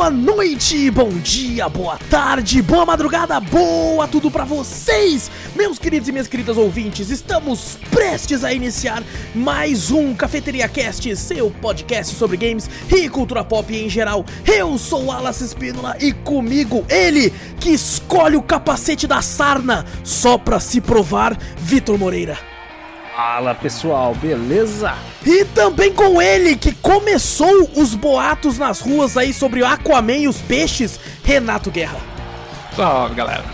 boa 0.00 0.10
noite, 0.10 0.90
bom 0.90 1.10
dia, 1.10 1.68
boa 1.68 1.98
tarde, 2.08 2.62
boa 2.62 2.86
madrugada, 2.86 3.38
boa 3.38 4.08
tudo 4.08 4.30
pra 4.30 4.46
vocês, 4.46 5.30
meus 5.54 5.78
queridos 5.78 6.08
e 6.08 6.12
minhas 6.12 6.26
queridas 6.26 6.56
ouvintes. 6.56 7.10
Estamos 7.10 7.78
prestes 7.90 8.42
a 8.42 8.50
iniciar 8.50 9.02
mais 9.34 9.90
um 9.90 10.14
Cafeteria 10.14 10.66
Cast, 10.70 11.14
seu 11.16 11.50
podcast 11.50 12.14
sobre 12.16 12.38
games 12.38 12.70
e 12.90 13.10
cultura 13.10 13.44
pop 13.44 13.76
em 13.76 13.90
geral. 13.90 14.24
Eu 14.46 14.78
sou 14.78 15.04
Wallace 15.04 15.44
Espínola 15.44 15.94
e 16.00 16.14
comigo 16.14 16.82
ele 16.88 17.30
que 17.60 17.68
escolhe 17.68 18.36
o 18.36 18.42
capacete 18.42 19.06
da 19.06 19.20
sarna 19.20 19.84
só 20.02 20.38
pra 20.38 20.58
se 20.60 20.80
provar, 20.80 21.36
Vitor 21.58 21.98
Moreira. 21.98 22.49
Fala 23.22 23.54
pessoal, 23.54 24.14
beleza? 24.14 24.94
E 25.26 25.44
também 25.44 25.92
com 25.92 26.22
ele 26.22 26.56
que 26.56 26.72
começou 26.72 27.70
os 27.76 27.94
boatos 27.94 28.56
nas 28.56 28.80
ruas 28.80 29.14
aí 29.14 29.34
sobre 29.34 29.60
o 29.60 29.66
Aquaman 29.66 30.16
e 30.16 30.26
os 30.26 30.38
peixes, 30.38 30.98
Renato 31.22 31.70
Guerra. 31.70 32.00
Salve 32.74 33.14
galera. 33.14 33.44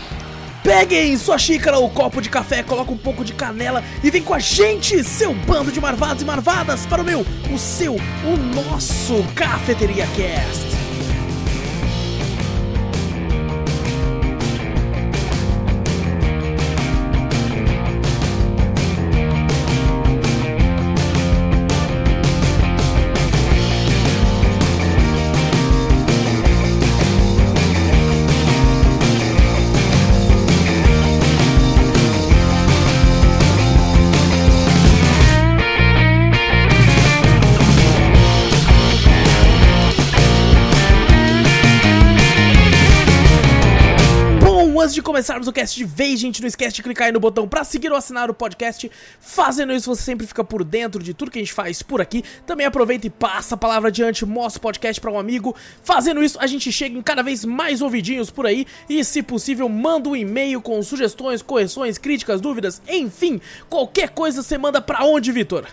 Peguem 0.62 1.18
sua 1.18 1.36
xícara 1.36 1.78
ou 1.78 1.90
copo 1.90 2.22
de 2.22 2.30
café, 2.30 2.62
coloca 2.62 2.92
um 2.92 2.96
pouco 2.96 3.24
de 3.24 3.32
canela 3.32 3.82
e 4.04 4.08
vem 4.08 4.22
com 4.22 4.34
a 4.34 4.38
gente, 4.38 5.02
seu 5.02 5.34
bando 5.34 5.72
de 5.72 5.80
marvados 5.80 6.22
e 6.22 6.24
marvadas, 6.24 6.86
para 6.86 7.02
o 7.02 7.04
meu, 7.04 7.26
o 7.52 7.58
seu, 7.58 7.96
o 7.96 8.36
nosso 8.54 9.20
Cafeteria 9.34 10.06
Cast. 10.14 10.85
Começarmos 45.16 45.48
o 45.48 45.52
cast 45.52 45.74
de 45.74 45.84
vez, 45.84 46.20
gente, 46.20 46.42
não 46.42 46.46
esquece 46.46 46.76
de 46.76 46.82
clicar 46.82 47.06
aí 47.06 47.12
no 47.12 47.18
botão 47.18 47.48
pra 47.48 47.64
seguir 47.64 47.90
ou 47.90 47.96
assinar 47.96 48.28
o 48.28 48.34
podcast. 48.34 48.90
Fazendo 49.18 49.72
isso, 49.72 49.88
você 49.88 50.02
sempre 50.02 50.26
fica 50.26 50.44
por 50.44 50.62
dentro 50.62 51.02
de 51.02 51.14
tudo 51.14 51.30
que 51.30 51.38
a 51.38 51.42
gente 51.42 51.54
faz 51.54 51.80
por 51.80 52.02
aqui. 52.02 52.22
Também 52.44 52.66
aproveita 52.66 53.06
e 53.06 53.10
passa 53.10 53.54
a 53.54 53.58
palavra 53.58 53.88
adiante, 53.88 54.26
mostra 54.26 54.58
o 54.58 54.60
podcast 54.60 55.00
pra 55.00 55.10
um 55.10 55.18
amigo. 55.18 55.56
Fazendo 55.82 56.22
isso, 56.22 56.38
a 56.38 56.46
gente 56.46 56.70
chega 56.70 56.98
em 56.98 57.00
cada 57.00 57.22
vez 57.22 57.46
mais 57.46 57.80
ouvidinhos 57.80 58.30
por 58.30 58.44
aí. 58.44 58.66
E, 58.90 59.02
se 59.02 59.22
possível, 59.22 59.70
manda 59.70 60.10
um 60.10 60.16
e-mail 60.16 60.60
com 60.60 60.82
sugestões, 60.82 61.40
correções, 61.40 61.96
críticas, 61.96 62.38
dúvidas, 62.38 62.82
enfim, 62.86 63.40
qualquer 63.70 64.10
coisa 64.10 64.42
você 64.42 64.58
manda 64.58 64.82
pra 64.82 65.02
onde, 65.02 65.32
Vitor? 65.32 65.64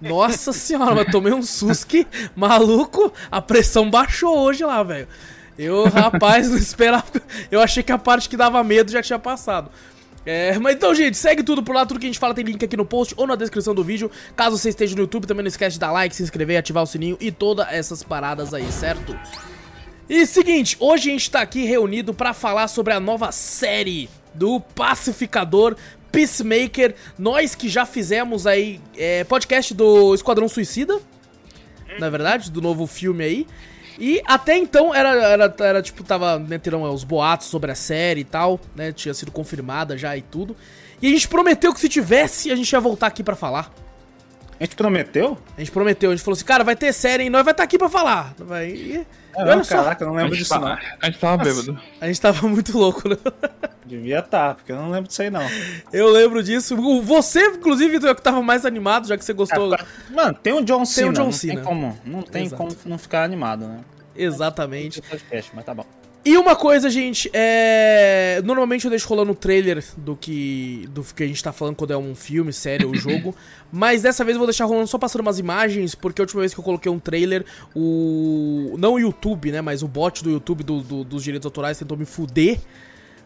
Nossa 0.00 0.52
senhora, 0.54 0.94
mas 0.94 1.10
tomei 1.10 1.32
um 1.32 1.42
susto 1.42 1.86
que, 1.86 2.06
maluco, 2.34 3.12
a 3.30 3.40
pressão 3.40 3.90
baixou 3.90 4.38
hoje 4.38 4.64
lá, 4.64 4.82
velho. 4.82 5.08
Eu, 5.58 5.84
rapaz, 5.84 6.48
não 6.50 6.58
esperava. 6.58 7.04
Eu 7.50 7.60
achei 7.60 7.82
que 7.82 7.92
a 7.92 7.98
parte 7.98 8.28
que 8.28 8.36
dava 8.36 8.62
medo 8.64 8.90
já 8.90 9.02
tinha 9.02 9.18
passado. 9.18 9.70
É, 10.26 10.58
mas 10.58 10.74
então, 10.76 10.94
gente, 10.94 11.18
segue 11.18 11.42
tudo 11.42 11.62
por 11.62 11.74
lá, 11.74 11.84
tudo 11.84 12.00
que 12.00 12.06
a 12.06 12.08
gente 12.08 12.18
fala 12.18 12.32
tem 12.32 12.44
link 12.44 12.64
aqui 12.64 12.76
no 12.76 12.84
post 12.86 13.14
ou 13.16 13.26
na 13.26 13.36
descrição 13.36 13.74
do 13.74 13.84
vídeo. 13.84 14.10
Caso 14.34 14.56
você 14.56 14.70
esteja 14.70 14.94
no 14.94 15.02
YouTube, 15.02 15.26
também 15.26 15.42
não 15.42 15.48
esquece 15.48 15.74
de 15.74 15.80
dar 15.80 15.92
like, 15.92 16.16
se 16.16 16.22
inscrever, 16.22 16.56
ativar 16.56 16.82
o 16.82 16.86
sininho 16.86 17.16
e 17.20 17.30
todas 17.30 17.66
essas 17.70 18.02
paradas 18.02 18.54
aí, 18.54 18.70
certo? 18.72 19.16
E 20.08 20.26
seguinte, 20.26 20.76
hoje 20.78 21.08
a 21.08 21.12
gente 21.12 21.30
tá 21.30 21.40
aqui 21.40 21.64
reunido 21.64 22.12
para 22.12 22.34
falar 22.34 22.68
sobre 22.68 22.92
a 22.92 23.00
nova 23.00 23.32
série 23.32 24.10
do 24.34 24.60
Pacificador 24.60 25.76
Peacemaker. 26.12 26.94
Nós 27.18 27.54
que 27.54 27.70
já 27.70 27.86
fizemos 27.86 28.46
aí 28.46 28.82
é, 28.98 29.24
podcast 29.24 29.72
do 29.72 30.14
Esquadrão 30.14 30.46
Suicida, 30.46 31.00
na 31.98 32.10
verdade, 32.10 32.50
do 32.50 32.60
novo 32.60 32.86
filme 32.86 33.24
aí. 33.24 33.46
E 33.98 34.20
até 34.26 34.58
então 34.58 34.94
era, 34.94 35.10
era, 35.24 35.54
era 35.60 35.80
tipo, 35.80 36.04
tava 36.04 36.38
né, 36.38 36.60
os 36.92 37.04
boatos 37.04 37.46
sobre 37.46 37.70
a 37.70 37.74
série 37.74 38.20
e 38.20 38.24
tal, 38.24 38.60
né? 38.76 38.92
Tinha 38.92 39.14
sido 39.14 39.32
confirmada 39.32 39.96
já 39.96 40.14
e 40.14 40.20
tudo. 40.20 40.54
E 41.00 41.06
a 41.06 41.10
gente 41.10 41.28
prometeu 41.28 41.72
que 41.72 41.80
se 41.80 41.88
tivesse, 41.88 42.50
a 42.50 42.56
gente 42.56 42.70
ia 42.70 42.80
voltar 42.80 43.06
aqui 43.06 43.22
para 43.22 43.36
falar. 43.36 43.72
A 44.64 44.66
gente 44.66 44.76
prometeu? 44.76 45.36
A 45.58 45.60
gente 45.60 45.70
prometeu, 45.70 46.10
a 46.10 46.16
gente 46.16 46.24
falou 46.24 46.34
assim, 46.34 46.44
cara, 46.46 46.64
vai 46.64 46.74
ter 46.74 46.90
série 46.94 47.24
e 47.24 47.28
nós 47.28 47.44
vai 47.44 47.52
estar 47.52 47.60
tá 47.60 47.64
aqui 47.64 47.76
pra 47.76 47.90
falar. 47.90 48.32
Vai. 48.38 48.70
E... 48.70 49.06
É, 49.36 49.44
não, 49.44 49.62
caraca, 49.62 50.02
eu 50.02 50.08
não 50.08 50.14
lembro 50.14 50.34
disso 50.34 50.48
tava, 50.48 50.70
não. 50.70 50.78
A 51.02 51.06
gente 51.06 51.18
tava 51.18 51.44
bêbado. 51.44 51.78
A 52.00 52.06
gente 52.06 52.18
tava 52.18 52.48
muito 52.48 52.78
louco, 52.78 53.06
né? 53.06 53.18
Devia 53.84 54.20
estar, 54.20 54.48
tá, 54.48 54.54
porque 54.54 54.72
eu 54.72 54.76
não 54.76 54.90
lembro 54.90 55.06
disso 55.06 55.20
aí 55.20 55.28
não. 55.28 55.46
Eu 55.92 56.10
lembro 56.10 56.42
disso. 56.42 56.74
Você, 57.02 57.46
inclusive, 57.48 58.08
é 58.08 58.14
que 58.14 58.22
tava 58.22 58.40
mais 58.40 58.64
animado, 58.64 59.06
já 59.06 59.18
que 59.18 59.24
você 59.26 59.34
gostou. 59.34 59.74
É, 59.74 59.78
mano, 60.10 60.32
tem 60.42 60.54
o 60.54 60.62
John 60.62 60.86
Cena. 60.86 61.12
Tem 61.12 61.20
o 61.20 61.24
John 61.26 61.30
Cena. 61.30 61.54
Não 61.56 61.60
tem 61.60 61.64
como, 61.66 61.98
não 62.02 62.22
tem 62.22 62.48
como 62.48 62.76
não 62.86 62.96
ficar 62.96 63.22
animado, 63.22 63.66
né? 63.66 63.80
Exatamente. 64.16 65.02
Mas 65.52 65.64
tá 65.66 65.74
bom. 65.74 65.84
E 66.24 66.38
uma 66.38 66.56
coisa, 66.56 66.88
gente, 66.88 67.30
é. 67.34 68.40
Normalmente 68.42 68.86
eu 68.86 68.90
deixo 68.90 69.06
rolando 69.06 69.32
o 69.32 69.34
trailer 69.34 69.84
do 69.96 70.16
que. 70.16 70.88
do 70.90 71.04
que 71.04 71.22
a 71.22 71.26
gente 71.26 71.42
tá 71.42 71.52
falando 71.52 71.76
quando 71.76 71.92
é 71.92 71.98
um 71.98 72.14
filme, 72.14 72.50
série 72.50 72.86
ou 72.86 72.94
jogo. 72.94 73.34
mas 73.70 74.00
dessa 74.00 74.24
vez 74.24 74.34
eu 74.34 74.38
vou 74.38 74.46
deixar 74.46 74.64
rolando 74.64 74.86
só 74.86 74.96
passando 74.96 75.20
umas 75.20 75.38
imagens, 75.38 75.94
porque 75.94 76.22
a 76.22 76.24
última 76.24 76.40
vez 76.40 76.54
que 76.54 76.60
eu 76.60 76.64
coloquei 76.64 76.90
um 76.90 76.98
trailer, 76.98 77.44
o. 77.76 78.74
Não 78.78 78.94
o 78.94 78.98
YouTube, 78.98 79.52
né? 79.52 79.60
Mas 79.60 79.82
o 79.82 79.88
bot 79.88 80.24
do 80.24 80.30
YouTube 80.30 80.64
do, 80.64 80.80
do, 80.80 81.04
dos 81.04 81.22
direitos 81.22 81.44
autorais 81.44 81.78
tentou 81.78 81.96
me 81.96 82.06
fuder. 82.06 82.58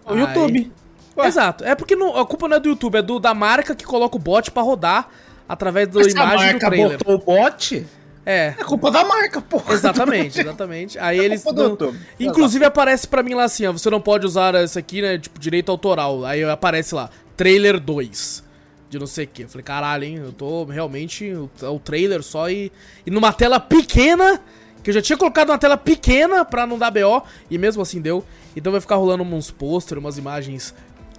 O 0.05 0.15
Aí... 0.15 0.19
YouTube. 0.19 0.73
Ué. 1.17 1.27
Exato. 1.29 1.65
É 1.65 1.77
porque 1.77 1.95
não, 1.95 2.17
a 2.17 2.27
culpa 2.27 2.49
não 2.49 2.57
é 2.57 2.61
do 2.61 2.69
YouTube, 2.69 2.97
é 2.97 3.03
do, 3.03 3.21
da 3.21 3.33
marca 3.33 3.77
que 3.77 3.85
coloca 3.85 4.17
o 4.17 4.21
bot 4.21 4.51
para 4.51 4.63
rodar 4.63 5.09
através 5.49 5.87
da 5.89 6.03
imagem 6.03 6.55
do 6.55 6.59
trailer. 6.59 6.99
Botou 6.99 7.15
o 7.15 7.19
bot? 7.19 7.87
É. 8.28 8.55
É 8.59 8.62
culpa 8.62 8.91
da 8.91 9.03
marca, 9.06 9.41
porra. 9.41 9.72
Exatamente, 9.72 10.39
exatamente. 10.43 10.99
Aí 10.99 11.19
é 11.19 11.25
eles. 11.25 11.43
Não... 11.44 11.78
Inclusive 12.21 12.62
aparece 12.62 13.09
para 13.09 13.22
mim 13.22 13.33
lá 13.33 13.44
assim, 13.44 13.65
ó, 13.65 13.72
você 13.72 13.89
não 13.89 14.03
pode 14.03 14.27
usar 14.27 14.55
isso 14.62 14.78
aqui, 14.78 15.00
né? 15.00 15.16
Tipo, 15.16 15.41
direito 15.41 15.72
autoral. 15.72 16.27
Aí 16.27 16.44
aparece 16.44 16.94
lá, 16.94 17.09
trailer 17.34 17.81
2. 17.81 18.44
De 18.91 18.99
não 18.99 19.06
sei 19.06 19.25
o 19.25 19.29
que. 19.29 19.43
Eu 19.44 19.49
falei, 19.49 19.64
caralho, 19.64 20.05
hein? 20.05 20.17
Eu 20.17 20.32
tô 20.32 20.64
realmente. 20.67 21.32
O, 21.32 21.50
o 21.62 21.79
trailer 21.79 22.23
só 22.23 22.50
e. 22.50 22.70
E 23.06 23.11
numa 23.11 23.32
tela 23.32 23.58
pequena. 23.58 24.43
Que 24.82 24.91
eu 24.91 24.94
já 24.94 25.00
tinha 25.00 25.17
colocado 25.17 25.49
uma 25.49 25.58
tela 25.58 25.79
pequena 25.79 26.44
pra 26.44 26.67
não 26.67 26.79
dar 26.79 26.91
BO. 26.91 27.23
E 27.50 27.56
mesmo 27.56 27.81
assim 27.81 27.99
deu. 27.99 28.23
Então 28.55 28.70
vai 28.70 28.81
ficar 28.81 28.97
rolando 28.97 29.23
uns 29.23 29.50
posters, 29.50 29.99
umas 29.99 30.19
imagens 30.19 30.75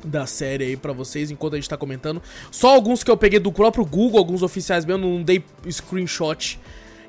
da 0.06 0.28
série 0.28 0.64
aí 0.64 0.78
pra 0.78 0.94
vocês 0.94 1.30
enquanto 1.32 1.56
a 1.56 1.58
gente 1.58 1.68
tá 1.68 1.76
comentando. 1.76 2.22
Só 2.52 2.70
alguns 2.70 3.04
que 3.04 3.10
eu 3.10 3.18
peguei 3.18 3.40
do 3.40 3.52
próprio 3.52 3.84
Google, 3.84 4.20
alguns 4.20 4.44
oficiais 4.44 4.86
mesmo, 4.86 5.08
não 5.08 5.24
dei 5.24 5.44
screenshot 5.70 6.60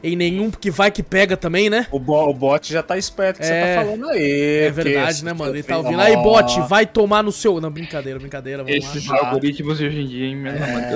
em 0.03 0.17
nenhum, 0.17 0.51
porque 0.51 0.71
vai 0.71 0.91
que 0.91 1.03
pega 1.03 1.37
também, 1.37 1.69
né? 1.69 1.87
O, 1.91 1.99
bo 1.99 2.29
o 2.29 2.33
bot 2.33 2.73
já 2.73 2.83
tá 2.83 2.97
esperto 2.97 3.39
que 3.39 3.45
é, 3.45 3.47
você 3.47 3.75
tá 3.75 3.85
falando 3.85 4.09
aí. 4.11 4.59
É 4.65 4.71
verdade, 4.71 5.25
né, 5.25 5.33
mano? 5.33 5.55
Ele 5.55 5.63
tá 5.63 5.77
ouvindo. 5.77 6.01
Aí, 6.01 6.17
bot, 6.17 6.61
vai 6.63 6.87
tomar 6.87 7.23
no 7.23 7.31
seu. 7.31 7.61
Não, 7.61 7.71
brincadeira, 7.71 8.19
brincadeira. 8.19 8.65
Vamos 8.65 8.85
Esses 8.85 9.07
lá. 9.07 9.19
algoritmos 9.19 9.79
de 9.79 9.87
hoje 9.87 10.01
em 10.01 10.07
dia, 10.07 10.27
hein, 10.27 10.43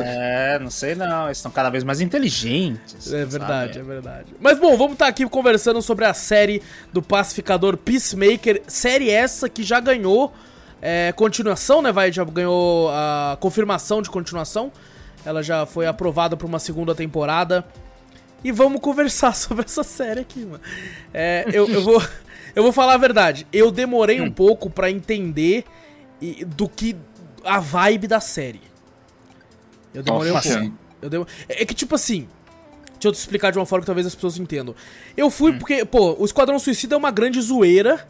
É, 0.05 0.59
não 0.59 0.71
sei 0.71 0.95
não. 0.95 1.27
Eles 1.27 1.39
estão 1.39 1.53
cada 1.53 1.69
vez 1.69 1.85
mais 1.85 2.01
inteligentes. 2.01 3.12
É 3.12 3.25
verdade, 3.25 3.75
sabe? 3.75 3.81
é 3.81 3.83
verdade. 3.83 4.27
Mas 4.41 4.59
bom, 4.59 4.77
vamos 4.77 4.95
estar 4.95 5.06
tá 5.06 5.11
aqui 5.11 5.29
conversando 5.29 5.83
sobre 5.83 6.06
a 6.06 6.15
série 6.15 6.62
do 6.93 7.03
pacificador 7.03 7.77
Peacemaker. 7.77 8.62
Série 8.67 9.11
essa 9.11 9.49
que 9.49 9.62
já 9.62 9.81
ganhou 9.81 10.33
é, 10.81 11.12
continuação, 11.12 11.83
né? 11.83 11.93
Vai, 11.93 12.11
já 12.11 12.25
ganhou 12.25 12.89
a 12.91 13.37
confirmação 13.39 14.01
de 14.01 14.09
continuação. 14.09 14.73
Ela 15.27 15.43
já 15.43 15.67
foi 15.67 15.87
aprovada 15.87 16.37
para 16.37 16.47
uma 16.47 16.59
segunda 16.59 16.95
temporada 16.95 17.65
e 18.44 18.52
vamos 18.52 18.81
conversar 18.81 19.35
sobre 19.35 19.64
essa 19.64 19.82
série 19.82 20.20
aqui, 20.20 20.41
mano. 20.44 20.61
É, 21.12 21.44
eu, 21.52 21.67
eu, 21.69 21.82
vou, 21.82 22.02
eu 22.55 22.62
vou 22.62 22.73
falar 22.73 22.94
a 22.94 22.99
verdade. 22.99 23.46
Eu 23.52 23.70
demorei 23.73 24.20
um 24.20 24.26
hum. 24.26 24.31
pouco 24.31 24.69
para 24.70 24.91
entender 24.91 25.64
do 26.49 26.69
que 26.69 26.94
a 27.43 27.58
vibe 27.58 28.06
da 28.06 28.20
série. 28.20 28.61
Eu 29.93 30.02
demorei 30.02 30.32
Nossa, 30.32 30.49
um 30.49 30.52
pouco. 30.52 30.64
assim? 30.67 30.75
Eu 31.02 31.11
demo- 31.11 31.26
É 31.49 31.62
é 31.62 31.67
que, 31.67 31.75
tipo 31.75 31.94
assim. 31.94 32.29
Deixa 32.94 33.08
eu 33.08 33.12
te 33.12 33.19
explicar 33.19 33.50
de 33.52 33.58
uma 33.58 33.67
forma 33.67 33.82
que 33.82 33.87
talvez 33.87 34.06
as 34.06 34.14
pessoas 34.14 34.38
entendam. 34.38 34.75
Eu 35.17 35.29
fui 35.31 35.52
Hum. 35.52 35.58
porque, 35.58 35.85
pô, 35.85 36.17
o 36.19 36.25
Esquadrão 36.25 36.58
Suicida 36.58 36.94
é 36.94 36.99
uma 36.99 37.11
grande 37.11 37.41
zoeira. 37.41 38.08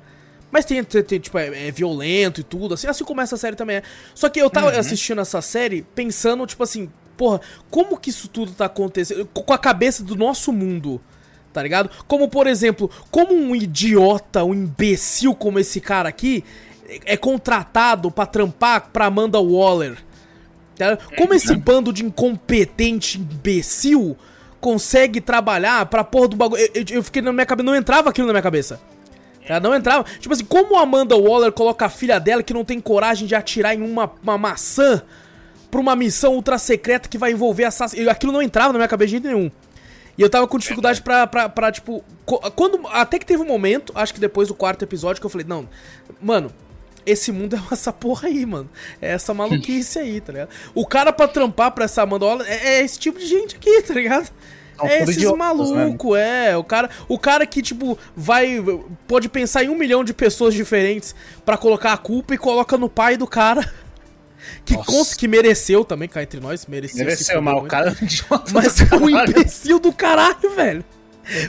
Mas 0.52 0.64
tem, 0.64 0.84
tem- 0.84 1.02
tem, 1.02 1.18
tipo, 1.18 1.36
é, 1.36 1.66
é 1.66 1.70
violento 1.72 2.40
e 2.40 2.44
tudo, 2.44 2.74
assim, 2.74 2.86
assim 2.86 3.02
como 3.02 3.20
essa 3.20 3.36
série 3.36 3.56
também 3.56 3.78
é. 3.78 3.82
Só 4.14 4.28
que 4.28 4.40
eu 4.40 4.48
tava 4.48 4.70
Uhum. 4.72 4.78
assistindo 4.78 5.20
essa 5.20 5.42
série 5.42 5.82
pensando, 5.96 6.46
tipo 6.46 6.62
assim, 6.62 6.88
porra, 7.16 7.40
como 7.70 7.98
que 7.98 8.10
isso 8.10 8.28
tudo 8.28 8.52
tá 8.52 8.66
acontecendo? 8.66 9.26
Com 9.26 9.52
a 9.52 9.58
cabeça 9.58 10.02
do 10.02 10.14
nosso 10.16 10.52
mundo, 10.52 11.00
tá 11.52 11.62
ligado? 11.62 11.90
Como, 12.06 12.28
por 12.28 12.46
exemplo, 12.46 12.90
como 13.10 13.34
um 13.34 13.54
idiota, 13.54 14.44
um 14.44 14.54
imbecil 14.54 15.34
como 15.34 15.58
esse 15.58 15.80
cara 15.80 16.08
aqui 16.08 16.44
é 16.88 17.14
é 17.14 17.16
contratado 17.16 18.10
pra 18.10 18.26
trampar 18.26 18.90
pra 18.92 19.06
Amanda 19.06 19.40
Waller. 19.40 19.96
tá? 20.76 20.98
Como 21.16 21.32
esse 21.32 21.54
bando 21.56 21.92
de 21.92 22.04
incompetente 22.04 23.18
imbecil 23.18 24.16
consegue 24.60 25.20
trabalhar 25.20 25.86
pra 25.86 26.02
porra 26.04 26.28
do 26.28 26.36
bagulho. 26.36 26.60
Eu, 26.62 26.70
eu- 26.82 26.96
eu 26.96 27.02
fiquei 27.02 27.22
na 27.22 27.32
minha 27.32 27.46
cabeça, 27.46 27.64
não 27.66 27.74
entrava 27.76 28.10
aquilo 28.10 28.26
na 28.26 28.32
minha 28.32 28.42
cabeça. 28.42 28.80
Ela 29.46 29.60
não 29.60 29.74
entrava. 29.74 30.04
Tipo 30.18 30.32
assim, 30.32 30.44
como 30.44 30.76
a 30.78 30.82
Amanda 30.82 31.14
Waller 31.16 31.52
coloca 31.52 31.84
a 31.86 31.88
filha 31.90 32.18
dela 32.18 32.42
que 32.42 32.54
não 32.54 32.64
tem 32.64 32.80
coragem 32.80 33.26
de 33.28 33.34
atirar 33.34 33.74
em 33.74 33.82
uma, 33.82 34.10
uma 34.22 34.38
maçã 34.38 35.02
pra 35.74 35.80
uma 35.80 35.96
missão 35.96 36.34
ultra 36.34 36.56
secreta 36.56 37.08
que 37.08 37.18
vai 37.18 37.32
envolver 37.32 37.64
assassino. 37.64 38.08
Aquilo 38.08 38.30
não 38.30 38.40
entrava 38.40 38.72
na 38.72 38.78
minha 38.78 38.86
cabeça 38.86 39.06
de 39.06 39.10
jeito 39.12 39.26
nenhum. 39.26 39.50
E 40.16 40.22
eu 40.22 40.30
tava 40.30 40.46
com 40.46 40.56
dificuldade 40.56 41.02
pra, 41.02 41.26
pra, 41.26 41.48
pra 41.48 41.72
tipo. 41.72 42.04
Quando, 42.54 42.86
até 42.86 43.18
que 43.18 43.26
teve 43.26 43.42
um 43.42 43.46
momento, 43.46 43.92
acho 43.96 44.14
que 44.14 44.20
depois 44.20 44.46
do 44.46 44.54
quarto 44.54 44.84
episódio, 44.84 45.20
que 45.20 45.26
eu 45.26 45.30
falei, 45.30 45.44
não, 45.44 45.68
mano, 46.22 46.52
esse 47.04 47.32
mundo 47.32 47.56
é 47.56 47.60
essa 47.74 47.92
porra 47.92 48.28
aí, 48.28 48.46
mano. 48.46 48.70
É 49.02 49.14
essa 49.14 49.34
maluquice 49.34 49.98
aí, 49.98 50.20
tá 50.20 50.32
ligado? 50.32 50.50
O 50.76 50.86
cara 50.86 51.12
pra 51.12 51.26
trampar 51.26 51.72
pra 51.72 51.86
essa 51.86 52.04
Waller 52.04 52.46
é, 52.48 52.76
é 52.76 52.84
esse 52.84 52.96
tipo 52.96 53.18
de 53.18 53.26
gente 53.26 53.56
aqui, 53.56 53.82
tá 53.82 53.94
ligado? 53.94 54.30
É 54.80 54.98
tudo 54.98 55.10
esses 55.10 55.16
idiotas, 55.16 55.38
maluco, 55.38 56.14
é. 56.14 56.56
O 56.56 56.62
cara, 56.62 56.88
o 57.08 57.18
cara 57.18 57.44
que, 57.46 57.60
tipo, 57.60 57.98
vai. 58.14 58.62
Pode 59.08 59.28
pensar 59.28 59.64
em 59.64 59.68
um 59.68 59.76
milhão 59.76 60.04
de 60.04 60.14
pessoas 60.14 60.54
diferentes 60.54 61.14
pra 61.44 61.56
colocar 61.56 61.92
a 61.92 61.96
culpa 61.96 62.34
e 62.34 62.38
coloca 62.38 62.78
no 62.78 62.88
pai 62.88 63.16
do 63.16 63.26
cara. 63.26 63.72
Que, 64.64 64.76
cons- 64.84 65.14
que 65.14 65.26
mereceu 65.28 65.84
também, 65.84 66.08
cá 66.08 66.22
entre 66.22 66.40
nós, 66.40 66.66
mereceu. 66.66 67.04
Deve 67.04 67.16
se 67.16 67.24
ser 67.24 67.32
fuder 67.32 67.42
mal, 67.42 67.64
o 67.64 67.66
cara 67.66 67.90
é 67.90 67.92
um 67.92 68.04
idiota. 68.06 68.44
Mas 68.54 68.80
é 68.80 68.96
um 68.96 69.08
imbecil 69.08 69.78
do 69.78 69.92
caralho, 69.92 70.50
velho. 70.54 70.84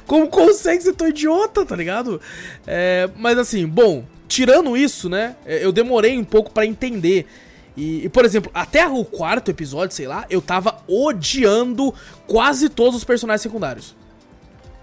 Como 0.08 0.28
consegue 0.30 0.82
ser 0.84 0.94
tão 0.94 1.08
idiota, 1.10 1.66
tá 1.66 1.76
ligado? 1.76 2.22
É, 2.66 3.10
mas 3.18 3.38
assim, 3.38 3.68
bom, 3.68 4.06
tirando 4.26 4.78
isso, 4.78 5.10
né? 5.10 5.36
é, 5.46 5.66
Eu 5.66 5.74
demorei 5.74 6.18
um 6.18 6.24
pouco 6.24 6.50
pra 6.52 6.66
entender. 6.66 7.28
E, 7.76 8.06
e, 8.06 8.10
por 8.10 8.24
exemplo, 8.24 8.50
até 8.54 8.88
o 8.88 9.04
quarto 9.04 9.52
episódio, 9.52 9.94
sei 9.94 10.08
lá, 10.08 10.26
eu 10.30 10.42
tava 10.42 10.78
odiando 10.88 11.94
quase 12.26 12.70
todos 12.70 12.96
os 12.96 13.04
personagens 13.04 13.42
secundários. 13.42 13.94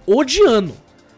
Odiando. 0.07 0.75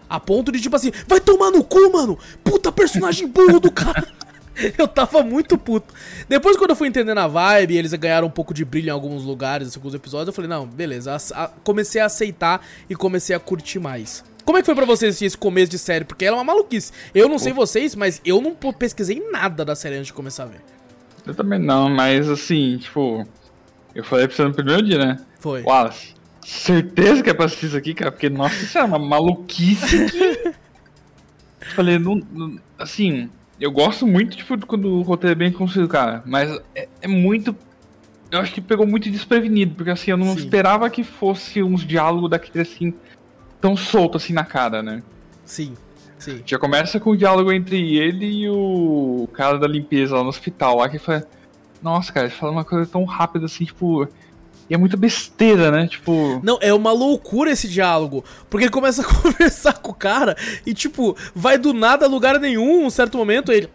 A 0.08 0.20
ponto 0.20 0.52
de, 0.52 0.60
tipo 0.60 0.76
assim, 0.76 0.92
vai 1.08 1.18
tomar 1.18 1.50
no 1.50 1.64
cu, 1.64 1.90
mano! 1.92 2.16
Puta 2.44 2.70
personagem 2.70 3.26
burro 3.26 3.58
do 3.58 3.72
cara! 3.72 4.06
Eu 4.78 4.86
tava 4.86 5.22
muito 5.22 5.58
puto. 5.58 5.92
Depois, 6.28 6.56
quando 6.56 6.70
eu 6.70 6.76
fui 6.76 6.86
entendendo 6.88 7.18
a 7.18 7.26
vibe, 7.26 7.76
eles 7.76 7.92
ganharam 7.94 8.26
um 8.28 8.30
pouco 8.30 8.54
de 8.54 8.64
brilho 8.64 8.86
em 8.88 8.90
alguns 8.90 9.24
lugares, 9.24 9.74
em 9.74 9.78
alguns 9.78 9.94
episódios, 9.94 10.28
eu 10.28 10.32
falei, 10.32 10.48
não, 10.48 10.66
beleza. 10.66 11.12
a- 11.34 11.44
a- 11.44 11.48
comecei 11.64 12.00
a 12.00 12.06
aceitar 12.06 12.64
e 12.88 12.94
comecei 12.94 13.34
a 13.34 13.40
curtir 13.40 13.78
mais. 13.80 14.24
Como 14.44 14.58
é 14.58 14.60
que 14.60 14.66
foi 14.66 14.74
pra 14.74 14.84
vocês 14.84 15.14
assim, 15.16 15.24
esse 15.24 15.38
começo 15.38 15.70
de 15.70 15.78
série? 15.78 16.04
Porque 16.04 16.24
ela 16.24 16.36
é 16.36 16.38
uma 16.38 16.44
maluquice. 16.44 16.92
Eu 17.14 17.28
não 17.28 17.38
sei 17.38 17.52
vocês, 17.52 17.94
mas 17.96 18.20
eu 18.24 18.40
não 18.42 18.54
pesquisei 18.54 19.22
nada 19.32 19.64
da 19.64 19.74
série 19.74 19.94
antes 19.96 20.08
de 20.08 20.12
começar 20.12 20.42
a 20.44 20.46
ver. 20.46 20.60
Eu 21.26 21.34
também 21.34 21.58
não, 21.58 21.88
mas 21.88 22.28
assim, 22.28 22.76
tipo, 22.78 23.26
eu 23.94 24.04
falei 24.04 24.26
pra 24.28 24.36
você 24.36 24.44
no 24.44 24.52
primeiro 24.52 24.82
dia, 24.82 24.98
né? 24.98 25.16
Foi. 25.40 25.62
Wallace, 25.62 26.14
certeza 26.44 27.22
que 27.22 27.30
é 27.30 27.34
pra 27.34 27.46
assistir 27.46 27.66
isso 27.66 27.76
aqui, 27.76 27.94
cara, 27.94 28.12
porque, 28.12 28.28
nossa, 28.28 28.54
isso 28.56 28.76
é 28.78 28.84
uma 28.84 28.98
maluquice 28.98 30.06
que. 30.10 30.52
falei, 31.74 31.98
não, 31.98 32.16
não- 32.30 32.58
assim, 32.78 33.30
eu 33.64 33.72
gosto 33.72 34.06
muito, 34.06 34.36
tipo, 34.36 34.66
quando 34.66 34.90
o 34.90 35.00
roteiro 35.00 35.32
é 35.32 35.34
bem 35.34 35.50
construído, 35.50 35.88
cara, 35.88 36.22
mas 36.26 36.60
é, 36.74 36.86
é 37.00 37.08
muito. 37.08 37.56
Eu 38.30 38.40
acho 38.40 38.52
que 38.52 38.60
pegou 38.60 38.86
muito 38.86 39.10
desprevenido, 39.10 39.74
porque 39.74 39.90
assim, 39.90 40.10
eu 40.10 40.18
não 40.18 40.34
Sim. 40.34 40.40
esperava 40.40 40.90
que 40.90 41.02
fosse 41.02 41.62
uns 41.62 41.82
diálogos 41.86 42.28
daquele 42.28 42.60
assim, 42.60 42.92
tão 43.62 43.74
solto 43.74 44.18
assim 44.18 44.34
na 44.34 44.44
cara, 44.44 44.82
né? 44.82 45.02
Sim, 45.46 45.74
sim. 46.18 46.42
Já 46.44 46.58
começa 46.58 47.00
com 47.00 47.10
o 47.10 47.16
diálogo 47.16 47.50
entre 47.50 47.96
ele 47.96 48.26
e 48.26 48.50
o 48.50 49.26
cara 49.32 49.58
da 49.58 49.66
limpeza 49.66 50.14
lá 50.14 50.22
no 50.22 50.28
hospital, 50.28 50.76
lá 50.76 50.88
que 50.90 50.98
fala. 50.98 51.26
Nossa, 51.82 52.12
cara, 52.12 52.26
ele 52.26 52.34
fala 52.34 52.52
uma 52.52 52.64
coisa 52.64 52.84
tão 52.84 53.04
rápida 53.04 53.46
assim, 53.46 53.64
tipo. 53.64 54.06
E 54.68 54.74
é 54.74 54.78
muita 54.78 54.96
besteira, 54.96 55.70
né? 55.70 55.86
Tipo. 55.86 56.40
Não, 56.42 56.58
é 56.60 56.72
uma 56.72 56.92
loucura 56.92 57.50
esse 57.50 57.68
diálogo. 57.68 58.24
Porque 58.48 58.64
ele 58.64 58.72
começa 58.72 59.02
a 59.02 59.04
conversar 59.22 59.74
com 59.74 59.90
o 59.90 59.94
cara 59.94 60.36
e, 60.64 60.72
tipo, 60.72 61.16
vai 61.34 61.58
do 61.58 61.72
nada 61.72 62.06
a 62.06 62.08
lugar 62.08 62.38
nenhum, 62.40 62.86
um 62.86 62.90
certo 62.90 63.18
momento, 63.18 63.52
ele. 63.52 63.68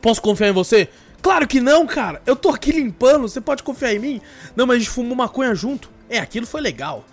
Posso 0.00 0.20
confiar 0.20 0.48
em 0.48 0.52
você? 0.52 0.88
Claro 1.22 1.46
que 1.46 1.58
não, 1.60 1.86
cara. 1.86 2.20
Eu 2.26 2.36
tô 2.36 2.50
aqui 2.50 2.70
limpando, 2.70 3.22
você 3.22 3.40
pode 3.40 3.62
confiar 3.62 3.94
em 3.94 3.98
mim? 3.98 4.20
Não, 4.54 4.66
mas 4.66 4.76
a 4.76 4.78
gente 4.78 4.90
fumou 4.90 5.16
maconha 5.16 5.54
junto. 5.54 5.90
É, 6.08 6.18
aquilo 6.18 6.46
foi 6.46 6.60
legal. 6.60 7.04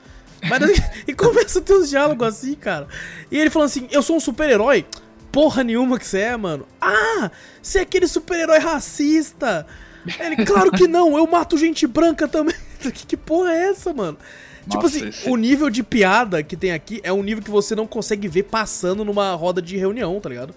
Mas, 0.49 0.61
e 1.07 1.13
começa 1.13 1.59
a 1.59 1.61
ter 1.61 1.73
uns 1.73 1.89
diálogos 1.89 2.27
assim, 2.27 2.55
cara. 2.55 2.87
E 3.31 3.37
ele 3.37 3.49
falando 3.49 3.67
assim: 3.67 3.87
Eu 3.89 4.03
sou 4.03 4.17
um 4.17 4.19
super-herói. 4.19 4.85
Porra 5.31 5.63
nenhuma 5.63 5.97
que 5.97 6.05
você 6.05 6.19
é, 6.19 6.37
mano. 6.37 6.67
Ah, 6.79 7.31
você 7.59 7.79
é 7.79 7.81
aquele 7.81 8.07
super-herói 8.07 8.59
racista. 8.59 9.65
Ele, 10.19 10.45
claro 10.45 10.71
que 10.71 10.87
não, 10.87 11.17
eu 11.17 11.25
mato 11.25 11.57
gente 11.57 11.87
branca 11.87 12.27
também. 12.27 12.55
Que, 12.91 13.05
que 13.05 13.17
porra 13.17 13.51
é 13.51 13.69
essa, 13.69 13.93
mano? 13.93 14.17
tipo 14.63 14.75
Nossa, 14.83 14.87
assim, 14.97 15.07
esse- 15.09 15.29
o 15.29 15.35
nível 15.35 15.69
de 15.69 15.83
piada 15.83 16.41
que 16.41 16.55
tem 16.55 16.71
aqui 16.71 17.01
é 17.03 17.11
um 17.11 17.21
nível 17.21 17.43
que 17.43 17.51
você 17.51 17.75
não 17.75 17.85
consegue 17.85 18.27
ver 18.27 18.43
passando 18.43 19.03
numa 19.03 19.33
roda 19.35 19.61
de 19.61 19.75
reunião, 19.77 20.19
tá 20.21 20.29
ligado? 20.29 20.53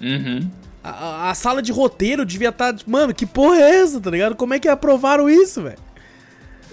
Uhum. 0.00 0.48
A, 0.84 1.30
a- 1.30 1.34
sala 1.34 1.62
de 1.62 1.72
roteiro 1.72 2.24
devia 2.24 2.50
estar. 2.50 2.74
mano, 2.86 3.14
que 3.14 3.24
porra 3.26 3.56
é 3.56 3.76
essa, 3.80 4.00
tá 4.00 4.10
ligado? 4.10 4.36
Como 4.36 4.52
é 4.54 4.58
que 4.60 4.68
aprovaram 4.68 5.28
isso, 5.28 5.62
velho? 5.62 5.78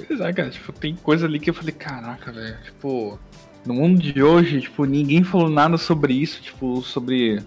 Pois 0.07 0.19
é, 0.19 0.33
cara, 0.33 0.49
tipo, 0.49 0.71
tem 0.73 0.95
coisa 0.95 1.25
ali 1.25 1.39
que 1.39 1.49
eu 1.49 1.53
falei, 1.53 1.71
caraca, 1.73 2.31
velho, 2.31 2.57
tipo. 2.65 3.17
No 3.65 3.75
mundo 3.75 4.01
de 4.01 4.21
hoje, 4.21 4.59
tipo, 4.59 4.83
ninguém 4.83 5.23
falou 5.23 5.49
nada 5.49 5.77
sobre 5.77 6.13
isso, 6.13 6.41
tipo, 6.41 6.81
sobre 6.81 7.41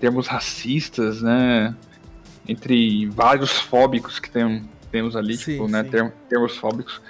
termos 0.00 0.26
racistas, 0.26 1.22
né? 1.22 1.72
Entre 2.48 3.06
vários 3.06 3.52
fóbicos 3.52 4.18
que 4.18 4.28
tem, 4.28 4.64
temos 4.90 5.16
ali, 5.16 5.36
Sim, 5.36 5.52
tipo, 5.52 5.68
né? 5.68 5.84
sim. 5.84 5.90
term- 5.90 6.10
termos 6.28 6.56
fóbicos. 6.56 7.00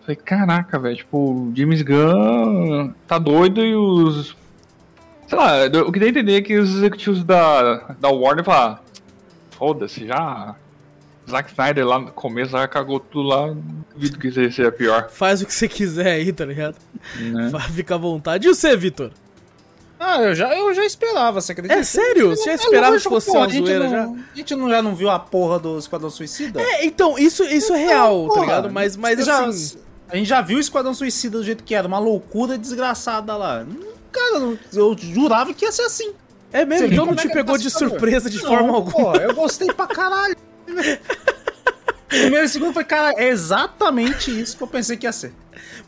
Falei, 0.00 0.16
caraca, 0.16 0.78
velho, 0.78 0.96
tipo, 0.96 1.18
o 1.18 1.52
James 1.54 1.82
Gunn 1.82 2.92
tá 3.06 3.18
doido 3.18 3.64
e 3.64 3.74
os. 3.74 4.36
Sei 5.26 5.36
lá, 5.38 5.58
eu 5.66 5.92
queria 5.92 6.08
entender 6.08 6.40
que 6.42 6.56
os 6.56 6.76
executivos 6.76 7.22
da, 7.22 7.94
da 8.00 8.08
Warner 8.08 8.44
falaram, 8.44 8.78
foda-se, 9.50 10.06
já. 10.06 10.54
Zack 11.28 11.50
Snyder 11.50 11.86
lá 11.86 11.98
no 11.98 12.10
começo 12.10 12.52
já 12.52 12.66
cagou 12.66 12.98
tudo 12.98 13.28
lá, 13.28 13.54
duvido 13.94 14.18
que 14.18 14.28
isso 14.28 14.36
seja 14.50 14.72
pior. 14.72 15.10
Faz 15.10 15.42
o 15.42 15.46
que 15.46 15.52
você 15.52 15.68
quiser 15.68 16.12
aí, 16.12 16.32
tá 16.32 16.46
ligado? 16.46 16.76
Né? 17.20 17.50
Fica 17.74 17.96
à 17.96 17.98
vontade. 17.98 18.48
E 18.48 18.54
você, 18.54 18.74
Vitor? 18.74 19.10
Ah, 20.00 20.22
eu 20.22 20.34
já, 20.34 20.54
eu 20.56 20.72
já 20.74 20.84
esperava, 20.84 21.40
você 21.40 21.52
acredita? 21.52 21.74
É 21.78 21.82
sério? 21.82 22.30
Você 22.30 22.44
já 22.44 22.52
É 22.52 22.54
esperava 22.54 22.96
que 22.96 23.02
fosse 23.02 23.30
uma 23.30 23.48
zoeira 23.48 23.84
não- 23.84 23.90
já? 23.90 24.04
A 24.04 24.36
gente 24.36 24.54
não, 24.54 24.70
já 24.70 24.80
não 24.82 24.94
viu 24.94 25.10
a 25.10 25.18
porra 25.18 25.58
do 25.58 25.76
Esquadrão 25.78 26.08
Suicida? 26.08 26.60
É, 26.60 26.84
então, 26.84 27.18
isso, 27.18 27.42
isso 27.44 27.72
é 27.74 27.78
real, 27.78 28.28
tá 28.28 28.34
Porra, 28.34 28.40
ligado? 28.46 28.70
Mas, 28.70 28.96
mas 28.96 29.24
já- 29.24 29.44
assim. 29.46 29.78
A 30.10 30.16
gente 30.16 30.28
já 30.28 30.40
viu 30.40 30.56
o 30.56 30.60
Esquadrão 30.60 30.94
Suicida 30.94 31.36
do 31.38 31.44
jeito 31.44 31.64
que 31.64 31.74
era, 31.74 31.86
uma 31.86 31.98
loucura 31.98 32.56
desgraçada 32.56 33.36
lá. 33.36 33.66
Cara, 34.12 34.56
eu- 34.72 34.96
jurava 34.98 35.52
que 35.52 35.64
ia 35.64 35.72
ser 35.72 35.82
assim. 35.82 36.12
É 36.52 36.64
mesmo, 36.64 36.86
Você 36.88 36.94
então 36.94 37.04
não 37.06 37.12
é 37.12 37.16
te 37.16 37.28
pegou 37.28 37.56
tá 37.56 37.60
de 37.62 37.68
surpresa 37.70 38.30
de 38.30 38.38
Não, 38.42 38.48
forma 38.48 38.72
alguma. 38.74 39.12
Pô, 39.12 39.16
eu 39.18 39.34
gostei 39.34 39.70
pra 39.72 39.86
caralho. 39.86 40.34
Primeiro 42.08 42.44
e 42.46 42.48
segundo 42.48 42.72
foi, 42.72 42.84
cara, 42.84 43.12
é 43.18 43.28
exatamente 43.28 44.30
isso 44.40 44.56
que 44.56 44.62
eu 44.62 44.66
pensei 44.66 44.96
que 44.96 45.04
ia 45.06 45.12
ser. 45.12 45.32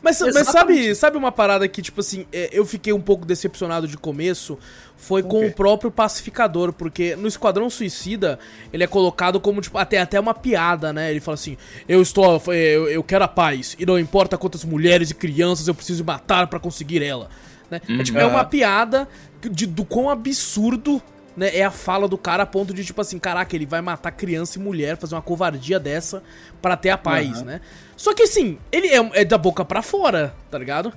Mas, 0.01 0.19
mas 0.21 0.47
sabe, 0.47 0.93
sabe 0.95 1.17
uma 1.17 1.31
parada 1.31 1.67
que, 1.67 1.81
tipo 1.81 1.99
assim, 2.01 2.25
é, 2.31 2.49
eu 2.51 2.65
fiquei 2.65 2.93
um 2.93 3.01
pouco 3.01 3.25
decepcionado 3.25 3.87
de 3.87 3.97
começo? 3.97 4.57
Foi 4.97 5.23
com 5.23 5.47
o 5.47 5.51
próprio 5.51 5.89
pacificador, 5.89 6.71
porque 6.71 7.15
no 7.15 7.27
Esquadrão 7.27 7.69
Suicida, 7.71 8.37
ele 8.71 8.83
é 8.83 8.87
colocado 8.87 9.39
como, 9.39 9.59
tipo, 9.59 9.77
até, 9.77 9.97
até 9.99 10.19
uma 10.19 10.33
piada, 10.33 10.93
né? 10.93 11.09
Ele 11.09 11.19
fala 11.19 11.35
assim, 11.35 11.57
eu 11.89 12.01
estou, 12.01 12.41
eu, 12.53 12.87
eu 12.87 13.03
quero 13.03 13.23
a 13.23 13.27
paz, 13.27 13.75
e 13.79 13.85
não 13.85 13.97
importa 13.97 14.37
quantas 14.37 14.63
mulheres 14.63 15.09
e 15.09 15.15
crianças 15.15 15.67
eu 15.67 15.73
preciso 15.73 16.03
matar 16.05 16.45
pra 16.47 16.59
conseguir 16.59 17.01
ela. 17.03 17.29
Né? 17.69 17.81
É, 17.99 18.03
tipo, 18.03 18.19
é 18.19 18.25
uma 18.25 18.43
Uhum. 18.43 18.49
piada 18.49 19.07
de, 19.41 19.65
do 19.65 19.83
quão 19.83 20.07
absurdo 20.09 21.01
né, 21.35 21.55
é 21.55 21.63
a 21.63 21.71
fala 21.71 22.07
do 22.07 22.17
cara 22.17 22.43
a 22.43 22.45
ponto 22.45 22.73
de, 22.73 22.83
tipo 22.83 22.99
assim, 23.01 23.17
caraca, 23.19 23.55
ele 23.55 23.65
vai 23.65 23.81
matar 23.81 24.11
criança 24.11 24.59
e 24.59 24.61
mulher, 24.61 24.97
fazer 24.97 25.15
uma 25.15 25.21
covardia 25.21 25.79
dessa 25.79 26.21
pra 26.61 26.75
ter 26.75 26.89
a 26.89 26.97
paz, 26.97 27.39
Uhum. 27.39 27.45
né? 27.45 27.61
Só 27.95 28.13
que 28.13 28.23
assim, 28.23 28.57
ele 28.71 28.87
é, 28.87 29.21
é 29.21 29.25
da 29.25 29.37
boca 29.37 29.63
pra 29.63 29.81
fora, 29.81 30.33
tá 30.49 30.57
ligado? 30.57 30.91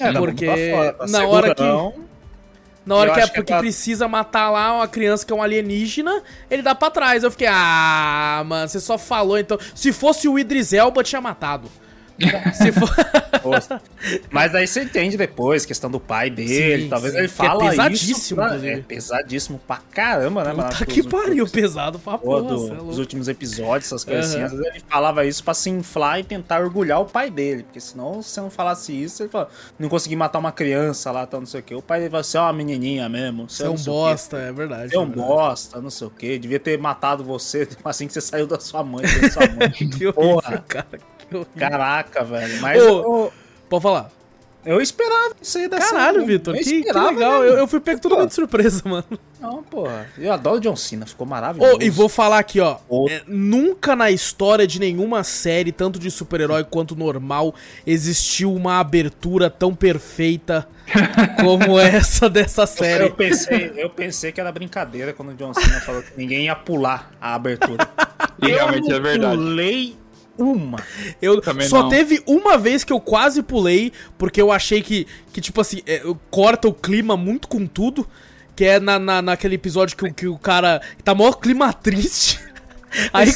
É, 0.00 0.12
da 0.12 0.20
boca 0.20 0.32
Porque 0.32 0.46
pra 0.46 0.56
fora, 0.56 0.96
na 1.00 1.18
ser 1.18 1.24
hora 1.26 1.54
que-. 1.54 1.62
Na 2.84 2.96
hora 2.96 3.10
Eu 3.10 3.14
que 3.14 3.20
é 3.20 3.26
que 3.28 3.34
porque 3.36 3.52
é 3.52 3.58
precisa 3.58 4.08
matar 4.08 4.50
lá 4.50 4.72
uma 4.74 4.88
criança 4.88 5.24
que 5.24 5.32
é 5.32 5.36
um 5.36 5.42
alienígena, 5.42 6.20
ele 6.50 6.62
dá 6.62 6.74
pra 6.74 6.90
trás. 6.90 7.22
Eu 7.22 7.30
fiquei, 7.30 7.46
ah, 7.48 8.42
mano, 8.44 8.68
você 8.68 8.80
só 8.80 8.98
falou 8.98 9.38
então. 9.38 9.56
Se 9.72 9.92
fosse 9.92 10.26
o 10.28 10.36
Idris 10.36 10.72
Elba, 10.72 11.04
tinha 11.04 11.20
matado. 11.20 11.68
For... 13.40 13.80
Mas 14.30 14.54
aí 14.54 14.66
você 14.66 14.82
entende 14.84 15.16
depois, 15.16 15.64
questão 15.66 15.90
do 15.90 15.98
pai 15.98 16.30
dele, 16.30 16.84
Sim, 16.84 16.88
talvez 16.88 17.12
sim. 17.12 17.18
ele 17.20 17.28
Que 17.28 17.34
é 17.34 17.36
fala 17.36 17.70
pesadíssimo, 17.70 18.12
isso 18.18 18.34
pra-. 18.34 18.56
É 18.68 18.76
pesadíssimo 18.80 19.60
pra 19.66 19.76
caramba, 19.90 20.44
né? 20.44 20.52
Mano? 20.52 20.70
que 20.86 21.00
Os- 21.00 21.06
pariu, 21.06 21.46
pesado 21.48 21.98
pra 21.98 22.18
porra. 22.18 22.42
do- 22.42 22.68
é 22.68 22.72
louco. 22.78 22.98
últimos 23.00 23.28
episódios, 23.28 23.86
essas 23.92 24.06
assim, 24.08 24.36
Aham. 24.38 24.44
às 24.46 24.52
vezes 24.52 24.66
ele 24.66 24.82
falava 24.88 25.24
isso 25.24 25.42
pra 25.42 25.54
se 25.54 25.70
inflar 25.70 26.20
e 26.20 26.24
tentar 26.24 26.60
orgulhar 26.62 27.00
o 27.00 27.04
pai 27.06 27.30
dele, 27.30 27.62
porque 27.64 27.80
senão, 27.80 28.22
se 28.22 28.30
você 28.30 28.40
não 28.40 28.50
falasse 28.50 28.92
isso, 28.92 29.22
ele 29.22 29.30
fala, 29.30 29.48
não 29.78 29.88
consegui 29.88 30.14
matar 30.14 30.38
uma 30.38 30.52
criança 30.52 31.10
lá, 31.10 31.26
tal, 31.26 31.40
não 31.40 31.46
sei 31.46 31.60
o 31.60 31.62
que, 31.62 31.74
o 31.74 31.82
pai 31.82 31.98
dele 31.98 32.10
vai 32.10 32.22
ser 32.22 32.38
uma 32.38 32.52
menininha 32.52 33.08
mesmo, 33.08 33.48
Você 33.48 33.64
é 33.64 33.68
um 33.70 33.74
bosta, 33.74 34.36
é 34.38 34.52
verdade. 34.52 34.90
Você 34.90 34.96
é 34.96 35.00
um 35.00 35.04
é 35.04 35.06
bosta, 35.06 35.80
não 35.80 35.90
sei 35.90 36.06
o 36.06 36.10
que, 36.10 36.38
devia 36.38 36.60
ter 36.60 36.78
matado 36.78 37.24
você 37.24 37.68
assim 37.84 38.06
que 38.06 38.12
você 38.12 38.20
saiu 38.20 38.46
da 38.46 38.60
sua 38.60 38.82
mãe, 38.84 39.02
da 39.02 39.30
sua 39.30 39.46
mãe. 39.48 39.70
Que 39.72 40.06
horrível, 40.06 40.12
Porra. 40.12 40.64
cara. 40.68 40.86
Caraca, 41.56 42.24
velho, 42.24 42.60
mas 42.60 42.80
Ô, 42.82 42.86
eu, 42.86 43.32
Pode 43.68 43.82
falar. 43.82 44.10
eu 44.64 44.80
esperava 44.80 45.34
isso 45.40 45.58
aí 45.58 45.66
da 45.68 45.78
Caralho, 45.78 46.20
série, 46.20 46.26
Vitor, 46.26 46.54
eu 46.56 46.62
que, 46.62 46.82
que 46.82 46.92
legal. 46.92 47.42
Eu, 47.44 47.58
eu 47.58 47.66
fui 47.66 47.80
pego 47.80 48.00
totalmente 48.00 48.28
de 48.28 48.34
surpresa, 48.34 48.82
mano. 48.84 49.04
Não, 49.40 49.60
porra, 49.62 50.06
eu 50.18 50.32
adoro 50.32 50.60
John 50.60 50.76
Cena, 50.76 51.04
ficou 51.04 51.26
maravilhoso. 51.26 51.76
Ô, 51.78 51.82
e 51.82 51.90
vou 51.90 52.08
falar 52.08 52.38
aqui, 52.38 52.60
ó. 52.60 52.76
Ô. 52.88 53.08
é, 53.08 53.22
nunca 53.26 53.96
na 53.96 54.08
história 54.10 54.66
de 54.66 54.78
nenhuma 54.78 55.24
série, 55.24 55.72
tanto 55.72 55.98
de 55.98 56.10
super-herói 56.12 56.62
quanto 56.64 56.94
normal, 56.94 57.52
existiu 57.84 58.54
uma 58.54 58.78
abertura 58.78 59.50
tão 59.50 59.74
perfeita 59.74 60.68
como 61.40 61.80
essa 61.80 62.28
dessa 62.30 62.62
Eu 62.62 62.66
série. 62.68 63.10
pensei, 63.10 63.72
eu 63.76 63.90
pensei 63.90 64.30
que 64.30 64.40
era 64.40 64.52
brincadeira 64.52 65.12
quando 65.12 65.30
o 65.30 65.34
John 65.34 65.52
Cena 65.54 65.80
falou 65.80 66.02
que 66.02 66.12
ninguém 66.16 66.44
ia 66.44 66.54
pular 66.54 67.10
a 67.20 67.34
abertura. 67.34 67.88
E 68.44 68.48
realmente 68.48 68.90
eu 68.90 68.96
é 68.96 69.00
verdade. 69.00 69.36
pulei 69.36 69.96
uma. 70.38 70.78
Eu 71.20 71.40
Também 71.40 71.68
só 71.68 71.82
não. 71.82 71.88
teve 71.88 72.22
uma 72.26 72.56
vez 72.58 72.84
que 72.84 72.92
eu 72.92 73.00
quase 73.00 73.42
pulei, 73.42 73.92
porque 74.18 74.40
eu 74.40 74.50
achei 74.52 74.82
que, 74.82 75.06
que 75.32 75.40
tipo 75.40 75.60
assim, 75.60 75.82
é, 75.86 76.02
corta 76.30 76.68
o 76.68 76.74
clima 76.74 77.16
muito 77.16 77.48
com 77.48 77.66
tudo. 77.66 78.06
Que 78.54 78.64
é 78.66 78.78
na, 78.80 78.98
na, 78.98 79.22
naquele 79.22 79.54
episódio 79.54 79.96
que, 79.96 80.04
o- 80.04 80.12
que 80.14 80.26
o 80.26 80.38
cara. 80.38 80.82
tá 81.02 81.14
maior 81.14 81.32
clima 81.34 81.72
triste. 81.72 82.38
Aí 83.12 83.32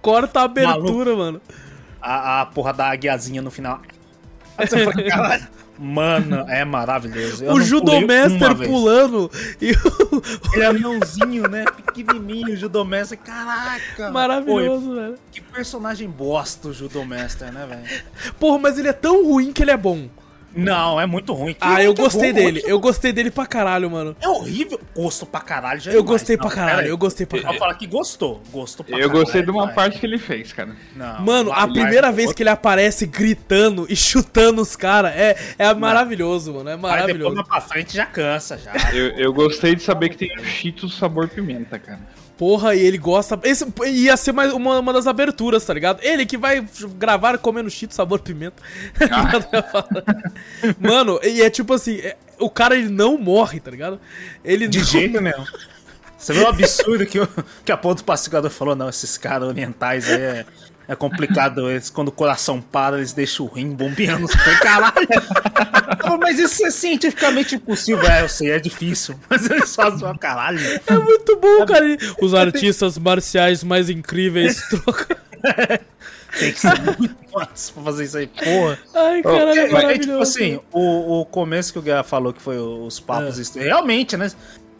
corta 0.00 0.40
a 0.40 0.44
abertura, 0.44 1.16
mano. 1.16 1.40
a, 2.00 2.42
a 2.42 2.46
porra 2.46 2.72
da 2.72 2.90
águiazinha 2.90 3.42
no 3.42 3.50
final. 3.50 3.80
Aí 4.58 4.66
você 4.66 4.84
fala, 4.84 5.02
"Caralho." 5.08 5.48
Mano, 5.78 6.44
é 6.48 6.64
maravilhoso. 6.64 7.44
Eu 7.44 7.52
o 7.52 7.60
Judomaster 7.60 8.52
vez. 8.52 8.68
pulando. 8.68 9.30
E 9.60 9.70
o... 9.70 10.22
Ele 10.54 10.62
é 10.64 10.66
anãozinho, 10.66 11.48
né? 11.48 11.64
Pequenininho, 11.64 12.52
o 12.52 12.56
Judomaster. 12.56 13.16
Caraca. 13.16 14.06
Pô, 14.06 14.10
Maravilhoso, 14.12 14.94
velho. 14.96 15.14
que 15.30 15.40
personagem 15.40 16.10
bosta 16.10 16.68
o 16.68 16.72
Judomaster, 16.72 17.52
né, 17.52 17.64
velho? 17.64 18.34
Porra, 18.40 18.58
mas 18.58 18.76
ele 18.76 18.88
é 18.88 18.92
tão 18.92 19.24
ruim 19.24 19.52
que 19.52 19.62
ele 19.62 19.70
é 19.70 19.76
bom. 19.76 20.08
Não, 20.54 20.98
é 21.00 21.06
muito 21.06 21.32
ruim. 21.34 21.52
Que 21.52 21.58
Ah, 21.60 21.82
eu 21.84 21.94
gostei 21.94 22.32
bom, 22.32 22.38
dele. 22.38 22.62
Eu 22.64 22.80
gostei 22.80 23.12
dele 23.12 23.30
pra 23.30 23.46
caralho, 23.46 23.90
mano. 23.90 24.16
É 24.20 24.28
horrível. 24.28 24.80
Gosto 24.96 25.26
pra 25.26 25.40
caralho 25.40 25.78
já 25.80 25.90
Eu 25.92 26.02
demais. 26.02 26.20
gostei 26.20 26.36
Não, 26.36 26.46
pra 26.46 26.54
caralho, 26.54 26.80
aí. 26.84 26.88
eu 26.88 26.96
gostei 26.98 27.26
pra 27.26 27.38
caralho. 27.40 27.58
falar 27.58 27.74
que 27.74 27.86
gostou. 27.86 28.42
Gostou 28.50 28.84
pra 28.84 28.98
Eu 28.98 29.10
gostei 29.10 29.42
de 29.42 29.50
uma 29.50 29.68
parte 29.68 29.98
que 29.98 30.06
ele 30.06 30.18
fez, 30.18 30.52
cara. 30.52 30.74
Não, 30.96 31.20
Mano, 31.22 31.52
a 31.52 31.68
primeira 31.68 32.08
vai. 32.08 32.12
vez 32.12 32.32
que 32.32 32.42
ele 32.42 32.50
aparece 32.50 33.06
gritando 33.06 33.86
e 33.88 33.94
chutando 33.94 34.62
os 34.62 34.74
caras 34.74 35.12
é, 35.14 35.36
é 35.58 35.74
maravilhoso, 35.74 36.54
mano. 36.54 36.70
É 36.70 36.76
Mas 36.76 36.92
depois 37.06 37.18
maravilhoso. 37.22 37.44
pra 37.44 37.60
frente 37.60 37.94
já 37.94 38.06
cansa, 38.06 38.58
já. 38.58 38.72
Eu, 38.92 39.08
eu 39.18 39.32
gostei 39.32 39.74
de 39.76 39.82
saber 39.82 40.08
que 40.08 40.16
tem 40.16 40.38
um 40.40 40.44
Cheetos 40.44 40.96
sabor 40.96 41.28
pimenta, 41.28 41.78
cara. 41.78 42.00
Porra, 42.38 42.74
e 42.76 42.80
ele 42.80 42.96
gosta. 42.98 43.38
Esse 43.42 43.66
ia 43.86 44.16
ser 44.16 44.30
mais 44.32 44.52
uma, 44.52 44.78
uma 44.78 44.92
das 44.92 45.08
aberturas, 45.08 45.64
tá 45.64 45.74
ligado? 45.74 45.98
Ele 46.02 46.24
que 46.24 46.38
vai 46.38 46.64
gravar 46.96 47.36
comendo 47.36 47.68
cheetos 47.68 47.96
sabor 47.96 48.20
pimenta. 48.20 48.62
Mano, 50.78 51.18
e 51.22 51.42
é 51.42 51.50
tipo 51.50 51.74
assim, 51.74 51.96
é- 51.98 52.16
o 52.38 52.48
cara 52.48 52.76
ele 52.76 52.88
não 52.88 53.18
morre, 53.18 53.58
tá 53.60 53.70
ligado? 53.70 54.00
Ele 54.44 54.68
De 54.68 54.78
não- 54.78 54.84
jeito 54.84 55.20
nenhum. 55.20 55.44
Você 56.16 56.32
viu 56.32 56.44
o 56.44 56.48
absurdo 56.48 57.06
que, 57.06 57.20
o, 57.20 57.28
que 57.64 57.70
a 57.70 57.76
do 57.76 58.02
pacificador 58.02 58.50
falou? 58.50 58.74
Não, 58.74 58.88
esses 58.88 59.16
caras 59.16 59.46
orientais 59.48 60.08
aí 60.10 60.20
é, 60.20 60.46
é 60.88 60.96
complicado. 60.96 61.68
Eles, 61.70 61.90
quando 61.90 62.08
o 62.08 62.12
coração 62.12 62.60
para, 62.60 62.96
eles 62.96 63.12
deixam 63.12 63.46
o 63.46 63.48
rim 63.48 63.70
bombeando. 63.70 64.26
Caralho! 64.60 65.06
Mas 66.20 66.38
isso 66.38 66.64
é 66.66 66.70
cientificamente 66.70 67.54
impossível. 67.56 68.04
É, 68.10 68.22
eu 68.22 68.28
sei, 68.28 68.50
é 68.50 68.58
difícil. 68.58 69.14
Mas 69.28 69.48
eles 69.50 69.74
fazem 69.76 70.04
uma 70.06 70.16
caralho. 70.18 70.58
É 70.86 70.94
muito 70.94 71.36
bom, 71.36 71.66
cara. 71.66 71.84
Os 72.20 72.34
artistas 72.34 72.96
marciais 72.98 73.62
mais 73.62 73.88
incríveis 73.90 74.62
trocam. 74.70 75.16
Tem 76.38 76.52
que 76.52 76.60
ser 76.60 76.80
muito 76.82 77.14
pra 77.32 77.46
fazer 77.84 78.04
isso 78.04 78.18
aí, 78.18 78.26
porra. 78.26 78.78
Ai, 78.94 79.22
caralho, 79.22 79.60
é 79.60 79.84
É, 79.92 79.94
é, 79.94 79.98
tipo 79.98 80.18
assim, 80.20 80.60
o, 80.72 81.20
o 81.20 81.24
começo 81.26 81.72
que 81.72 81.78
o 81.78 81.82
Guerra 81.82 82.02
falou 82.02 82.32
que 82.32 82.42
foi 82.42 82.58
os 82.58 82.98
papos. 83.00 83.38
est- 83.38 83.56
Realmente, 83.56 84.16
né? 84.16 84.30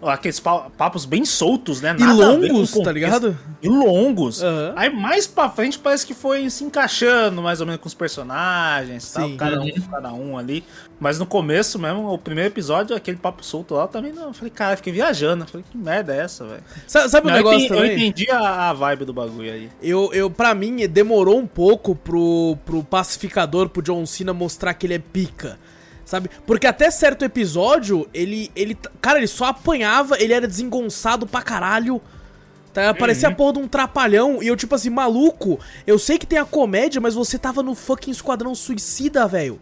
Aqueles 0.00 0.38
pa- 0.38 0.71
papos 0.76 1.05
bem 1.05 1.25
soltos, 1.25 1.81
né? 1.81 1.95
E 1.99 2.00
Nada 2.00 2.38
ver 2.38 2.49
com 2.49 2.55
longos, 2.55 2.71
tá 2.71 2.93
ligado? 2.93 3.37
E 3.61 3.69
longos. 3.69 4.40
Aham. 4.45 4.73
Aí 4.76 4.88
mais 4.90 5.26
pra 5.26 5.50
frente 5.50 5.76
parece 5.76 6.07
que 6.07 6.14
foi 6.14 6.49
se 6.50 6.62
encaixando 6.62 7.43
mais 7.43 7.61
ou 7.61 7.67
menos 7.67 7.81
com 7.81 7.88
os 7.88 7.95
personagens, 7.95 9.11
tal, 9.12 9.26
Sim. 9.28 9.37
cada 9.37 9.61
um, 9.61 9.71
cada 9.90 10.12
um 10.12 10.38
ali. 10.38 10.62
Mas 11.00 11.19
no 11.19 11.26
começo 11.26 11.78
mesmo, 11.81 12.12
o 12.12 12.17
primeiro 12.19 12.49
episódio, 12.52 12.95
aquele 12.95 13.17
papo 13.17 13.45
solto 13.45 13.75
lá, 13.75 13.83
eu 13.83 13.88
também 13.88 14.12
não. 14.12 14.28
eu 14.28 14.33
Falei, 14.33 14.50
cara, 14.50 14.73
eu 14.75 14.76
fiquei 14.76 14.93
viajando. 14.93 15.43
Eu 15.45 15.49
Falei, 15.49 15.64
que 15.69 15.76
merda 15.76 16.14
é 16.14 16.21
essa, 16.21 16.45
velho? 16.45 16.62
Sa- 16.87 17.09
Sabe 17.09 17.26
Não, 17.26 17.35
um 17.35 17.37
eu 17.37 17.45
negócio 17.45 17.59
entendi- 17.67 17.75
Eu 17.75 17.78
também? 17.88 18.09
entendi 18.09 18.31
a, 18.31 18.71
a 18.71 18.73
vibe 18.73 19.05
do 19.05 19.12
bagulho 19.12 19.52
aí. 19.52 19.69
Eu, 19.83 20.11
eu, 20.12 20.31
pra 20.31 20.55
mim, 20.55 20.76
demorou 20.88 21.38
um 21.38 21.47
pouco 21.47 21.97
pro, 21.97 22.57
pro 22.64 22.85
pacificador, 22.85 23.69
pro 23.69 23.83
John 23.83 24.07
Cena 24.07 24.33
mostrar 24.33 24.75
que 24.75 24.87
ele 24.87 24.95
é 24.95 24.99
pica. 25.00 25.59
Sabe? 26.08 26.30
Porque 26.46 26.66
até 26.66 26.90
certo 26.90 27.22
episódio, 27.22 28.08
ele, 28.14 28.50
ele. 28.56 28.74
Cara, 28.98 29.18
ele 29.18 29.26
só 29.26 29.44
apanhava, 29.44 30.16
ele 30.18 30.32
era 30.32 30.48
desengonçado 30.48 31.26
pra 31.26 31.42
caralho. 31.42 32.00
Tá? 32.72 32.94
Parecia 32.94 33.28
a 33.28 33.34
porra 33.34 33.52
de 33.52 33.58
um 33.58 33.68
trapalhão. 33.68 34.42
E 34.42 34.46
eu, 34.46 34.56
tipo 34.56 34.74
assim, 34.74 34.88
maluco, 34.88 35.60
eu 35.86 35.98
sei 35.98 36.16
que 36.18 36.24
tem 36.26 36.38
a 36.38 36.46
comédia, 36.46 36.98
mas 36.98 37.14
você 37.14 37.36
tava 37.36 37.62
no 37.62 37.74
fucking 37.74 38.10
Esquadrão 38.10 38.54
Suicida, 38.54 39.26
velho. 39.28 39.60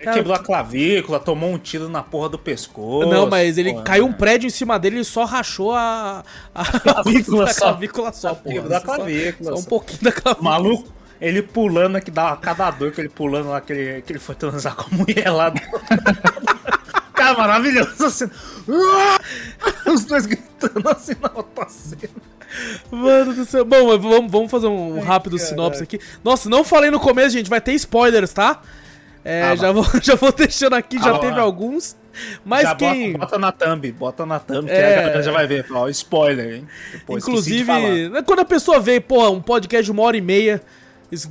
Quebrou 0.00 0.34
a 0.34 0.38
clavícula, 0.40 1.20
tomou 1.20 1.48
um 1.50 1.58
tiro 1.58 1.88
na 1.88 2.02
porra 2.02 2.28
do 2.28 2.38
pescoço. 2.40 3.08
Não, 3.08 3.28
mas 3.30 3.56
ele 3.56 3.72
pô, 3.72 3.82
caiu 3.82 4.04
um 4.04 4.12
prédio 4.12 4.48
em 4.48 4.50
cima 4.50 4.76
dele 4.80 4.98
e 4.98 5.04
só 5.04 5.24
rachou 5.24 5.72
a. 5.72 6.24
A, 6.52 6.80
clavícula 6.80 7.44
a 7.48 7.54
só. 7.54 7.60
clavícula 7.70 8.12
só, 8.12 8.34
porra. 8.34 8.54
Quebrou 8.56 8.76
a 8.76 8.80
Só- 8.80 8.84
clavícula 8.96 9.50
Só 9.52 9.56
um 9.58 9.62
só. 9.62 9.68
pouquinho 9.68 10.02
da 10.02 10.10
clavícula. 10.12 10.50
Maluco, 10.50 10.92
ele 11.20 11.42
pulando 11.42 11.96
aqui, 11.96 12.10
dá 12.10 12.36
cada 12.36 12.70
dor 12.70 12.92
que 12.92 13.00
ele 13.00 13.08
pulando 13.08 13.48
lá, 13.50 13.60
que 13.60 13.72
ele, 13.72 14.02
que 14.02 14.12
ele 14.12 14.18
foi 14.18 14.34
transar 14.34 14.74
com 14.76 14.94
a 14.94 14.98
mulher 14.98 15.30
lá. 15.30 15.48
do- 15.50 15.60
Cara, 17.14 17.38
maravilhoso 17.38 18.04
assim. 18.04 18.28
Os 19.90 20.04
dois 20.04 20.26
gritando 20.26 20.88
assim 20.88 21.12
na 21.20 21.30
outra 21.34 21.68
cena. 21.68 22.10
Mano 22.90 23.32
do 23.34 23.44
céu. 23.44 23.64
Bom, 23.64 23.98
vamos, 23.98 24.30
vamos 24.30 24.50
fazer 24.50 24.66
um 24.66 25.00
rápido 25.00 25.36
caralho. 25.36 25.48
sinopse 25.50 25.82
aqui. 25.82 26.00
Nossa, 26.22 26.48
não 26.48 26.64
falei 26.64 26.90
no 26.90 27.00
começo, 27.00 27.30
gente, 27.30 27.48
vai 27.50 27.60
ter 27.60 27.72
spoilers, 27.74 28.32
tá? 28.32 28.60
É, 29.24 29.42
Ah, 29.42 29.56
já, 29.56 29.72
vou, 29.72 29.84
já 30.02 30.14
vou 30.16 30.32
deixando 30.32 30.74
aqui, 30.74 30.98
já 30.98 31.14
Ah, 31.14 31.18
teve 31.18 31.38
ah. 31.38 31.42
alguns. 31.42 31.96
Mas 32.44 32.62
já 32.62 32.74
quem. 32.76 33.12
bota, 33.12 33.24
bota 33.24 33.38
na 33.38 33.52
thumb, 33.52 33.92
bota 33.92 34.26
na 34.26 34.38
thumb, 34.38 34.66
que 34.66 34.72
É. 34.72 34.86
a 34.98 35.00
galera 35.00 35.22
já 35.22 35.32
vai 35.32 35.46
ver. 35.48 35.66
Ó, 35.72 35.88
spoiler, 35.88 36.54
hein? 36.56 36.68
Pô, 37.06 37.18
esqueci 37.18 37.58
de 37.58 37.64
falar. 37.64 37.80
inclusive, 37.80 38.08
né, 38.10 38.22
quando 38.22 38.40
a 38.40 38.44
pessoa 38.44 38.78
vê, 38.78 39.00
porra, 39.00 39.30
um 39.30 39.40
podcast 39.42 39.84
de 39.84 39.90
uma 39.90 40.02
hora 40.02 40.16
e 40.16 40.20
meia, 40.20 40.62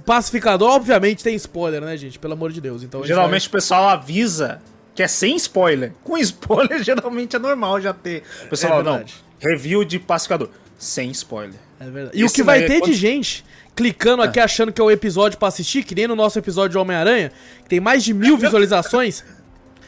pacificador, 0.06 0.70
obviamente 0.72 1.24
tem 1.24 1.36
spoiler, 1.36 1.82
né, 1.82 1.96
gente? 1.98 2.18
Pelo 2.20 2.34
amor 2.34 2.51
de 2.51 2.62
Deus. 2.62 2.84
Então 2.84 3.03
Geralmente 3.06 3.48
o 3.48 3.51
pessoal 3.51 3.89
avisa 3.89 4.62
que 4.96 5.01
é 5.03 5.08
sem 5.08 5.36
spoiler. 5.36 5.92
Com 6.03 6.18
spoiler, 6.18 6.84
geralmente 6.84 7.36
é 7.36 7.39
normal 7.39 7.82
já 7.82 7.94
ter. 7.94 8.24
O 8.46 8.50
pessoal 8.50 8.80
É 8.80 8.84
não, 8.84 9.03
review 9.39 9.84
de 9.84 10.00
pacificador. 10.00 10.50
Sem 10.77 11.12
spoiler. 11.12 11.56
vai- 11.80 11.88
É 11.88 11.92
verdade. 11.92 12.18
E 12.18 12.24
o 12.24 12.30
que 12.30 12.44
vai 12.44 12.63
é 12.63 12.68
ter 12.68 12.82
de 12.82 12.94
gente 12.94 13.44
clicando 13.75 14.22
aqui 14.22 14.39
achando 14.39 14.72
que 14.72 14.80
é 14.80 14.84
o 14.84 14.92
episódio 14.92 15.38
pra 15.39 15.48
assistir, 15.48 15.84
que 15.84 15.96
nem 15.96 16.08
no 16.08 16.15
nosso 16.15 16.38
episódio 16.38 16.70
de 16.72 16.77
Homem-Aranha, 16.77 17.32
que 17.63 17.70
tem 17.70 17.80
mais 17.80 18.03
de 18.03 18.13
mil 18.13 18.38
visualizações. 18.38 19.24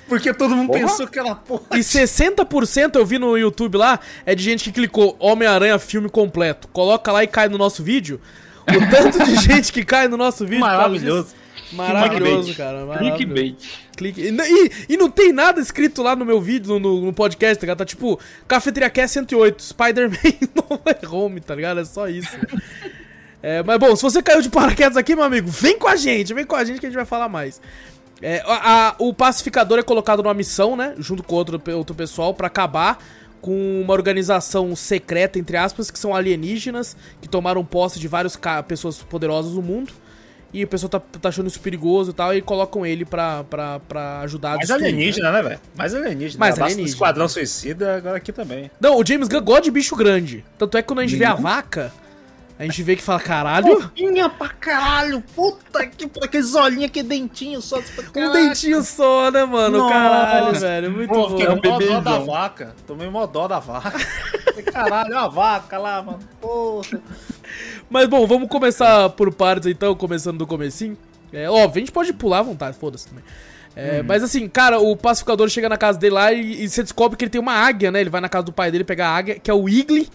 Porque 0.07 0.33
todo 0.33 0.55
mundo 0.55 0.67
Porra. 0.67 0.79
pensou 0.81 1.07
que 1.07 1.17
era 1.19 1.33
porra. 1.35 1.63
E 1.73 1.79
60% 1.79 2.95
eu 2.95 3.05
vi 3.05 3.17
no 3.17 3.35
YouTube 3.37 3.77
lá 3.77 3.99
é 4.25 4.35
de 4.35 4.43
gente 4.43 4.63
que 4.65 4.71
clicou 4.71 5.15
Homem-Aranha 5.19 5.79
filme 5.79 6.09
completo. 6.09 6.67
Coloca 6.69 7.11
lá 7.11 7.23
e 7.23 7.27
cai 7.27 7.47
no 7.49 7.57
nosso 7.57 7.83
vídeo. 7.83 8.19
O 8.67 8.89
tanto 8.89 9.23
de 9.23 9.35
gente 9.37 9.71
que 9.71 9.83
cai 9.85 10.07
no 10.07 10.17
nosso 10.17 10.45
vídeo. 10.45 10.61
Maravilhoso. 10.61 11.35
Maravilhoso, 11.71 12.43
Clickbait. 12.53 12.57
cara. 12.57 12.85
Maravilhoso. 12.85 13.17
Clickbait. 13.17 13.55
Clique. 13.97 14.21
E, 14.21 14.29
e- 14.29 14.71
e 14.93 14.97
não 14.97 15.09
tem 15.09 15.31
nada 15.31 15.59
escrito 15.59 16.01
lá 16.03 16.15
no 16.15 16.25
meu 16.25 16.39
vídeo, 16.41 16.79
no, 16.79 17.01
no 17.01 17.13
podcast, 17.13 17.55
tá 17.57 17.61
ligado? 17.65 17.77
Tá 17.79 17.85
tipo, 17.85 18.19
Cafeteria 18.47 18.89
Cast 18.89 19.13
108, 19.13 19.61
Spider-Man 19.63 20.17
No 20.55 20.79
Way 20.83 20.97
Home, 21.09 21.39
tá 21.41 21.55
ligado? 21.55 21.79
É 21.79 21.85
só 21.85 22.07
isso. 22.07 22.29
É, 23.41 23.61
mas 23.63 23.77
bom, 23.79 23.95
se 23.95 24.01
você 24.01 24.21
caiu 24.23 24.41
de 24.41 24.49
paraquedas 24.49 24.97
aqui, 24.97 25.15
meu 25.15 25.23
amigo, 25.23 25.47
vem 25.49 25.77
com 25.77 25.87
a 25.87 25.95
gente, 25.95 26.33
vem 26.33 26.45
com 26.45 26.55
a 26.55 26.63
gente 26.63 26.79
que 26.79 26.85
a 26.85 26.89
gente 26.89 26.97
vai 26.97 27.05
falar 27.05 27.29
mais. 27.29 27.61
É, 28.21 28.41
a- 28.45 28.89
a- 28.89 28.95
o 28.99 29.13
pacificador 29.13 29.77
é 29.77 29.83
colocado 29.83 30.23
numa 30.23 30.33
missão, 30.33 30.75
né? 30.75 30.93
Junto 30.97 31.21
com 31.23 31.35
outro, 31.35 31.61
outro 31.75 31.95
pessoal, 31.95 32.33
pra 32.33 32.47
acabar 32.47 32.97
com 33.45 33.79
uma 33.79 33.93
organização 33.93 34.75
secreta, 34.75 35.37
entre 35.37 35.55
aspas, 35.55 35.91
que 35.91 35.99
são 35.99 36.15
alienígenas, 36.15 36.97
que 37.21 37.29
tomaram 37.29 37.63
posse 37.63 37.99
de 37.99 38.07
várias 38.07 38.35
pessoas 38.67 38.97
poderosas 39.03 39.51
do 39.53 39.61
mundo. 39.61 39.93
E 40.51 40.63
o 40.63 40.67
pessoal 40.67 40.89
tá, 40.89 40.99
tá 40.99 41.29
achando 41.29 41.45
isso 41.47 41.59
perigoso 41.59 42.09
e 42.09 42.13
tal, 42.13 42.33
e 42.33 42.41
colocam 42.41 42.83
ele 42.85 43.05
pra, 43.05 43.43
pra, 43.43 43.79
pra 43.81 44.21
ajudar 44.21 44.53
a 44.53 44.55
Mais 44.55 44.67
destruir, 44.67 44.81
né? 44.81 44.87
alienígena, 44.97 45.31
né, 45.31 45.43
velho? 45.43 45.59
Mais 45.75 45.93
alienígena. 45.93 46.39
Mais 46.39 46.59
alienígena. 46.59 46.87
Esquadrão 46.89 47.27
Suicida, 47.29 47.97
agora 47.97 48.17
aqui 48.17 48.31
também. 48.31 48.71
Não, 48.81 48.97
o 48.99 49.05
James 49.05 49.27
Gunn 49.27 49.41
gosta 49.41 49.61
de 49.63 49.71
bicho 49.71 49.95
grande. 49.95 50.43
Tanto 50.57 50.75
é 50.77 50.81
que 50.81 50.87
quando 50.87 50.99
a 50.99 51.01
gente 51.05 51.15
vê 51.17 51.25
a 51.25 51.35
Uhum. 51.35 51.41
vaca, 51.41 51.93
a 52.57 52.63
gente 52.63 52.81
vê 52.83 52.95
que 52.95 53.01
fala, 53.01 53.19
caralho, 53.19 53.81
Fofinha 53.81 54.29
pra 54.29 54.47
caralho. 54.47 55.21
Puta 55.35 55.85
que... 55.87 56.09
Aqueles 56.23 56.55
olhinhos, 56.55 56.85
aquele 56.85 57.07
dentinho 57.07 57.61
só. 57.61 57.79
um 57.79 58.31
dentinho 58.31 58.81
só, 58.81 59.29
né, 59.29 59.43
mano? 59.43 59.79
Nossa. 59.79 59.93
Caralho, 59.93 60.59
velho, 60.59 60.91
muito 60.91 61.09
Pô, 61.09 61.29
bom. 61.29 61.37
fiquei 61.37 61.45
com 61.47 61.69
mó 61.69 61.79
dó 61.79 61.99
da 61.99 62.19
vaca. 62.19 62.75
Tomei 62.87 63.09
mó 63.09 63.25
dó 63.25 63.47
da 63.47 63.59
vaca. 63.59 63.99
Caralho, 64.71 65.13
é 65.13 65.17
uma 65.17 65.29
vaca 65.29 65.77
lá, 65.77 66.01
mano. 66.01 66.19
Porra. 66.39 67.01
Mas 67.89 68.07
bom, 68.07 68.25
vamos 68.25 68.47
começar 68.47 69.09
por 69.09 69.33
partes 69.33 69.67
então, 69.67 69.93
começando 69.93 70.37
do 70.37 70.47
comecinho. 70.47 70.97
É, 71.33 71.49
óbvio, 71.49 71.77
a 71.77 71.79
gente 71.79 71.91
pode 71.91 72.13
pular 72.13 72.39
à 72.39 72.43
vontade, 72.43 72.77
foda-se 72.77 73.07
também. 73.07 73.23
É, 73.75 74.01
Mas 74.01 74.23
assim, 74.23 74.47
cara, 74.47 74.79
o 74.79 74.95
pacificador 74.95 75.49
chega 75.49 75.67
na 75.67 75.75
casa 75.77 75.99
dele 75.99 76.15
lá 76.15 76.31
e, 76.31 76.63
e 76.63 76.69
você 76.69 76.81
descobre 76.81 77.17
que 77.17 77.25
ele 77.25 77.29
tem 77.31 77.41
uma 77.41 77.53
águia, 77.53 77.91
né? 77.91 77.99
Ele 77.99 78.09
vai 78.09 78.21
na 78.21 78.29
casa 78.29 78.45
do 78.45 78.53
pai 78.53 78.71
dele 78.71 78.85
pegar 78.85 79.09
a 79.09 79.17
águia, 79.17 79.37
que 79.37 79.51
é 79.51 79.53
o 79.53 79.67
Igli. 79.67 80.09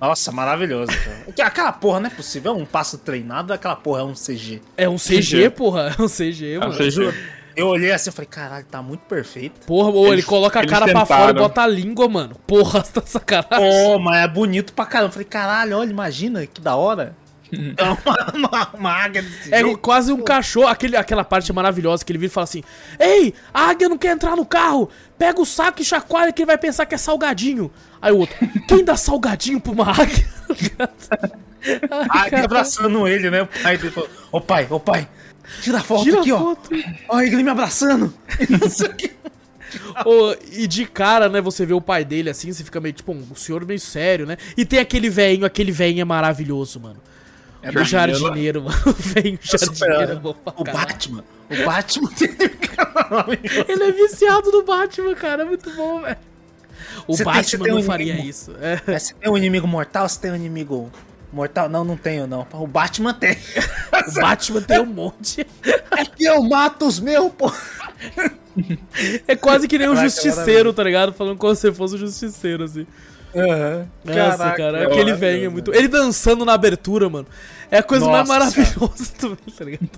Nossa, 0.00 0.32
maravilhoso. 0.32 0.90
cara. 0.92 1.32
Que- 1.34 1.42
Aquela 1.42 1.72
porra 1.72 2.00
não 2.00 2.06
é 2.06 2.10
possível. 2.10 2.52
É 2.52 2.54
um 2.56 2.64
passo 2.64 2.98
treinado, 2.98 3.52
aquela 3.52 3.76
porra 3.76 4.00
é 4.00 4.04
um 4.04 4.14
CG. 4.14 4.60
É 4.76 4.88
um 4.88 4.96
CG, 4.96 5.20
CG. 5.22 5.50
porra. 5.50 5.94
É 5.98 6.02
um 6.02 6.08
CG, 6.08 6.54
É 6.54 6.58
um 6.58 6.60
mano. 6.62 6.74
CG. 6.76 7.14
Eu 7.56 7.66
olhei 7.66 7.90
assim 7.92 8.10
e 8.10 8.12
falei, 8.12 8.28
caralho, 8.30 8.64
tá 8.64 8.80
muito 8.80 9.00
perfeito. 9.00 9.66
Porra, 9.66 9.90
ou 9.90 10.12
ele 10.12 10.22
coloca 10.22 10.60
a 10.60 10.66
cara 10.66 10.86
pra 10.86 11.00
tentaram. 11.00 11.06
fora 11.26 11.30
e 11.32 11.34
bota 11.42 11.62
a 11.62 11.66
língua, 11.66 12.08
mano. 12.08 12.36
Porra, 12.46 12.80
tá 12.84 13.02
sacanagem. 13.04 13.58
Pô, 13.86 13.98
mas 13.98 14.24
é 14.24 14.28
bonito 14.28 14.72
pra 14.72 14.86
caramba. 14.86 15.10
Falei, 15.12 15.26
caralho, 15.26 15.76
olha, 15.76 15.90
imagina 15.90 16.46
que 16.46 16.60
da 16.60 16.76
hora. 16.76 17.14
É 17.52 17.84
uma, 18.34 18.48
uma, 18.48 18.70
uma 18.74 18.92
águia 18.92 19.22
desse 19.22 19.52
É 19.52 19.60
jeito. 19.62 19.78
quase 19.78 20.12
um 20.12 20.22
cachorro. 20.22 20.68
Aquele, 20.68 20.96
aquela 20.96 21.24
parte 21.24 21.52
maravilhosa 21.52 22.04
que 22.04 22.12
ele 22.12 22.18
vira 22.18 22.30
e 22.30 22.34
fala 22.34 22.44
assim: 22.44 22.62
Ei, 22.98 23.34
a 23.52 23.68
águia 23.70 23.88
não 23.88 23.98
quer 23.98 24.12
entrar 24.12 24.36
no 24.36 24.44
carro. 24.46 24.88
Pega 25.18 25.40
o 25.40 25.46
saco 25.46 25.82
e 25.82 25.84
chacoalha 25.84 26.32
que 26.32 26.42
ele 26.42 26.46
vai 26.46 26.58
pensar 26.58 26.86
que 26.86 26.94
é 26.94 26.98
salgadinho. 26.98 27.70
Aí 28.00 28.12
o 28.12 28.18
outro: 28.18 28.36
Quem 28.68 28.84
dá 28.84 28.96
salgadinho 28.96 29.60
pra 29.60 29.72
uma 29.72 29.90
águia? 29.90 30.24
Ai, 30.80 31.30
A 32.08 32.22
águia 32.24 32.44
abraçando 32.44 33.06
ele, 33.06 33.30
né? 33.30 33.42
O 33.42 33.46
pai 33.46 33.76
dele 33.76 33.90
falou, 33.90 34.08
ô 34.32 34.40
pai, 34.40 34.66
ô 34.70 34.80
pai, 34.80 35.06
tira 35.60 35.78
a 35.78 35.82
foto 35.82 36.04
Tira 36.04 36.20
aqui, 36.20 36.30
a 36.30 36.36
ó. 36.36 36.38
foto. 36.38 36.70
Olha 37.08 37.26
ele 37.26 37.42
me 37.42 37.50
abraçando. 37.50 38.14
Não 38.48 38.70
sei 38.70 38.88
o 38.88 38.94
que. 38.94 39.10
Ô, 40.04 40.34
e 40.52 40.66
de 40.66 40.84
cara, 40.86 41.28
né, 41.28 41.40
você 41.40 41.64
vê 41.64 41.72
o 41.74 41.80
pai 41.80 42.04
dele 42.04 42.28
assim, 42.30 42.52
você 42.52 42.64
fica 42.64 42.80
meio 42.80 42.92
tipo, 42.92 43.12
um 43.12 43.34
senhor 43.36 43.64
meio 43.64 43.78
sério, 43.78 44.26
né? 44.26 44.36
E 44.56 44.64
tem 44.64 44.78
aquele 44.80 45.08
velhinho, 45.08 45.44
aquele 45.46 45.70
velhinho 45.70 46.00
é 46.02 46.04
maravilhoso, 46.04 46.80
mano. 46.80 46.96
É 47.62 47.70
o 47.78 47.84
jardineiro, 47.84 48.62
mano. 48.62 48.76
O 48.86 48.92
velhinho 48.92 49.38
jardineiro 49.42 50.12
é 50.12 50.14
bom 50.16 50.34
pra 50.34 50.54
O 50.56 50.64
caralho. 50.64 50.86
Batman. 50.88 51.24
O 51.50 51.64
Batman 51.66 52.10
tem 52.16 52.28
Ele 53.68 53.82
é 53.84 53.92
viciado 53.92 54.50
no 54.50 54.62
Batman, 54.64 55.14
cara. 55.14 55.42
É 55.42 55.44
muito 55.44 55.70
bom, 55.74 56.00
velho. 56.00 56.16
O 57.06 57.16
Você 57.16 57.24
Batman 57.24 57.64
tem 57.64 57.72
não 57.72 57.80
um 57.80 57.84
faria 57.84 58.06
inimigo. 58.12 58.28
isso. 58.28 58.52
É. 58.60 58.80
É, 58.86 58.98
Você 58.98 59.14
tem 59.14 59.30
um 59.30 59.36
inimigo 59.36 59.66
mortal? 59.66 60.08
Você 60.08 60.20
tem 60.20 60.30
um 60.30 60.36
inimigo 60.36 60.90
mortal? 61.32 61.68
Não, 61.68 61.84
não 61.84 61.96
tenho, 61.96 62.26
não. 62.26 62.46
O 62.52 62.66
Batman 62.66 63.12
tem. 63.14 63.36
O 64.08 64.20
Batman 64.20 64.62
tem 64.62 64.80
um 64.80 64.86
monte. 64.86 65.46
É 65.96 66.04
que 66.04 66.24
eu 66.24 66.42
mato 66.42 66.86
os 66.86 66.98
meus, 66.98 67.30
pô. 67.32 67.52
É 69.28 69.36
quase 69.36 69.68
que 69.68 69.78
nem 69.78 69.88
um 69.88 69.94
Caraca, 69.94 70.08
justiceiro, 70.08 70.72
tá 70.72 70.82
ligado? 70.82 71.12
Falando 71.12 71.36
como 71.36 71.54
se 71.54 71.70
fosse 71.72 71.94
um 71.96 71.98
justiceiro, 71.98 72.64
assim. 72.64 72.86
Nossa, 74.04 74.50
cara, 74.52 74.78
é 74.78 74.86
aquele 74.86 75.12
velho 75.14 75.46
é 75.46 75.48
muito. 75.48 75.74
Ele 75.74 75.88
dançando 75.88 76.44
na 76.44 76.52
abertura, 76.54 77.08
mano. 77.08 77.26
É 77.70 77.78
a 77.78 77.82
coisa 77.82 78.06
mais 78.08 78.28
Nossa 78.28 78.40
maravilhosa 78.40 79.12
também, 79.18 79.38
tá 79.56 79.64
ligado? 79.64 79.88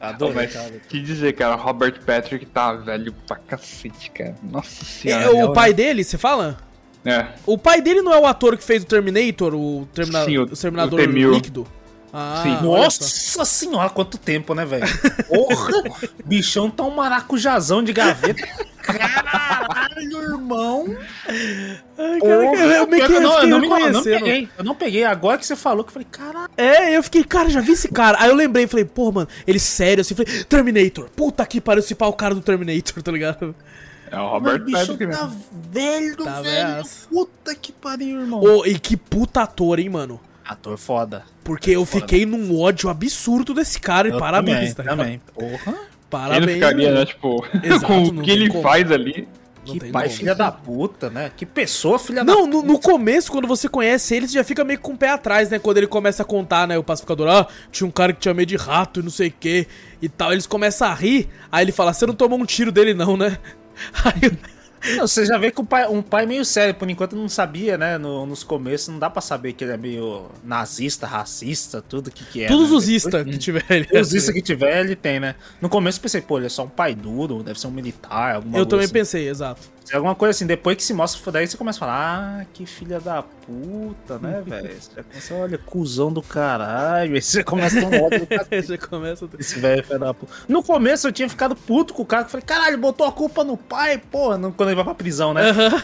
Adorei, 0.00 0.46
cara. 0.46 0.72
que 0.88 0.98
dizer, 1.00 1.34
cara, 1.34 1.54
Robert 1.56 2.00
Patrick 2.04 2.46
tá 2.46 2.72
velho 2.72 3.12
pra 3.26 3.36
cacete, 3.36 4.10
cara. 4.10 4.34
Nossa 4.42 4.84
senhora. 4.84 5.24
É, 5.24 5.44
o 5.44 5.52
pai 5.52 5.74
dele, 5.74 6.02
você 6.02 6.16
fala? 6.16 6.56
É. 7.04 7.26
O 7.46 7.56
pai 7.58 7.80
dele 7.80 8.02
não 8.02 8.12
é 8.12 8.18
o 8.18 8.26
ator 8.26 8.56
que 8.56 8.64
fez 8.64 8.82
o 8.82 8.86
Terminator, 8.86 9.54
o, 9.54 9.86
Termina... 9.94 10.24
Sim, 10.24 10.38
o- 10.38 10.42
o 10.44 10.56
Terminador 10.56 11.00
o 11.00 11.02
T-1000. 11.02 11.30
líquido? 11.32 11.66
Ah. 12.12 12.60
Nossa 12.62 13.44
senhora, 13.44 13.88
quanto 13.90 14.18
tempo, 14.18 14.54
né, 14.54 14.64
velho? 14.64 14.86
Porra! 15.28 15.70
Bichão 16.24 16.68
tá 16.70 16.82
um 16.82 16.90
maracujazão 16.94 17.82
de 17.82 17.92
gaveta. 17.92 18.46
Caralho, 18.82 20.22
irmão! 20.22 20.96
Ai, 21.28 22.20
cara, 22.20 22.32
eu, 22.32 22.42
não, 22.42 22.54
eu 22.54 22.86
fiquei 22.88 23.20
não, 23.20 23.60
me- 23.60 23.68
eu 23.68 23.92
não 23.92 24.02
peguei. 24.02 24.48
Eu 24.58 24.64
não 24.64 24.74
peguei. 24.74 25.04
Agora 25.04 25.38
que 25.38 25.46
você 25.46 25.54
falou, 25.54 25.84
que 25.84 25.90
eu 25.90 25.92
falei, 25.92 26.08
caralho. 26.10 26.50
É, 26.56 26.96
eu 26.96 27.02
fiquei, 27.02 27.22
cara, 27.24 27.48
já 27.48 27.60
vi 27.60 27.72
esse 27.72 27.88
cara. 27.88 28.18
Aí 28.20 28.28
eu 28.28 28.34
lembrei, 28.34 28.66
falei, 28.66 28.84
pô, 28.84 29.12
mano, 29.12 29.28
ele 29.46 29.58
sério 29.60 30.00
assim, 30.00 30.14
falei, 30.14 30.44
Terminator. 30.44 31.08
Puta 31.10 31.44
que 31.46 31.60
pariu, 31.60 31.80
esse 31.80 31.94
pau 31.94 32.10
o 32.10 32.14
cara 32.14 32.34
do 32.34 32.40
Terminator, 32.40 33.02
tá 33.02 33.12
ligado? 33.12 33.54
É 34.10 34.18
o 34.18 34.28
Robert 34.28 34.64
bicho 34.64 34.78
Patrick 34.96 35.06
tá 35.12 35.30
velho, 35.70 36.16
Tá 36.16 36.42
velho. 36.42 36.82
Puta 37.08 37.54
que 37.54 37.70
pariu, 37.70 38.20
irmão. 38.20 38.40
Ô, 38.42 38.66
e 38.66 38.76
que 38.78 38.96
puta 38.96 39.42
ator, 39.42 39.78
hein, 39.78 39.88
mano? 39.88 40.20
Ator 40.50 40.76
foda. 40.76 41.22
Porque 41.44 41.70
eu 41.70 41.84
fiquei 41.86 42.26
num 42.26 42.58
ódio 42.60 42.88
absurdo 42.90 43.54
desse 43.54 43.80
cara 43.80 44.08
e 44.08 44.10
Eu 44.10 44.18
parabéns, 44.18 44.74
tá 44.74 44.82
também, 44.82 45.20
ligado? 45.20 45.30
também. 45.34 45.58
Porra. 45.58 45.72
Ele 45.72 45.88
Parabéns. 46.10 46.46
não 46.46 46.54
ficaria, 46.54 46.92
né, 46.92 47.06
tipo, 47.06 47.46
Exato, 47.62 47.86
com 47.86 48.00
não 48.00 48.20
o 48.20 48.22
que 48.22 48.30
ele 48.30 48.48
como. 48.48 48.62
faz 48.62 48.90
ali. 48.90 49.28
Não 49.64 49.74
que 49.74 49.90
pai 49.92 50.06
como. 50.08 50.18
filha 50.18 50.34
da 50.34 50.50
puta, 50.50 51.08
né? 51.10 51.30
Que 51.36 51.46
pessoa 51.46 51.98
filha 51.98 52.24
da 52.24 52.32
Não, 52.34 52.46
no, 52.46 52.62
no 52.62 52.80
começo, 52.80 53.30
quando 53.30 53.46
você 53.46 53.68
conhece 53.68 54.16
ele, 54.16 54.26
você 54.26 54.34
já 54.34 54.42
fica 54.42 54.64
meio 54.64 54.80
com 54.80 54.94
o 54.94 54.96
pé 54.96 55.10
atrás, 55.10 55.50
né? 55.50 55.58
Quando 55.60 55.76
ele 55.76 55.86
começa 55.86 56.22
a 56.22 56.26
contar, 56.26 56.66
né? 56.66 56.76
O 56.78 56.82
pacificador, 56.82 57.28
ah, 57.28 57.46
tinha 57.70 57.86
um 57.86 57.90
cara 57.90 58.12
que 58.12 58.18
tinha 58.20 58.34
medo 58.34 58.48
de 58.48 58.56
rato 58.56 58.98
e 59.00 59.02
não 59.04 59.10
sei 59.10 59.28
o 59.28 59.34
que 59.38 59.68
e 60.02 60.08
tal. 60.08 60.32
Eles 60.32 60.46
começam 60.48 60.88
a 60.88 60.94
rir, 60.94 61.28
aí 61.52 61.64
ele 61.64 61.72
fala, 61.72 61.92
você 61.92 62.06
não 62.06 62.14
tomou 62.14 62.38
um 62.40 62.44
tiro 62.46 62.72
dele 62.72 62.92
não, 62.94 63.16
né? 63.16 63.38
Aí, 64.04 64.32
Não, 64.96 65.06
Você 65.06 65.26
já 65.26 65.36
vê 65.36 65.50
que 65.50 65.60
um 65.60 65.64
pai, 65.64 65.86
um 65.88 66.00
pai 66.02 66.24
meio 66.26 66.44
sério, 66.44 66.74
por 66.74 66.88
enquanto 66.88 67.14
não 67.14 67.28
sabia, 67.28 67.76
né? 67.76 67.98
No- 67.98 68.24
nos 68.24 68.42
começos, 68.42 68.88
não 68.88 68.98
dá 68.98 69.10
pra 69.10 69.20
saber 69.20 69.52
que 69.52 69.62
ele 69.64 69.72
é 69.72 69.76
meio 69.76 70.26
nazista, 70.42 71.06
racista, 71.06 71.82
tudo 71.82 72.10
que, 72.10 72.24
que 72.24 72.44
é. 72.44 72.48
todos 72.48 72.70
né? 72.70 72.76
os 72.76 72.88
istas 72.88 73.24
que 73.24 73.38
tiver 73.38 73.64
ele. 73.68 74.00
Os 74.00 74.14
istas 74.14 74.34
que 74.34 74.40
tiver, 74.42 74.80
ele 74.80 74.96
tem, 74.96 75.20
né? 75.20 75.34
No 75.60 75.68
começo 75.68 75.98
eu 75.98 76.02
pensei, 76.02 76.20
pô, 76.22 76.38
ele 76.38 76.46
é 76.46 76.48
só 76.48 76.64
um 76.64 76.68
pai 76.68 76.94
duro, 76.94 77.42
deve 77.42 77.60
ser 77.60 77.66
um 77.66 77.70
militar, 77.70 78.36
alguma 78.36 78.56
Eu 78.58 78.66
coisa 78.66 78.70
também 78.70 78.84
assim. 78.84 78.92
pensei, 78.92 79.28
exato. 79.28 79.60
É 79.90 79.96
Alguma 79.96 80.14
coisa 80.14 80.30
assim, 80.30 80.46
depois 80.46 80.76
que 80.76 80.82
se 80.82 80.94
mostra, 80.94 81.32
daí 81.32 81.46
você 81.46 81.56
começa 81.56 81.78
a 81.78 81.80
falar, 81.80 82.40
ah, 82.40 82.46
que 82.52 82.64
filha 82.64 83.00
da 83.00 83.22
puta, 83.22 84.18
né, 84.18 84.42
velho? 84.46 84.74
Você 84.80 85.02
começa, 85.02 85.34
olha, 85.34 85.58
cuzão 85.58 86.12
do 86.12 86.22
caralho. 86.22 87.14
Aí 87.14 87.22
você 87.22 87.42
começa 87.42 87.80
a 87.80 87.84
um 87.84 88.02
ódio 88.04 88.20
do 88.20 88.26
cacete. 88.26 88.54
Aí 88.54 88.62
já 88.62 88.78
começa. 88.78 89.28
Esse 89.38 89.58
velho 89.58 89.84
filho 89.84 89.98
da 89.98 90.14
puta. 90.14 90.32
No 90.48 90.62
começo 90.62 91.08
eu 91.08 91.12
tinha 91.12 91.28
ficado 91.28 91.54
puto 91.56 91.92
com 91.92 92.02
o 92.02 92.06
cara, 92.06 92.22
que 92.22 92.28
eu 92.28 92.30
falei, 92.30 92.46
caralho, 92.46 92.78
botou 92.78 93.06
a 93.06 93.12
culpa 93.12 93.42
no 93.44 93.56
pai, 93.56 93.98
porra, 93.98 94.38
quando 94.56 94.68
ele 94.68 94.76
vai 94.76 94.84
pra 94.84 94.94
prisão, 94.94 95.34
né? 95.34 95.42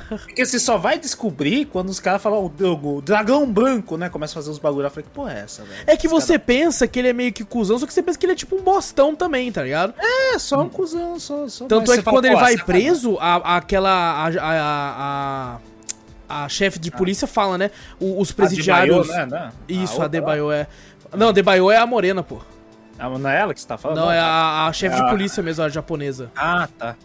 Porque 0.09 0.45
você 0.45 0.59
só 0.59 0.79
vai 0.79 0.99
descobrir 0.99 1.67
quando 1.67 1.89
os 1.89 2.01
caras 2.01 2.23
falam, 2.23 2.45
o, 2.45 2.97
o 2.97 3.03
dragão 3.03 3.51
branco, 3.51 3.97
né? 3.97 4.09
Começa 4.09 4.33
a 4.33 4.37
fazer 4.37 4.51
uns 4.51 4.59
bagulho. 4.59 4.87
Eu 4.87 4.91
falei, 4.91 5.05
que 5.05 5.11
porra 5.11 5.35
é 5.35 5.41
essa, 5.41 5.63
velho? 5.63 5.85
É 5.87 5.97
que 5.97 6.09
você 6.09 6.39
pensa 6.39 6.87
que 6.87 6.99
ele 6.99 7.09
é 7.09 7.13
meio 7.13 7.33
que 7.33 7.45
cuzão, 7.45 7.79
só 7.79 7.87
que 7.87 7.93
você 7.93 8.03
pensa 8.03 8.19
que 8.19 8.25
ele 8.25 8.33
é 8.33 8.37
tipo 8.37 8.57
um 8.57 8.63
bostão 8.63 9.15
também, 9.15 9.51
tá 9.51 9.63
ligado? 9.63 9.95
É, 9.99 10.39
só 10.39 10.63
um 10.63 10.69
cuzão, 10.69 11.19
só. 11.19 11.49
só 11.49 11.67
Tanto 11.67 11.91
é 11.91 11.95
você 11.95 11.99
que 11.99 12.05
fala, 12.05 12.17
quando 12.17 12.25
ele 12.27 12.35
pô, 12.35 12.41
vai 12.41 12.57
sacanagem. 12.57 12.85
preso, 12.85 13.19
a, 13.19 13.57
aquela. 13.57 13.96
A, 13.97 14.29
a, 14.41 15.59
a, 16.29 16.45
a 16.45 16.49
chefe 16.49 16.79
de 16.79 16.91
polícia 16.91 17.27
fala, 17.27 17.57
né? 17.59 17.71
Os 18.01 18.31
A 18.31 18.35
presidiários. 18.35 19.07
Debaio, 19.07 19.27
né? 19.29 19.53
Isso, 19.69 20.01
a, 20.03 20.09
Debaio 20.09 20.51
é. 20.51 20.67
Não, 21.17 21.29
a 21.29 21.33
Debaio 21.33 21.71
é 21.71 21.77
a 21.77 21.87
morena, 21.87 22.23
pô. 22.23 22.41
Ah, 22.99 23.09
Não 23.11 23.29
é 23.29 23.41
ela 23.41 23.53
que 23.55 23.61
você 23.61 23.67
tá 23.69 23.77
falando? 23.77 23.99
Não, 23.99 24.11
é 24.11 24.19
a, 24.19 24.67
a 24.67 24.73
chefe 24.73 24.97
de 24.97 25.09
polícia 25.11 25.43
mesmo, 25.43 25.63
a 25.65 25.69
japonesa. 25.69 26.31
Ah, 26.37 26.69
tá. 26.79 26.97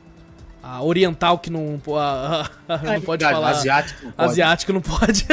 A 0.64 0.82
oriental 0.84 1.40
que 1.40 1.50
não, 1.50 1.82
a- 1.98 2.48
a- 2.70 2.78
não 2.78 3.02
pode 3.02 3.26
falar. 3.26 3.50
Asiático 3.50 4.06
não 4.06 4.12
pode. 4.12 4.30
Asiática 4.32 4.74
não 4.74 4.82
pode. 4.82 5.28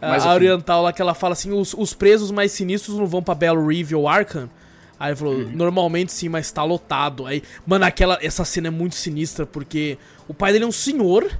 Mas 0.00 0.24
a 0.26 0.32
oriental 0.32 0.82
lá 0.82 0.92
que 0.92 1.02
ela 1.02 1.14
fala 1.14 1.32
assim: 1.32 1.52
os, 1.52 1.74
os 1.74 1.92
presos 1.94 2.30
mais 2.30 2.52
sinistros 2.52 2.96
não 2.96 3.06
vão 3.06 3.22
pra 3.22 3.34
Bell 3.34 3.66
Reeve 3.66 3.94
ou 3.94 4.08
Arkham. 4.08 4.48
Aí 4.98 5.10
ele 5.10 5.16
falou, 5.16 5.34
Uhum. 5.34 5.50
normalmente 5.52 6.12
sim, 6.12 6.28
mas 6.28 6.50
tá 6.52 6.62
lotado. 6.62 7.26
Aí, 7.26 7.42
mano, 7.66 7.84
aquela, 7.84 8.16
essa 8.22 8.44
cena 8.44 8.68
é 8.68 8.70
muito 8.70 8.94
sinistra, 8.94 9.44
porque 9.44 9.98
o 10.28 10.34
pai 10.34 10.52
dele 10.52 10.64
é 10.64 10.68
um 10.68 10.72
senhor. 10.72 11.30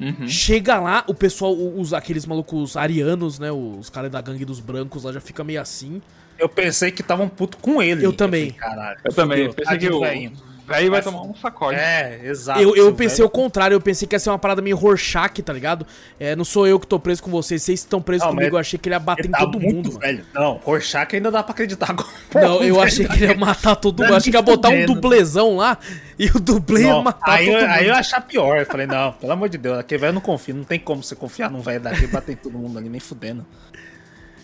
Uhum. 0.00 0.26
Chega 0.26 0.80
lá, 0.80 1.04
o 1.06 1.14
pessoal, 1.14 1.54
os, 1.54 1.94
aqueles 1.94 2.26
malucos 2.26 2.76
arianos, 2.76 3.38
né? 3.38 3.52
Os 3.52 3.88
caras 3.88 4.10
da 4.10 4.20
gangue 4.20 4.44
dos 4.44 4.58
brancos 4.58 5.04
lá 5.04 5.12
já 5.12 5.20
fica 5.20 5.44
meio 5.44 5.60
assim. 5.60 6.02
Eu 6.38 6.48
pensei 6.48 6.90
que 6.90 7.02
estavam 7.02 7.28
puto 7.28 7.56
com 7.58 7.80
ele. 7.80 8.04
Eu 8.04 8.12
também. 8.12 8.50
falei. 8.52 8.96
Eu 9.04 9.12
também, 9.12 9.38
fudeu, 9.48 9.54
pensei 9.54 9.78
que 9.78 9.98
velhinho. 9.98 10.32
Velho 10.66 10.90
vai 10.90 11.00
Vai 11.00 11.02
tomar 11.02 11.22
um 11.22 11.34
sacode. 11.34 11.78
É, 11.78 12.20
exato. 12.24 12.60
Eu, 12.60 12.74
eu 12.76 12.92
pensei 12.94 13.18
velho- 13.18 13.26
o 13.26 13.30
contrário, 13.30 13.74
eu 13.74 13.80
pensei 13.80 14.06
que 14.08 14.14
ia 14.14 14.18
ser 14.18 14.30
uma 14.30 14.38
parada 14.38 14.62
meio 14.62 14.76
Rorschach, 14.76 15.42
tá 15.42 15.52
ligado? 15.52 15.86
É, 16.18 16.34
não 16.36 16.44
sou 16.44 16.66
eu 16.66 16.78
que 16.80 16.86
tô 16.86 16.98
preso 16.98 17.22
com 17.22 17.30
vocês, 17.30 17.62
vocês 17.62 17.80
estão 17.80 18.00
presos 18.00 18.26
Não, 18.26 18.34
comigo, 18.34 18.56
eu 18.56 18.60
achei 18.60 18.78
que 18.78 18.88
ele 18.88 18.94
ia 18.94 18.98
bater 19.00 19.22
Ele 19.22 19.28
em 19.28 19.32
tá 19.32 19.38
todo 19.38 19.60
mundo, 19.60 19.88
mano. 19.88 19.98
velho. 20.00 20.24
Não, 20.34 20.54
Rorschach 20.64 21.14
ainda 21.14 21.30
dá 21.30 21.42
pra 21.42 21.52
acreditar. 21.52 21.90
Agora, 21.90 22.08
Não, 22.34 22.54
eu 22.62 22.74
velho, 22.76 22.80
achei 22.82 23.06
que 23.06 23.14
ele 23.14 23.26
ia 23.32 23.34
matar 23.36 23.76
todo 23.76 24.00
mundo. 24.00 24.10
Tá 24.10 24.16
Achei 24.16 24.30
que 24.30 24.36
ia 24.38 24.42
botar 24.42 24.68
um 24.70 24.86
dublezão 24.86 25.56
lá 25.56 25.78
e 26.18 26.26
o 26.28 26.40
dublê 26.40 26.82
ia 26.82 26.88
Não, 26.90 27.02
matar 27.02 27.32
aí, 27.32 27.46
todo 27.46 27.54
eu, 27.56 27.60
mundo. 27.62 27.70
aí 27.70 27.86
eu 27.88 27.94
achar 27.94 28.20
pior. 28.20 28.58
Eu 28.58 28.66
falei, 28.66 28.86
não, 28.86 29.12
pelo 29.12 29.32
amor 29.32 29.48
de 29.48 29.58
Deus, 29.58 29.78
aquele 29.78 30.00
velho 30.00 30.10
eu 30.10 30.14
não 30.14 30.20
confio. 30.20 30.54
Não 30.54 30.64
tem 30.64 30.78
como 30.78 31.02
você 31.02 31.14
confiar 31.16 31.50
num 31.50 31.60
velho 31.60 31.80
daqui 31.80 32.04
e 32.04 32.06
bater 32.06 32.32
em 32.32 32.36
todo 32.36 32.58
mundo 32.58 32.78
ali, 32.78 32.88
nem 32.88 33.00
fudendo. 33.00 33.44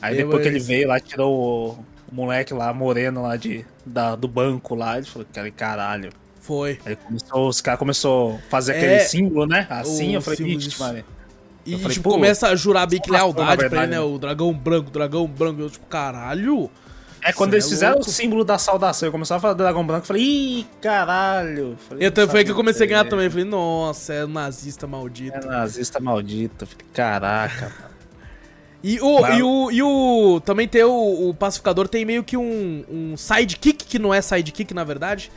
Aí 0.00 0.18
Eu, 0.18 0.26
depois 0.26 0.42
que 0.42 0.48
ele 0.48 0.60
veio 0.60 0.88
lá, 0.88 1.00
tirou 1.00 1.32
o, 1.34 1.84
o 2.10 2.14
moleque 2.14 2.54
lá, 2.54 2.72
moreno 2.72 3.22
lá 3.22 3.36
de, 3.36 3.64
da, 3.84 4.16
do 4.16 4.26
banco 4.26 4.74
lá, 4.74 4.96
ele 4.96 5.06
falou, 5.06 5.26
cara, 5.32 5.50
caralho. 5.50 6.10
Foi. 6.40 6.78
Aí 6.86 6.96
começou, 6.96 7.48
os 7.48 7.60
caras 7.60 7.78
começaram 7.78 8.38
a 8.46 8.50
fazer 8.50 8.72
É, 8.72 8.76
aquele 8.78 9.00
símbolo, 9.00 9.46
né? 9.46 9.66
Assim, 9.68 10.12
o 10.12 10.14
eu 10.14 10.22
falei, 10.22 10.56
disso. 10.56 10.82
mano. 10.82 11.04
E 11.66 11.76
falei, 11.76 11.92
tipo, 11.94 12.08
começa 12.08 12.48
a 12.48 12.56
jurar 12.56 12.86
bem 12.86 12.98
que 12.98 13.10
lealdade 13.10 13.68
pra 13.68 13.82
ele, 13.82 13.92
né? 13.92 14.00
O 14.00 14.18
dragão 14.18 14.54
branco, 14.54 14.90
dragão 14.90 15.26
branco. 15.26 15.60
Eu, 15.60 15.68
tipo, 15.68 15.84
caralho. 15.86 16.70
É 17.20 17.32
quando 17.32 17.52
eles 17.52 17.66
é 17.66 17.68
fizeram 17.68 17.94
louco. 17.96 18.08
o 18.08 18.12
símbolo 18.12 18.44
da 18.44 18.56
saudação, 18.56 19.08
eu 19.08 19.12
começava 19.12 19.38
a 19.38 19.40
falar 19.42 19.54
do 19.54 19.58
dragão 19.58 19.84
branco, 19.84 20.04
eu 20.04 20.06
falei, 20.06 20.22
ih, 20.22 20.66
caralho. 20.80 21.76
Falei, 21.88 22.06
Eu, 22.06 22.12
não 22.16 22.28
foi 22.28 22.38
aí 22.40 22.44
que 22.44 22.50
eu 22.52 22.54
comecei 22.56 22.86
a 22.86 22.88
ganhar 22.88 23.04
é. 23.04 23.08
também. 23.08 23.26
Eu 23.26 23.30
falei, 23.30 23.44
nossa, 23.44 24.14
é 24.14 24.24
um 24.24 24.28
nazista 24.28 24.86
maldito. 24.86 25.36
É 25.36 25.44
nazista 25.44 26.00
maldito. 26.00 26.64
Eu 26.64 26.68
falei, 26.68 26.86
caraca, 26.94 27.72
mano. 27.80 27.87
E 28.82 29.00
o, 29.00 29.20
Mas- 29.20 29.38
e 29.38 29.42
o, 29.42 29.70
e 29.72 29.82
o. 29.82 30.40
Também 30.44 30.68
tem 30.68 30.84
o, 30.84 31.28
o 31.30 31.34
pacificador, 31.34 31.88
tem 31.88 32.04
meio 32.04 32.22
que 32.22 32.36
um, 32.36 32.84
um 32.88 33.16
sidekick, 33.16 33.84
que 33.84 33.98
não 33.98 34.14
é 34.14 34.20
sidekick 34.22 34.72
na 34.72 34.84
verdade. 34.84 35.30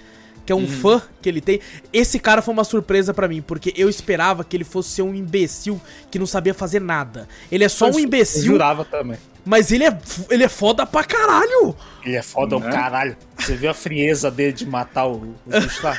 Que 0.45 0.51
é 0.51 0.55
um 0.55 0.67
fã 0.67 0.99
que 1.21 1.29
ele 1.29 1.39
tem. 1.39 1.59
Esse 1.93 2.19
cara 2.19 2.41
foi 2.41 2.51
uma 2.53 2.63
surpresa 2.63 3.13
pra 3.13 3.27
mim, 3.27 3.41
porque 3.43 3.73
eu 3.77 3.87
esperava 3.87 4.43
que 4.43 4.57
ele 4.57 4.63
fosse 4.63 4.89
ser 4.89 5.01
um 5.03 5.13
imbecil 5.13 5.79
que 6.09 6.17
não 6.17 6.25
sabia 6.25 6.53
fazer 6.53 6.81
nada. 6.81 7.27
Ele 7.51 7.63
é 7.63 7.69
só 7.69 7.85
um 7.85 7.93
Eu 7.93 7.99
imbecil, 7.99 8.43
jurava 8.43 8.83
também. 8.83 9.17
mas 9.45 9.71
ele 9.71 9.83
é, 9.85 9.95
ele 10.31 10.43
é 10.43 10.49
foda 10.49 10.83
pra 10.83 11.03
caralho. 11.03 11.75
Ele 12.03 12.15
é 12.15 12.23
foda, 12.23 12.57
Né? 12.57 12.71
caralho. 12.71 13.15
Você 13.37 13.55
viu 13.55 13.69
a 13.69 13.73
frieza 13.73 14.31
dele 14.31 14.51
de 14.53 14.65
matar 14.65 15.05
o, 15.05 15.35
o 15.45 15.59
bicho 15.59 15.83
lá? 15.83 15.95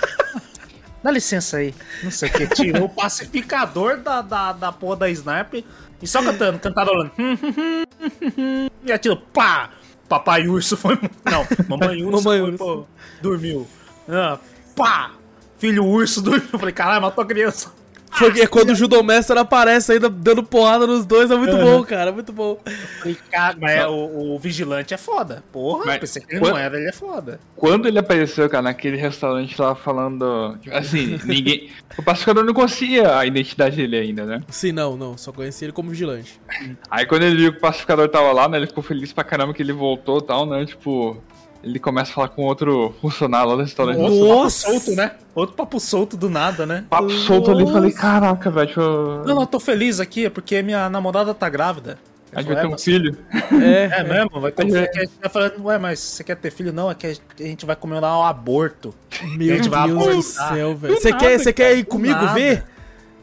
Dá 1.05 1.11
licença 1.13 1.59
aí. 1.59 1.73
Não 2.03 2.11
sei 2.11 2.29
o 2.29 2.33
que. 2.33 2.47
Tirou 2.49 2.85
o 2.85 2.89
pacificador 2.89 3.99
da, 3.99 4.23
da, 4.23 4.53
da 4.53 4.73
porra 4.73 4.97
da 4.97 5.11
sniper 5.11 5.63
e 6.03 6.07
só 6.07 6.23
cantando, 6.23 6.59
cantarolando. 6.59 7.13
e 8.85 8.93
atirou, 8.93 9.17
pá! 9.33 9.71
Papai 10.09 10.47
urso 10.47 10.77
foi. 10.77 10.99
Não, 11.25 11.47
mamãe 11.69 12.03
urso 12.05 12.25
Mamãe 12.25 12.41
foi, 12.41 12.43
urso. 12.43 12.59
pô, 12.59 12.87
dormiu. 13.23 13.67
Ah, 14.09 14.39
pá! 14.77 15.13
Filho 15.59 15.85
urso 15.87 16.21
dormiu. 16.21 16.49
Eu 16.53 16.59
falei, 16.59 16.75
caralho, 16.75 17.01
matou 17.03 17.23
a 17.23 17.27
criança. 17.27 17.73
Foi 18.15 18.41
é 18.41 18.47
quando 18.47 18.71
o 18.71 18.75
judomestre 18.75 19.39
aparece 19.39 19.93
ainda 19.93 20.09
dando 20.11 20.43
porrada 20.43 20.87
nos 20.87 21.05
dois, 21.07 21.31
é 21.31 21.37
muito 21.37 21.57
bom, 21.57 21.83
cara, 21.83 22.11
é 22.11 22.13
muito 22.13 22.33
bom. 22.33 22.59
Mas 23.59 23.71
é, 23.73 23.87
o, 23.87 24.35
o 24.35 24.39
vigilante 24.39 24.93
é 24.95 24.97
foda. 24.99 25.43
Porra, 25.51 25.85
Mas 25.87 25.99
pensei 25.99 26.23
que 26.23 26.33
ele 26.33 26.41
quando- 26.41 26.53
não 26.53 26.59
era, 26.59 26.77
ele 26.79 26.89
é 26.89 26.93
foda. 26.93 27.41
Quando 27.57 27.87
ele 27.89 27.99
apareceu, 27.99 28.49
cara, 28.51 28.63
naquele 28.63 28.97
restaurante 28.97 29.61
lá 29.61 29.75
falando. 29.75 30.57
tipo, 30.61 30.77
Assim, 30.77 31.19
ninguém. 31.25 31.71
O 31.97 32.03
pacificador 32.03 32.45
não 32.45 32.55
conhecia 32.55 33.17
a 33.19 33.27
identidade 33.27 33.77
dele 33.77 33.97
ainda, 33.97 34.25
né? 34.25 34.43
Sim, 34.49 34.73
não, 34.73 34.97
não, 34.97 35.17
só 35.17 35.33
conheci 35.33 35.65
ele 35.65 35.73
como 35.73 35.91
vigilante. 35.91 36.41
Aí 36.91 37.07
quando 37.07 37.23
ele 37.25 37.37
viu 37.37 37.53
que 37.53 37.59
o 37.59 37.61
pacificador 37.61 38.09
tava 38.09 38.33
lá, 38.33 38.49
né? 38.49 38.59
Ele 38.59 38.67
ficou 38.67 38.83
feliz 38.83 39.13
pra 39.13 39.25
caramba 39.25 39.53
que 39.55 39.63
ele 39.63 39.73
voltou 39.73 40.19
e 40.19 40.23
tal, 40.23 40.47
né? 40.47 40.65
Tipo. 40.65 41.23
Ele 41.63 41.79
começa 41.79 42.11
a 42.11 42.15
falar 42.15 42.29
com 42.29 42.43
outro 42.43 42.95
funcionário 43.01 43.51
lá 43.51 43.57
do 43.57 43.63
restaurante. 43.63 43.99
Outro 43.99 44.27
Nossa! 44.29 44.67
papo 44.67 44.81
solto, 44.81 44.97
né? 44.97 45.13
Outro 45.35 45.55
papo 45.57 45.81
solto 45.81 46.17
do 46.17 46.29
nada, 46.29 46.67
né? 46.67 46.85
Papo 46.91 47.11
solto 47.11 47.51
ali, 47.51 47.61
Nossa. 47.63 47.73
falei, 47.75 47.93
caraca, 47.93 48.51
velho. 48.51 48.73
Eu... 48.77 49.25
Não, 49.25 49.35
não, 49.37 49.43
eu 49.43 49.47
tô 49.47 49.61
feliz 49.61 50.01
aqui, 50.01 50.27
é 50.27 50.31
porque 50.31 50.61
minha 50.63 50.89
namorada 50.91 51.33
tá 51.33 51.49
grávida. 51.49 51.99
A 52.35 52.41
gente 52.41 52.53
vai 52.55 52.63
ter 52.63 52.69
um 52.69 52.75
"É, 52.75 52.79
filho. 52.79 53.17
É, 53.63 54.01
É 54.01 54.05
mesmo? 54.05 54.41
Vai 54.41 54.51
ter 54.51 54.65
um 54.65 54.69
É. 54.69 54.71
filho. 54.71 54.91
Que 54.91 54.99
a 54.99 55.03
gente 55.03 55.13
tá 55.21 55.29
falando, 55.29 55.63
ué, 55.65 55.79
mas 55.79 55.99
você 56.01 56.25
quer 56.25 56.37
ter 56.37 56.51
filho? 56.51 56.73
Não, 56.73 56.91
é 56.91 56.95
que 56.95 57.07
a 57.07 57.15
gente 57.43 57.67
vai 57.67 57.77
comemorar 57.77 58.17
o 58.19 58.23
aborto. 58.23 58.95
Meu 59.37 59.53
A 59.53 59.57
gente 59.59 59.69
vai 59.69 59.87
Deus 59.87 60.17
do 60.17 60.23
céu, 60.23 60.75
velho. 60.75 60.95
Você 60.95 61.13
quer, 61.13 61.39
você 61.39 61.53
quer 61.53 61.77
ir 61.77 61.85
comigo 61.85 62.15
nada. 62.15 62.33
ver? 62.33 62.65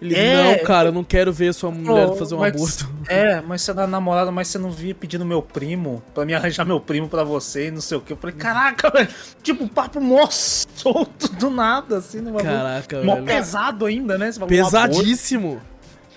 Ele, 0.01 0.15
É, 0.15 0.57
não, 0.57 0.63
cara, 0.65 0.87
eu 0.89 0.91
não 0.93 1.03
quero 1.03 1.33
ver 1.33 1.53
sua 1.53 1.69
mulher 1.71 2.07
Pô, 2.07 2.15
fazer 2.15 2.33
um 2.35 2.39
mas- 2.39 2.53
aborto. 2.55 2.89
É, 3.09 3.41
mas 3.41 3.61
você 3.63 3.71
é 3.71 3.73
da 3.73 3.87
namorada, 3.87 4.31
mas 4.31 4.47
você 4.47 4.57
não 4.59 4.71
via 4.71 4.93
pedindo 4.95 5.25
meu 5.25 5.41
primo, 5.41 6.01
pra 6.13 6.25
me 6.25 6.33
arranjar 6.33 6.63
meu 6.63 6.79
primo 6.79 7.09
pra 7.09 7.23
você 7.23 7.67
e 7.67 7.71
não 7.71 7.81
sei 7.81 7.97
o 7.97 8.01
que. 8.01 8.13
Eu 8.13 8.17
falei, 8.17 8.35
caraca, 8.35 8.89
velho, 8.91 9.09
tipo, 9.43 9.67
papo 9.67 9.99
mó 9.99 10.27
solto 10.29 11.27
do 11.33 11.49
nada, 11.49 11.97
assim, 11.97 12.19
no 12.21 12.31
bagulho. 12.31 12.53
Caraca, 12.53 13.01
Mó 13.03 13.15
velho. 13.15 13.25
pesado 13.25 13.85
ainda, 13.85 14.17
né? 14.17 14.31
Você. 14.31 14.45
Pesadíssimo. 14.45 15.59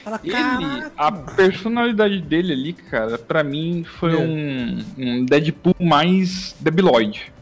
Fala, 0.04 0.20
Ele, 0.22 0.90
a 0.96 1.12
personalidade 1.12 2.20
dele 2.20 2.52
ali, 2.52 2.72
cara, 2.72 3.16
pra 3.18 3.42
mim 3.44 3.84
foi 3.98 4.12
É. 4.14 4.18
um, 4.18 4.84
um 4.98 5.24
Deadpool 5.24 5.74
mais 5.80 6.54
debiloide, 6.60 7.32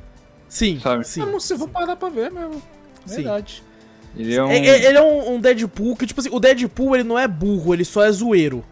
Sim, 0.48 0.78
Sabe? 0.80 1.06
sim. 1.06 1.20
Eu 1.20 1.26
não 1.26 1.40
sei, 1.40 1.56
vou 1.56 1.68
parar 1.68 1.96
pra 1.96 2.08
ver 2.08 2.30
mesmo. 2.30 2.62
Sim. 3.06 3.24
Ele 4.16 4.34
é 4.34 4.42
um. 4.44 4.50
É- 4.50 4.58
é- 4.58 4.86
ele 4.86 4.98
é 4.98 5.02
um, 5.02 5.34
um 5.34 5.40
Deadpool 5.40 5.96
que, 5.96 6.06
tipo 6.06 6.20
assim, 6.20 6.30
o 6.32 6.40
Deadpool 6.40 6.94
ele 6.96 7.04
não 7.04 7.18
é 7.18 7.26
burro, 7.28 7.72
ele 7.74 7.84
só 7.84 8.04
é 8.04 8.10
zoeiro. 8.10 8.64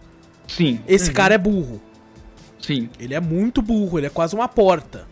Sim, 0.46 0.80
Esse 0.88 1.12
cara 1.12 1.34
é 1.34 1.38
burro. 1.38 1.80
sim. 2.60 2.88
Ele 2.98 3.14
é 3.14 3.20
muito 3.20 3.60
burro, 3.62 3.98
ele 3.98 4.06
é 4.06 4.10
quase 4.10 4.34
uma 4.34 4.48
porta. 4.48 5.06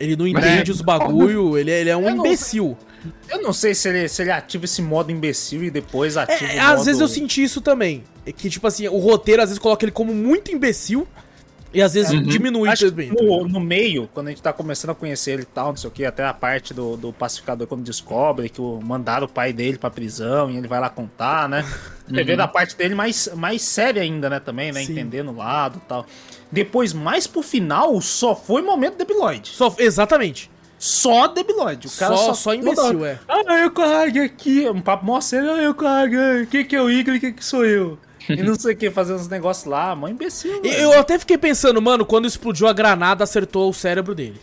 Ele 0.00 0.16
não 0.16 0.26
entende 0.26 0.70
é- 0.70 0.74
os 0.74 0.80
bagulho, 0.80 1.56
ele, 1.58 1.70
é- 1.70 1.80
ele 1.80 1.90
é 1.90 1.96
um 1.96 2.08
Eu 2.08 2.14
não- 2.16 2.24
imbecil. 2.26 2.76
Eu 3.28 3.40
não 3.42 3.52
sei 3.52 3.74
se 3.74 3.88
ele, 3.88 4.08
se 4.08 4.22
ele 4.22 4.30
ativa 4.32 4.64
esse 4.64 4.82
modo 4.82 5.10
imbecil 5.12 5.62
e 5.64 5.70
depois 5.70 6.16
ativa 6.16 6.44
É, 6.52 6.56
o 6.56 6.60
às 6.60 6.70
modo... 6.76 6.84
vezes 6.84 7.00
eu 7.00 7.08
senti 7.08 7.42
isso 7.44 7.60
também. 7.60 8.02
É 8.26 8.32
que, 8.32 8.50
tipo 8.50 8.66
assim, 8.66 8.88
o 8.88 8.98
roteiro 8.98 9.40
às 9.42 9.48
vezes 9.50 9.58
coloca 9.58 9.84
ele 9.84 9.92
como 9.92 10.12
muito 10.14 10.50
imbecil 10.50 11.06
e 11.72 11.82
às 11.82 11.94
vezes 11.94 12.10
diminui 12.26 12.68
Acho 12.68 12.90
também. 12.90 13.14
que 13.14 13.22
no, 13.22 13.46
no 13.46 13.60
meio, 13.60 14.08
quando 14.14 14.28
a 14.28 14.30
gente 14.30 14.40
tá 14.42 14.52
começando 14.52 14.90
a 14.90 14.94
conhecer 14.94 15.32
ele 15.32 15.42
e 15.42 15.46
tal, 15.46 15.68
não 15.68 15.76
sei 15.76 15.88
o 15.88 15.90
que, 15.92 16.04
até 16.04 16.24
a 16.24 16.32
parte 16.32 16.72
do, 16.72 16.96
do 16.96 17.12
pacificador 17.12 17.66
quando 17.66 17.82
descobre 17.82 18.48
que 18.48 18.60
o, 18.60 18.80
mandaram 18.82 19.26
o 19.26 19.28
pai 19.28 19.52
dele 19.52 19.76
pra 19.78 19.90
prisão 19.90 20.50
e 20.50 20.56
ele 20.56 20.66
vai 20.68 20.80
lá 20.80 20.88
contar, 20.88 21.48
né? 21.48 21.64
Você 22.08 22.24
vê 22.24 22.36
da 22.36 22.48
parte 22.48 22.74
dele 22.76 22.94
mais, 22.94 23.28
mais 23.34 23.60
séria 23.62 24.00
ainda, 24.02 24.30
né, 24.30 24.40
também, 24.40 24.72
né? 24.72 24.82
Sim. 24.82 24.92
Entendendo 24.92 25.30
o 25.30 25.36
lado 25.36 25.78
e 25.84 25.88
tal. 25.88 26.06
Depois, 26.50 26.92
mais 26.94 27.26
pro 27.26 27.42
final, 27.42 28.00
só 28.00 28.34
foi 28.34 28.62
momento 28.62 28.96
debiloide. 28.96 29.50
Só, 29.50 29.74
exatamente. 29.78 30.50
Só 30.78 31.26
debiloide. 31.26 31.88
O 31.88 31.90
cara 31.90 32.16
Só- 32.16 32.26
só, 32.26 32.34
só 32.34 32.54
imbecil, 32.54 33.04
é. 33.04 33.18
Ah, 33.28 33.58
eu 33.58 33.70
carreguei 33.72 34.24
aqui. 34.24 34.68
Um 34.70 34.80
papo 34.80 35.04
mó 35.04 35.20
sério. 35.20 35.50
Ah, 35.50 35.60
eu 35.60 35.74
carreguei. 35.74 36.46
Quem 36.46 36.64
que 36.64 36.76
é 36.76 36.80
o 36.80 36.88
Igor 36.88 37.14
e 37.16 37.20
quem 37.20 37.32
que 37.32 37.44
sou 37.44 37.66
eu? 37.66 37.98
E 38.28 38.42
não 38.42 38.54
sei 38.54 38.74
o 38.74 38.76
que, 38.76 38.90
fazendo 38.90 39.20
uns 39.20 39.28
negócios 39.28 39.66
lá. 39.66 39.94
Mó 39.94 40.08
imbecil, 40.08 40.60
E 40.64 40.68
eu 40.68 40.98
até 40.98 41.18
fiquei 41.18 41.38
pensando, 41.38 41.80
mano, 41.80 42.04
quando 42.04 42.26
explodiu 42.26 42.66
a 42.68 42.72
granada, 42.72 43.24
acertou 43.24 43.70
o 43.70 43.74
cérebro 43.74 44.14
dele. 44.14 44.40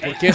Porque. 0.00 0.28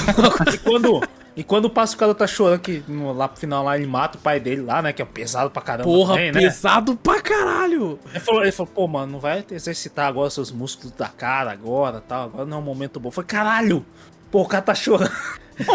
E 0.54 0.58
quando, 0.58 1.02
e 1.36 1.44
quando 1.44 1.66
o 1.66 1.70
pacificador 1.70 2.16
tá 2.16 2.28
chorando 2.28 2.60
que 2.60 2.84
no, 2.88 3.12
lá 3.12 3.28
pro 3.28 3.40
final 3.40 3.64
lá 3.64 3.78
ele 3.78 3.88
mata 3.88 4.18
o 4.18 4.22
pai 4.22 4.40
dele 4.40 4.62
lá, 4.62 4.82
né? 4.82 4.94
Que 4.94 5.02
é 5.02 5.06
pesado 5.06 5.50
pra 5.50 5.62
caramba 5.62 5.84
Porra, 5.84 6.16
também, 6.16 6.32
né? 6.32 6.40
pesado 6.40 6.96
pra 6.96 7.22
caralho. 7.22 8.00
Ele 8.12 8.20
falou, 8.20 8.42
ele 8.44 8.52
falou, 8.52 8.72
pô, 8.74 8.88
mano, 8.88 9.14
não 9.14 9.20
vai 9.20 9.44
exercitar 9.52 10.08
agora 10.08 10.30
seus 10.30 10.52
músculos 10.52 10.92
da 10.92 11.08
cara 11.08 11.52
agora 11.52 12.02
tal. 12.02 12.26
Agora 12.26 12.46
não 12.46 12.58
é 12.58 12.60
um 12.60 12.64
momento 12.64 13.00
bom. 13.00 13.10
Foi 13.10 13.24
caralho! 13.24 13.86
Pô, 14.30 14.42
o 14.42 14.48
cara 14.48 14.64
tá 14.64 14.76
chorando. 14.76 15.12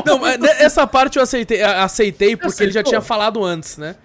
Não, 0.05 0.27
essa 0.59 0.87
parte 0.87 1.17
eu 1.17 1.23
aceitei, 1.23 1.63
aceitei 1.63 2.37
porque 2.37 2.63
ele 2.63 2.73
já 2.73 2.83
tinha 2.83 3.01
falado 3.01 3.45
antes, 3.45 3.77
né? 3.79 3.97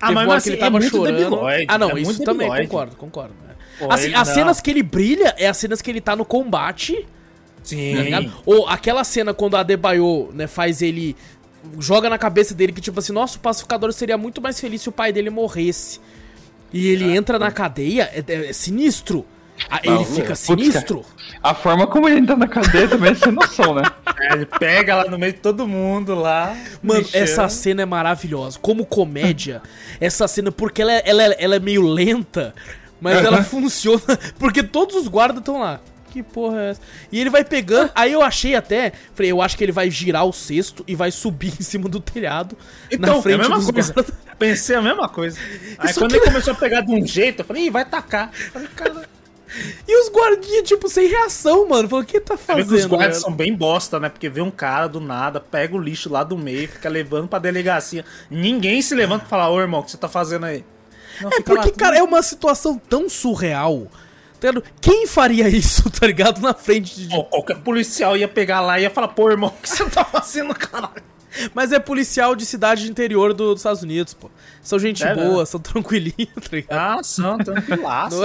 Ah, 0.00 0.12
mas 0.12 0.28
hora 0.28 0.36
assim, 0.38 0.50
que 0.50 0.54
ele 0.56 0.60
tava 0.60 0.76
é 0.76 0.80
muito 0.80 0.96
chorando. 0.96 1.16
debilóide, 1.16 1.66
ah, 1.68 1.78
não, 1.78 1.90
é 1.96 2.00
isso 2.00 2.22
também, 2.22 2.48
concordo, 2.48 2.96
concordo. 2.96 3.34
Pô, 3.78 3.90
Assim, 3.92 4.14
as 4.14 4.28
não. 4.28 4.34
cenas 4.34 4.60
que 4.60 4.70
ele 4.70 4.82
brilha 4.82 5.34
é 5.38 5.46
as 5.48 5.56
cenas 5.58 5.82
que 5.82 5.90
ele 5.90 6.00
tá 6.00 6.16
no 6.16 6.24
combate, 6.24 7.06
Sim. 7.62 7.94
tá 7.96 8.02
ligado? 8.02 8.32
Ou 8.46 8.66
aquela 8.68 9.04
cena 9.04 9.34
quando 9.34 9.54
a 9.56 9.60
Adebayo, 9.60 10.30
né, 10.32 10.46
faz 10.46 10.80
ele. 10.80 11.14
Joga 11.78 12.08
na 12.08 12.16
cabeça 12.16 12.54
dele 12.54 12.72
que, 12.72 12.80
tipo 12.80 12.98
assim, 13.00 13.12
nossa, 13.12 13.36
o 13.36 13.40
pacificador 13.40 13.92
seria 13.92 14.16
muito 14.16 14.40
mais 14.40 14.58
feliz 14.60 14.80
se 14.82 14.88
o 14.88 14.92
pai 14.92 15.12
dele 15.12 15.28
morresse. 15.30 16.00
E 16.72 16.86
ele 16.88 17.14
entra 17.16 17.38
na 17.38 17.50
cadeia, 17.50 18.10
é, 18.14 18.24
é- 18.26 18.46
é 18.50 18.52
sinistro. 18.52 19.26
Ah, 19.70 19.80
ele 19.82 20.04
fica 20.04 20.28
putz, 20.28 20.38
sinistro. 20.40 21.04
A 21.42 21.54
forma 21.54 21.86
como 21.86 22.08
ele 22.08 22.18
entra 22.20 22.36
na 22.36 22.46
cadeia 22.48 22.88
também 22.88 23.12
é 23.12 23.14
sem 23.14 23.32
noção, 23.32 23.74
né? 23.74 23.82
É, 24.18 24.32
ele 24.32 24.46
pega 24.46 24.96
lá 24.96 25.04
no 25.10 25.18
meio 25.18 25.34
de 25.34 25.40
todo 25.40 25.68
mundo 25.68 26.14
lá. 26.14 26.56
Mano, 26.82 27.00
mexendo. 27.00 27.22
essa 27.22 27.48
cena 27.50 27.82
é 27.82 27.84
maravilhosa. 27.84 28.58
Como 28.58 28.86
comédia, 28.86 29.60
essa 30.00 30.26
cena, 30.26 30.50
porque 30.50 30.80
ela, 30.80 30.92
é- 30.92 31.02
ela, 31.04 31.22
é- 31.22 31.36
ela 31.38 31.56
é 31.56 31.60
meio 31.60 31.82
lenta, 31.82 32.54
mas 32.98 33.22
ela 33.22 33.44
funciona. 33.44 34.00
Porque 34.38 34.62
todos 34.62 34.96
os 34.96 35.06
guardas 35.06 35.40
estão 35.40 35.60
lá. 35.60 35.80
Que 36.10 36.22
porra 36.22 36.58
é 36.62 36.70
essa? 36.70 36.80
E 37.12 37.20
ele 37.20 37.28
vai 37.28 37.44
pegando. 37.44 37.90
Aí 37.94 38.10
eu 38.12 38.22
achei 38.22 38.54
até. 38.56 38.90
Falei, 39.14 39.30
eu 39.30 39.42
acho 39.42 39.54
que 39.58 39.62
ele 39.64 39.72
vai 39.72 39.90
girar 39.90 40.24
o 40.24 40.32
cesto 40.32 40.82
e 40.88 40.94
vai 40.94 41.10
subir 41.10 41.52
em 41.60 41.62
cima 41.62 41.86
do 41.90 42.00
telhado. 42.00 42.56
Então, 42.90 43.16
na 43.16 43.22
frente 43.22 43.32
é 43.34 43.36
a 43.36 43.38
mesma 43.50 43.56
dos 43.58 43.70
coisa. 43.70 43.92
guardas. 43.92 44.14
Pensei 44.38 44.76
a 44.76 44.80
mesma 44.82 45.08
coisa. 45.10 45.38
Aí 45.76 45.90
Isso 45.90 46.00
quando 46.00 46.12
aqui- 46.14 46.22
ele 46.24 46.30
começou 46.30 46.54
a 46.54 46.56
pegar 46.56 46.80
de 46.80 46.90
um 46.90 47.06
jeito, 47.06 47.40
eu 47.40 47.44
falei, 47.44 47.66
ih, 47.66 47.70
vai 47.70 47.84
tacar. 47.84 48.30
Eu 48.46 48.50
falei, 48.52 48.68
cara. 48.74 49.15
E 49.86 50.02
os 50.02 50.10
guardinhas, 50.10 50.66
tipo, 50.68 50.88
sem 50.88 51.06
reação, 51.08 51.68
mano. 51.68 51.88
Falou, 51.88 52.02
o 52.02 52.06
que 52.06 52.20
tá 52.20 52.36
que 52.36 52.40
os 52.42 52.46
fazendo? 52.46 52.88
guardas 52.88 53.18
são 53.18 53.32
bem 53.32 53.54
bosta, 53.54 54.00
né? 54.00 54.08
Porque 54.08 54.28
vê 54.28 54.40
um 54.40 54.50
cara 54.50 54.86
do 54.88 55.00
nada, 55.00 55.40
pega 55.40 55.74
o 55.74 55.78
lixo 55.78 56.10
lá 56.10 56.24
do 56.24 56.36
meio, 56.36 56.68
fica 56.68 56.88
levando 56.88 57.28
pra 57.28 57.38
delegacia. 57.38 58.04
Ninguém 58.30 58.82
se 58.82 58.94
levanta 58.94 59.24
e 59.24 59.28
fala, 59.28 59.48
ô 59.48 59.60
irmão, 59.60 59.80
o 59.80 59.82
que 59.84 59.90
você 59.92 59.96
tá 59.96 60.08
fazendo 60.08 60.46
aí? 60.46 60.64
Não, 61.20 61.30
É 61.30 61.36
fica 61.36 61.52
lá, 61.52 61.56
porque, 61.60 61.70
tudo- 61.72 61.80
cara, 61.80 61.96
é 61.96 62.02
uma 62.02 62.22
situação 62.22 62.76
tão 62.76 63.08
surreal. 63.08 63.86
Tá? 64.40 64.48
Quem 64.80 65.06
faria 65.06 65.48
isso, 65.50 65.88
tá 65.90 66.06
ligado? 66.06 66.40
Na 66.42 66.52
frente 66.52 66.94
de. 66.94 67.08
Pô, 67.08 67.24
qualquer 67.24 67.56
policial 67.58 68.16
ia 68.16 68.28
pegar 68.28 68.60
lá 68.60 68.78
e 68.78 68.82
ia 68.82 68.90
falar, 68.90 69.08
pô, 69.08 69.30
irmão, 69.30 69.48
o 69.56 69.62
que 69.62 69.68
você 69.68 69.84
tá 69.88 70.04
fazendo, 70.04 70.54
caralho? 70.54 71.02
Mas 71.54 71.70
é 71.70 71.78
policial 71.78 72.34
de 72.34 72.46
cidade 72.46 72.84
de 72.84 72.90
interior 72.90 73.32
do- 73.34 73.52
dos 73.52 73.60
Estados 73.60 73.82
Unidos, 73.82 74.12
pô. 74.14 74.30
São 74.62 74.78
gente 74.78 75.04
É, 75.04 75.14
boa, 75.14 75.40
né? 75.40 75.44
são 75.46 75.60
tranquilinhos, 75.60 76.28
tá 76.42 76.48
ligado? 76.56 76.98
Ah, 76.98 77.02
são, 77.02 77.38
tranquilaço. 77.38 78.20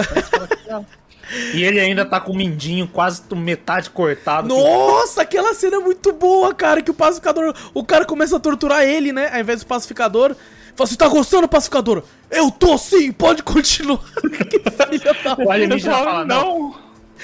Não 0.68 0.86
é? 1.32 1.52
Que 1.52 1.58
E 1.58 1.64
ele 1.64 1.80
ainda 1.80 2.06
tá 2.06 2.20
com 2.20 2.32
o 2.32 2.36
mindinho 2.36 2.88
quase 2.88 3.22
metade 3.36 3.90
cortado. 3.90 4.48
Nossa, 4.48 5.22
aquela 5.22 5.54
cena 5.54 5.78
é 5.78 5.80
muito 5.80 6.12
boa, 6.14 6.54
cara. 6.54 6.82
Que 6.82 6.92
o 6.92 6.94
pacificador. 6.94 7.54
O 7.74 7.84
cara 7.84 8.06
começa 8.06 8.36
a 8.38 8.40
torturar 8.40 8.84
ele, 8.84 9.12
né? 9.12 9.30
Ao 9.34 9.40
invés 9.40 9.62
do 9.62 9.66
pacificador. 9.66 10.36
Fala, 10.76 10.88
você 10.88 10.96
tá 10.96 11.08
gostando, 11.08 11.48
pacificador? 11.48 12.04
Eu 12.30 12.50
tô 12.50 12.78
sim, 12.78 13.12
pode 13.12 13.44
continuar. 13.44 14.00
que 14.50 14.60
filha 14.60 15.14
da 15.24 15.36
O 15.44 15.52
alienígena 15.52 15.94
fala, 15.96 16.26
não, 16.26 16.76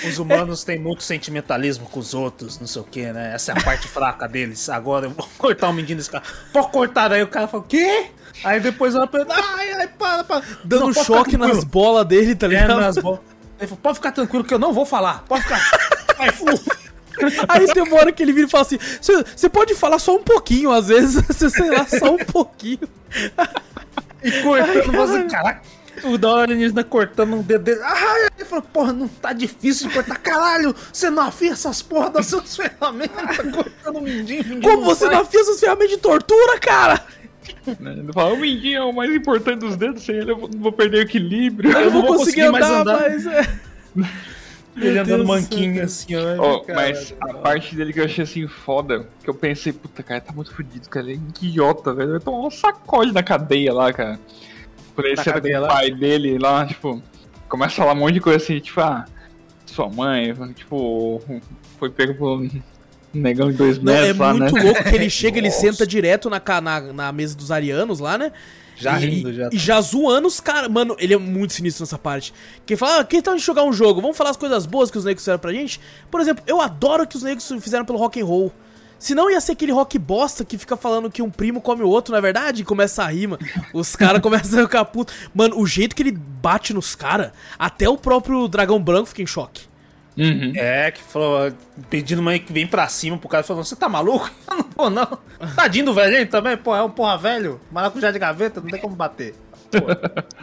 os 0.06 0.20
humanos 0.20 0.64
têm 0.64 0.78
muito 0.78 1.02
sentimentalismo 1.02 1.88
com 1.90 2.00
os 2.00 2.14
outros, 2.14 2.60
não 2.60 2.68
sei 2.68 2.82
o 2.82 2.86
que, 2.86 3.12
né? 3.12 3.34
Essa 3.34 3.54
é 3.54 3.58
a 3.60 3.64
parte 3.64 3.88
fraca 3.88 4.28
deles. 4.28 4.70
Agora 4.70 5.06
eu 5.06 5.12
vou 5.12 5.28
cortar 5.38 5.70
o 5.70 5.74
mindinho 5.74 5.98
desse 5.98 6.10
cara. 6.10 6.24
Pode 6.52 6.68
cortar, 6.72 7.12
aí 7.12 7.24
o 7.24 7.28
cara 7.28 7.48
fala, 7.48 7.64
o 7.64 7.66
quê? 7.66 8.08
Aí 8.44 8.60
depois 8.60 8.94
ela 8.94 9.08
pensa, 9.08 9.28
ai, 9.32 9.72
ai, 9.74 9.88
para, 9.88 10.24
para. 10.24 10.44
Dando 10.64 10.88
Não, 10.88 10.94
choque 10.94 11.38
nas 11.38 11.64
bolas 11.64 12.06
dele, 12.06 12.36
tá 12.36 12.46
É, 12.46 12.50
ligado? 12.50 12.80
nas 12.80 12.98
bolas. 12.98 13.22
Ele 13.60 13.68
falou, 13.68 13.80
pode 13.82 13.96
ficar 13.96 14.12
tranquilo 14.12 14.44
que 14.44 14.54
eu 14.54 14.60
não 14.60 14.74
vou 14.74 14.86
falar. 14.86 15.24
Pode 15.28 15.44
ficar. 15.44 15.60
Aí 17.50 17.66
tem 17.74 17.84
uma 17.84 17.98
hora 17.98 18.12
que 18.12 18.22
ele 18.22 18.32
vira 18.32 18.48
e 18.48 18.50
fala 18.50 18.62
assim: 18.64 18.78
Você 19.36 19.50
pode 19.50 19.74
falar 19.74 19.98
só 20.00 20.16
um 20.16 20.24
pouquinho, 20.24 20.72
às 20.72 20.88
vezes, 20.88 21.22
você 21.28 21.50
sei 21.50 21.70
lá, 21.70 21.86
só 21.88 22.14
um 22.14 22.18
pouquinho. 22.18 22.88
E 24.24 24.32
cortando, 24.44 24.92
você, 24.92 25.24
caraca. 25.24 25.62
O 26.04 26.16
da 26.16 26.30
hora 26.30 26.44
alienígena 26.44 26.84
cortando 26.84 27.36
um 27.36 27.42
dedo 27.42 27.64
dele. 27.64 27.82
Ai, 27.84 28.28
ele 28.38 28.46
falou, 28.46 28.64
porra, 28.72 28.94
não 28.94 29.08
tá 29.08 29.34
difícil 29.34 29.88
de 29.88 29.96
cortar. 29.96 30.18
Caralho, 30.20 30.76
você 30.94 31.10
não 31.10 31.24
afia 31.24 31.54
essas 31.54 31.82
porra 31.82 32.12
das 32.12 32.28
suas 32.28 32.56
ferramentas 32.56 33.36
cortando 33.52 33.96
o 33.98 34.02
mindinho. 34.02 34.44
mindinho 34.44 34.62
Como 34.62 34.84
você 34.84 35.06
sai. 35.06 35.16
não 35.16 35.26
fez 35.26 35.50
as 35.50 35.60
ferramentas 35.60 35.90
de 35.90 35.98
tortura, 35.98 36.60
cara? 36.60 37.04
Né? 37.80 37.94
Ele 37.98 38.14
fala, 38.14 38.34
o 38.34 38.38
mindinho 38.38 38.78
é 38.78 38.84
o 38.84 38.92
mais 38.94 39.14
importante 39.14 39.60
dos 39.60 39.76
dedos, 39.76 40.04
sem 40.04 40.16
ele 40.16 40.32
eu 40.32 40.38
vou- 40.38 40.50
vou 40.58 40.72
perder 40.72 41.00
o 41.00 41.02
equilíbrio. 41.02 41.72
Eu, 41.72 41.86
não 41.86 41.92
não 41.92 41.92
vou 41.92 42.18
consegui 42.18 42.42
conseguir 42.48 42.52
mais 42.52 42.66
andar, 42.66 42.96
andar. 42.96 43.10
mas. 43.10 43.26
É... 43.28 43.42
Ele 44.78 44.92
Meu 44.92 45.02
andando 45.02 45.26
Deus 45.26 45.28
manquinho 45.28 45.84
assim, 45.84 46.16
ó. 46.16 46.62
Mas 46.76 47.12
a 47.20 47.34
parte 47.34 47.76
dele 47.76 47.92
que 47.92 48.00
eu 48.00 48.06
achei 48.06 48.24
assim 48.24 48.48
foda, 48.48 49.08
que 49.24 49.28
eu 49.28 49.34
pensei, 49.34 49.74
puta, 49.74 50.04
cara, 50.04 50.22
tá 50.22 50.32
muito 50.32 50.54
fudido, 50.54 50.88
cara, 50.88 51.10
ele 51.10 51.16
é 51.16 51.46
idiota, 51.46 51.96
velho. 51.96 52.12
Vai 52.12 52.20
tomar 52.20 52.46
um 52.46 52.52
sacode 52.52 53.12
na 53.12 53.24
cadeia 53.24 53.74
lá, 53.74 53.92
cara. 53.92 54.20
Quando 54.94 55.08
ele 55.08 55.18
senta 55.18 55.42
com 55.42 55.48
o 55.48 55.68
pai 55.68 55.90
dele 55.90 56.38
lá, 56.38 56.64
tipo, 56.68 57.02
começa 57.50 57.74
a 57.74 57.78
falar 57.78 57.94
um 57.94 58.02
monte 58.02 58.14
de 58.14 58.22
coisa 58.22 58.38
assim, 58.38 58.60
tipo, 58.60 58.80
ah, 58.80 59.04
sua 59.66 59.90
mãe, 59.90 60.32
tipo, 60.54 61.24
foi 61.80 61.90
pego 61.90 62.14
por 62.14 62.38
um 62.40 62.48
negão 63.22 63.52
de 63.52 63.58
dois 63.58 63.80
Não, 63.80 63.94
é 63.94 64.02
metros 64.02 64.18
lá, 64.18 64.34
muito 64.34 64.54
né? 64.56 64.64
louco 64.64 64.84
que 64.84 64.96
ele 64.96 65.10
chega, 65.10 65.38
ele 65.38 65.52
senta 65.52 65.86
direto 65.86 66.30
na, 66.30 66.42
na, 66.62 66.82
na 66.94 67.12
mesa 67.12 67.36
dos 67.36 67.52
arianos 67.52 68.00
lá, 68.00 68.18
né? 68.18 68.32
Já 68.78 69.00
e, 69.00 69.06
rindo, 69.06 69.34
já. 69.34 69.50
E 69.52 69.58
já 69.58 69.82
zoando 69.82 70.28
os 70.28 70.40
caras. 70.40 70.70
Mano, 70.70 70.96
ele 71.00 71.14
é 71.14 71.18
muito 71.18 71.54
sinistro 71.54 71.84
nessa 71.84 71.98
parte. 71.98 72.34
Que 72.66 72.76
fala, 72.76 73.00
ah, 73.00 73.04
que 73.04 73.22
tal 73.22 73.34
a 73.34 73.38
gente 73.38 73.46
jogar 73.46 73.64
um 73.64 73.74
jogo? 73.74 74.02
Vamos 74.02 74.16
falar 74.16 74.30
as 74.30 74.38
coisas 74.38 74.66
boas 74.66 74.92
que 74.92 74.98
os 74.98 75.04
negros 75.04 75.24
fizeram 75.24 75.40
pra 75.40 75.52
gente? 75.52 75.80
Por 76.12 76.22
exemplo, 76.22 76.44
eu 76.48 76.62
adoro 76.62 77.08
que 77.08 77.18
os 77.18 77.24
negros 77.24 77.52
fizeram 77.60 77.86
pelo 77.86 77.98
rock 77.98 78.22
and 78.22 78.26
roll. 78.26 78.54
Senão 79.00 79.30
ia 79.30 79.40
ser 79.40 79.52
aquele 79.52 79.72
rock 79.72 79.98
bosta 80.00 80.44
que 80.44 80.58
fica 80.58 80.76
falando 80.76 81.12
que 81.12 81.22
um 81.22 81.30
primo 81.30 81.62
come 81.62 81.84
o 81.84 81.88
outro, 81.88 82.12
não 82.12 82.18
é 82.18 82.22
verdade? 82.22 82.62
E 82.62 82.66
começa 82.66 83.04
a 83.04 83.08
rima. 83.08 83.38
Os 83.74 83.96
caras 83.96 84.22
começam 84.24 84.60
a 84.60 84.64
ficar 84.64 84.86
putos. 84.86 85.14
Mano, 85.34 85.60
o 85.60 85.68
jeito 85.68 85.96
que 85.96 86.02
ele 86.02 86.12
bate 86.12 86.74
nos 86.74 86.96
caras, 86.96 87.32
até 87.60 87.88
o 87.88 87.98
próprio 87.98 88.48
dragão 88.48 88.82
branco 88.82 89.10
fica 89.10 89.22
em 89.22 89.28
choque. 89.28 89.64
Uhum. 90.18 90.52
É, 90.56 90.90
que 90.92 91.02
falou, 91.04 91.52
pedindo 91.90 92.22
mãe 92.24 92.40
que 92.40 92.52
vem 92.52 92.66
pra 92.66 92.88
cima 92.88 93.18
pro 93.18 93.30
cara, 93.30 93.44
falando, 93.44 93.64
você 93.66 93.76
tá 93.76 93.88
maluco? 93.88 94.30
Eu 94.50 94.58
não 94.58 94.66
vou 94.76 94.90
não. 94.90 95.18
Tadinho 95.56 95.86
do 95.86 95.94
velhinho 95.94 96.28
também, 96.28 96.58
pô, 96.58 96.76
é 96.76 96.82
um 96.82 96.90
porra 96.90 97.18
velho, 97.18 97.62
maracujá 97.72 98.10
de 98.12 98.18
gaveta, 98.20 98.60
não 98.60 98.70
tem 98.70 98.80
como 98.82 98.96
bater. 98.96 99.36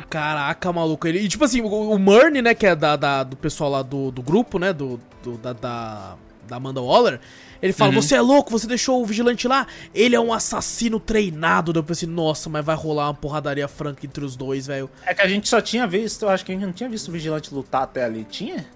Caraca, 0.08 0.72
maluco. 0.72 1.06
Ele, 1.06 1.20
e 1.20 1.28
tipo 1.28 1.44
assim, 1.44 1.60
o, 1.60 1.66
o 1.66 1.98
Murney, 1.98 2.42
né, 2.42 2.54
que 2.54 2.66
é 2.66 2.74
da, 2.76 2.96
da- 2.96 3.22
do 3.24 3.36
pessoal 3.36 3.70
lá 3.70 3.82
do, 3.82 4.10
do 4.10 4.22
grupo, 4.22 4.58
né, 4.58 4.72
do, 4.72 5.00
do- 5.22 5.38
da, 5.38 5.52
da, 5.52 6.14
da 6.46 6.56
Amanda 6.56 6.80
Waller, 6.80 7.18
ele 7.62 7.72
fala, 7.72 7.92
você 7.92 8.14
é 8.14 8.20
louco, 8.20 8.50
você 8.50 8.66
deixou 8.66 9.02
o 9.02 9.06
vigilante 9.06 9.48
lá? 9.48 9.66
Ele 9.94 10.14
é 10.14 10.20
um 10.20 10.34
assassino 10.34 11.00
treinado. 11.00 11.72
Daí 11.72 11.80
Eu 11.80 11.84
pensei, 11.84 12.06
nossa, 12.06 12.50
mas 12.50 12.62
vai 12.64 12.76
rolar 12.76 13.06
uma 13.06 13.14
porradaria 13.14 13.66
franca 13.66 14.04
entre 14.04 14.22
os 14.22 14.36
dois, 14.36 14.66
velho. 14.66 14.90
É 15.06 15.14
que 15.14 15.22
a 15.22 15.26
gente 15.26 15.48
só 15.48 15.60
tinha 15.62 15.86
visto, 15.86 16.24
eu 16.24 16.28
acho 16.28 16.44
que 16.44 16.52
a 16.52 16.54
gente 16.54 16.64
não 16.66 16.72
tinha 16.74 16.88
visto 16.90 17.08
o 17.08 17.12
vigilante 17.12 17.52
lutar 17.54 17.82
até 17.84 18.04
ali, 18.04 18.24
tinha? 18.24 18.66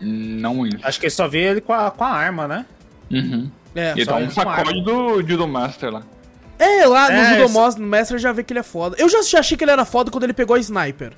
Não 0.00 0.54
muito. 0.54 0.78
Acho 0.86 0.98
que 0.98 1.06
ele 1.06 1.10
só 1.10 1.28
vê 1.28 1.40
ele 1.50 1.60
com 1.60 1.72
a, 1.72 1.90
com 1.90 2.04
a 2.04 2.08
arma, 2.10 2.48
né? 2.48 2.66
Uhum. 3.10 3.50
É, 3.74 3.92
ele 3.92 4.04
dá 4.04 4.14
um 4.14 4.18
ele 4.18 4.26
com 4.28 4.32
sacode 4.32 4.82
do 4.82 5.22
Judo 5.26 5.46
Master 5.46 5.92
lá. 5.92 6.02
é 6.58 6.86
lá 6.86 7.08
no 7.10 7.16
É, 7.16 7.30
Judo 7.30 7.44
esse- 7.44 7.80
Master, 7.80 8.14
no 8.14 8.18
já 8.18 8.32
vê 8.32 8.42
que 8.42 8.52
ele 8.52 8.60
é 8.60 8.64
foda. 8.64 8.96
Eu 8.98 9.08
já, 9.08 9.22
já 9.22 9.38
achei 9.40 9.56
que 9.56 9.64
ele 9.64 9.70
era 9.70 9.84
foda 9.84 10.10
quando 10.10 10.24
ele 10.24 10.32
pegou 10.32 10.56
a 10.56 10.58
sniper. 10.58 11.12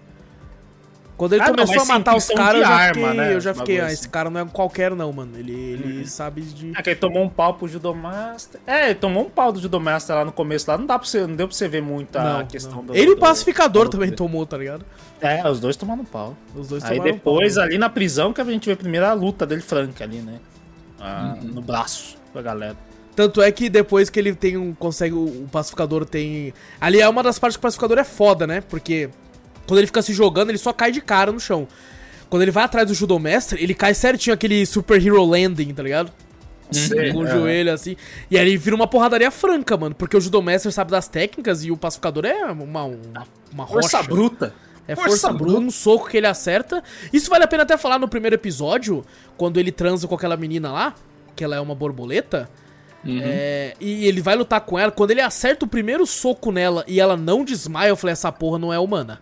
Quando 1.17 1.35
ele 1.35 1.43
Ah, 1.43 1.47
não, 1.49 1.55
começou 1.55 1.77
mas 1.77 1.91
a 1.91 1.99
matar 1.99 2.17
os 2.17 2.27
caras, 2.29 2.61
eu 2.63 2.67
já 2.67 2.75
arma, 2.75 2.95
fiquei, 2.95 3.13
né, 3.15 3.35
eu 3.35 3.41
já 3.41 3.55
fiquei 3.55 3.81
ah, 3.81 3.93
esse 3.93 4.09
cara 4.09 4.29
não 4.29 4.41
é 4.41 4.45
qualquer 4.47 4.91
não, 4.93 5.13
mano. 5.13 5.39
Ele, 5.39 5.53
ele 5.53 6.07
sabe 6.07 6.41
de... 6.41 6.73
É 6.77 6.83
que 6.83 6.91
ele 6.91 6.99
tomou 6.99 7.23
um 7.23 7.29
pau 7.29 7.55
pro 7.55 7.69
Judomaster. 7.69 8.61
É, 8.67 8.87
ele 8.87 8.95
tomou 8.97 9.27
um 9.27 9.31
pau 9.31 9.53
do 9.53 9.61
Judomaster 9.61 10.17
lá 10.17 10.25
no 10.25 10.33
começo, 10.33 10.69
lá 10.69 10.77
não 10.77 10.87
dá 10.87 10.99
pra 10.99 11.07
você, 11.07 11.25
não 11.27 11.37
deu 11.37 11.47
pra 11.47 11.57
você 11.57 11.69
ver 11.69 11.83
muito 11.83 12.17
a 12.17 12.39
Não, 12.39 12.47
questão 12.47 12.77
não. 12.77 12.85
do. 12.87 12.97
Ele 12.97 13.13
e 13.13 13.15
do- 13.15 13.21
pacificador 13.21 13.85
do- 13.85 13.91
também 13.91 14.11
tomou, 14.11 14.45
tá 14.47 14.57
ligado? 14.57 14.85
É, 15.23 15.49
os 15.49 15.61
dois 15.61 15.77
tomaram 15.77 16.05
pau. 16.05 16.37
Os 16.55 16.69
dois 16.69 16.85
Aí 16.85 17.01
depois, 17.01 17.55
pau. 17.55 17.63
ali 17.65 17.79
na 17.79 17.89
prisão, 17.89 18.33
que 18.33 18.41
a 18.41 18.45
gente 18.45 18.67
vê 18.67 18.73
a 18.73 18.77
primeira 18.77 19.13
luta 19.13 19.47
dele 19.47 19.61
franca 19.63 20.03
ali, 20.05 20.19
né? 20.19 20.41
Ah, 21.01 21.37
No 21.41 21.63
braço 21.63 22.17
da 22.35 22.43
galera. 22.43 22.77
Tanto 23.15 23.41
é 23.43 23.53
que 23.53 23.69
depois 23.69 24.09
que 24.11 24.19
ele 24.19 24.35
tem 24.35 24.57
um. 24.57 24.75
consegue. 24.75 25.15
O, 25.15 25.47
pacificador 25.53 26.05
tem. 26.05 26.53
Ali 26.81 27.01
é 27.01 27.09
uma 27.09 27.23
das 27.23 27.39
partes 27.39 27.57
que 27.57 27.61
o 27.61 27.63
pacificador 27.63 27.99
é 27.99 28.05
foda, 28.05 28.47
né? 28.47 28.63
Porque 28.63 29.11
quando 29.67 29.79
ele 29.79 29.87
fica 29.87 30.01
se 30.03 30.13
jogando, 30.15 30.49
ele 30.51 30.59
só 30.59 30.73
cai 30.73 30.91
de 30.91 31.01
cara 31.01 31.31
no 31.31 31.39
chão. 31.39 31.69
Quando 32.31 32.43
ele 32.43 32.51
vai 32.51 32.65
atrás 32.65 32.89
do 32.89 32.95
judomestre, 32.95 33.63
ele 33.63 33.75
cai 33.75 33.93
certinho 33.95 34.33
aquele 34.33 34.65
super 34.65 35.05
hero 35.05 35.23
landing, 35.25 35.75
tá 35.75 35.83
ligado? 35.83 36.11
Sei, 36.71 37.13
Com 37.13 37.19
o 37.19 37.27
é. 37.27 37.31
joelho 37.31 37.73
assim. 37.73 37.97
E 38.31 38.39
aí 38.39 38.49
ele 38.49 38.57
vira 38.57 38.75
uma 38.75 38.87
porradaria 38.87 39.31
franca, 39.31 39.77
mano. 39.77 39.95
Porque 39.95 40.17
o 40.17 40.21
judomestre 40.21 40.73
sabe 40.73 40.91
das 40.91 41.07
técnicas 41.07 41.65
e 41.65 41.71
o 41.71 41.77
pacificador 41.77 42.25
é 42.25 42.47
uma, 42.47 42.85
uma, 42.85 43.27
uma 43.53 43.67
Força 43.67 43.99
rocha. 43.99 44.09
bruta. 44.09 44.55
É 44.87 44.95
Força 44.97 45.11
força, 45.11 45.33
bruta, 45.33 45.59
um 45.61 45.71
soco 45.71 46.09
que 46.09 46.17
ele 46.17 46.27
acerta. 46.27 46.83
Isso 47.13 47.31
vale 47.31 47.45
a 47.45 47.47
pena 47.47 47.63
até 47.63 47.77
falar 47.77 47.99
no 47.99 48.09
primeiro 48.09 48.35
episódio, 48.35 49.05
quando 49.37 49.59
ele 49.59 49.71
transa 49.71 50.09
com 50.09 50.15
aquela 50.15 50.37
menina 50.37 50.73
lá, 50.73 50.95
que 51.37 51.45
ela 51.45 51.55
é 51.57 51.61
uma 51.61 51.75
borboleta. 51.75 52.49
É, 53.05 53.75
e 53.81 54.07
ele 54.07 54.21
vai 54.21 54.37
lutar 54.37 54.61
com 54.61 54.79
ela. 54.79 54.93
Quando 54.93 55.11
ele 55.11 55.21
acerta 55.21 55.65
o 55.65 55.69
primeiro 55.69 56.07
soco 56.07 56.53
nela 56.53 56.85
e 56.87 57.01
ela 57.01 57.17
não 57.17 57.45
desmaia, 57.45 57.89
eu 57.89 57.97
falei: 57.97 58.13
essa 58.13 58.31
porra 58.31 58.59
não 58.59 58.73
é 58.73 58.79
humana. 58.79 59.21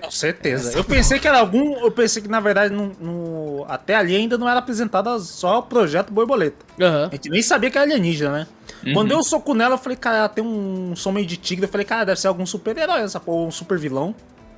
Com 0.00 0.10
certeza. 0.10 0.76
Eu 0.78 0.84
pensei 0.84 1.18
que 1.18 1.26
era 1.28 1.38
algum. 1.40 1.76
Eu 1.80 1.90
pensei 1.90 2.22
que 2.22 2.28
na 2.28 2.40
verdade 2.40 2.72
no, 2.72 2.92
no- 3.00 3.64
até 3.68 3.96
ali 3.96 4.14
ainda 4.16 4.38
não 4.38 4.48
era 4.48 4.60
apresentado 4.60 5.18
só 5.20 5.58
o 5.58 5.62
projeto 5.64 6.12
Borboleta. 6.12 6.64
Aham. 6.80 7.08
A 7.08 7.14
gente 7.14 7.28
nem 7.30 7.42
sabia 7.42 7.70
que 7.70 7.76
era 7.76 7.84
alienígena, 7.84 8.30
né? 8.32 8.46
Quando 8.94 9.08
deu 9.08 9.18
o 9.18 9.22
soco 9.22 9.52
nela, 9.54 9.74
eu 9.74 9.78
falei, 9.78 9.96
cara, 9.98 10.16
ela 10.18 10.28
tem 10.28 10.42
um 10.42 10.94
som 10.96 11.10
meio 11.12 11.26
de 11.26 11.36
tigre. 11.36 11.66
Eu 11.66 11.68
falei, 11.68 11.84
cara, 11.84 12.04
deve 12.04 12.18
ser 12.20 12.28
algum 12.28 12.46
super-herói 12.46 13.00
essa 13.02 13.20
porra, 13.20 13.46
um 13.46 13.50
super 13.50 13.76
vilão. 13.78 14.14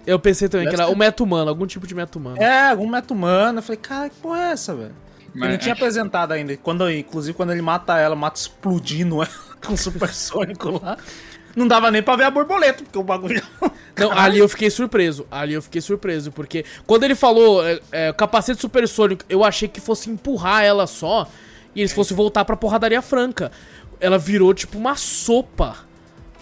Eu 0.06 0.18
pensei 0.18 0.48
também 0.48 0.66
que 0.66 0.70
Deve 0.72 0.82
era 0.82 0.90
ser. 0.90 0.96
o 0.96 0.98
meta 0.98 1.22
humano, 1.22 1.48
algum 1.48 1.66
tipo 1.66 1.86
de 1.86 1.94
meta 1.94 2.18
humano. 2.18 2.42
É, 2.42 2.70
algum 2.70 2.88
meta 2.88 3.14
humano. 3.14 3.58
Eu 3.58 3.62
falei, 3.62 3.78
cara, 3.78 4.08
que 4.08 4.16
porra 4.16 4.40
é 4.40 4.50
essa, 4.52 4.74
velho? 4.74 4.94
Ele 5.20 5.40
Mas 5.40 5.50
não 5.50 5.58
tinha 5.58 5.74
apresentado 5.74 6.32
ainda. 6.32 6.56
Quando, 6.56 6.90
inclusive, 6.90 7.34
quando 7.34 7.52
ele 7.52 7.62
mata 7.62 7.98
ela, 7.98 8.14
mata 8.14 8.38
explodindo 8.38 9.16
ela 9.16 9.28
com 9.64 9.72
o 9.74 9.78
supersônico 9.78 10.80
lá. 10.82 10.96
Não 11.54 11.68
dava 11.68 11.90
nem 11.90 12.02
pra 12.02 12.16
ver 12.16 12.24
a 12.24 12.30
borboleta, 12.30 12.82
porque 12.82 12.98
o 12.98 13.02
bagulho. 13.02 13.42
Não, 13.96 14.10
ali 14.12 14.38
eu 14.38 14.48
fiquei 14.48 14.70
surpreso. 14.70 15.26
Ali 15.30 15.54
eu 15.54 15.62
fiquei 15.62 15.80
surpreso, 15.80 16.32
porque 16.32 16.64
quando 16.86 17.04
ele 17.04 17.14
falou 17.14 17.66
é, 17.66 17.78
é, 17.90 18.12
capacete 18.12 18.60
supersônico, 18.60 19.24
eu 19.28 19.44
achei 19.44 19.68
que 19.68 19.80
fosse 19.80 20.10
empurrar 20.10 20.62
ela 20.64 20.86
só 20.86 21.28
e 21.74 21.80
eles 21.80 21.92
fossem 21.92 22.16
voltar 22.16 22.44
pra 22.44 22.56
porradaria 22.56 23.02
franca. 23.02 23.52
Ela 24.00 24.18
virou 24.18 24.52
tipo 24.54 24.78
uma 24.78 24.96
sopa, 24.96 25.76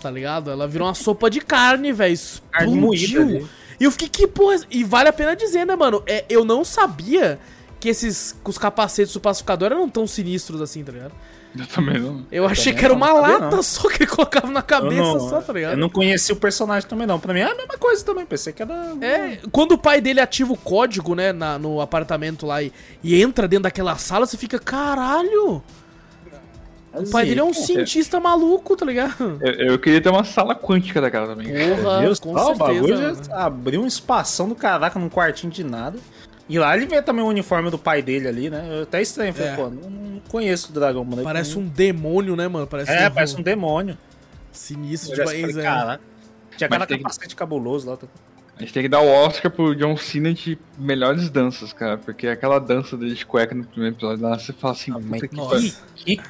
tá 0.01 0.11
ligado? 0.11 0.51
Ela 0.51 0.67
virou 0.67 0.87
uma 0.89 0.95
sopa 0.95 1.29
de 1.31 1.41
carne, 1.41 1.93
velho. 1.93 2.13
Explodiu. 2.15 3.49
E 3.79 3.85
eu 3.85 3.91
fiquei, 3.91 4.09
que 4.09 4.27
porra. 4.27 4.57
E 4.71 4.85
vale 4.85 5.09
a 5.09 5.13
pena 5.13 5.35
dizer, 5.35 5.65
né, 5.67 5.75
mano? 5.77 6.03
É, 6.07 6.25
eu 6.29 6.45
não 6.45 6.65
sabia 6.65 7.39
que 7.79 7.89
esses. 7.89 8.37
que 8.45 8.51
os 8.51 8.59
capacetes 8.59 9.13
do 9.15 9.21
pacificador 9.21 9.73
eram 9.73 9.89
tão 9.89 10.07
sinistros 10.07 10.61
assim, 10.61 10.85
tá 10.85 10.93
ligado? 10.93 11.13
Eu 11.59 11.67
também 11.67 11.99
não. 11.99 12.25
Eu 12.31 12.47
achei 12.47 12.67
também 12.73 12.79
que 12.79 12.85
era 12.85 12.95
uma 12.95 13.13
lata 13.13 13.57
não. 13.57 13.63
só 13.63 13.89
que 13.89 14.05
ele 14.05 14.07
colocava 14.11 14.47
na 14.53 14.61
Eu 14.61 14.65
cabeça 14.65 15.03
não, 15.03 15.29
só, 15.29 15.41
tá 15.41 15.53
ligado? 15.53 15.73
eu 15.73 15.79
não 15.79 15.89
conheci 15.89 16.31
o 16.31 16.37
personagem 16.37 16.89
também, 16.89 17.07
não. 17.09 17.19
Pra 17.19 17.35
mim 17.35 17.41
é 17.41 17.51
a 17.51 17.55
mesma 17.57 17.77
coisa 17.77 18.05
também. 18.05 18.25
Pensei 18.25 18.53
que 18.53 18.63
era. 18.63 18.95
É, 19.01 19.39
quando 19.51 19.73
o 19.73 19.79
pai 19.79 20.01
dele 20.01 20.21
ativa 20.21 20.53
o 20.53 20.57
código, 20.57 21.15
né, 21.17 21.33
na- 21.33 21.59
no 21.59 21.81
apartamento 21.81 22.47
lá 22.47 22.63
e, 22.63 22.73
e 23.03 23.21
entra 23.21 23.49
dentro 23.49 23.65
daquela 23.65 23.97
sala, 23.97 24.27
você 24.27 24.37
fica, 24.37 24.59
caralho! 24.61 25.61
O 26.93 27.09
pai 27.11 27.25
dele 27.27 27.41
é 27.41 27.45
um 27.45 27.53
cientista 27.55 28.19
maluco, 28.19 28.77
tá 28.77 28.85
ligado? 28.85 29.39
Eu, 29.41 29.73
eu 29.73 29.79
queria 29.79 30.01
ter 30.01 30.09
uma 30.09 30.25
sala 30.25 30.55
quântica 30.55 31.01
daquela 31.01 31.27
também. 31.29 31.47
Porra, 31.47 32.01
Deus, 32.01 32.19
com 32.19 32.35
tá, 32.35 32.47
o 32.47 32.55
bagulho 32.57 32.97
certeza. 32.99 33.35
abriu 33.35 33.81
um 33.83 33.87
espação 33.87 34.49
do 34.49 34.55
caraca 34.55 34.99
num 34.99 35.09
quartinho 35.09 35.53
de 35.53 35.63
nada. 35.63 35.99
E 36.49 36.59
lá 36.59 36.77
ele 36.77 36.87
vê 36.87 37.01
também 37.01 37.25
o 37.25 37.29
uniforme 37.29 37.71
do 37.71 37.79
pai 37.79 38.03
dele 38.03 38.27
ali, 38.27 38.51
né? 38.51 38.67
Eu 38.79 38.83
até 38.83 39.01
estranho, 39.01 39.33
falei, 39.33 39.51
É. 39.53 39.55
pô, 39.57 39.71
não, 39.71 40.21
conheço 40.29 40.71
o 40.71 40.75
dragão, 40.75 41.05
mano. 41.05 41.23
Parece 41.23 41.57
um 41.57 41.65
demônio, 41.65 42.35
né, 42.35 42.49
mano? 42.49 42.67
Parece 42.67 42.91
É, 42.91 43.09
um, 43.09 43.11
parece 43.13 43.37
um 43.39 43.43
demônio. 43.43 43.97
sinistro 44.51 45.13
Eu 45.13 45.17
já 45.19 45.25
demais, 45.27 45.41
falei, 45.53 45.61
é. 45.61 45.69
caraca. 45.69 46.03
Tinha 46.57 46.69
que- 46.69 46.97
capacete 46.99 47.37
cabuloso 47.37 47.89
lá. 47.89 47.97
tá? 47.97 48.07
A 48.57 48.61
gente 48.63 48.73
tem 48.75 48.83
que 48.83 48.89
dar 48.89 49.01
o 49.01 49.07
Oscar 49.09 49.51
pro 49.51 49.75
John 49.75 49.97
Cena 49.97 50.35
de 50.35 50.59
melhores 50.77 51.31
danças, 51.31 51.73
cara. 51.73 51.97
Porque 51.97 52.27
aquela 52.27 52.59
dança 52.59 52.97
dele 52.97 53.15
de 53.15 53.25
cueca 53.25 53.55
no 53.55 53.65
primeiro 53.65 53.95
episódio 53.97 54.23
lá, 54.23 54.39
você 54.39 54.53
fala 54.53 54.75
assim, 54.75 54.91
Mas 54.91 55.03
puta 55.23 55.29
que 55.29 55.37
pariu. 55.37 55.73
Que 55.95 56.21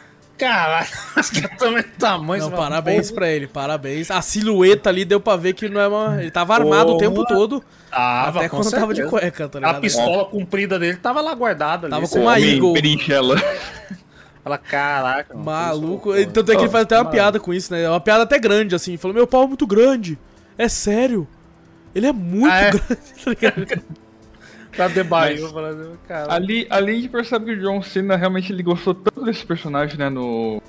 caralho. 0.41 0.89
Acho 1.17 1.31
que 1.33 1.45
é 1.45 1.49
também 1.49 1.83
tamanho. 1.99 2.45
Não, 2.45 2.51
parabéns 2.51 3.09
porra. 3.11 3.21
pra 3.21 3.31
ele, 3.31 3.47
parabéns. 3.47 4.11
A 4.11 4.21
silhueta 4.23 4.89
ali 4.91 5.05
deu 5.05 5.21
pra 5.21 5.37
ver 5.37 5.53
que 5.53 5.69
não 5.69 5.81
é 5.81 5.87
uma. 5.87 6.21
Ele 6.21 6.31
tava 6.31 6.55
armado 6.55 6.93
o 6.95 6.99
tempo 6.99 7.17
Porra. 7.17 7.29
todo. 7.29 7.65
Tava, 7.91 8.39
até 8.41 8.49
quando 8.49 8.71
tava 8.71 8.95
de 8.95 9.01
certeza. 9.03 9.09
cueca, 9.11 9.49
tá 9.49 9.59
A 9.59 9.61
ligado? 9.61 9.81
pistola 9.81 10.25
comprida 10.25 10.79
dele 10.79 10.97
tava 10.97 11.21
lá 11.21 11.35
guardada 11.35 11.87
ali. 11.87 11.95
Tava 11.95 12.09
com 12.09 12.21
uma 12.21 12.41
Eagle. 12.41 12.73
berinjela. 12.73 13.37
Fala, 14.43 14.57
caraca. 14.57 15.35
mano, 15.35 15.45
Maluco. 15.45 16.17
isso. 16.17 16.31
Tanto 16.31 16.51
é 16.53 16.57
que 16.57 16.63
ele 16.63 16.71
faz 16.71 16.85
até 16.85 16.97
uma 16.97 17.05
Mano. 17.05 17.15
piada 17.15 17.39
com 17.39 17.53
isso, 17.53 17.73
né? 17.73 17.83
É 17.83 17.91
uma 17.91 18.01
piada 18.01 18.23
até 18.23 18.39
grande, 18.39 18.75
assim. 18.75 18.97
Falou, 18.97 19.15
meu 19.15 19.27
pau 19.27 19.45
é 19.45 19.47
muito 19.47 19.67
grande. 19.67 20.19
É 20.57 20.67
sério. 20.69 21.29
Ele 21.95 22.07
é 22.07 22.13
muito 22.13 22.51
Ah, 22.51 22.61
é? 22.63 22.71
grande, 23.39 23.83
tá 24.77 24.89
debaixo, 24.89 25.49
falando, 25.51 25.99
cara. 26.07 26.33
Ali, 26.33 26.67
ali 26.71 26.93
a 26.93 26.95
gente 26.97 27.09
percebe 27.09 27.47
que 27.47 27.53
o 27.53 27.61
John 27.61 27.83
Cena 27.83 28.17
realmente 28.17 28.53
ele 28.53 28.63
gostou 28.63 28.95
tanto 28.95 29.25
desse 29.25 29.45
personagem, 29.45 29.99
né, 29.99 30.09
no, 30.09 30.63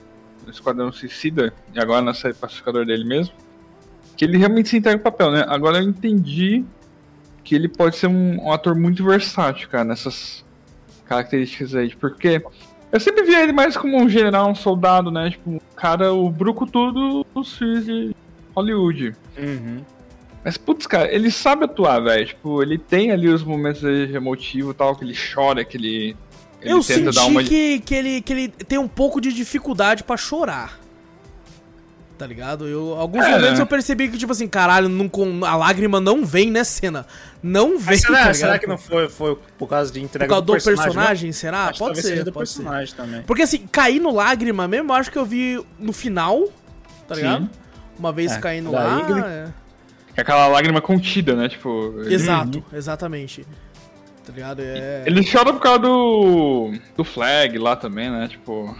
no 0.45 0.51
Esquadrão 0.51 0.91
Suicida, 0.91 1.53
e 1.73 1.79
agora 1.79 2.01
na 2.01 2.13
série 2.13 2.33
Pacificador 2.33 2.85
dele 2.85 3.03
mesmo, 3.03 3.33
que 4.15 4.25
ele 4.25 4.37
realmente 4.37 4.69
se 4.69 4.77
entrega 4.77 4.97
o 4.97 5.03
papel, 5.03 5.31
né? 5.31 5.45
Agora 5.47 5.77
eu 5.77 5.83
entendi 5.83 6.63
que 7.43 7.55
ele 7.55 7.67
pode 7.67 7.95
ser 7.95 8.07
um, 8.07 8.43
um 8.43 8.51
ator 8.51 8.75
muito 8.75 9.03
versátil, 9.03 9.67
cara, 9.69 9.83
nessas 9.83 10.45
características 11.05 11.75
aí, 11.75 11.95
porque 11.95 12.43
eu 12.91 12.99
sempre 12.99 13.23
via 13.23 13.41
ele 13.41 13.53
mais 13.53 13.77
como 13.77 13.97
um 13.97 14.09
general, 14.09 14.49
um 14.49 14.55
soldado, 14.55 15.09
né? 15.09 15.29
Tipo, 15.31 15.51
um 15.51 15.59
cara, 15.75 16.13
o 16.13 16.29
bruco 16.29 16.65
tudo 16.65 17.25
dos 17.33 17.57
filmes 17.57 17.85
de 17.85 18.15
Hollywood. 18.55 19.15
Uhum. 19.37 19.83
Mas, 20.43 20.57
putz, 20.57 20.87
cara, 20.87 21.13
ele 21.13 21.29
sabe 21.29 21.65
atuar, 21.65 21.99
velho. 21.99 22.25
Tipo, 22.25 22.63
ele 22.63 22.77
tem 22.77 23.11
ali 23.11 23.27
os 23.29 23.43
momentos 23.43 23.81
de 23.81 24.13
emotivo 24.15 24.71
e 24.71 24.73
tal, 24.73 24.95
que 24.95 25.03
ele 25.03 25.15
chora, 25.33 25.63
que 25.63 25.77
ele. 25.77 26.15
ele 26.61 26.73
Eu 26.73 26.83
tenta 26.83 27.11
senti 27.11 27.15
dar 27.15 27.25
uma. 27.25 27.43
que, 27.43 27.79
que, 27.81 27.93
ele, 27.95 28.21
que 28.21 28.33
ele 28.33 28.47
tem 28.49 28.79
um 28.79 28.87
pouco 28.87 29.21
de 29.21 29.31
dificuldade 29.31 30.03
pra 30.03 30.17
chorar. 30.17 30.79
Tá 32.17 32.27
ligado? 32.27 32.67
Eu, 32.67 32.93
alguns 32.99 33.25
É. 33.25 33.31
momentos 33.31 33.59
eu 33.59 33.65
percebi 33.65 34.07
que, 34.07 34.15
tipo 34.17 34.31
assim, 34.31 34.47
caralho, 34.47 34.87
não, 34.87 35.09
com- 35.09 35.43
a 35.43 35.55
lágrima 35.55 35.99
não 35.99 36.23
vem, 36.23 36.51
né, 36.51 36.63
cena? 36.63 37.05
Não 37.41 37.79
vem, 37.79 37.87
Mas 37.87 38.01
será, 38.01 38.25
tá 38.25 38.33
será 38.35 38.59
que 38.59 38.67
não 38.67 38.77
foi, 38.77 39.09
foi 39.09 39.35
por 39.57 39.67
causa 39.67 39.91
de 39.91 39.99
Por 39.99 40.05
entrega 40.05 40.29
causa 40.29 40.45
do 40.45 40.53
personagem, 40.53 40.83
personagem? 40.85 41.31
será? 41.31 41.65
Acho 41.69 41.79
pode 41.79 41.99
ser, 41.99 42.23
do 42.23 42.31
pode 42.31 42.47
ser. 42.49 42.57
personagem 42.59 42.93
também. 42.95 43.21
Porque 43.23 43.41
assim, 43.41 43.65
cair 43.71 43.99
no 43.99 44.13
lágrima 44.13 44.67
mesmo, 44.67 44.91
eu 44.91 44.95
acho 44.95 45.11
que 45.11 45.17
eu 45.17 45.25
vi 45.25 45.59
no 45.79 45.91
final, 45.91 46.47
tá 47.07 47.15
Sim. 47.15 47.21
ligado? 47.21 47.49
Uma 47.97 48.11
vez 48.11 48.33
É, 48.33 48.39
caindo 48.39 48.71
lá. 48.71 49.01
É. 49.27 49.60
É 50.21 50.23
aquela 50.23 50.47
lágrima 50.47 50.79
contida, 50.79 51.35
né? 51.35 51.49
Tipo. 51.49 51.95
ele- 52.01 52.13
Exato, 52.13 52.63
exatamente. 52.71 53.43
Tá 54.23 54.31
ligado? 54.31 54.59
É. 54.61 55.01
Ele 55.07 55.25
chora 55.29 55.51
por 55.51 55.59
causa 55.59 55.79
do. 55.79 56.73
do 56.95 57.03
flag 57.03 57.57
lá 57.57 57.75
também, 57.75 58.11
né? 58.11 58.27
Tipo. 58.27 58.77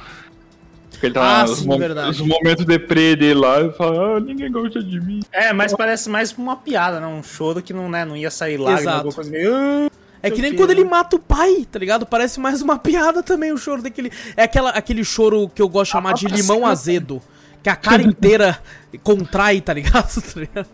Porque 0.91 1.07
ele 1.07 1.13
tá 1.15 1.21
Ah, 1.21 1.37
lá, 1.39 1.43
os, 1.45 1.57
sim, 1.59 1.67
mom- 1.67 1.79
verdade. 1.79 2.09
os 2.11 2.21
momentos 2.21 2.63
deprê 2.63 3.15
dele 3.15 3.33
lá 3.39 3.59
e 3.59 3.71
fala, 3.71 4.17
ah, 4.17 4.19
ninguém 4.19 4.51
gosta 4.51 4.83
de 4.83 5.01
mim. 5.01 5.19
É, 5.31 5.51
mas 5.51 5.73
parece 5.75 6.07
mais 6.09 6.31
uma 6.33 6.55
piada, 6.57 6.99
né? 6.99 7.07
Um 7.07 7.23
choro 7.23 7.59
que 7.59 7.73
não, 7.73 7.89
né, 7.89 8.05
não 8.05 8.15
ia 8.15 8.29
sair 8.29 8.57
lágrima, 8.57 8.81
Exato. 8.81 8.97
alguma 8.97 9.15
coisa 9.15 9.31
meio... 9.31 9.51
"Ah". 9.55 9.89
É 10.21 10.29
que 10.29 10.39
nem 10.43 10.55
quando 10.55 10.69
ele 10.69 10.83
mata 10.83 11.15
o 11.15 11.19
pai, 11.19 11.65
tá 11.71 11.79
ligado? 11.79 12.05
Parece 12.05 12.39
mais 12.39 12.61
uma 12.61 12.77
piada 12.77 13.23
também 13.23 13.51
o 13.51 13.57
choro 13.57 13.81
daquele. 13.81 14.11
É 14.37 14.43
aquela, 14.43 14.69
aquele 14.69 15.03
choro 15.03 15.49
que 15.49 15.59
eu 15.63 15.67
gosto 15.67 15.85
de 15.85 15.91
chamar 15.93 16.13
de 16.13 16.25
própria 16.27 16.39
limão 16.43 16.67
azedo. 16.67 17.19
Que 17.63 17.69
a 17.69 17.75
cara 17.75 18.03
inteira 18.03 18.59
contrai, 19.01 19.59
tá 19.59 19.73
ligado? 19.73 20.07
Tá 20.21 20.39
ligado? 20.39 20.67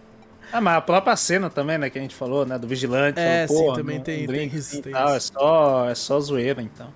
Ah, 0.52 0.62
mas 0.62 0.78
a 0.78 0.82
própria 0.82 1.16
cena 1.16 1.50
também, 1.50 1.78
né, 1.78 1.90
que 1.90 1.98
a 2.00 2.02
gente 2.02 2.16
falou, 2.16 2.46
né, 2.46 2.58
do 2.58 2.68
vigilante. 2.68 3.20
É, 3.20 3.48
falou, 3.48 3.62
sim, 3.64 3.70
"Pô, 3.70 3.74
também 3.76 4.00
um 4.00 4.04
tem- 4.04 4.26
drink 4.26 4.50
tem 4.52 4.60
isso, 4.60 4.82
tem 4.82 4.94
tal, 4.94 5.08
isso. 5.08 5.16
É 5.16 5.20
só, 5.40 5.90
é 5.90 5.96
só 5.96 6.20
zoeira, 6.20 6.62
então. 6.62 6.88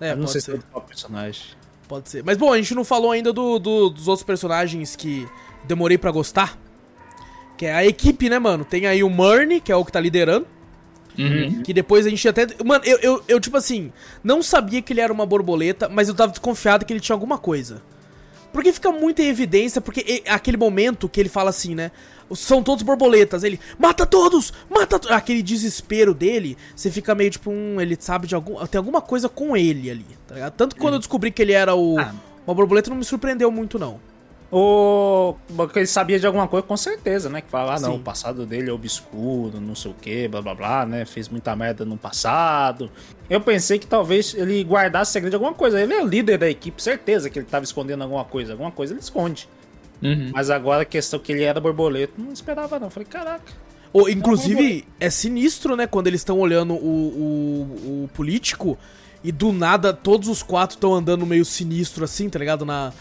É, 0.00 0.12
Eu 0.12 0.16
não 0.16 0.22
pode 0.22 0.32
sei 0.32 0.40
ser. 0.40 0.50
se 0.52 0.56
é 0.56 0.60
do 0.60 0.64
próprio 0.66 0.88
personagem. 0.88 1.42
Pode 1.88 2.08
ser. 2.10 2.22
Mas 2.24 2.36
bom, 2.36 2.52
a 2.52 2.56
gente 2.56 2.74
não 2.74 2.84
falou 2.84 3.10
ainda 3.12 3.32
do, 3.32 3.58
do- 3.58 3.88
dos 3.90 4.08
outros 4.08 4.24
personagens 4.24 4.94
que 4.94 5.26
demorei 5.64 5.96
pra 5.96 6.10
gostar. 6.10 6.58
Que 7.56 7.66
é 7.66 7.72
a 7.74 7.84
equipe, 7.84 8.28
né, 8.28 8.38
mano? 8.38 8.64
Tem 8.64 8.86
aí 8.86 9.02
o 9.02 9.10
Murney, 9.10 9.60
que 9.60 9.72
é 9.72 9.76
o 9.76 9.84
que 9.84 9.90
tá 9.90 9.98
liderando. 9.98 10.46
Uhum. 11.18 11.62
Que 11.64 11.72
depois 11.72 12.06
a 12.06 12.10
gente 12.10 12.28
até. 12.28 12.46
Mano, 12.64 12.84
eu, 12.84 12.98
eu, 13.00 13.22
eu, 13.26 13.40
tipo 13.40 13.56
assim, 13.56 13.92
não 14.22 14.40
sabia 14.42 14.80
que 14.80 14.92
ele 14.92 15.00
era 15.00 15.12
uma 15.12 15.26
borboleta, 15.26 15.88
mas 15.88 16.08
eu 16.08 16.14
tava 16.14 16.30
desconfiado 16.30 16.84
que 16.84 16.92
ele 16.92 17.00
tinha 17.00 17.14
alguma 17.14 17.38
coisa. 17.38 17.82
Porque 18.52 18.72
fica 18.72 18.92
muito 18.92 19.20
em 19.20 19.26
evidência, 19.26 19.80
porque 19.80 20.22
aquele 20.28 20.56
momento 20.56 21.08
que 21.08 21.18
ele 21.18 21.28
fala 21.28 21.50
assim, 21.50 21.74
né? 21.74 21.90
São 22.34 22.62
todos 22.62 22.82
borboletas. 22.82 23.42
Ele, 23.44 23.58
mata 23.78 24.06
todos! 24.06 24.52
Mata 24.68 24.98
to-" 24.98 25.12
Aquele 25.12 25.42
desespero 25.42 26.14
dele, 26.14 26.56
você 26.74 26.90
fica 26.90 27.14
meio 27.14 27.30
tipo, 27.30 27.50
um, 27.50 27.80
ele 27.80 27.96
sabe 27.98 28.26
de 28.26 28.34
algum. 28.34 28.64
Tem 28.66 28.78
alguma 28.78 29.00
coisa 29.00 29.28
com 29.28 29.56
ele 29.56 29.90
ali, 29.90 30.06
tá 30.26 30.34
ligado? 30.34 30.52
Tanto 30.54 30.74
que 30.74 30.80
quando 30.80 30.94
eu 30.94 30.98
descobri 31.00 31.30
que 31.30 31.42
ele 31.42 31.52
era 31.52 31.74
o. 31.74 31.98
Ah. 31.98 32.14
Uma 32.46 32.54
borboleta 32.54 32.88
não 32.88 32.96
me 32.96 33.04
surpreendeu 33.04 33.50
muito, 33.50 33.78
não. 33.78 34.00
O... 34.50 35.34
Porque 35.54 35.80
ele 35.80 35.86
sabia 35.86 36.18
de 36.18 36.26
alguma 36.26 36.48
coisa, 36.48 36.66
com 36.66 36.76
certeza, 36.76 37.28
né? 37.28 37.42
Que 37.42 37.50
falava, 37.50 37.74
ah, 37.74 37.80
não, 37.80 37.92
Sim. 37.92 37.98
o 37.98 38.02
passado 38.02 38.46
dele 38.46 38.70
é 38.70 38.72
obscuro, 38.72 39.60
não 39.60 39.74
sei 39.74 39.90
o 39.90 39.94
que, 39.94 40.26
blá 40.26 40.40
blá 40.40 40.54
blá, 40.54 40.86
né? 40.86 41.04
Fez 41.04 41.28
muita 41.28 41.54
merda 41.54 41.84
no 41.84 41.98
passado. 41.98 42.90
Eu 43.28 43.42
pensei 43.42 43.78
que 43.78 43.86
talvez 43.86 44.34
ele 44.34 44.62
guardasse 44.64 45.12
segredo 45.12 45.32
de 45.32 45.36
alguma 45.36 45.52
coisa. 45.52 45.80
Ele 45.80 45.92
é 45.92 46.02
o 46.02 46.06
líder 46.06 46.38
da 46.38 46.48
equipe, 46.48 46.82
certeza 46.82 47.28
que 47.28 47.38
ele 47.38 47.46
tava 47.46 47.64
escondendo 47.64 48.02
alguma 48.02 48.24
coisa. 48.24 48.52
Alguma 48.52 48.70
coisa 48.70 48.94
ele 48.94 49.00
esconde. 49.00 49.46
Uhum. 50.02 50.30
Mas 50.32 50.50
agora 50.50 50.82
a 50.82 50.84
questão 50.84 51.18
que 51.18 51.32
ele 51.32 51.42
era 51.42 51.60
borboleta, 51.60 52.12
não 52.18 52.32
esperava 52.32 52.78
não. 52.78 52.90
Falei, 52.90 53.06
caraca. 53.08 53.52
Ou, 53.92 54.08
inclusive, 54.08 54.84
é 55.00 55.08
sinistro, 55.10 55.74
né? 55.74 55.86
Quando 55.86 56.06
eles 56.08 56.20
estão 56.20 56.38
olhando 56.38 56.74
o, 56.74 56.76
o, 56.76 58.04
o 58.04 58.10
político 58.14 58.78
e 59.24 59.32
do 59.32 59.52
nada 59.52 59.92
todos 59.92 60.28
os 60.28 60.42
quatro 60.42 60.76
estão 60.76 60.94
andando 60.94 61.24
meio 61.26 61.44
sinistro 61.44 62.04
assim, 62.04 62.28
tá 62.28 62.38
ligado? 62.38 62.64
Na, 62.64 62.92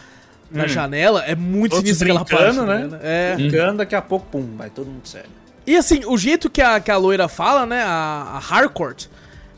na 0.50 0.64
Hum. 0.64 0.68
janela. 0.68 1.24
É 1.26 1.36
muito 1.36 1.72
Todos 1.72 1.86
sinistro 1.86 2.08
aquela 2.08 2.26
parte. 2.26 2.56
tá 2.56 2.66
né? 2.66 2.84
ligado? 2.84 3.00
É. 3.04 3.36
Brincando, 3.36 3.78
daqui 3.80 3.96
a 3.96 4.02
pouco, 4.02 4.26
pum, 4.32 4.56
vai 4.56 4.70
todo 4.70 4.88
mundo 4.88 5.06
sério. 5.08 5.30
E 5.66 5.76
assim, 5.76 6.02
o 6.06 6.18
jeito 6.18 6.50
que 6.50 6.62
a, 6.62 6.80
que 6.80 6.90
a 6.90 6.96
loira 6.98 7.28
fala, 7.28 7.66
né? 7.66 7.84
A, 7.84 8.40
a 8.42 8.56
Harcourt, 8.56 9.08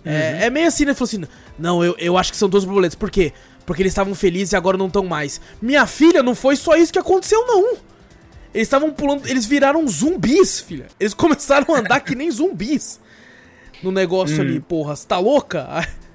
é, 0.03 0.45
é 0.47 0.49
meio 0.49 0.67
assim, 0.67 0.83
né? 0.85 0.95
Falou 0.95 1.07
assim: 1.07 1.23
Não, 1.59 1.83
eu, 1.83 1.95
eu 1.99 2.17
acho 2.17 2.31
que 2.31 2.37
são 2.37 2.49
duas 2.49 2.65
borboletas. 2.65 2.95
Por 2.95 3.11
quê? 3.11 3.31
Porque 3.69 3.83
eles 3.83 3.91
estavam 3.91 4.15
felizes 4.15 4.53
e 4.53 4.55
agora 4.55 4.75
não 4.79 4.87
estão 4.87 5.05
mais. 5.05 5.39
Minha 5.61 5.85
filha, 5.85 6.23
não 6.23 6.33
foi 6.33 6.55
só 6.55 6.75
isso 6.75 6.91
que 6.91 6.97
aconteceu, 6.97 7.45
não. 7.45 7.73
Eles 8.51 8.65
estavam 8.67 8.91
pulando, 8.91 9.27
eles 9.27 9.45
viraram 9.45 9.87
zumbis, 9.87 10.59
filha. 10.59 10.87
Eles 10.99 11.13
começaram 11.13 11.75
a 11.75 11.77
andar 11.79 11.99
que 11.99 12.15
nem 12.15 12.31
zumbis 12.31 12.99
no 13.83 13.91
negócio 13.91 14.41
ali, 14.41 14.59
porra. 14.59 14.95
Você 14.95 15.05
tá 15.07 15.19
louca? 15.19 15.67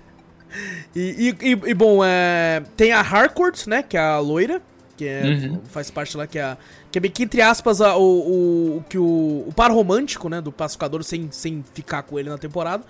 E, 0.94 1.34
e- 1.42 1.50
e- 1.70 1.74
bom, 1.74 2.04
é, 2.04 2.62
tem 2.76 2.92
a 2.92 3.00
Harcourt, 3.00 3.66
né? 3.66 3.82
Que 3.82 3.96
é 3.96 4.00
a 4.00 4.18
loira, 4.20 4.62
que 4.96 5.04
é- 5.06 5.22
Uhum. 5.24 5.60
faz 5.64 5.90
parte 5.90 6.16
lá, 6.16 6.26
que 6.28 6.38
é, 6.38 6.42
a- 6.42 6.56
que 6.92 6.98
é 6.98 7.00
bem 7.00 7.10
que, 7.10 7.24
entre 7.24 7.40
aspas, 7.42 7.80
a- 7.80 7.96
o, 7.96 8.02
o, 8.02 8.76
o 8.78 8.84
que 8.88 8.96
o, 8.98 9.44
o 9.48 9.52
par 9.54 9.72
romântico, 9.72 10.28
né? 10.28 10.40
Do 10.40 10.52
pacificador, 10.52 11.02
sem, 11.02 11.28
sem 11.32 11.64
ficar 11.74 12.02
com 12.04 12.18
ele 12.20 12.28
na 12.28 12.38
temporada. 12.38 12.84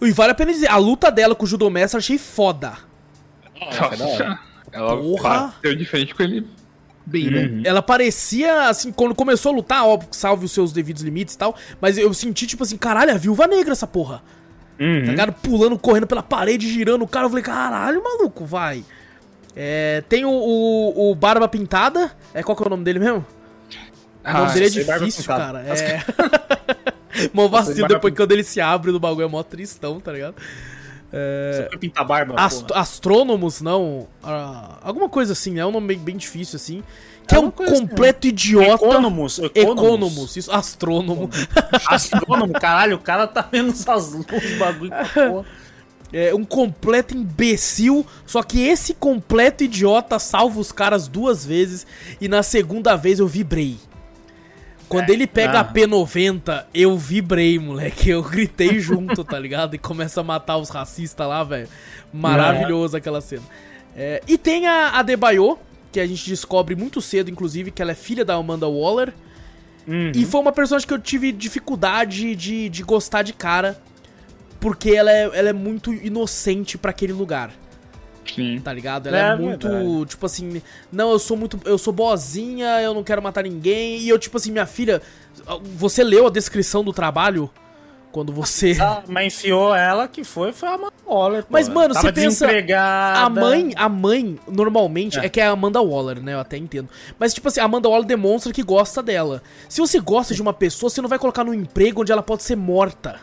E 0.00 0.10
vale 0.12 0.32
a 0.32 0.34
pena 0.34 0.52
dizer, 0.52 0.68
a 0.68 0.76
luta 0.76 1.10
dela 1.10 1.34
com 1.34 1.44
o 1.44 1.46
judomestre 1.48 1.96
eu 1.96 2.00
achei 2.00 2.18
foda. 2.18 2.74
Nossa, 3.60 4.38
ela 4.72 4.96
Porra! 4.96 5.28
bateu 5.46 5.74
de 5.74 5.84
frente 5.84 6.14
com 6.14 6.22
ele 6.22 6.46
bem, 7.04 7.30
né? 7.30 7.62
Ela 7.64 7.80
parecia, 7.80 8.68
assim, 8.68 8.92
quando 8.92 9.14
começou 9.14 9.52
a 9.52 9.54
lutar, 9.54 9.86
óbvio, 9.86 10.10
que 10.10 10.16
salve 10.16 10.44
os 10.44 10.52
seus 10.52 10.72
devidos 10.72 11.02
limites 11.02 11.34
e 11.34 11.38
tal, 11.38 11.56
mas 11.80 11.96
eu 11.96 12.12
senti, 12.12 12.46
tipo 12.46 12.62
assim, 12.62 12.76
caralho, 12.76 13.12
a 13.12 13.18
viúva 13.18 13.46
negra 13.46 13.72
essa 13.72 13.86
porra. 13.86 14.22
Uhum. 14.78 15.04
Tá 15.04 15.10
ligado? 15.10 15.32
Pulando, 15.32 15.78
correndo 15.78 16.06
pela 16.06 16.22
parede, 16.22 16.68
girando 16.72 17.02
o 17.02 17.08
cara. 17.08 17.26
Eu 17.26 17.30
falei, 17.30 17.42
caralho, 17.42 18.02
maluco, 18.02 18.44
vai. 18.44 18.84
É, 19.56 20.04
tem 20.08 20.24
o, 20.24 20.30
o, 20.30 21.10
o 21.10 21.14
Barba 21.14 21.48
Pintada. 21.48 22.12
É, 22.32 22.42
qual 22.42 22.54
que 22.54 22.62
é 22.62 22.66
o 22.66 22.70
nome 22.70 22.84
dele 22.84 23.00
mesmo? 23.00 23.26
O 24.24 24.32
nome 24.32 24.46
Ah, 24.50 24.52
dele 24.52 24.66
é 24.66 24.68
difícil, 24.68 25.24
cara. 25.24 25.64
É. 25.66 26.04
Mó 27.32 27.48
vacilo 27.48 27.88
depois 27.88 28.12
que 28.12 28.20
quando 28.20 28.32
ele 28.32 28.44
se 28.44 28.60
abre 28.60 28.92
do 28.92 29.00
bagulho 29.00 29.24
é 29.24 29.28
mó 29.28 29.42
tristão, 29.42 29.98
tá 29.98 30.12
ligado? 30.12 30.36
Você 31.10 31.66
foi 31.70 31.78
pintar 31.78 32.04
barba, 32.04 32.34
Ast- 32.36 32.64
porra. 32.66 32.80
astrônomos, 32.80 33.60
não. 33.62 34.06
ah, 34.22 34.78
alguma 34.82 35.08
coisa 35.08 35.32
assim, 35.32 35.52
né? 35.52 35.60
É 35.60 35.66
um 35.66 35.70
nome 35.72 35.88
bem, 35.88 35.98
bem 35.98 36.16
difícil, 36.16 36.56
assim. 36.56 36.82
Que 37.26 37.34
é, 37.34 37.38
É 37.38 37.40
um 37.40 37.52
assim, 37.58 37.86
completo 37.86 38.26
idiota. 38.26 38.84
Economus, 38.84 39.38
Economus, 39.54 40.36
isso, 40.36 40.50
astrônomo. 40.52 41.28
Astrônomo, 41.88 42.52
caralho, 42.54 42.96
o 42.96 42.98
cara 42.98 43.26
tá 43.26 43.46
vendo 43.50 43.70
as 43.70 44.12
luzes, 44.12 44.58
bagulho. 44.58 44.92
porra. 45.14 45.44
É 46.10 46.34
um 46.34 46.42
completo 46.44 47.14
imbecil. 47.14 48.04
Só 48.26 48.42
que 48.42 48.66
esse 48.66 48.94
completo 48.94 49.62
idiota 49.64 50.18
salva 50.18 50.58
os 50.58 50.72
caras 50.72 51.06
duas 51.06 51.44
vezes. 51.44 51.86
E 52.18 52.28
na 52.28 52.42
segunda 52.42 52.96
vez 52.96 53.18
eu 53.18 53.26
vibrei. 53.28 53.76
Quando 54.88 55.10
ele 55.10 55.26
pega 55.26 55.58
ah. 55.58 55.60
a 55.60 55.72
P90, 55.72 56.64
eu 56.72 56.96
vibrei, 56.96 57.58
moleque. 57.58 58.08
Eu 58.08 58.22
gritei 58.22 58.78
junto, 58.80 59.22
tá 59.22 59.38
ligado? 59.38 59.74
E 59.74 59.78
começa 59.78 60.20
a 60.20 60.24
matar 60.24 60.56
os 60.56 60.70
racistas 60.70 61.26
lá, 61.26 61.44
velho. 61.44 61.68
Maravilhoso 62.12 62.96
aquela 62.96 63.20
cena. 63.20 63.42
É, 63.94 64.22
e 64.26 64.38
tem 64.38 64.66
a, 64.66 65.02
Debayo, 65.02 65.58
que 65.92 66.00
a 66.00 66.06
gente 66.06 66.28
descobre 66.28 66.74
muito 66.74 67.00
cedo, 67.02 67.30
inclusive, 67.30 67.70
que 67.70 67.82
ela 67.82 67.92
é 67.92 67.94
filha 67.94 68.24
da 68.24 68.34
Amanda 68.34 68.66
Waller. 68.66 69.12
Uhum. 69.86 70.12
E 70.14 70.24
foi 70.24 70.40
uma 70.40 70.52
personagem 70.52 70.86
que 70.86 70.94
eu 70.94 70.98
tive 70.98 71.32
dificuldade 71.32 72.34
de, 72.34 72.68
de 72.68 72.82
gostar 72.82 73.22
de 73.22 73.32
cara. 73.32 73.78
Porque 74.60 74.90
ela 74.90 75.10
é, 75.10 75.22
ela 75.34 75.50
é 75.50 75.52
muito 75.52 75.92
inocente 75.92 76.76
pra 76.76 76.90
aquele 76.90 77.12
lugar, 77.12 77.52
Sim. 78.34 78.60
tá 78.60 78.72
ligado? 78.72 79.06
Ela 79.08 79.18
é, 79.18 79.20
É 79.32 79.36
muito, 79.36 79.68
verdade. 79.68 80.06
tipo 80.06 80.26
assim, 80.26 80.62
não, 80.90 81.10
eu 81.12 81.18
sou 81.18 81.36
muito, 81.36 81.58
eu 81.64 81.78
sou 81.78 81.92
boazinha, 81.92 82.80
eu 82.80 82.94
não 82.94 83.02
quero 83.04 83.22
matar 83.22 83.42
ninguém. 83.44 83.98
E 84.00 84.08
eu, 84.08 84.18
tipo 84.18 84.36
assim, 84.36 84.50
minha 84.52 84.66
filha, 84.66 85.02
você 85.76 86.02
leu 86.04 86.26
a 86.26 86.30
descrição 86.30 86.82
do 86.84 86.92
trabalho? 86.92 87.50
Quando 88.10 88.32
você... 88.32 88.76
Ah, 88.80 89.02
mas 89.06 89.34
enfiou 89.34 89.74
ela 89.74 90.08
que 90.08 90.24
foi, 90.24 90.50
foi 90.50 90.68
a 90.68 90.72
Amanda 90.72 90.94
Waller. 91.06 91.42
pô. 91.42 91.48
Mas, 91.50 91.68
mano, 91.68 91.92
Tava 91.92 92.08
você 92.08 92.12
pensa-. 92.12 92.46
A 93.14 93.28
mãe, 93.28 93.72
a 93.76 93.86
mãe, 93.88 94.38
normalmente, 94.48 95.18
é. 95.18 95.26
É. 95.26 95.28
que 95.28 95.38
é 95.38 95.46
a 95.46 95.50
Amanda 95.50 95.80
Waller, 95.82 96.20
né? 96.22 96.32
Eu 96.32 96.40
até 96.40 96.56
entendo. 96.56 96.88
Mas, 97.18 97.34
tipo 97.34 97.46
assim, 97.48 97.60
a 97.60 97.64
Amanda 97.64 97.86
Waller 97.88 98.06
demonstra 98.06 98.50
que 98.52 98.62
gosta 98.62 99.02
dela. 99.02 99.42
Se 99.68 99.80
você 99.80 100.00
gosta 100.00 100.34
de 100.34 100.40
uma 100.40 100.54
pessoa, 100.54 100.88
você 100.88 101.02
não 101.02 101.08
vai 101.08 101.18
colocar 101.18 101.44
num 101.44 101.52
emprego 101.52 102.00
onde 102.00 102.10
ela 102.10 102.22
pode 102.22 102.42
ser 102.42 102.56
morta. 102.56 103.20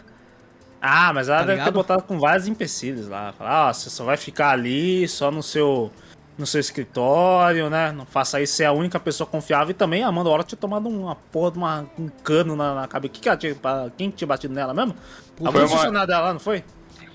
Ah, 0.87 1.11
mas 1.13 1.27
ela 1.29 1.39
Tá 1.39 1.43
deve 1.45 1.53
ligado? 1.53 1.65
ter 1.67 1.71
botado 1.73 2.03
com 2.03 2.19
vários 2.19 2.47
empecilhos 2.47 3.07
lá. 3.07 3.33
Falar, 3.33 3.69
ah, 3.69 3.73
você 3.73 3.89
só 3.89 4.03
vai 4.03 4.17
ficar 4.17 4.51
ali, 4.51 5.07
só 5.07 5.31
no 5.31 5.41
seu 5.41 5.91
no 6.37 6.45
seu 6.45 6.59
escritório, 6.59 7.69
né? 7.69 7.93
Não 7.93 8.05
faça 8.05 8.41
isso, 8.41 8.53
ser 8.55 8.65
a 8.65 8.73
única 8.73 8.99
pessoa 8.99 9.25
confiável. 9.25 9.71
E 9.71 9.73
também 9.73 10.03
a 10.03 10.07
Amanda 10.09 10.29
Waller 10.29 10.45
tinha 10.45 10.59
tomado 10.59 10.89
uma 10.89 11.15
porra 11.15 11.51
de 11.51 11.57
uma, 11.57 11.85
um 11.97 12.09
cano 12.23 12.55
na, 12.57 12.75
na 12.75 12.87
cabeça. 12.87 13.13
Que 13.13 13.21
que 13.21 13.37
tinha, 13.37 13.55
quem 13.97 14.09
tinha 14.09 14.27
batido 14.27 14.53
nela 14.53 14.73
mesmo? 14.73 14.95
Foi 15.37 15.47
Algum 15.47 15.67
funcionário 15.67 16.07
dela, 16.07 16.33
não 16.33 16.39
foi? 16.41 16.63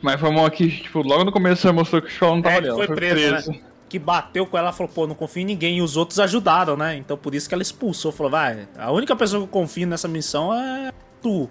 Mas 0.00 0.18
foi 0.18 0.30
uma 0.30 0.50
que, 0.50 0.68
tipo, 0.70 1.02
logo 1.02 1.24
no 1.24 1.30
começo 1.32 1.60
você 1.60 1.70
mostrou 1.70 2.00
que 2.00 2.08
o 2.08 2.10
show 2.10 2.34
não 2.34 2.40
tava 2.40 2.54
É, 2.54 2.58
ali. 2.58 2.68
ela 2.68 2.76
foi 2.86 2.96
preso, 2.96 3.50
né? 3.52 3.60
Que 3.90 3.98
bateu 3.98 4.46
com 4.46 4.56
ela 4.56 4.70
e 4.70 4.72
falou, 4.72 4.90
pô, 4.90 5.06
não 5.06 5.14
confio 5.14 5.42
em 5.42 5.44
ninguém. 5.44 5.76
E 5.78 5.82
os 5.82 5.98
outros 5.98 6.18
ajudaram, 6.18 6.74
né? 6.74 6.96
Então 6.96 7.18
por 7.18 7.34
isso 7.34 7.46
que 7.46 7.54
ela 7.54 7.62
expulsou. 7.62 8.10
Falou, 8.12 8.32
vai, 8.32 8.66
a 8.78 8.90
única 8.90 9.14
pessoa 9.14 9.40
que 9.42 9.44
eu 9.44 9.52
confio 9.52 9.86
nessa 9.86 10.08
missão 10.08 10.54
é 10.54 10.90
tu. 11.20 11.50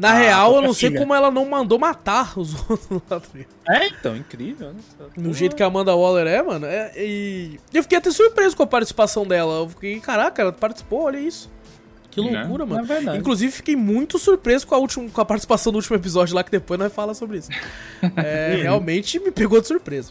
Na 0.00 0.10
Ah, 0.12 0.18
real, 0.18 0.54
eu 0.56 0.62
não 0.62 0.72
sei 0.72 0.90
como 0.96 1.14
ela 1.14 1.30
não 1.30 1.44
mandou 1.44 1.78
matar 1.78 2.38
os 2.38 2.54
outros 2.68 2.88
lá. 3.10 3.20
ligado? 3.34 3.48
É, 3.68 3.86
então, 3.88 4.16
incrível, 4.16 4.72
né? 4.72 4.80
No 5.16 5.32
jeito 5.34 5.54
que 5.54 5.62
a 5.62 5.66
Amanda 5.66 5.94
Waller 5.94 6.26
é, 6.26 6.42
mano. 6.42 6.64
É, 6.66 6.92
e 6.96 7.60
eu 7.74 7.82
fiquei 7.82 7.98
até 7.98 8.10
surpreso 8.10 8.56
com 8.56 8.62
a 8.62 8.66
participação 8.66 9.26
dela. 9.26 9.60
Eu 9.60 9.68
fiquei, 9.68 10.00
caraca, 10.00 10.40
ela 10.40 10.52
participou, 10.52 11.02
olha 11.02 11.18
isso. 11.18 11.50
Que 12.10 12.20
Né? 12.22 12.40
loucura, 12.40 12.66
mano. 12.66 12.82
É 12.82 12.86
verdade. 12.86 13.18
Inclusive, 13.18 13.52
fiquei 13.52 13.76
muito 13.76 14.18
surpreso 14.18 14.66
com 14.66 14.74
a, 14.74 14.78
última, 14.78 15.08
com 15.10 15.20
a 15.20 15.24
participação 15.24 15.70
do 15.72 15.76
último 15.76 15.94
episódio 15.96 16.34
lá, 16.34 16.42
que 16.42 16.50
depois 16.50 16.80
nós 16.80 16.92
fala 16.92 17.12
sobre 17.14 17.38
isso. 17.38 17.50
É, 18.16 18.58
realmente 18.62 19.20
me 19.20 19.30
pegou 19.30 19.60
de 19.60 19.66
surpresa. 19.68 20.10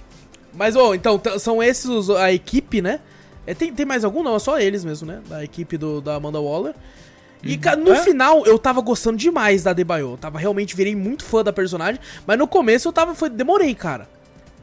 Mas, 0.53 0.75
ó, 0.75 0.93
então, 0.93 1.17
t- 1.19 1.37
são 1.39 1.61
esses 1.61 1.85
os- 1.85 2.09
a 2.11 2.31
equipe, 2.31 2.81
né? 2.81 2.99
É, 3.45 3.53
tem, 3.55 3.73
tem 3.73 3.85
mais 3.85 4.03
algum? 4.05 4.21
Não, 4.23 4.35
é 4.35 4.39
só 4.39 4.59
eles 4.59 4.85
mesmo, 4.85 5.07
né? 5.07 5.19
Da 5.27 5.43
equipe 5.43 5.77
do, 5.77 5.99
da 5.99 6.15
Amanda 6.15 6.39
Waller. 6.39 6.75
E 7.43 7.57
ca- 7.57 7.75
no 7.75 7.93
É. 7.93 8.03
final 8.03 8.45
eu 8.45 8.59
tava 8.59 8.81
gostando 8.81 9.17
demais 9.17 9.63
da 9.63 9.71
Debayo. 9.73 10.11
Eu 10.11 10.17
tava 10.17 10.37
realmente 10.39 10.75
virei 10.75 10.95
muito 10.95 11.23
fã 11.23 11.43
da 11.43 11.53
personagem, 11.53 11.99
mas 12.27 12.37
no 12.37 12.47
começo 12.47 12.87
eu 12.87 12.93
tava 12.93 13.15
foi, 13.15 13.29
demorei, 13.29 13.73
cara. 13.73 14.07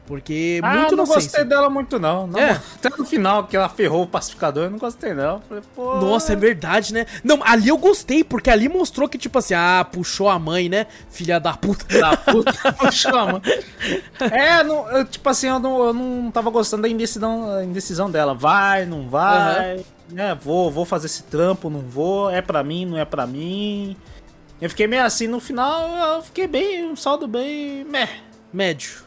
Porque 0.05 0.61
Ah, 0.63 0.69
muito 0.73 0.91
eu 0.93 0.97
não 0.97 1.03
inocência. 1.03 1.29
gostei 1.31 1.43
dela 1.43 1.69
muito, 1.69 1.99
não. 1.99 2.27
não 2.27 2.39
É. 2.39 2.61
Até 2.75 2.89
no 2.97 3.03
final, 3.05 3.43
que 3.43 3.57
ela 3.57 3.67
ferrou 3.67 4.03
o 4.03 4.07
pacificador, 4.07 4.63
eu 4.63 4.69
não 4.69 4.77
gostei, 4.77 5.13
não. 5.13 5.41
Falei, 5.41 5.61
pô. 5.75 5.95
Nossa, 5.97 6.31
é 6.31 6.35
verdade, 6.37 6.93
né? 6.93 7.05
Não, 7.25 7.41
ali 7.43 7.67
eu 7.67 7.77
gostei, 7.77 8.23
porque 8.23 8.49
ali 8.49 8.69
mostrou 8.69 9.09
que, 9.09 9.17
tipo 9.17 9.37
assim, 9.39 9.53
ah, 9.53 9.85
puxou 9.91 10.29
a 10.29 10.39
mãe, 10.39 10.69
né? 10.69 10.87
Filha 11.09 11.39
da 11.41 11.51
puta. 11.57 11.85
Da 11.99 12.15
puta, 12.15 12.53
chama. 12.89 13.41
É, 14.31 14.63
não, 14.63 14.89
eu, 14.91 15.03
tipo 15.03 15.27
assim, 15.27 15.47
eu 15.47 15.59
não, 15.59 15.83
eu 15.87 15.93
não 15.93 16.31
tava 16.31 16.49
gostando 16.51 16.83
da 16.83 16.89
indecisão, 16.89 17.51
a 17.57 17.65
indecisão 17.65 18.09
dela. 18.09 18.33
Vai, 18.33 18.85
não 18.85 19.09
vai. 19.09 19.83
Né, 20.09 20.33
vou, 20.41 20.71
vou 20.71 20.85
fazer 20.85 21.07
esse 21.07 21.23
trampo, 21.23 21.69
não 21.69 21.81
vou. 21.81 22.29
É 22.29 22.41
pra 22.41 22.63
mim, 22.63 22.85
não 22.85 22.97
é 22.97 23.05
pra 23.05 23.27
mim. 23.27 23.95
Eu 24.61 24.69
fiquei 24.69 24.87
meio 24.87 25.03
assim, 25.03 25.27
no 25.27 25.39
final 25.39 26.15
eu 26.15 26.23
fiquei 26.23 26.47
bem, 26.47 26.85
um 26.85 26.95
saldo 26.95 27.27
bem. 27.27 27.83
Meh, 27.83 28.09
Médio. 28.51 29.01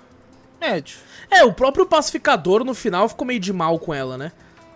médio. 0.61 0.99
É, 1.31 1.43
o 1.45 1.53
próprio 1.53 1.87
pacificador 1.87 2.65
no 2.65 2.75
final 2.75 3.09
ficou 3.09 3.27
meio 3.27 3.41
de 3.41 3.53
mal 3.53 3.79
com 3.79 3.93
ela, 3.95 4.17
né? 4.19 4.31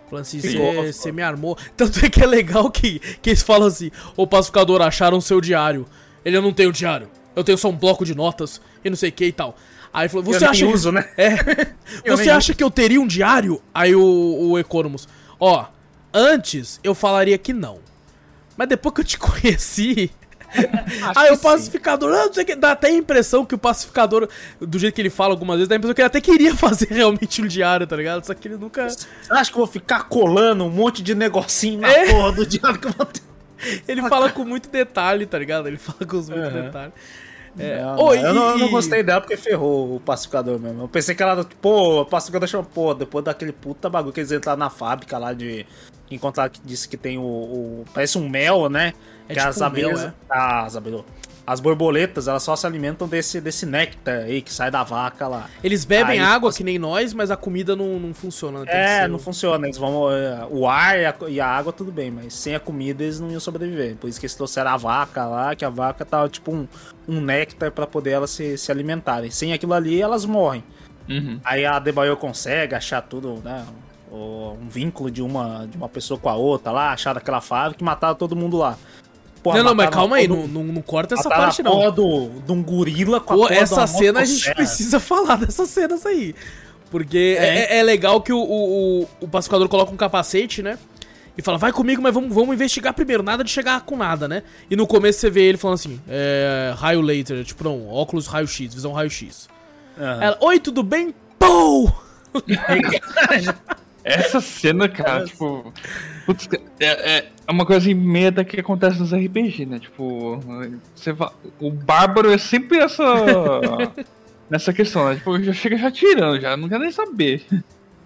Falando 0.09 0.21
assim, 0.23 0.39
você 0.39 1.11
me 1.11 1.21
armou. 1.21 1.57
Tanto 1.75 2.03
é 2.05 2.09
que 2.09 2.21
é 2.21 2.25
legal 2.25 2.69
que, 2.69 2.99
que 3.21 3.29
eles 3.29 3.41
falam 3.41 3.67
assim: 3.67 3.89
Ô 4.15 4.25
pacificador, 4.27 4.81
acharam 4.81 5.19
seu 5.21 5.39
diário. 5.41 5.85
Ele 6.23 6.37
eu 6.37 6.41
não 6.41 6.53
tenho 6.53 6.71
diário. 6.71 7.09
Eu 7.35 7.43
tenho 7.43 7.57
só 7.57 7.69
um 7.69 7.75
bloco 7.75 8.05
de 8.05 8.15
notas 8.15 8.61
e 8.83 8.89
não 8.89 8.95
sei 8.97 9.09
o 9.09 9.13
que 9.13 9.25
e 9.25 9.31
tal. 9.31 9.55
Aí 9.93 10.03
ele 10.03 10.09
falou: 10.09 10.25
Você 10.25 10.45
eu 10.45 10.49
acha. 10.49 10.61
nem 10.61 10.71
que- 10.71 10.75
uso, 10.77 10.91
né? 10.91 11.09
É. 11.17 11.29
Eu 12.03 12.17
Você 12.17 12.29
acha 12.29 12.53
que 12.53 12.63
eu 12.63 12.69
teria 12.69 12.99
um 12.99 13.07
diário? 13.07 13.61
Aí 13.73 13.95
o, 13.95 14.49
o 14.51 14.59
Economus, 14.59 15.07
ó, 15.39 15.65
antes 16.15 16.79
eu 16.83 16.95
falaria 16.95 17.37
que 17.37 17.51
não. 17.53 17.79
Mas 18.57 18.69
depois 18.69 18.95
que 18.95 19.01
eu 19.01 19.05
te 19.05 19.17
conheci. 19.19 20.09
Aí 21.15 21.31
o 21.33 21.37
pacificador, 21.37 22.09
não 22.09 22.31
sei 22.33 22.43
o 22.43 22.45
que, 22.45 22.55
dá 22.55 22.71
até 22.71 22.87
a 22.87 22.91
impressão 22.91 23.43
que 23.45 23.53
o 23.53 23.57
pacificador, 23.57 24.29
do 24.61 24.79
jeito 24.79 24.95
que 24.95 25.01
ele 25.01 25.09
fala 25.09 25.33
algumas 25.33 25.57
vezes, 25.57 25.67
dá 25.67 25.75
a 25.75 25.77
impressão 25.77 25.93
que 25.93 26.01
ele 26.01 26.07
até 26.07 26.21
queria 26.21 26.55
fazer 26.55 26.87
realmente 26.89 27.41
um 27.41 27.47
diário, 27.47 27.85
tá 27.85 27.95
ligado? 27.97 28.25
Só 28.25 28.33
que 28.33 28.47
ele 28.47 28.55
nunca. 28.55 28.87
Você 28.87 29.05
acha 29.29 29.51
que 29.51 29.57
eu 29.57 29.65
vou 29.65 29.67
ficar 29.67 30.05
colando 30.05 30.63
um 30.63 30.69
monte 30.69 31.03
de 31.03 31.13
negocinho 31.13 31.81
na 31.81 31.89
É. 31.89 32.09
porra 32.09 32.31
do 32.31 32.45
diário 32.45 32.79
que 32.79 32.87
eu 32.87 32.91
vou 32.93 33.05
ter? 33.05 33.21
Ele 33.87 34.01
fala 34.07 34.29
com 34.29 34.45
muito 34.45 34.69
detalhe, 34.69 35.25
tá 35.25 35.37
ligado? 35.39 35.67
Ele 35.67 35.77
fala 35.77 36.05
com 36.07 36.17
muito 36.17 36.33
Aham. 36.33 36.61
detalhe. 36.61 36.93
É, 37.57 37.81
Não, 37.81 38.13
eu, 38.13 38.33
não, 38.33 38.49
eu 38.51 38.57
não 38.57 38.69
gostei 38.69 39.01
dela 39.03 39.21
porque 39.21 39.37
ferrou 39.37 39.95
o 39.95 39.99
pacificador 39.99 40.59
mesmo. 40.59 40.83
Eu 40.83 40.87
pensei 40.87 41.15
que 41.15 41.23
ela, 41.23 41.45
pô, 41.61 42.01
o 42.01 42.05
pacificador 42.05 42.47
chamou, 42.47 42.65
pô, 42.65 42.93
depois 42.93 43.23
daquele 43.23 43.51
puta 43.53 43.89
bagulho 43.89 44.13
que 44.13 44.19
eles 44.19 44.31
entraram 44.31 44.59
na 44.59 44.69
fábrica 44.69 45.17
lá 45.17 45.33
de. 45.33 45.65
Encontrar 46.11 46.49
que 46.49 46.59
disse 46.63 46.87
que 46.87 46.97
tem 46.97 47.17
o. 47.17 47.21
o- 47.23 47.85
parece 47.93 48.17
um 48.19 48.29
mel, 48.29 48.69
né? 48.69 48.93
É 49.27 49.33
que 49.33 49.39
tipo 49.39 49.49
as 49.49 49.59
um 49.59 49.65
abelhas. 49.65 50.01
mel, 50.01 50.09
é. 50.09 50.13
As 50.29 50.75
abelhas. 50.75 51.01
As 51.47 51.59
borboletas, 51.59 52.27
elas 52.27 52.41
só 52.41 52.55
se 52.55 52.65
alimentam 52.65 53.07
desse, 53.07 53.39
desse 53.39 53.67
néctar 53.67 54.21
aí 54.23 54.41
que 54.41 54.51
sai 54.51 54.71
da 54.71 54.81
vaca 54.83 55.27
lá. 55.27 55.47
Eles 55.63 55.85
bebem 55.85 56.19
Aí, 56.19 56.25
água 56.25 56.51
que 56.51 56.63
nem 56.63 56.79
nós, 56.79 57.13
mas 57.13 57.29
a 57.29 57.37
comida 57.37 57.75
não, 57.75 57.99
não 57.99 58.13
funciona. 58.15 58.63
É, 58.67 59.01
ser 59.03 59.07
não 59.09 59.19
funciona. 59.19 59.67
Eles 59.67 59.77
vão. 59.77 60.11
é, 60.11 60.47
O 60.49 60.67
ar 60.67 60.97
e 60.99 61.05
a, 61.05 61.15
e 61.27 61.39
a 61.39 61.47
água, 61.47 61.71
tudo 61.71 61.91
bem, 61.91 62.09
mas 62.09 62.33
sem 62.33 62.55
a 62.55 62.59
comida 62.59 63.03
eles 63.03 63.19
não 63.19 63.29
iam 63.29 63.39
sobreviver. 63.39 63.95
Por 63.97 64.09
isso 64.09 64.19
que 64.19 64.25
eles 64.25 64.33
trouxeram 64.33 64.71
a 64.71 64.77
vaca 64.77 65.25
lá, 65.27 65.55
que 65.55 65.63
a 65.63 65.69
vaca 65.69 66.03
tava 66.03 66.27
tipo 66.29 66.51
um, 66.51 66.67
um 67.07 67.21
néctar 67.21 67.71
pra 67.71 67.85
poder 67.85 68.11
elas 68.11 68.31
se, 68.31 68.57
se 68.57 68.71
alimentarem. 68.71 69.29
Sem 69.29 69.53
aquilo 69.53 69.73
ali, 69.75 70.01
elas 70.01 70.25
morrem. 70.25 70.63
Uhum. 71.07 71.39
Aí 71.43 71.63
a 71.63 71.77
Debaio 71.77 72.17
consegue 72.17 72.73
achar 72.73 73.01
tudo, 73.03 73.39
né? 73.45 73.63
o- 74.11 74.57
Um 74.59 74.67
vínculo 74.67 75.11
de 75.11 75.21
uma, 75.21 75.67
de 75.69 75.77
uma 75.77 75.89
pessoa 75.89 76.19
com 76.19 76.29
a 76.29 76.33
outra 76.35 76.71
lá, 76.71 76.91
achar 76.91 77.15
aquela 77.17 77.41
fábrica 77.41 77.83
e 77.83 77.85
mataram 77.85 78.15
todo 78.15 78.35
mundo 78.35 78.57
lá. 78.57 78.77
Porra, 79.45 79.57
Não, 79.59 79.65
não, 79.65 79.75
mas 79.75 79.89
calma 79.91 80.15
aí, 80.15 80.27
todo- 80.27 80.47
não, 80.47 80.63
não, 80.63 80.81
corta 80.81 81.13
essa 81.13 81.29
parte 81.29 81.61
não. 81.61 81.71
porra 81.71 81.91
do, 81.91 82.29
de 82.43 82.51
um 82.51 82.63
gorila 82.63 83.21
com 83.21 83.33
a 83.33 83.47
Pô, 83.47 83.53
essa 83.53 83.85
cena 83.85 84.21
a 84.21 84.25
gente 84.25 84.51
precisa 84.55 84.99
falar 84.99 85.35
dessas 85.37 85.69
cenas 85.69 86.03
aí. 86.03 86.33
Porque 86.89 87.37
é, 87.39 87.77
é 87.77 87.83
legal 87.83 88.21
que 88.21 88.33
o, 88.33 88.39
o, 88.39 89.01
o- 89.03 89.07
o 89.21 89.27
pacificador 89.27 89.69
coloca 89.69 89.91
um 89.91 89.95
capacete, 89.97 90.63
né? 90.63 90.79
E 91.37 91.41
fala, 91.43 91.57
vai 91.59 91.71
comigo, 91.71 92.01
mas 92.01 92.11
vamos, 92.13 92.33
vamos 92.33 92.55
investigar 92.55 92.93
primeiro. 92.93 93.21
Nada 93.21 93.43
de 93.43 93.51
chegar 93.51 93.81
com 93.81 93.95
nada, 93.95 94.27
né? 94.27 94.41
E 94.67 94.75
no 94.75 94.87
começo 94.87 95.19
você 95.19 95.29
vê 95.29 95.43
ele 95.43 95.57
falando 95.59 95.75
assim, 95.75 95.99
é, 96.07 96.73
raio 96.77 97.01
laser, 97.01 97.43
tipo, 97.43 97.63
não, 97.63 97.87
óculos 97.87 98.25
raio-x, 98.25 98.73
visão 98.73 98.93
raio-x. 98.93 99.47
Aham. 99.99 100.23
Ela, 100.23 100.37
oi, 100.41 100.59
tudo 100.59 100.81
bem? 100.81 101.13
Pou! 101.37 101.93
Essa 104.03 104.39
cena, 104.41 104.87
cara, 104.87 105.25
tipo. 105.25 105.73
Putz, 106.25 106.49
é, 106.79 106.85
é- 107.17 107.29
é 107.47 107.51
uma 107.51 107.65
coisa 107.65 107.93
meda 107.93 108.43
que 108.43 108.59
acontece 108.59 108.99
nos 108.99 109.13
RPG, 109.13 109.65
né? 109.65 109.79
Tipo, 109.79 110.39
você 110.95 111.13
va- 111.13 111.31
o 111.59 111.69
bárbaro 111.71 112.31
é 112.31 112.37
sempre 112.37 112.79
essa. 112.79 113.03
nessa 114.49 114.73
questão, 114.73 115.09
né? 115.09 115.15
Tipo, 115.15 115.41
já 115.41 115.53
chega 115.53 115.77
já 115.77 115.91
tirando, 115.91 116.39
já 116.41 116.55
não 116.57 116.67
quer 116.69 116.79
nem 116.79 116.91
saber. 116.91 117.43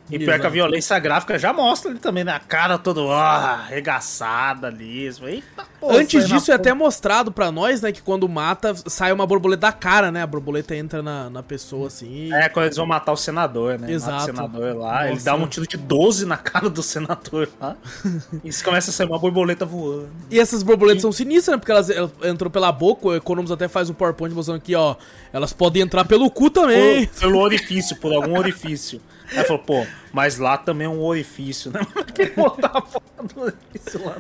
E 0.10 0.18
pior 0.18 0.40
que 0.40 0.48
a 0.48 0.50
violência 0.50 0.98
gráfica 0.98 1.38
já 1.38 1.54
mostra 1.54 1.92
ele 1.92 2.00
também, 2.00 2.24
né? 2.24 2.34
A 2.34 2.40
cara 2.40 2.78
toda 2.78 3.02
ó, 3.02 3.14
arregaçada 3.14 4.68
ali. 4.68 5.06
Eita, 5.08 5.66
pô, 5.80 5.92
Antes 5.92 6.28
disso, 6.28 6.50
na 6.50 6.54
é 6.54 6.56
até 6.56 6.74
mostrado 6.74 7.32
pra 7.32 7.52
nós, 7.52 7.82
né, 7.82 7.92
que 7.92 8.02
quando 8.02 8.28
mata, 8.28 8.74
sai 8.88 9.12
uma 9.12 9.26
borboleta 9.26 9.62
da 9.62 9.72
cara, 9.72 10.12
né? 10.12 10.24
A 10.24 10.28
borboleta 10.28 10.76
entra 10.76 11.04
na, 11.04 11.30
na 11.30 11.44
pessoa, 11.44 11.88
assim. 11.88 12.34
É, 12.34 12.50
quando 12.50 12.66
eles 12.66 12.78
vão 12.78 12.86
matar 12.86 13.12
o 13.12 13.18
senador, 13.18 13.74
né? 13.74 13.82
Mata 13.82 13.92
Exato. 13.92 14.24
o 14.24 14.26
senador 14.26 14.76
lá, 14.76 15.04
ele 15.06 15.14
Nossa. 15.14 15.26
dá 15.26 15.36
um 15.36 15.48
tiro 15.48 15.68
de 15.68 15.78
12 15.78 16.26
na 16.26 16.38
cara 16.38 16.70
do 16.70 16.82
senador 16.82 17.50
lá. 17.60 17.76
e 18.44 18.50
isso 18.50 18.64
começa 18.64 18.90
a 18.90 18.94
sair 18.94 19.08
uma 19.08 19.20
borboleta 19.20 19.66
voando. 19.66 20.10
E 20.32 20.40
essas 20.40 20.64
borboletas 20.64 21.02
são 21.02 21.12
sinistras, 21.12 21.56
né? 21.56 21.60
Porque 21.60 21.72
elas, 21.72 21.90
entram 22.24 22.50
pela 22.50 22.72
boca, 22.72 23.08
o 23.08 23.16
Economus 23.16 23.52
até 23.52 23.68
faz 23.68 23.90
um 23.90 23.94
PowerPoint 23.94 24.34
mostrando 24.34 24.58
aqui, 24.58 24.74
ó. 24.76 24.96
Elas 25.32 25.54
podem 25.54 25.84
entrar 25.84 26.06
pelo 26.06 26.30
cu 26.32 26.50
também. 26.50 27.06
Por- 27.06 27.20
pelo 27.20 27.40
orifício, 27.40 27.96
por 27.98 28.14
algum 28.14 28.38
orifício. 28.38 29.02
Aí 29.36 29.44
falou, 29.44 29.60
pô, 29.60 29.86
mas 30.12 30.38
lá 30.38 30.58
também 30.58 30.86
é 30.86 30.90
um 30.90 31.02
orifício, 31.02 31.72
né? 31.72 31.82
Quem 32.14 32.32
botar 32.34 32.68
a 32.68 32.82
porra 32.82 33.28
do 33.34 33.42
orifício 33.42 34.06
lá? 34.06 34.18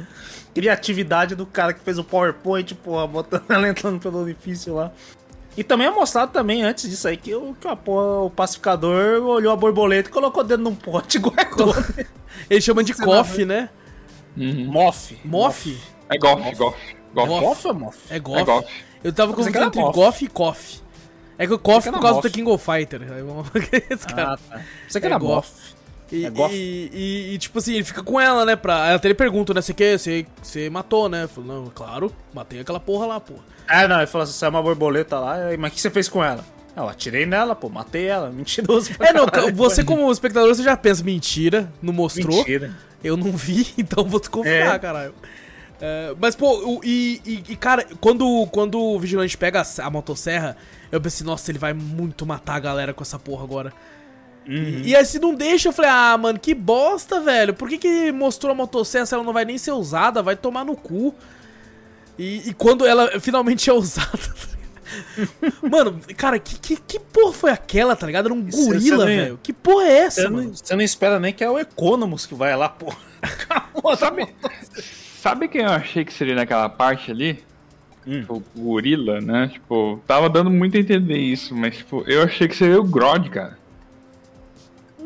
Criatividade 0.53 1.35
do 1.35 1.45
cara 1.45 1.73
que 1.73 1.81
fez 1.81 1.97
o 1.97 2.03
PowerPoint, 2.03 2.75
porra, 2.75 3.07
botando 3.07 3.45
ela 3.49 3.67
entrando 3.67 3.99
pelo 3.99 4.19
orifício 4.19 4.75
lá. 4.75 4.91
E 5.57 5.63
também 5.63 5.87
é 5.87 5.91
mostrado 5.91 6.31
também, 6.31 6.63
antes 6.63 6.89
disso 6.89 7.07
aí, 7.07 7.17
que, 7.17 7.33
o, 7.33 7.55
que 7.59 7.67
a 7.67 7.75
porra, 7.75 8.21
o 8.21 8.29
pacificador 8.29 9.21
olhou 9.23 9.51
a 9.51 9.55
borboleta 9.55 10.09
e 10.09 10.11
colocou 10.11 10.43
dentro 10.43 10.63
de 10.63 10.69
um 10.69 10.75
pote 10.75 11.17
e 11.17 11.19
guardou. 11.19 11.75
né? 11.97 12.05
Eles 12.49 12.63
chamam 12.63 12.83
de 12.83 12.93
coffee, 12.93 13.45
né? 13.45 13.69
Uhum. 14.37 14.65
Moff. 14.65 15.19
Moff? 15.25 15.77
É. 16.07 16.17
Golf. 16.17 16.57
Goff. 16.57 16.95
Moff 17.13 17.67
é 17.67 17.73
Moff? 17.73 17.99
É 18.09 18.15
É 18.15 18.19
goff. 18.19 18.67
Eu 19.03 19.11
tava 19.11 19.31
que 19.31 19.37
confundindo 19.37 19.65
entre 19.65 19.81
goff 19.81 20.23
e 20.23 20.27
coffee. 20.27 20.79
É 21.39 21.47
que 21.47 21.53
o 21.53 21.57
coffee 21.57 21.91
que 21.91 21.97
por 21.97 22.03
causa 22.03 22.21
do 22.21 22.29
King 22.29 22.49
of 22.51 22.63
Fighter. 22.63 23.01
Aí 23.11 23.21
vamos- 23.23 23.47
Esse 23.89 24.05
cara. 24.05 24.33
Ah, 24.33 24.37
tá. 24.37 24.61
Você 24.87 24.99
que 24.99 25.05
É 25.07 25.09
era 25.09 25.17
Goff. 25.17 25.49
Moff. 25.49 25.73
E, 26.11 26.25
É 26.25 26.29
goff. 26.29 26.53
e, 26.55 26.89
e- 26.93 27.33
e, 27.33 27.37
tipo 27.37 27.57
assim, 27.59 27.75
ele 27.75 27.83
fica 27.83 28.03
com 28.03 28.19
ela, 28.19 28.43
né? 28.45 28.55
Pra... 28.55 28.93
Até 28.93 29.07
ele 29.07 29.15
pergunta, 29.15 29.53
né? 29.53 29.61
Você 29.61 29.73
quer? 29.73 29.97
Você, 29.97 30.25
você 30.41 30.69
matou, 30.69 31.07
né? 31.07 31.23
Eu 31.23 31.29
falo, 31.29 31.47
não, 31.47 31.65
claro, 31.73 32.13
matei 32.33 32.59
aquela 32.59 32.79
porra 32.79 33.05
lá, 33.05 33.19
porra. 33.19 33.41
É, 33.69 33.87
não, 33.87 33.97
ele 33.97 34.07
falou 34.07 34.23
assim, 34.23 34.33
saiu 34.33 34.49
uma 34.49 34.61
borboleta 34.61 35.17
lá, 35.19 35.35
mas 35.57 35.71
o 35.71 35.75
que 35.75 35.79
você 35.81 35.89
fez 35.89 36.09
com 36.09 36.23
ela? 36.23 36.43
Eu 36.75 36.87
atirei 36.89 37.25
nela, 37.25 37.55
pô, 37.55 37.69
matei 37.69 38.05
ela, 38.07 38.29
mentiroso. 38.33 38.91
É, 38.99 39.13
não, 39.13 39.25
caralho. 39.27 39.55
você 39.55 39.83
como 39.83 40.11
espectador, 40.11 40.53
você 40.53 40.63
já 40.63 40.75
pensa, 40.75 41.03
mentira, 41.03 41.71
não 41.81 41.93
mostrou. 41.93 42.37
Mentira. 42.37 42.75
Eu 43.03 43.15
não 43.15 43.31
vi, 43.31 43.67
então 43.77 44.03
vou 44.03 44.19
desconfiar, 44.19 44.75
É. 44.75 44.79
caralho. 44.79 45.13
É, 45.81 46.13
mas, 46.19 46.35
pô, 46.35 46.81
e, 46.83 47.21
e- 47.25 47.43
e, 47.49 47.55
cara, 47.55 47.85
quando, 48.01 48.45
quando 48.51 48.79
o 48.79 48.99
vigilante 48.99 49.37
pega 49.37 49.61
a, 49.61 49.85
a 49.85 49.89
motosserra, 49.89 50.57
eu 50.91 50.99
pensei, 50.99 51.25
nossa, 51.25 51.49
ele 51.51 51.59
vai 51.59 51.73
muito 51.73 52.25
matar 52.25 52.55
a 52.55 52.59
galera 52.59 52.93
com 52.93 53.01
essa 53.01 53.17
porra 53.17 53.43
agora. 53.43 53.73
Uhum. 54.47 54.81
E 54.83 54.95
aí, 54.95 55.05
se 55.05 55.19
não 55.19 55.33
deixa, 55.35 55.69
eu 55.69 55.73
falei, 55.73 55.91
ah, 55.91 56.17
mano, 56.17 56.39
que 56.39 56.53
bosta, 56.53 57.21
velho. 57.21 57.53
Por 57.53 57.69
que 57.69 57.77
que 57.77 58.11
mostrou 58.11 58.51
a 58.51 58.55
motosserra 58.55 59.05
se 59.05 59.13
ela 59.13 59.23
não 59.23 59.31
vai 59.33 59.45
nem 59.45 59.57
ser 59.57 59.71
usada? 59.71 60.21
Vai 60.23 60.35
tomar 60.35 60.65
no 60.65 60.75
cu. 60.75 61.13
E, 62.17 62.49
e 62.49 62.53
quando 62.53 62.85
ela 62.85 63.09
finalmente 63.21 63.69
é 63.69 63.73
usada. 63.73 64.09
mano, 65.61 66.01
cara, 66.17 66.39
que, 66.39 66.57
que, 66.59 66.75
que 66.77 66.99
porra 66.99 67.31
foi 67.33 67.51
aquela, 67.51 67.95
tá 67.95 68.05
ligado? 68.07 68.25
Era 68.25 68.33
um 68.33 68.47
Isso, 68.47 68.65
gorila, 68.65 69.05
velho. 69.05 69.39
Que 69.41 69.53
porra 69.53 69.85
é 69.85 69.97
essa, 69.99 70.21
Você 70.23 70.27
mano? 70.29 70.47
não, 70.49 70.55
você 70.55 70.75
não 70.75 70.81
espera 70.81 71.19
nem 71.19 71.31
que 71.31 71.43
é 71.43 71.49
o 71.49 71.59
Economus 71.59 72.25
que 72.25 72.33
vai 72.35 72.55
lá, 72.57 72.67
pô. 72.69 72.91
Sabe, 73.97 74.27
sabe 75.19 75.47
quem 75.47 75.61
eu 75.61 75.69
achei 75.69 76.03
que 76.05 76.13
seria 76.13 76.35
naquela 76.35 76.69
parte 76.69 77.11
ali? 77.11 77.43
Hum. 78.07 78.21
Tipo, 78.21 78.33
o 78.35 78.43
gorila, 78.61 79.19
né? 79.21 79.47
Tipo, 79.51 80.01
tava 80.07 80.29
dando 80.29 80.49
muito 80.49 80.77
a 80.77 80.79
entender 80.79 81.17
isso, 81.17 81.55
mas 81.55 81.77
tipo, 81.77 82.03
eu 82.07 82.23
achei 82.23 82.47
que 82.47 82.55
seria 82.55 82.79
o 82.79 82.83
Grod, 82.83 83.29
cara. 83.29 83.57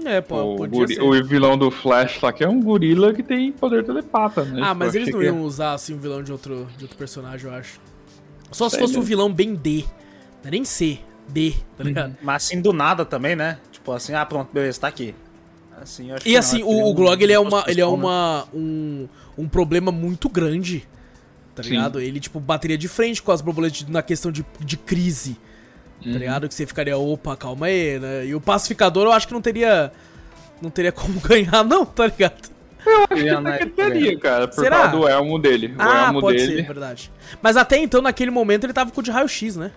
É, 0.05 0.19
pô, 0.19 0.55
o, 0.57 0.87
ser. 0.87 1.01
o 1.01 1.23
vilão 1.25 1.57
do 1.57 1.71
Flash 1.71 2.19
lá, 2.21 2.33
que 2.33 2.43
é 2.43 2.49
um 2.49 2.61
gorila 2.61 3.13
que 3.13 3.23
tem 3.23 3.51
poder 3.53 3.85
telepata, 3.85 4.43
né? 4.43 4.59
Ah, 4.61 4.67
Tipo, 4.69 4.75
mas 4.79 4.95
eles 4.95 5.09
não 5.09 5.19
que- 5.19 5.25
iam 5.25 5.41
usar 5.43 5.73
assim 5.73 5.93
um 5.93 5.97
vilão 5.97 6.21
de 6.21 6.31
outro, 6.31 6.67
de 6.77 6.83
outro 6.83 6.97
personagem, 6.97 7.49
eu 7.49 7.55
acho. 7.55 7.79
Só 8.51 8.67
se 8.67 8.71
Sei 8.75 8.79
fosse 8.81 8.93
um 8.95 8.97
mesmo. 8.97 9.07
vilão 9.07 9.31
bem 9.33 9.55
D. 9.55 9.85
Não 10.43 10.49
é 10.49 10.51
nem 10.51 10.65
C, 10.65 10.99
D, 11.29 11.53
tá 11.77 11.83
ligado? 11.85 12.17
Mas 12.21 12.43
assim, 12.45 12.61
do 12.61 12.73
nada 12.73 13.05
também, 13.05 13.33
né? 13.35 13.57
Tipo 13.71 13.93
assim, 13.93 14.13
ah, 14.13 14.25
pronto, 14.25 14.49
beleza, 14.53 14.81
tá 14.81 14.87
aqui. 14.89 15.15
Assim, 15.81 16.09
eu 16.09 16.15
acho 16.17 16.27
E 16.27 16.31
que 16.31 16.37
assim, 16.37 16.57
que 16.57 16.63
o, 16.63 16.85
o 16.89 16.93
Glog 16.93 17.23
ele 17.23 17.31
é 17.33 17.39
uma, 17.39 17.63
ele 17.67 17.79
é 17.81 17.85
né? 17.85 17.89
uma 17.91 18.45
um, 18.53 19.07
um 19.37 19.47
problema 19.47 19.91
muito 19.91 20.29
grande, 20.29 20.87
tá 21.55 21.63
Sim. 21.63 21.71
ligado? 21.71 21.99
Ele 21.99 22.19
tipo 22.19 22.39
bateria 22.39 22.77
de 22.77 22.87
frente 22.87 23.21
com 23.21 23.31
as 23.31 23.41
borboletas 23.41 23.87
na 23.87 24.01
questão 24.01 24.31
de, 24.31 24.45
de 24.59 24.77
crise, 24.77 25.37
tá 26.03 26.17
ligado? 26.17 26.47
Que 26.47 26.53
você 26.53 26.65
ficaria, 26.65 26.97
opa, 26.97 27.35
calma 27.37 27.67
aí, 27.67 27.99
né? 27.99 28.25
E 28.25 28.35
o 28.35 28.41
pacificador 28.41 29.05
eu 29.05 29.11
acho 29.11 29.27
que 29.27 29.33
não 29.33 29.41
teria 29.41 29.91
não 30.61 30.69
teria 30.69 30.91
como 30.93 31.19
ganhar 31.19 31.63
não, 31.63 31.85
tá 31.85 32.05
ligado? 32.07 32.53
Né, 33.15 33.31
Até 33.31 33.59
que 33.59 33.65
teria, 33.67 34.19
cara, 34.19 34.45
por 34.45 34.61
Será? 34.61 34.81
causa 34.81 34.91
do 34.97 35.07
elmo 35.07 35.39
dele. 35.39 35.67
O 35.77 35.81
Ah, 35.81 36.07
elmo 36.07 36.19
pode 36.19 36.37
dele. 36.37 36.57
ser, 36.57 36.63
verdade. 36.67 37.09
Mas 37.41 37.55
até 37.55 37.77
então 37.77 38.01
naquele 38.01 38.29
momento 38.29 38.65
ele 38.65 38.73
tava 38.73 38.91
com 38.91 38.99
o 38.99 39.03
de 39.03 39.09
raio-x, 39.09 39.55
né? 39.55 39.71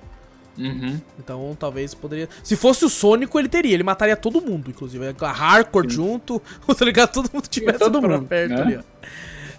Uhum. 0.58 0.98
Então 1.18 1.56
talvez 1.56 1.94
poderia. 1.94 2.28
Se 2.42 2.56
fosse 2.56 2.84
o 2.84 2.88
Sônico, 2.88 3.38
ele 3.38 3.48
teria. 3.48 3.74
Ele 3.74 3.82
mataria 3.84 4.16
todo 4.16 4.40
mundo, 4.40 4.70
inclusive. 4.70 5.04
A 5.20 5.30
Hardcore 5.32 5.88
junto, 5.88 6.42
tá 6.76 6.84
ligado? 6.84 7.12
Todo 7.12 7.30
mundo 7.32 7.46
tivesse 7.46 7.78
todo 7.78 8.00
pra 8.00 8.16
mundo, 8.16 8.26
perto 8.26 8.54
né? 8.54 8.62
ali, 8.62 8.76
ó. 8.78 8.82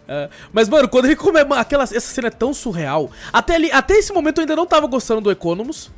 É, 0.08 0.30
mas, 0.54 0.70
mano, 0.70 0.88
quando 0.88 1.06
ele 1.06 1.16
come. 1.16 1.40
Aquela, 1.56 1.84
essa 1.84 2.00
cena 2.00 2.28
é 2.28 2.32
tão 2.32 2.54
surreal. 2.54 3.12
Até, 3.32 3.56
ali, 3.56 3.72
até 3.72 3.96
esse 3.96 4.14
momento 4.14 4.38
eu 4.38 4.44
ainda 4.44 4.56
não 4.56 4.66
tava 4.66 4.88
gostando 4.88 5.22
do 5.22 5.32
Economus. 5.32 5.92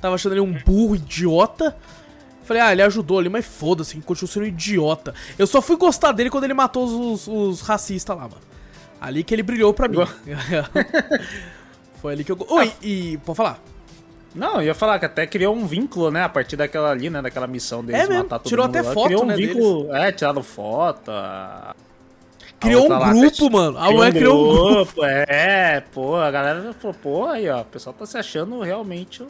Tava 0.00 0.14
achando 0.14 0.32
ele 0.32 0.40
um 0.40 0.52
burro, 0.64 0.96
idiota. 0.96 1.76
Falei, 2.44 2.62
ah, 2.62 2.72
ele 2.72 2.82
ajudou 2.82 3.18
ali, 3.18 3.28
mas 3.28 3.46
foda-se, 3.46 3.94
ele 3.94 4.02
continua 4.02 4.32
sendo 4.32 4.42
um 4.42 4.46
idiota. 4.46 5.14
Eu 5.38 5.46
só 5.46 5.62
fui 5.62 5.76
gostar 5.76 6.12
dele 6.12 6.28
quando 6.28 6.44
ele 6.44 6.54
matou 6.54 7.12
os, 7.12 7.28
os 7.28 7.60
racistas 7.60 8.16
lá, 8.16 8.22
mano. 8.22 8.40
Ali 9.00 9.22
que 9.22 9.32
ele 9.34 9.42
brilhou 9.42 9.72
pra 9.72 9.86
mim. 9.86 9.98
Foi 12.00 12.14
ali 12.14 12.24
que 12.24 12.32
eu. 12.32 12.46
Oi, 12.48 12.72
e. 12.82 13.16
Pode 13.18 13.36
falar. 13.36 13.60
Não, 14.34 14.56
eu 14.56 14.62
ia 14.62 14.74
falar 14.74 14.98
que 14.98 15.04
até 15.04 15.26
criou 15.26 15.54
um 15.54 15.66
vínculo, 15.66 16.10
né? 16.10 16.24
A 16.24 16.28
partir 16.28 16.56
daquela 16.56 16.90
ali, 16.90 17.10
né? 17.10 17.20
Daquela 17.20 17.46
missão 17.46 17.84
deles 17.84 18.00
É 18.00 18.08
mesmo, 18.08 18.22
matar 18.24 18.38
todo 18.38 18.48
tirou 18.48 18.66
mundo 18.66 18.76
até 18.76 18.88
lá. 18.88 18.94
foto, 18.94 19.06
criou 19.06 19.22
um 19.22 19.26
né, 19.26 19.36
vínculo, 19.36 19.94
É, 19.94 20.10
tiraram 20.10 20.42
foto. 20.42 21.12
A- 22.62 22.66
a 22.66 22.70
Criou 22.70 22.86
um 22.86 22.88
lá, 22.98 23.12
grupo, 23.12 23.50
mano. 23.50 23.78
A 23.78 23.90
mulher 23.90 24.12
criou 24.12 24.44
um 24.44 24.74
grupo. 24.74 25.02
É, 25.28 25.80
pô, 25.92 26.16
a 26.16 26.30
galera 26.30 26.72
falou, 26.74 26.96
pô, 27.02 27.26
aí, 27.26 27.48
ó, 27.48 27.60
o 27.60 27.64
pessoal 27.64 27.94
tá 27.94 28.06
se 28.06 28.16
achando 28.16 28.60
realmente. 28.60 29.22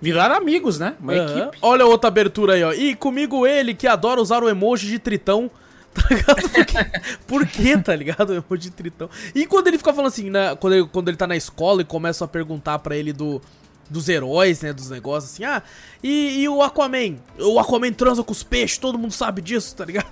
Viraram 0.00 0.34
amigos, 0.36 0.78
né? 0.78 0.94
Uma 1.00 1.12
Aham. 1.12 1.38
equipe. 1.40 1.58
Olha 1.60 1.84
outra 1.86 2.08
abertura 2.08 2.54
aí, 2.54 2.64
ó. 2.64 2.72
E 2.72 2.94
comigo 2.94 3.46
ele 3.46 3.74
que 3.74 3.86
adora 3.86 4.20
usar 4.20 4.42
o 4.42 4.48
emoji 4.48 4.86
de 4.88 4.98
tritão. 4.98 5.50
Tá 5.92 6.06
ligado? 6.08 6.48
Por 6.48 6.64
quê, 6.66 7.00
Por 7.26 7.46
quê, 7.48 7.76
tá 7.78 7.96
ligado? 7.96 8.30
O 8.30 8.32
emoji 8.34 8.70
de 8.70 8.70
tritão. 8.70 9.10
E 9.34 9.44
quando 9.44 9.66
ele 9.66 9.76
fica 9.76 9.92
falando 9.92 10.06
assim, 10.06 10.30
né? 10.30 10.54
Quando 10.54 10.72
ele, 10.74 10.86
quando 10.86 11.08
ele 11.08 11.16
tá 11.16 11.26
na 11.26 11.36
escola 11.36 11.82
e 11.82 11.84
começam 11.84 12.24
a 12.24 12.28
perguntar 12.28 12.78
pra 12.78 12.96
ele 12.96 13.12
do, 13.12 13.42
dos 13.90 14.08
heróis, 14.08 14.60
né? 14.62 14.72
Dos 14.72 14.88
negócios 14.88 15.32
assim, 15.32 15.42
ah, 15.44 15.60
e, 16.00 16.42
e 16.42 16.48
o 16.48 16.62
Aquaman? 16.62 17.16
O 17.40 17.58
Aquaman 17.58 17.92
transa 17.92 18.22
com 18.22 18.30
os 18.30 18.44
peixes, 18.44 18.78
todo 18.78 18.96
mundo 18.96 19.12
sabe 19.12 19.42
disso, 19.42 19.74
tá 19.74 19.84
ligado? 19.84 20.06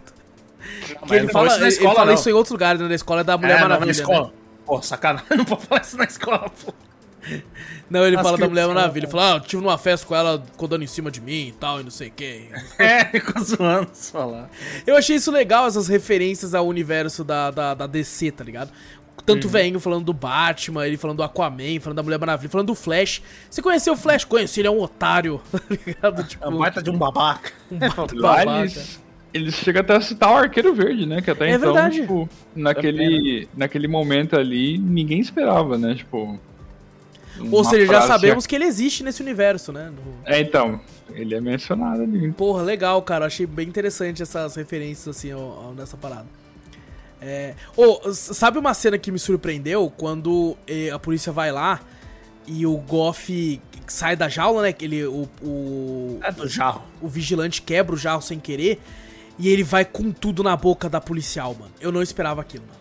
Ele 1.10 1.28
fala, 1.28 1.54
ele, 1.56 1.68
escola, 1.68 1.88
ele 1.88 1.96
fala 1.96 2.12
isso 2.14 2.28
em 2.28 2.32
outros 2.32 2.52
lugares, 2.52 2.80
né? 2.80 2.88
Na 2.88 2.94
escola 2.94 3.20
é 3.20 3.24
da 3.24 3.36
Mulher 3.38 3.58
É, 3.58 3.60
Maravilha. 3.60 3.86
na 3.86 3.92
escola. 3.92 4.26
Né? 4.28 4.32
Pô, 4.66 4.82
sacanagem, 4.82 5.26
não 5.36 5.44
pode 5.44 5.66
falar 5.66 5.80
isso 5.80 5.96
na 5.96 6.04
escola, 6.04 6.50
pô. 6.64 6.72
Não, 7.90 8.06
ele 8.06 8.16
As 8.16 8.22
fala 8.22 8.38
da 8.38 8.48
Mulher 8.48 8.66
Maravilha. 8.68 9.04
Ele 9.04 9.10
fala, 9.10 9.32
ah, 9.32 9.36
eu 9.36 9.40
tive 9.40 9.62
numa 9.62 9.76
festa 9.78 10.06
com 10.06 10.14
ela, 10.14 10.42
ficou 10.52 10.68
dando 10.68 10.84
em 10.84 10.86
cima 10.86 11.10
de 11.10 11.20
mim 11.20 11.48
e 11.48 11.52
tal, 11.52 11.80
e 11.80 11.82
não 11.82 11.90
sei 11.90 12.08
o 12.08 12.12
que. 12.12 12.48
É, 12.78 13.04
ficou 13.06 13.42
zoando 13.42 13.90
se 13.92 14.12
falar. 14.12 14.50
Eu 14.86 14.96
achei 14.96 15.16
isso 15.16 15.30
legal, 15.30 15.66
essas 15.66 15.88
referências 15.88 16.54
ao 16.54 16.66
universo 16.66 17.24
da, 17.24 17.50
da, 17.50 17.74
da 17.74 17.86
DC, 17.86 18.30
tá 18.30 18.44
ligado? 18.44 18.70
Tanto 19.26 19.46
o 19.46 19.50
velhinho 19.50 19.78
falando 19.78 20.04
do 20.06 20.14
Batman, 20.14 20.86
ele 20.86 20.96
falando 20.96 21.18
do 21.18 21.22
Aquaman, 21.22 21.78
falando 21.80 21.96
da 21.96 22.02
Mulher 22.02 22.18
Maravilha, 22.18 22.48
falando 22.48 22.68
do 22.68 22.74
Flash. 22.74 23.20
Você 23.50 23.60
conheceu 23.60 23.92
o 23.92 23.96
Flash? 23.96 24.24
Conheci, 24.24 24.60
ele 24.60 24.68
é 24.68 24.70
um 24.70 24.80
otário, 24.80 25.38
tá 25.52 25.60
ligado? 25.68 26.24
Tipo, 26.24 26.44
É 26.44 26.48
um 26.48 26.56
baita 26.56 26.82
de 26.82 26.88
um 26.90 26.96
babaca. 26.96 27.52
um 27.70 27.78
baita 27.78 28.14
babaca. 28.14 28.82
Eles 29.32 29.54
chegam 29.54 29.80
até 29.82 29.94
a 29.96 30.00
citar 30.00 30.30
o 30.32 30.36
Arqueiro 30.36 30.74
Verde, 30.74 31.06
né? 31.06 31.20
Que 31.20 31.30
até 31.30 31.46
É 31.50 31.54
então, 31.54 31.72
verdade. 31.72 32.00
tipo, 32.00 32.28
naquele, 32.54 33.48
naquele 33.56 33.86
momento 33.88 34.36
ali, 34.36 34.78
ninguém 34.78 35.20
esperava, 35.20 35.76
né? 35.78 35.94
Tipo. 35.94 36.38
Ou 37.52 37.62
seja, 37.64 37.86
já 37.92 38.02
sabemos 38.02 38.46
que 38.46 38.54
ele 38.56 38.64
existe 38.64 39.04
nesse 39.04 39.22
universo, 39.22 39.72
né? 39.72 39.90
No- 39.94 40.14
É, 40.24 40.40
então, 40.40 40.80
ele 41.14 41.34
é 41.36 41.40
mencionado 41.40 42.02
ali. 42.02 42.32
Porra, 42.32 42.62
legal, 42.62 43.00
cara. 43.02 43.26
Achei 43.26 43.46
bem 43.46 43.68
interessante 43.68 44.22
essas 44.22 44.56
referências, 44.56 45.16
assim, 45.16 45.30
ao, 45.30 45.40
ao- 45.40 45.74
nessa 45.74 45.96
parada. 45.96 46.26
É... 47.20 47.54
S- 48.06 48.34
sabe 48.34 48.58
uma 48.58 48.74
cena 48.74 48.98
que 48.98 49.12
me 49.12 49.18
surpreendeu? 49.18 49.92
Quando 49.96 50.56
eh, 50.66 50.90
a 50.90 50.98
polícia 50.98 51.30
vai 51.32 51.52
lá 51.52 51.80
e 52.46 52.64
o 52.66 52.76
Goff 52.76 53.60
sai 53.86 54.16
da 54.16 54.28
jaula, 54.28 54.62
né? 54.62 54.72
que 54.72 54.84
Ele, 54.84 55.04
o, 55.04 55.28
o, 55.42 56.18
É 56.22 56.30
do 56.32 56.48
jarro. 56.48 56.82
o 57.00 57.08
vigilante 57.08 57.62
quebra 57.62 57.94
o 57.94 57.98
jarro 57.98 58.20
sem 58.22 58.38
querer 58.40 58.80
e 59.38 59.48
ele 59.48 59.62
vai 59.62 59.84
com 59.84 60.10
tudo 60.10 60.42
na 60.42 60.56
boca 60.56 60.88
da 60.88 61.00
policial, 61.00 61.54
mano. 61.58 61.72
Eu 61.80 61.92
não 61.92 62.02
esperava 62.02 62.40
aquilo, 62.40 62.64
mano. 62.66 62.78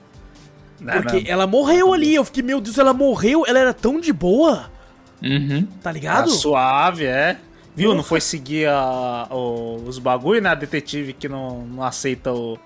Né, 0.79 1.01
Porque 1.01 1.17
né? 1.21 1.23
ela 1.29 1.47
morreu 1.47 1.93
ali. 1.93 2.13
Eu 2.15 2.23
fiquei, 2.25 2.43
meu 2.43 2.61
Deus, 2.61 2.77
ela 2.77 2.93
morreu. 2.93 3.43
Ela 3.47 3.59
era 3.59 3.73
tão 3.73 3.99
de 3.99 4.11
boa, 4.13 4.69
Uhum. 5.21 5.63
tá 5.65 5.71
Tá 5.83 5.91
ligado? 5.91 6.29
suave, 6.29 7.05
é. 7.05 7.39
Viu? 7.75 7.93
Não 7.95 8.03
foi 8.03 8.19
seguir 8.21 8.67
a, 8.67 9.27
o- 9.31 9.83
os 9.87 9.99
bagulho, 9.99 10.41
né? 10.41 10.49
A 10.49 10.55
detetive 10.55 11.13
que 11.13 11.27
não, 11.29 11.61
não 11.65 11.83
aceita 11.83 12.31
o- 12.33 12.57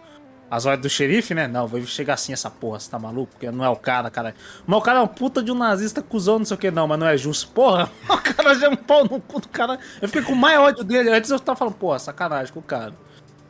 as 0.50 0.66
ordens 0.66 0.82
do 0.84 0.90
xerife, 0.90 1.34
né? 1.34 1.48
Não, 1.48 1.66
vai 1.68 1.82
chegar 1.84 2.14
assim 2.16 2.34
essa 2.34 2.50
porra, 2.50 2.80
você 2.80 2.90
tá 2.92 3.00
maluco? 3.00 3.32
Porque 3.34 3.50
não 3.52 3.64
é 3.64 3.70
o 3.70 3.76
cara, 3.78 4.10
cara. 4.10 4.36
Mas 4.68 4.78
o 4.78 4.82
cara 4.82 5.00
é 5.00 5.02
um 5.02 5.08
puta 5.08 5.42
de 5.42 5.50
um 5.52 5.56
nazista 5.56 6.02
cuzão, 6.02 6.40
não 6.40 6.46
sei 6.46 6.56
o 6.56 6.58
que, 6.58 6.70
não, 6.72 6.88
mas 6.88 7.00
não 7.00 7.08
é 7.08 7.18
justo. 7.18 7.50
Porra, 7.52 7.90
o 8.10 8.18
cara 8.18 8.54
já 8.56 8.68
é 8.68 8.70
um 8.70 8.76
pau 8.76 9.04
no 9.06 9.20
cu 9.22 9.40
do 9.40 9.48
cara. 9.50 9.80
Eu 10.02 10.08
fiquei 10.10 10.22
com 10.24 10.36
mais 10.36 10.60
ódio 10.60 10.84
dele. 10.84 11.10
Antes 11.12 11.30
eu 11.30 11.40
tava 11.40 11.58
falando, 11.58 11.76
porra, 11.76 12.00
sacanagem 12.00 12.54
com 12.54 12.60
o 12.60 12.64
cara. 12.64 12.94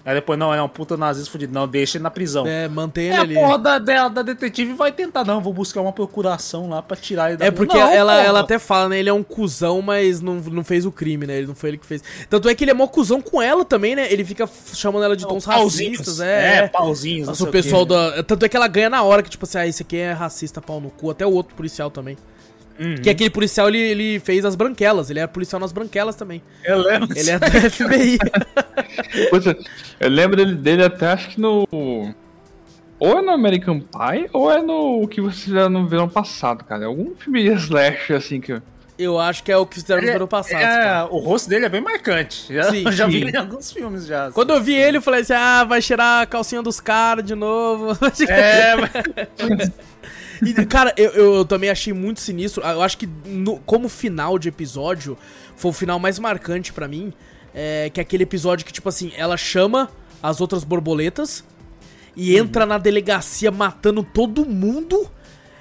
Aí 0.04 0.16
depois, 0.16 0.38
não, 0.40 0.52
ele 0.52 0.60
é 0.60 0.64
um 0.64 0.68
puta 0.70 0.98
nazista 0.98 1.32
fudido. 1.32 1.54
Não, 1.54 1.68
deixa 1.68 1.98
ele 1.98 2.04
na 2.04 2.10
prisão. 2.12 2.46
É, 2.48 2.68
mantém 2.68 3.06
ele 3.08 3.14
É, 3.14 3.18
a 3.18 3.22
ali. 3.22 3.34
porra 3.36 3.58
da, 3.60 3.80
da, 3.80 4.08
da 4.08 4.22
detetive 4.24 4.74
vai 4.74 4.92
tentar, 4.92 5.24
não, 5.24 5.42
vou 5.42 5.54
buscar 5.54 5.82
uma 5.82 5.94
procuração 5.94 6.70
lá 6.70 6.82
pra 6.82 6.98
tirar 6.98 7.30
ele 7.30 7.38
da 7.38 7.46
É 7.46 7.52
porque 7.52 7.78
Não, 7.78 7.88
ela, 7.88 8.14
porra. 8.16 8.26
ela 8.28 8.40
até 8.40 8.58
fala, 8.58 8.90
né? 8.90 9.00
Ele 9.00 9.10
é 9.10 9.14
um 9.14 9.24
cuzão, 9.24 9.82
mas 9.82 10.22
não, 10.22 10.36
não 10.36 10.64
fez 10.64 10.86
o 10.86 10.92
crime, 10.92 11.28
né? 11.28 11.38
Ele 11.38 11.48
não 11.48 11.56
foi 11.56 11.70
ele 11.72 11.78
que 11.78 11.86
fez. 11.86 12.04
Tanto 12.30 12.50
é 12.50 12.56
que 12.56 12.64
ele 12.64 12.72
é 12.72 12.74
mó 12.74 12.88
cuzão 12.88 13.22
com 13.22 13.42
ela 13.42 13.64
também, 13.64 13.96
né? 13.96 14.12
Ele 14.12 14.26
fica 14.26 14.50
chamando 14.74 15.04
ela 15.04 15.16
de 15.16 15.28
tons 15.28 15.46
Pauzinhos. 15.46 16.00
racistas, 16.00 16.20
é. 16.20 16.58
É, 16.64 16.68
pauzinhos. 16.68 17.28
não 17.28 17.32
Nossa, 17.34 17.44
o 17.44 17.48
pessoal 17.52 17.86
quê. 17.86 17.94
da. 17.94 18.24
Tanto 18.24 18.46
é 18.46 18.50
que 18.50 18.58
ela 18.58 18.68
ganha 18.68 18.90
na 18.90 19.04
hora 19.04 19.22
que, 19.22 19.30
tipo 19.30 19.46
assim, 19.46 19.58
ah, 19.60 19.68
esse 19.68 19.84
aqui 19.84 19.98
é 19.98 20.12
racista, 20.14 20.62
pau 20.62 20.80
no 20.82 20.90
cu. 20.90 21.12
Até 21.12 21.26
o 21.26 21.32
outro 21.32 21.56
policial 21.56 21.90
também. 21.92 22.18
Uhum. 22.82 22.96
Que 22.96 23.10
aquele 23.12 23.30
policial, 23.30 23.68
ele, 23.68 23.78
ele 23.78 24.20
fez 24.20 24.44
as 24.44 24.56
branquelas. 24.56 25.10
Ele 25.12 25.20
era 25.20 25.28
policial 25.28 25.60
nas 25.60 25.72
branquelas 25.72 26.16
também. 26.16 26.42
Eu 26.66 26.80
lembro. 26.80 27.16
Ele 27.16 27.30
é 27.30 27.38
do 27.38 27.46
FBI. 27.70 28.18
Pois 29.30 29.46
é, 29.46 29.56
eu 30.00 30.10
lembro 30.10 30.36
dele, 30.36 30.56
dele 30.56 30.84
até 30.86 31.08
acho 31.12 31.30
que 31.30 31.40
no. 31.42 31.68
Ou 33.00 33.18
é 33.18 33.22
no 33.22 33.32
American 33.32 33.80
Pie, 33.80 34.30
ou 34.34 34.52
é 34.52 34.62
no 34.62 35.02
o 35.04 35.08
que 35.08 35.22
vocês 35.22 35.44
fizeram 35.44 35.70
no 35.70 35.88
verão 35.88 36.08
passado, 36.10 36.64
cara. 36.64 36.86
Algum 36.88 37.14
filme 37.16 37.44
slash 37.54 38.14
assim 38.14 38.42
que. 38.42 38.60
Eu 38.98 39.20
acho 39.20 39.44
que 39.44 39.52
é 39.52 39.58
o 39.58 39.66
que 39.66 39.76
fizeram 39.76 40.02
no 40.02 40.08
Ele- 40.08 40.16
ano 40.18 40.28
passado. 40.28 40.62
é, 40.62 40.64
cara. 40.64 41.06
o 41.08 41.18
rosto 41.18 41.50
dele 41.50 41.66
é 41.66 41.70
bem 41.70 41.82
marcante. 41.82 42.54
Já, 42.54 42.70
Sim, 42.70 42.84
eu 42.86 42.92
já 42.94 43.08
vi 43.08 43.22
sim. 43.24 43.30
em 43.30 43.36
alguns 43.36 43.72
filmes 43.72 44.06
já. 44.06 44.26
assim. 44.26 44.34
Quando 44.34 44.52
eu 44.54 44.62
vi 44.62 44.76
ele, 44.76 44.98
eu 44.98 45.02
falei 45.02 45.22
assim: 45.22 45.34
ah, 45.34 45.64
vai 45.64 45.82
cheirar 45.82 46.22
a 46.22 46.26
calcinha 46.28 46.62
dos 46.62 46.80
caras 46.80 47.26
de 47.26 47.34
novo. 47.34 47.98
É, 48.30 48.76
mas... 48.76 48.92
E, 50.42 50.54
cara, 50.66 50.94
eu, 50.98 51.12
eu, 51.12 51.34
eu 51.36 51.46
também 51.46 51.70
achei 51.70 51.94
muito 51.94 52.20
sinistro. 52.20 52.64
Eu 52.64 52.82
acho 52.82 52.98
que 52.98 53.08
no- 53.26 53.58
como 53.60 53.88
final 53.90 54.40
de 54.40 54.50
episódio, 54.50 55.18
foi 55.56 55.72
o 55.72 55.74
final 55.74 56.00
mais 56.00 56.18
marcante 56.20 56.74
pra 56.74 56.88
mim. 56.88 57.14
É, 57.54 57.90
que 57.94 58.00
é 58.00 58.04
aquele 58.04 58.24
episódio 58.24 58.66
que, 58.66 58.72
tipo 58.72 58.88
assim, 58.88 59.12
ela 59.18 59.36
chama 59.36 59.90
as 60.24 60.40
outras 60.40 60.64
borboletas 60.64 61.44
e 62.16 62.38
entra 62.38 62.66
na 62.66 62.78
delegacia 62.78 63.52
matando 63.52 64.04
todo 64.04 64.46
mundo. 64.46 65.06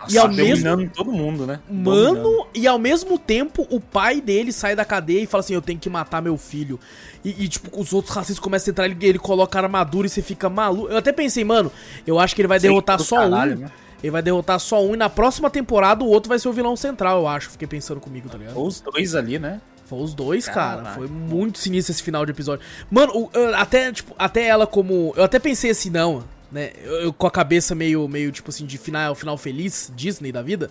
e 0.08 0.16
ao 0.16 0.28
mesmo 0.28 0.88
todo 0.90 1.10
mundo, 1.12 1.46
né? 1.46 1.58
Mano, 1.68 2.14
Dominando. 2.22 2.46
e 2.54 2.66
ao 2.66 2.78
mesmo 2.78 3.18
tempo 3.18 3.66
o 3.70 3.80
pai 3.80 4.20
dele 4.20 4.52
sai 4.52 4.74
da 4.76 4.84
cadeia 4.84 5.20
e 5.20 5.26
fala 5.26 5.40
assim: 5.40 5.52
Eu 5.54 5.60
tenho 5.60 5.78
que 5.80 5.90
matar 5.90 6.22
meu 6.22 6.38
filho. 6.38 6.78
E, 7.24 7.44
e, 7.44 7.48
tipo, 7.48 7.78
os 7.78 7.92
outros 7.92 8.14
racistas 8.14 8.38
começam 8.38 8.70
a 8.70 8.72
entrar, 8.72 8.86
ele, 8.86 8.96
ele 9.02 9.18
coloca 9.18 9.58
a 9.58 9.62
armadura 9.62 10.06
e 10.06 10.10
você 10.10 10.22
fica 10.22 10.48
maluco. 10.48 10.88
Eu 10.92 10.96
até 10.96 11.12
pensei, 11.12 11.44
mano, 11.44 11.70
eu 12.06 12.18
acho 12.20 12.34
que 12.36 12.40
ele 12.40 12.48
vai 12.48 12.58
Sei 12.60 12.70
derrotar 12.70 12.98
só 13.00 13.16
caralho, 13.16 13.56
um. 13.56 13.60
né? 13.62 13.70
Ele 14.02 14.10
vai 14.10 14.22
derrotar 14.22 14.58
só 14.58 14.84
um 14.84 14.94
e 14.94 14.96
na 14.96 15.10
próxima 15.10 15.50
temporada 15.50 16.02
o 16.02 16.08
outro 16.08 16.28
vai 16.28 16.38
ser 16.38 16.48
o 16.48 16.52
vilão 16.52 16.76
central, 16.76 17.20
eu 17.20 17.28
acho. 17.28 17.50
Fiquei 17.50 17.68
pensando 17.68 18.00
comigo, 18.00 18.28
tá 18.28 18.38
ligado? 18.38 18.58
Os 18.58 18.80
dois 18.80 19.14
ali, 19.14 19.38
né? 19.38 19.60
Foi 19.84 19.98
os 19.98 20.14
dois, 20.14 20.46
cara. 20.46 20.82
Caraca. 20.82 20.94
Foi 20.94 21.08
muito 21.08 21.58
sinistro 21.58 21.92
esse 21.92 22.02
final 22.02 22.24
de 22.24 22.30
episódio. 22.30 22.64
Mano, 22.90 23.28
até, 23.56 23.92
tipo, 23.92 24.14
até 24.16 24.46
ela 24.46 24.66
como. 24.66 25.12
Eu 25.16 25.24
até 25.24 25.38
pensei 25.38 25.70
assim, 25.70 25.90
não, 25.90 26.24
né? 26.50 26.70
Eu, 26.82 26.92
eu 27.02 27.12
com 27.12 27.26
a 27.26 27.30
cabeça 27.30 27.74
meio, 27.74 28.06
meio, 28.06 28.30
tipo 28.30 28.50
assim, 28.50 28.64
de 28.64 28.78
final, 28.78 29.14
final 29.16 29.36
feliz, 29.36 29.92
Disney 29.94 30.30
da 30.30 30.42
vida. 30.42 30.70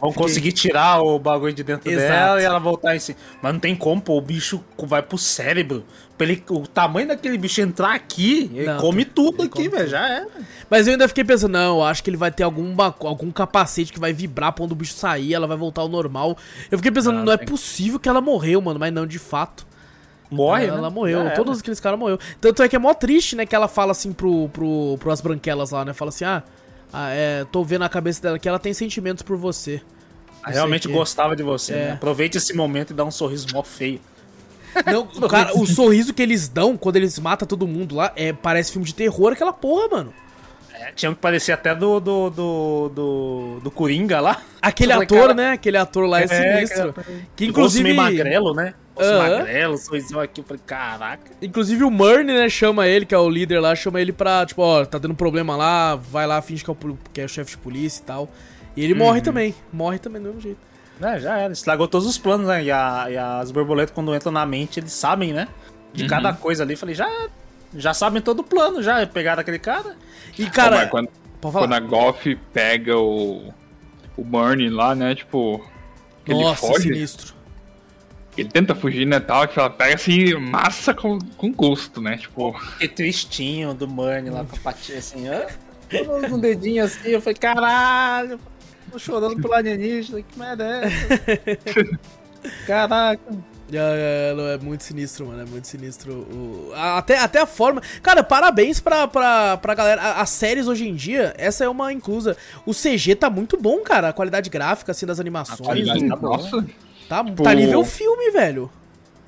Vão 0.00 0.12
conseguir 0.12 0.52
tirar 0.52 1.02
o 1.02 1.18
bagulho 1.18 1.52
de 1.52 1.64
dentro 1.64 1.90
Exato. 1.90 2.08
dela 2.08 2.40
e 2.40 2.44
ela 2.44 2.60
voltar 2.60 2.94
em 2.94 3.00
si. 3.00 3.16
Mas 3.42 3.52
não 3.52 3.58
tem 3.58 3.74
como, 3.74 4.00
pô, 4.00 4.16
o 4.16 4.20
bicho 4.20 4.62
vai 4.78 5.02
pro 5.02 5.18
cérebro. 5.18 5.84
Ele, 6.20 6.42
o 6.50 6.66
tamanho 6.66 7.08
daquele 7.08 7.36
bicho 7.36 7.60
entrar 7.60 7.94
aqui, 7.94 8.50
ele 8.54 8.66
Não, 8.66 8.78
come 8.78 9.04
tudo 9.04 9.42
ele 9.42 9.48
aqui, 9.48 9.64
come 9.64 9.68
velho. 9.68 9.88
Já 9.88 10.08
é. 10.08 10.26
Mas 10.70 10.86
eu 10.86 10.92
ainda 10.92 11.06
fiquei 11.08 11.24
pensando, 11.24 11.52
não, 11.52 11.78
eu 11.78 11.82
acho 11.84 12.02
que 12.02 12.10
ele 12.10 12.16
vai 12.16 12.30
ter 12.30 12.42
algum, 12.44 12.74
algum 12.80 13.30
capacete 13.30 13.92
que 13.92 14.00
vai 14.00 14.12
vibrar 14.12 14.52
pra 14.52 14.64
onde 14.64 14.72
o 14.72 14.76
bicho 14.76 14.94
sair, 14.94 15.34
ela 15.34 15.46
vai 15.46 15.56
voltar 15.56 15.82
ao 15.82 15.88
normal. 15.88 16.36
Eu 16.70 16.78
fiquei 16.78 16.92
pensando, 16.92 17.18
Não, 17.18 17.26
não, 17.26 17.32
é 17.32 17.36
possível 17.36 17.98
que 17.98 18.08
ela 18.08 18.20
morreu, 18.20 18.60
mano, 18.60 18.78
mas 18.78 18.92
não, 18.92 19.06
de 19.06 19.18
fato. 19.18 19.66
Morre, 20.30 20.64
ela, 20.64 20.72
né? 20.72 20.78
ela 20.78 20.90
morreu, 20.90 21.20
era. 21.20 21.34
todos 21.34 21.60
aqueles 21.60 21.80
caras 21.80 21.98
morreu. 21.98 22.18
Tanto 22.40 22.62
é 22.62 22.68
que 22.68 22.76
é 22.76 22.78
mó 22.78 22.92
triste, 22.94 23.34
né, 23.34 23.46
que 23.46 23.54
ela 23.54 23.66
fala 23.66 23.92
assim 23.92 24.12
pro, 24.12 24.48
pro, 24.50 24.96
pras 24.98 25.20
branquelas 25.20 25.70
lá, 25.70 25.84
né, 25.84 25.92
fala 25.92 26.10
assim, 26.10 26.24
ah, 26.24 26.42
ah, 26.92 27.10
é, 27.10 27.44
tô 27.44 27.62
vendo 27.64 27.84
a 27.84 27.88
cabeça 27.88 28.20
dela 28.22 28.38
que 28.38 28.48
ela 28.48 28.58
tem 28.58 28.72
sentimentos 28.72 29.22
por 29.22 29.36
você. 29.36 29.80
Ela 30.44 30.54
Realmente 30.54 30.88
gostava 30.88 31.34
de 31.36 31.42
você, 31.42 31.72
É. 31.72 31.76
né? 31.86 31.92
Aproveite 31.92 32.38
esse 32.38 32.54
momento 32.54 32.90
e 32.92 32.94
dá 32.94 33.04
um 33.04 33.10
sorriso 33.10 33.46
mó 33.52 33.62
feio. 33.62 34.00
Não, 34.86 35.06
cara, 35.28 35.56
o 35.58 35.66
sorriso 35.66 36.14
que 36.14 36.22
eles 36.22 36.48
dão 36.48 36.76
quando 36.76 36.96
eles 36.96 37.18
matam 37.18 37.46
todo 37.46 37.66
mundo 37.66 37.94
lá, 37.96 38.12
é, 38.16 38.32
parece 38.32 38.72
filme 38.72 38.86
de 38.86 38.94
terror 38.94 39.32
aquela 39.32 39.52
porra, 39.52 39.88
mano. 39.88 40.14
É, 40.72 40.92
tinha 40.92 41.12
que 41.12 41.18
parecer 41.20 41.52
até 41.52 41.74
do, 41.74 41.98
do, 41.98 42.30
do, 42.30 42.88
do, 42.94 43.60
do 43.64 43.70
Coringa 43.70 44.20
lá. 44.20 44.40
Aquele 44.62 44.92
ator, 44.92 45.06
cara, 45.06 45.34
né, 45.34 45.50
aquele 45.50 45.76
ator 45.76 46.06
lá 46.08 46.20
é, 46.20 46.28
sinistro. 46.28 46.90
aquele 46.96 47.26
Que 47.34 47.46
inclusive... 47.46 47.82
meio 47.82 47.96
magrelo, 47.96 48.54
né? 48.54 48.74
Rosto 48.98 49.12
Aham. 49.14 49.38
magrelo, 49.38 49.78
sorrisão 49.78 50.20
aqui. 50.20 50.40
Eu 50.40 50.44
falei, 50.44 50.62
caraca. 50.66 51.30
Inclusive 51.40 51.84
o 51.84 51.90
Murney, 51.90 52.34
né, 52.36 52.48
chama 52.48 52.86
ele, 52.86 53.06
que 53.06 53.14
é 53.14 53.18
o 53.18 53.28
líder 53.30 53.60
lá, 53.60 53.74
chama 53.74 54.00
ele 54.00 54.12
pra, 54.12 54.44
tipo, 54.44 54.60
ó, 54.62 54.84
tá 54.84 54.98
dando 54.98 55.14
problema 55.14 55.56
lá, 55.56 55.94
vai 55.96 56.26
lá, 56.26 56.40
finge 56.42 56.64
que 56.64 56.70
é 56.70 56.72
o, 56.72 56.98
que 57.12 57.20
é 57.20 57.24
o 57.24 57.28
chefe 57.28 57.52
de 57.52 57.58
polícia 57.58 58.02
e 58.02 58.04
tal. 58.04 58.28
E 58.76 58.84
ele 58.84 58.92
Uhum. 58.92 58.98
morre 59.00 59.20
também, 59.20 59.54
morre 59.72 59.98
também 59.98 60.20
do 60.20 60.26
mesmo 60.28 60.40
jeito. 60.40 60.58
É, 61.00 61.18
já 61.20 61.38
era. 61.38 61.52
Estragou 61.52 61.86
todos 61.86 62.06
os 62.08 62.18
planos, 62.18 62.48
né? 62.48 62.64
E, 62.64 62.70
a- 62.72 63.06
e 63.08 63.16
as 63.16 63.50
borboletas, 63.52 63.94
quando 63.94 64.12
entram 64.14 64.32
na 64.32 64.44
mente, 64.44 64.80
eles 64.80 64.92
sabem, 64.92 65.32
né? 65.32 65.46
De 65.92 66.02
Uhum. 66.02 66.08
cada 66.08 66.32
coisa 66.32 66.64
ali. 66.64 66.74
Falei, 66.76 66.94
já. 66.94 67.08
Já 67.74 67.92
sabem 67.94 68.20
todo 68.20 68.40
o 68.40 68.44
plano, 68.44 68.82
já. 68.82 69.06
Pegaram 69.06 69.40
aquele 69.40 69.58
cara. 69.60 69.94
E, 70.36 70.48
cara, 70.50 70.86
quando, 70.88 71.08
quando 71.40 71.72
a 71.72 71.78
Goff 71.80 72.34
pega 72.52 72.96
o. 72.98 73.52
O 74.16 74.24
Bernie 74.24 74.68
lá, 74.70 74.94
né? 74.94 75.14
Tipo. 75.14 75.64
Ele 76.26 76.42
Nossa, 76.42 76.66
foge. 76.66 76.82
sinistro. 76.92 77.34
Ele 78.38 78.48
tenta 78.48 78.74
fugir, 78.74 79.06
né? 79.06 79.18
Tal, 79.20 79.46
tipo, 79.46 79.58
ela 79.60 79.70
pega 79.70 79.94
assim, 79.96 80.34
massa 80.34 80.94
com, 80.94 81.18
com 81.36 81.52
gosto, 81.52 82.00
né? 82.00 82.16
Tipo. 82.16 82.54
Que 82.78 82.86
tristinho 82.88 83.74
do 83.74 83.86
Murney 83.88 84.30
lá 84.30 84.44
com 84.44 84.56
a 84.56 84.58
patinha 84.60 84.98
assim, 84.98 85.24
ó. 85.28 85.46
Com 86.04 86.34
um 86.34 86.38
dedinho 86.38 86.84
assim. 86.84 87.08
Eu 87.08 87.20
falei, 87.20 87.34
caralho. 87.36 88.38
Tô 88.92 88.98
chorando 88.98 89.36
pelo 89.40 89.52
alienígena. 89.54 90.22
Que 90.22 90.38
merda 90.38 90.64
é 90.64 90.84
essa? 90.86 91.98
Caraca. 92.66 93.20
É, 93.70 94.34
é, 94.34 94.54
é 94.54 94.58
muito 94.58 94.82
sinistro, 94.82 95.26
mano. 95.26 95.42
É 95.42 95.44
muito 95.44 95.66
sinistro. 95.66 96.12
o- 96.14 96.72
a- 96.74 96.98
até, 96.98 97.18
até 97.18 97.40
a 97.40 97.46
forma. 97.46 97.82
Cara, 98.02 98.22
parabéns 98.24 98.80
pra, 98.80 99.06
pra, 99.06 99.56
pra 99.58 99.74
galera. 99.74 100.00
A- 100.00 100.20
As 100.22 100.30
séries 100.30 100.66
hoje 100.66 100.88
em 100.88 100.94
dia, 100.94 101.34
essa 101.36 101.64
é 101.64 101.68
uma 101.68 101.92
inclusa. 101.92 102.34
O 102.64 102.72
CG 102.72 103.14
tá 103.14 103.28
muito 103.28 103.58
bom, 103.60 103.80
cara. 103.80 104.08
A 104.08 104.12
qualidade 104.12 104.48
gráfica, 104.48 104.92
assim, 104.92 105.04
das 105.04 105.20
animações. 105.20 105.60
qualidade 105.60 106.08
tá 106.08 106.16
boa. 106.16 106.36
nossa, 106.38 106.64
Tá, 107.08 107.24
Tipo- 107.24 107.42
tá 107.42 107.54
nível 107.54 107.84
filme, 107.84 108.30
velho. 108.30 108.70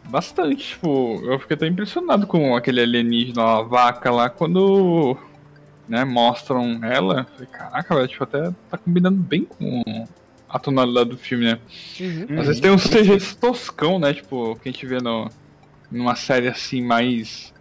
bastante. 0.09 0.70
Tipo, 0.70 1.20
eu 1.24 1.39
fiquei 1.39 1.55
até 1.57 1.66
impressionado 1.66 2.26
com 2.26 2.55
aquele 2.57 2.81
alienígena, 2.81 3.43
a 3.43 3.62
vaca 3.62 4.11
lá, 4.11 4.28
quando. 4.28 5.16
Né, 5.89 6.05
mostram 6.05 6.78
ela. 6.85 7.26
Falei, 7.33 7.49
caraca, 7.49 7.95
velho, 7.97 8.07
tipo, 8.07 8.22
até 8.22 8.51
tá 8.70 8.78
combinando 8.78 9.16
bem 9.18 9.45
com 9.45 9.83
a 10.49 10.57
tonalidade 10.59 11.11
do 11.11 11.16
filme, 11.16 11.47
né? 11.47 11.59
Uhum. 12.01 12.39
Às 12.41 12.47
vezes 12.47 12.61
tem 12.61 12.70
uns 12.70 12.85
CGs 12.85 13.37
toscão, 13.37 13.99
né? 13.99 14.14
Tipo, 14.14 14.57
que 14.62 14.68
a 14.68 14.72
gente 14.72 14.87
vê 14.87 14.99
no, 15.01 15.28
numa 15.91 16.14
série 16.14 16.47
assim, 16.49 16.81
mais. 16.83 17.53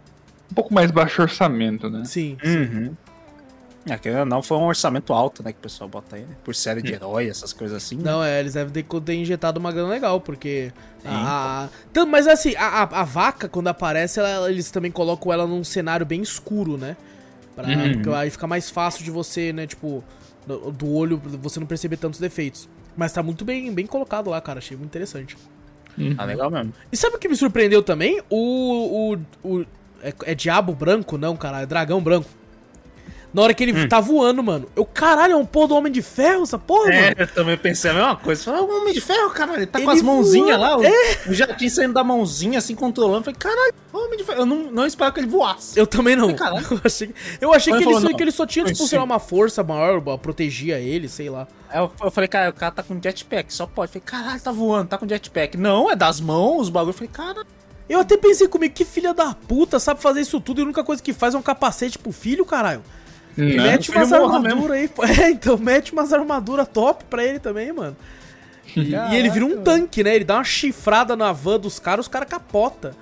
Um 0.50 0.54
pouco 0.54 0.72
mais 0.72 0.90
baixo 0.92 1.22
orçamento, 1.22 1.88
né? 1.90 2.04
Sim. 2.04 2.36
Uhum. 2.44 2.94
É, 3.86 4.24
não 4.26 4.42
foi 4.42 4.58
um 4.58 4.64
orçamento 4.66 5.12
alto, 5.12 5.42
né? 5.42 5.52
Que 5.52 5.58
o 5.58 5.62
pessoal 5.62 5.88
bota 5.88 6.16
aí, 6.16 6.22
né? 6.22 6.36
Por 6.44 6.54
série 6.54 6.82
de 6.82 6.92
herói, 6.92 7.28
essas 7.28 7.52
coisas 7.52 7.76
assim. 7.82 7.96
né? 7.96 8.02
Não, 8.04 8.22
é, 8.22 8.38
eles 8.38 8.52
devem 8.52 8.70
ter, 8.72 9.00
ter 9.00 9.14
injetado 9.14 9.58
uma 9.58 9.72
grana 9.72 9.88
legal, 9.88 10.20
porque. 10.20 10.70
A, 11.04 11.64
a- 11.64 11.68
Então, 11.90 12.04
mas 12.06 12.26
assim, 12.26 12.54
a, 12.56 12.66
a, 12.66 13.00
a 13.00 13.04
vaca, 13.04 13.48
quando 13.48 13.68
aparece, 13.68 14.20
ela- 14.20 14.50
eles 14.50 14.70
também 14.70 14.90
colocam 14.90 15.32
ela 15.32 15.46
num 15.46 15.64
cenário 15.64 16.04
bem 16.04 16.20
escuro, 16.20 16.76
né? 16.76 16.96
Pra, 17.56 17.66
Uhum. 17.66 17.92
Porque 17.94 18.10
aí 18.10 18.28
fica 18.30 18.46
mais 18.46 18.68
fácil 18.68 19.02
de 19.02 19.10
você, 19.10 19.50
né, 19.52 19.66
tipo, 19.66 20.04
do, 20.46 20.70
do 20.70 20.92
olho, 20.94 21.20
você 21.40 21.58
não 21.58 21.66
perceber 21.66 21.96
tantos 21.96 22.20
defeitos. 22.20 22.68
Mas 22.96 23.12
tá 23.12 23.22
muito 23.22 23.44
bem, 23.46 23.72
bem 23.72 23.86
colocado 23.86 24.28
lá, 24.28 24.40
cara. 24.42 24.58
Achei 24.58 24.76
muito 24.76 24.90
interessante. 24.90 25.36
Ah, 26.18 26.24
legal 26.24 26.50
mesmo. 26.50 26.72
E 26.92 26.96
sabe 26.96 27.16
o 27.16 27.18
que 27.18 27.28
me 27.28 27.36
surpreendeu 27.36 27.82
também? 27.82 28.20
O. 28.28 29.14
o, 29.14 29.18
o 29.42 29.66
é, 30.02 30.12
é 30.26 30.34
diabo 30.34 30.74
branco? 30.74 31.16
Não, 31.18 31.34
cara, 31.36 31.62
é 31.62 31.66
dragão 31.66 32.00
branco. 32.02 32.28
Na 33.32 33.42
hora 33.42 33.54
que 33.54 33.62
ele 33.62 33.86
tá 33.86 34.00
voando, 34.00 34.42
mano. 34.42 34.66
Eu, 34.74 34.84
caralho, 34.84 35.34
é 35.34 35.36
um 35.36 35.44
pô 35.46 35.66
do 35.66 35.74
Homem 35.76 35.92
de 35.92 36.02
Ferro, 36.02 36.42
essa 36.42 36.58
porra, 36.58 36.92
É, 36.92 37.02
mano. 37.02 37.14
eu 37.18 37.26
também 37.28 37.56
pensei 37.56 37.90
a 37.90 37.94
mesma 37.94 38.16
coisa. 38.16 38.42
Falei, 38.42 38.60
"Ah, 38.60 38.64
o 38.64 38.80
Homem 38.80 38.92
de 38.92 39.00
Ferro, 39.00 39.30
caralho, 39.30 39.58
ele 39.60 39.66
tá 39.66 39.78
com 39.78 39.84
Ele 39.90 39.98
as 39.98 40.02
mãozinhas 40.02 40.58
lá, 40.58 40.76
voando, 40.76 40.88
o, 41.26 41.30
o 41.30 41.34
jatinho 41.34 41.70
saindo 41.70 41.94
da 41.94 42.02
mãozinha, 42.02 42.58
assim, 42.58 42.74
controlando. 42.74 43.24
Falei, 43.24 43.38
caralho, 43.38 43.72
o 43.92 43.98
Homem 43.98 44.16
de 44.18 44.24
Ferro. 44.24 44.40
Eu 44.40 44.46
não, 44.46 44.56
não 44.72 44.86
esperava 44.86 45.14
que 45.14 45.20
ele 45.20 45.28
voasse. 45.28 45.78
Eu 45.78 45.86
também 45.86 46.16
não. 46.16 46.34
Caralho. 46.34 46.66
Eu 46.70 46.80
achei, 46.84 47.06
que- 47.08 47.14
eu 47.40 47.52
achei 47.54 47.72
que, 47.72 47.78
ele 47.78 47.84
falou, 47.84 48.00
só, 48.00 48.16
que 48.16 48.22
ele 48.22 48.30
só 48.32 48.46
tinha, 48.46 48.64
tipo, 48.64 48.86
sei 48.86 48.98
lá, 48.98 49.04
sim. 49.04 49.10
uma 49.12 49.18
força 49.20 49.62
maior, 49.62 50.00
protegia 50.18 50.78
ele, 50.80 51.08
sei 51.08 51.30
lá. 51.30 51.46
Aí 51.68 51.78
eu, 51.78 51.90
eu 52.02 52.10
falei, 52.10 52.26
cara, 52.28 52.50
o 52.50 52.52
cara 52.52 52.72
tá 52.72 52.82
com 52.82 52.98
jetpack, 53.00 53.52
só 53.54 53.66
pode. 53.66 53.92
Falei, 53.92 54.02
caralho, 54.04 54.40
tá 54.40 54.50
voando, 54.50 54.88
tá 54.88 54.98
com 54.98 55.06
jetpack. 55.08 55.56
Não, 55.56 55.90
é 55.90 55.94
das 55.94 56.20
mãos, 56.20 56.62
os 56.62 56.68
bagulho. 56.68 56.90
Eu 56.90 56.94
Falei, 56.94 57.10
cara, 57.12 57.44
Eu 57.88 58.00
até 58.00 58.16
pensei 58.16 58.46
comigo, 58.48 58.72
que 58.74 58.84
filha 58.84 59.12
da 59.14 59.34
puta 59.34 59.78
sabe 59.80 60.00
fazer 60.00 60.20
isso 60.20 60.40
tudo 60.40 60.60
e 60.60 60.62
a 60.62 60.64
única 60.64 60.82
coisa 60.84 61.02
que 61.02 61.12
faz 61.12 61.34
é 61.34 61.38
um 61.38 61.42
capacete 61.42 61.98
pro 61.98 62.12
filho, 62.12 62.44
caralho. 62.44 62.82
Né? 63.36 63.54
Mete 63.56 63.90
O 63.90 63.92
filho 63.92 63.98
umas 64.04 64.12
armaduras 64.12 64.70
aí. 64.78 64.88
pô. 64.88 65.04
É, 65.06 65.30
então 65.30 65.56
mete 65.58 65.92
umas 65.92 66.12
armaduras 66.12 66.68
top 66.68 67.04
pra 67.08 67.24
ele 67.24 67.38
também, 67.38 67.72
mano. 67.72 67.96
E, 68.76 68.94
e 68.94 69.16
ele 69.16 69.28
vira 69.30 69.44
um 69.46 69.62
tanque, 69.62 70.02
né? 70.04 70.14
Ele 70.14 70.24
dá 70.24 70.34
uma 70.36 70.44
chifrada 70.44 71.16
na 71.16 71.32
van 71.32 71.58
dos 71.58 71.78
caras, 71.78 72.06
os 72.06 72.08
caras 72.08 72.28
capota. 72.28 72.94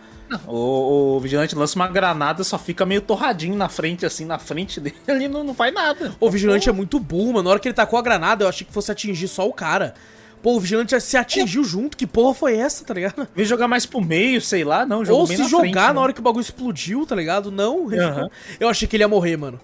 O, 0.47 1.17
o 1.17 1.21
vigilante 1.21 1.55
lança 1.55 1.75
uma 1.77 1.89
granada, 1.89 2.45
só 2.45 2.59
fica 2.59 2.85
meio 2.85 3.01
torradinho 3.01 3.57
na 3.57 3.69
frente, 3.69 4.05
assim, 4.05 4.25
na 4.27 4.39
frente 4.39 4.79
dele, 4.81 4.95
ele 5.07 5.27
não, 5.29 5.43
não 5.43 5.55
faz 5.55 5.73
nada. 5.73 6.15
O 6.21 6.31
vigilante 6.31 6.69
é 6.69 6.73
muito 6.73 6.99
burro, 7.01 7.33
mano. 7.35 7.45
Na 7.45 7.51
hora 7.51 7.59
que 7.61 7.69
ele 7.69 7.75
tacou 7.75 7.99
a 7.99 8.03
granada, 8.03 8.45
eu 8.45 8.49
achei 8.49 8.67
que 8.67 8.73
fosse 8.73 8.93
atingir 8.93 9.29
só 9.29 9.47
o 9.49 9.53
cara. 9.53 9.95
Pô, 10.43 10.55
o 10.55 10.61
vigilante 10.61 10.99
se 11.01 11.17
atingiu 11.17 11.65
junto. 11.65 11.97
Que 11.97 12.07
porra 12.07 12.33
foi 12.35 12.57
essa, 12.57 12.85
tá 12.85 12.95
ligado? 12.95 13.27
Vem 13.35 13.45
jogar 13.45 13.67
mais 13.69 13.85
pro 13.87 14.01
meio, 14.01 14.41
sei 14.41 14.65
lá, 14.65 14.87
não, 14.87 15.05
jogou 15.05 15.23
Ou 15.23 15.27
se 15.27 15.37
na 15.39 15.49
jogar 15.49 15.61
frente, 15.63 15.75
na 15.75 15.93
né? 15.95 16.01
hora 16.01 16.13
que 16.13 16.21
o 16.21 16.23
bagulho 16.23 16.43
explodiu, 16.43 17.05
tá 17.05 17.17
ligado? 17.17 17.51
Não. 17.51 17.89
ficou- 17.91 18.31
Eu 18.61 18.69
achei 18.69 18.87
que 18.87 18.95
ele 18.97 19.03
ia 19.05 19.09
morrer, 19.09 19.37
mano. 19.37 19.59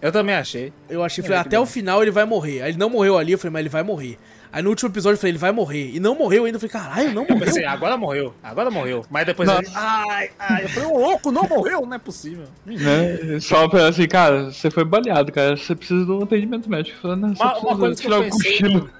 Eu 0.00 0.12
também 0.12 0.34
achei. 0.34 0.72
Eu 0.88 1.02
achei, 1.02 1.22
falei, 1.24 1.38
que 1.40 1.46
até 1.48 1.58
o 1.60 1.66
final 1.66 2.02
ele 2.02 2.10
vai 2.10 2.24
morrer. 2.24 2.62
Aí 2.62 2.70
ele 2.70 2.78
não 2.78 2.90
morreu 2.90 3.16
ali, 3.18 3.32
eu 3.32 3.38
falei, 3.38 3.52
mas 3.52 3.60
ele 3.60 3.68
vai 3.68 3.82
morrer. 3.82 4.18
Aí 4.52 4.62
no 4.62 4.70
último 4.70 4.88
episódio 4.90 5.14
eu 5.16 5.18
falei, 5.20 5.32
ele 5.32 5.38
vai 5.38 5.52
morrer. 5.52 5.90
E 5.94 6.00
não 6.00 6.14
morreu 6.14 6.44
ainda. 6.44 6.56
Eu 6.56 6.60
falei, 6.60 6.72
caralho, 6.72 7.12
não 7.12 7.22
Eu 7.24 7.28
morreu. 7.34 7.46
pensei, 7.46 7.64
agora 7.64 7.96
morreu, 7.96 8.34
agora 8.42 8.70
morreu. 8.70 9.04
Mas 9.10 9.26
depois 9.26 9.48
Não. 9.48 9.58
ele, 9.58 9.68
ai, 9.74 10.30
ai, 10.38 10.64
eu 10.64 10.68
falei, 10.68 10.88
ô 10.88 10.98
louco, 10.98 11.30
não 11.32 11.42
morreu, 11.44 11.80
não 11.84 11.94
é 11.94 11.98
possível. 11.98 12.44
Né? 12.64 13.40
Só 13.40 13.68
pra 13.68 13.88
assim, 13.88 14.06
cara, 14.06 14.50
você 14.50 14.70
foi 14.70 14.84
baleado, 14.84 15.32
cara. 15.32 15.56
Você 15.56 15.74
precisa 15.74 16.04
de 16.04 16.10
um 16.12 16.22
atendimento 16.22 16.70
médico. 16.70 16.98
Falando, 17.00 17.22
não, 17.28 17.34
você 17.34 17.42
Uma- 17.42 17.58
uma 17.58 17.76
coisa 17.78 18.00
que 18.00 18.06
eu 18.06 18.10
tirar 18.10 18.20
o 18.20 18.22
pensei 18.24 18.52
cochilo. 18.52 18.90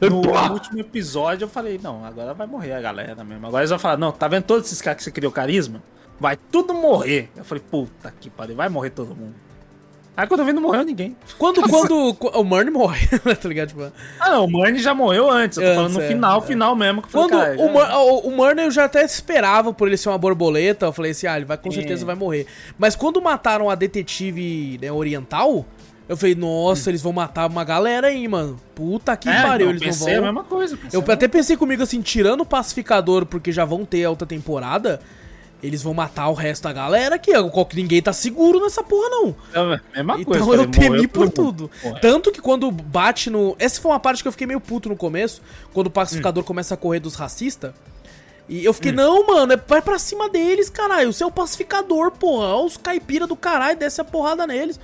No 0.00 0.52
último 0.52 0.80
episódio 0.80 1.44
eu 1.44 1.48
falei, 1.48 1.80
não, 1.82 2.04
agora 2.04 2.32
vai 2.34 2.46
morrer 2.46 2.72
a 2.72 2.80
galera 2.80 3.24
mesmo. 3.24 3.46
Agora 3.46 3.62
eles 3.62 3.70
vão 3.70 3.78
falar, 3.78 3.96
não, 3.96 4.12
tá 4.12 4.28
vendo 4.28 4.44
todos 4.44 4.66
esses 4.66 4.80
caras 4.80 4.98
que 4.98 5.04
você 5.04 5.10
criou 5.10 5.32
carisma? 5.32 5.82
Vai 6.18 6.36
tudo 6.36 6.74
morrer. 6.74 7.30
Eu 7.36 7.44
falei, 7.44 7.62
puta 7.70 8.12
que 8.20 8.28
pariu, 8.30 8.54
vai 8.54 8.68
morrer 8.68 8.90
todo 8.90 9.14
mundo. 9.16 9.34
Aí 10.20 10.26
quando 10.26 10.40
eu 10.40 10.46
vi, 10.46 10.52
não 10.52 10.60
morreu 10.60 10.84
ninguém. 10.84 11.16
Quando, 11.38 11.62
quando, 11.68 12.12
qu- 12.14 12.28
o 12.38 12.44
Murray 12.44 12.68
morre, 12.70 13.06
tá 13.40 13.48
ligado? 13.48 13.68
Tipo, 13.68 13.90
Ah, 14.20 14.30
não, 14.30 14.44
o 14.44 14.50
Murray 14.50 14.78
já 14.78 14.94
morreu 14.94 15.30
antes. 15.30 15.56
Eu 15.56 15.62
tô 15.64 15.68
Antes, 15.70 15.76
falando 15.76 15.94
no 15.94 16.02
é, 16.02 16.08
final, 16.08 16.38
é. 16.38 16.46
final 16.46 16.76
mesmo. 16.76 17.00
Que 17.02 17.10
falei, 17.10 17.28
Quando 17.28 17.40
cara, 17.40 17.56
o, 17.56 17.72
já- 17.88 17.98
o, 17.98 18.18
o 18.28 18.30
Murray 18.36 18.64
eu 18.66 18.70
já 18.70 18.84
até 18.84 19.02
esperava 19.02 19.72
por 19.72 19.88
ele 19.88 19.96
ser 19.96 20.10
uma 20.10 20.18
borboleta, 20.18 20.84
eu 20.86 20.92
falei 20.92 21.12
assim, 21.12 21.26
ah, 21.26 21.36
ele 21.36 21.46
vai 21.46 21.56
com 21.56 21.70
certeza 21.70 22.04
É. 22.04 22.06
vai 22.06 22.14
morrer. 22.14 22.46
Mas 22.78 22.94
quando 22.94 23.20
mataram 23.22 23.70
a 23.70 23.74
detetive 23.74 24.78
né, 24.82 24.92
oriental, 24.92 25.64
eu 26.08 26.16
falei, 26.16 26.34
nossa, 26.34 26.90
eles 26.90 27.00
vão 27.00 27.12
matar 27.12 27.48
uma 27.48 27.64
galera 27.64 28.08
aí, 28.08 28.26
mano. 28.28 28.58
Puta 28.74 29.16
que 29.16 29.28
é, 29.28 29.42
pariu, 29.42 29.70
então, 29.70 29.70
eles 29.70 29.80
não 29.80 29.88
pensei 30.06 30.14
vão. 30.16 30.24
a 30.24 30.26
mesma 30.26 30.44
coisa. 30.44 30.78
Eu 30.92 31.04
até 31.08 31.28
pensei 31.28 31.56
comigo 31.56 31.82
assim, 31.82 32.00
tirando 32.02 32.40
o 32.40 32.44
pacificador, 32.46 33.24
porque 33.24 33.52
já 33.52 33.64
vão 33.64 33.84
ter 33.84 34.04
a 34.04 34.10
outra 34.10 34.26
temporada, 34.26 35.00
eles 35.62 35.82
vão 35.82 35.92
matar 35.94 36.28
o 36.28 36.34
resto 36.34 36.62
da 36.64 36.72
galera 36.72 37.16
aqui. 37.16 37.32
ó, 37.36 37.64
que 37.64 37.76
Ninguém 37.76 38.00
tá 38.02 38.12
seguro 38.12 38.60
nessa 38.60 38.82
porra, 38.82 39.08
não. 39.10 39.36
é 39.52 40.02
coisa. 40.02 40.20
Então 40.20 40.46
falei, 40.46 40.60
eu 40.60 40.70
temi 40.70 41.06
por 41.08 41.28
tudo. 41.30 41.70
Porra. 41.82 42.00
Tanto 42.00 42.32
que 42.32 42.40
quando 42.40 42.70
bate 42.70 43.30
no. 43.30 43.54
Essa 43.58 43.80
foi 43.80 43.90
uma 43.90 44.00
parte 44.00 44.22
que 44.22 44.28
eu 44.28 44.32
fiquei 44.32 44.46
meio 44.46 44.60
puto 44.60 44.88
no 44.88 44.96
começo, 44.96 45.42
quando 45.72 45.86
o 45.86 45.90
Hum. 45.90 45.92
pacificador 45.92 46.44
começa 46.44 46.74
a 46.74 46.76
correr 46.76 47.00
dos 47.00 47.14
racistas. 47.14 47.72
E 48.48 48.64
eu 48.64 48.72
fiquei, 48.72 48.90
não, 48.90 49.24
mano, 49.26 49.52
é- 49.52 49.56
vai 49.56 49.80
pra 49.80 49.96
cima 49.98 50.28
deles, 50.28 50.68
caralho. 50.68 51.12
Você 51.12 51.22
é 51.22 51.26
o 51.26 51.30
pacificador, 51.30 52.10
porra. 52.10 52.46
Olha 52.56 52.66
os 52.66 52.76
caipira 52.76 53.26
do 53.26 53.36
caralho, 53.36 53.78
desce 53.78 54.00
a 54.00 54.04
porrada 54.04 54.44
neles. 54.46 54.80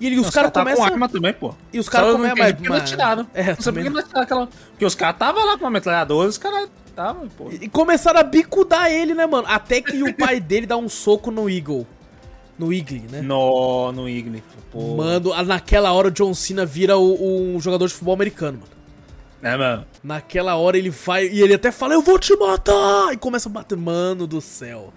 E 0.00 0.06
ele- 0.06 0.18
os 0.20 0.30
caras 0.30 0.50
tá 0.52 0.60
com 0.60 0.66
começam. 0.66 0.84
arma 0.84 1.08
também, 1.08 1.32
pô. 1.32 1.54
E 1.72 1.78
os 1.80 1.88
caras 1.88 2.08
não 2.12 2.16
começam. 2.18 2.54
porque 2.54 2.68
não 2.68 2.76
atiraram. 2.76 3.26
É, 3.34 3.46
não 3.48 3.54
sei 3.54 3.64
também 3.64 3.84
por 3.84 3.88
que 3.90 3.94
não 3.94 4.00
atiraram 4.00 4.22
aquela... 4.22 4.48
Porque 4.70 4.84
os 4.84 4.94
caras 4.94 5.14
estavam 5.16 5.44
lá 5.46 5.58
com 5.58 5.64
uma 5.64 5.70
metralhadora, 5.70 6.28
os 6.28 6.38
caras 6.38 6.68
estavam, 6.94 7.28
pô. 7.28 7.50
E 7.50 7.68
começaram 7.68 8.20
a 8.20 8.22
bicudar 8.22 8.90
ele, 8.90 9.14
né, 9.14 9.26
mano? 9.26 9.46
Até 9.48 9.82
que 9.82 10.02
o 10.02 10.14
pai 10.14 10.38
dele 10.40 10.66
dá 10.66 10.76
um 10.76 10.88
soco 10.88 11.30
no 11.30 11.50
Eagle. 11.50 11.86
No 12.58 12.72
Eagle, 12.72 13.02
né? 13.10 13.20
No, 13.20 13.90
no 13.90 14.08
Igni, 14.08 14.42
pô. 14.70 14.96
Mano, 14.96 15.34
naquela 15.44 15.92
hora 15.92 16.08
o 16.08 16.10
John 16.10 16.32
Cena 16.32 16.64
vira 16.64 16.96
o, 16.96 17.54
um 17.56 17.60
jogador 17.60 17.88
de 17.88 17.92
futebol 17.92 18.14
americano, 18.14 18.60
mano. 18.60 18.74
É, 19.42 19.56
mano. 19.58 19.84
Naquela 20.02 20.54
hora 20.54 20.78
ele 20.78 20.88
vai 20.88 21.26
e 21.26 21.42
ele 21.42 21.54
até 21.54 21.72
fala, 21.72 21.94
eu 21.94 22.00
vou 22.00 22.18
te 22.18 22.34
matar! 22.36 23.12
E 23.12 23.16
começa 23.16 23.48
a 23.48 23.52
bater, 23.52 23.76
mano 23.76 24.26
do 24.26 24.40
céu. 24.40 24.92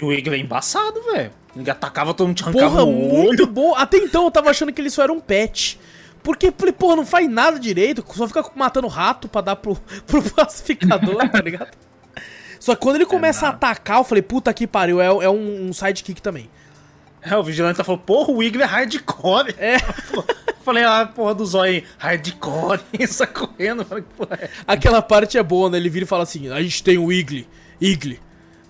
E 0.00 0.04
o 0.04 0.12
Igni 0.12 0.36
é 0.36 0.38
embaçado, 0.38 1.02
velho. 1.02 1.32
Ele 1.56 1.70
atacava 1.70 2.14
todo 2.14 2.28
mundo, 2.28 2.36
te 2.36 2.42
arrancava 2.44 2.84
Porra, 2.84 2.86
muito 2.86 3.46
bom. 3.46 3.74
Até 3.74 3.96
então 3.96 4.24
eu 4.24 4.30
tava 4.30 4.50
achando 4.50 4.72
que 4.72 4.80
ele 4.80 4.90
só 4.90 5.02
era 5.02 5.12
um 5.12 5.18
pet. 5.18 5.80
Porque, 6.22 6.50
porra, 6.50 6.96
não 6.96 7.06
faz 7.06 7.28
nada 7.30 7.58
direito, 7.58 8.04
só 8.14 8.26
fica 8.26 8.44
matando 8.54 8.86
rato 8.86 9.28
pra 9.28 9.40
dar 9.40 9.56
pro, 9.56 9.76
pro 10.06 10.22
pacificador, 10.22 11.28
tá 11.30 11.40
ligado? 11.40 11.76
Só 12.60 12.74
que 12.74 12.80
quando 12.80 12.96
ele 12.96 13.06
começa 13.06 13.46
a 13.46 13.50
atacar, 13.50 13.98
eu 13.98 14.04
falei, 14.04 14.22
puta 14.22 14.52
que 14.52 14.66
pariu, 14.66 15.00
é, 15.00 15.06
é 15.06 15.30
um, 15.30 15.68
um 15.68 15.72
sidekick 15.72 16.20
também. 16.20 16.50
É, 17.22 17.36
o 17.36 17.42
vigilante 17.42 17.82
falou, 17.82 17.98
porra, 17.98 18.32
o 18.32 18.42
Igni 18.42 18.62
é 18.62 18.66
hardcore. 18.66 19.54
É. 19.58 19.78
Falei, 20.64 20.84
ah, 20.84 21.06
porra 21.06 21.34
do 21.34 21.46
zóio 21.46 21.72
aí, 21.72 21.84
hardcore, 21.96 22.80
isso 22.98 23.26
correndo. 23.28 23.84
Falei, 23.84 24.04
porra, 24.16 24.38
é. 24.40 24.50
Aquela 24.66 25.00
parte 25.00 25.38
é 25.38 25.42
boa, 25.42 25.70
né? 25.70 25.78
Ele 25.78 25.88
vira 25.88 26.04
e 26.04 26.08
fala 26.08 26.24
assim: 26.24 26.50
a 26.50 26.60
gente 26.60 26.82
tem 26.82 26.98
o 26.98 27.10
Igli, 27.10 27.48
Igli, 27.80 28.20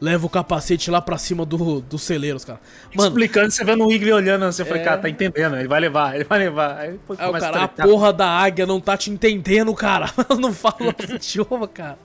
leva 0.01 0.27
o 0.27 0.31
capacete 0.31 0.91
lá 0.91 1.01
pra 1.01 1.19
cima 1.19 1.45
do, 1.45 1.81
do 1.81 1.99
celeiro, 1.99 2.37
os 2.37 2.45
caras. 2.45 2.61
Mano, 2.95 3.09
Explicando, 3.09 3.51
você 3.51 3.65
vendo 3.65 3.85
o 3.87 3.93
Igni 3.93 4.13
olhando, 4.13 4.45
você 4.51 4.65
foi, 4.65 4.79
É. 4.79 4.83
cara, 4.85 4.99
tá 4.99 5.09
entendendo, 5.09 5.57
ele 5.57 5.69
vai 5.69 5.81
levar, 5.81 6.15
ele 6.15 6.25
vai 6.25 6.39
levar. 6.39 6.77
Aí 6.79 6.93
depois 6.93 7.19
aí 7.19 7.29
o 7.29 7.33
cara, 7.33 7.65
a 7.65 7.69
tretar. 7.69 7.87
porra 7.87 8.13
da 8.13 8.29
águia 8.29 8.65
não 8.67 8.81
tá 8.81 8.97
te 8.97 9.11
entendendo, 9.11 9.75
cara. 9.75 10.07
não 10.39 10.53
fala 10.53 10.77
nosso 10.99 11.15
idioma, 11.15 11.67
cara. 11.67 11.99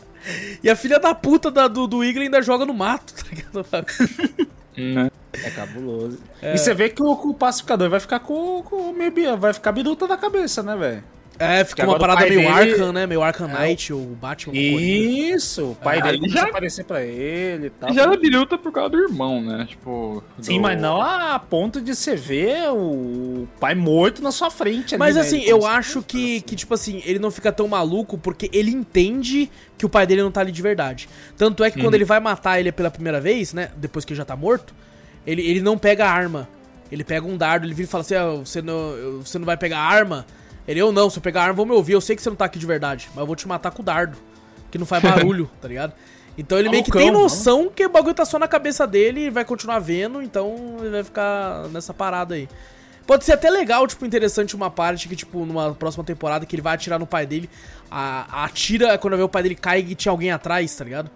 E 0.63 0.69
a 0.69 0.75
filha 0.75 0.99
da 0.99 1.13
puta 1.13 1.51
da- 1.51 1.67
do, 1.67 1.85
do 1.85 2.03
Igli 2.03 2.23
ainda 2.23 2.41
joga 2.41 2.65
no 2.65 2.73
mato, 2.73 3.13
tá 3.13 3.23
ligado? 3.29 3.65
É 5.33 5.49
cabuloso. 5.49 6.19
E 6.41 6.57
você 6.57 6.73
vê 6.73 6.89
que 6.89 7.01
o, 7.01 7.11
o 7.11 7.33
pacificador 7.33 7.89
vai 7.89 7.99
ficar 7.99 8.19
com, 8.19 8.61
com 8.63 8.91
meio, 8.93 9.37
vai 9.37 9.53
ficar 9.53 9.71
biruta 9.71 10.07
na 10.07 10.17
cabeça, 10.17 10.61
né, 10.63 10.75
velho? 10.75 11.03
É, 11.39 11.63
fica 11.65 11.83
Que 11.83 11.89
uma 11.89 11.97
parada 11.97 12.21
meio 12.21 12.41
dele- 12.41 12.47
Arkham, 12.47 12.93
né? 12.93 13.07
Meio 13.07 13.21
Arkham 13.23 13.47
Knight, 13.47 13.91
o 13.91 13.99
Batman. 14.21 14.55
Isso, 14.55 15.71
o 15.71 15.75
pai 15.75 15.99
Ah, 15.99 16.03
dele 16.11 16.29
já- 16.29 16.43
aparecer 16.43 16.85
pra 16.85 17.03
ele 17.03 17.67
e 17.67 17.69
tal. 17.71 17.93
Já 17.93 18.03
era 18.03 18.15
biruta 18.15 18.57
por 18.57 18.71
causa 18.71 18.89
do 18.91 18.99
irmão, 18.99 19.41
né? 19.41 19.65
Tipo. 19.67 20.23
Sim, 20.39 20.57
do- 20.57 20.61
mas 20.61 20.79
não 20.79 21.01
a 21.01 21.39
ponto 21.39 21.81
de 21.81 21.95
você 21.95 22.15
ver 22.15 22.69
o 22.71 23.47
pai 23.59 23.73
morto 23.73 24.21
na 24.21 24.31
sua 24.31 24.51
frente 24.51 24.93
ali, 24.93 24.99
Mas 24.99 25.15
né? 25.15 25.21
assim, 25.21 25.41
Ele 25.41 25.51
eu 25.51 25.65
acho 25.65 26.01
que, 26.03 26.41
que, 26.41 26.55
tipo 26.55 26.73
assim, 26.73 27.01
ele 27.05 27.17
não 27.19 27.31
fica 27.31 27.51
tão 27.51 27.67
maluco 27.67 28.17
porque 28.17 28.49
ele 28.53 28.71
entende 28.71 29.49
que 29.77 29.85
o 29.85 29.89
pai 29.89 30.05
dele 30.05 30.21
não 30.21 30.31
tá 30.31 30.41
ali 30.41 30.51
de 30.51 30.61
verdade. 30.61 31.09
Tanto 31.35 31.63
é 31.63 31.71
que 31.71 31.77
Uhum. 31.79 31.85
quando 31.85 31.95
ele 31.95 32.05
vai 32.05 32.19
matar 32.19 32.59
ele 32.59 32.71
pela 32.71 32.91
primeira 32.91 33.19
vez, 33.19 33.53
né? 33.53 33.69
Depois 33.75 34.05
que 34.05 34.13
ele 34.13 34.17
já 34.17 34.25
tá 34.25 34.35
morto, 34.35 34.73
ele, 35.25 35.41
ele 35.41 35.61
não 35.61 35.77
pega 35.77 36.05
a 36.05 36.11
arma. 36.11 36.47
Ele 36.91 37.03
pega 37.03 37.25
um 37.25 37.35
dardo, 37.35 37.65
ele 37.65 37.73
vira 37.73 37.87
e 37.87 37.89
fala 37.91 38.01
assim: 38.03 38.13
ah, 38.13 38.35
você, 38.45 38.61
não, 38.61 39.19
você 39.25 39.39
não 39.39 39.45
vai 39.47 39.57
pegar 39.57 39.79
a 39.79 39.83
arma? 39.83 40.25
Ele, 40.67 40.79
eu 40.79 40.91
não, 40.91 41.09
se 41.09 41.17
eu 41.17 41.21
pegar 41.21 41.41
a 41.41 41.43
arma, 41.45 41.55
vou 41.55 41.65
me 41.65 41.73
ouvir. 41.73 41.93
Eu 41.93 42.01
sei 42.01 42.15
que 42.15 42.21
você 42.21 42.29
não 42.29 42.35
tá 42.35 42.45
aqui 42.45 42.57
de 42.57 42.65
verdade, 42.65 43.09
mas 43.09 43.19
eu 43.19 43.27
vou 43.27 43.35
te 43.35 43.47
matar 43.47 43.71
com 43.71 43.81
o 43.81 43.85
dardo. 43.85 44.17
Que 44.71 44.77
não 44.77 44.85
faz 44.85 45.01
barulho, 45.03 45.49
tá 45.61 45.67
ligado? 45.67 45.93
Então 46.37 46.57
ele 46.57 46.69
meio 46.69 46.83
que 46.83 46.91
tem 46.91 47.11
Malucão, 47.11 47.21
noção 47.23 47.69
que 47.69 47.85
o 47.85 47.89
bagulho 47.89 48.15
tá 48.15 48.25
só 48.25 48.39
na 48.39 48.47
cabeça 48.47 48.87
dele 48.87 49.25
e 49.25 49.29
vai 49.29 49.45
continuar 49.45 49.79
vendo, 49.79 50.21
então 50.21 50.77
ele 50.79 50.89
vai 50.89 51.03
ficar 51.03 51.67
nessa 51.69 51.93
parada 51.93 52.33
aí. 52.33 52.49
Pode 53.05 53.25
ser 53.25 53.33
até 53.33 53.49
legal, 53.49 53.85
tipo, 53.85 54.05
interessante 54.05 54.55
uma 54.55 54.71
parte 54.71 55.09
que, 55.09 55.15
tipo, 55.15 55.45
numa 55.45 55.75
próxima 55.75 56.03
temporada 56.03 56.45
que 56.45 56.55
ele 56.55 56.61
vai 56.61 56.73
atirar 56.73 56.97
no 56.97 57.05
pai 57.05 57.25
dele. 57.25 57.49
A, 57.91 58.45
atira 58.45 58.97
quando 58.97 59.17
vê 59.17 59.23
o 59.23 59.29
pai 59.29 59.43
dele 59.43 59.55
cai 59.55 59.79
e 59.79 59.93
tinha 59.93 60.11
alguém 60.11 60.31
atrás, 60.31 60.73
tá 60.73 60.85
ligado? 60.85 61.11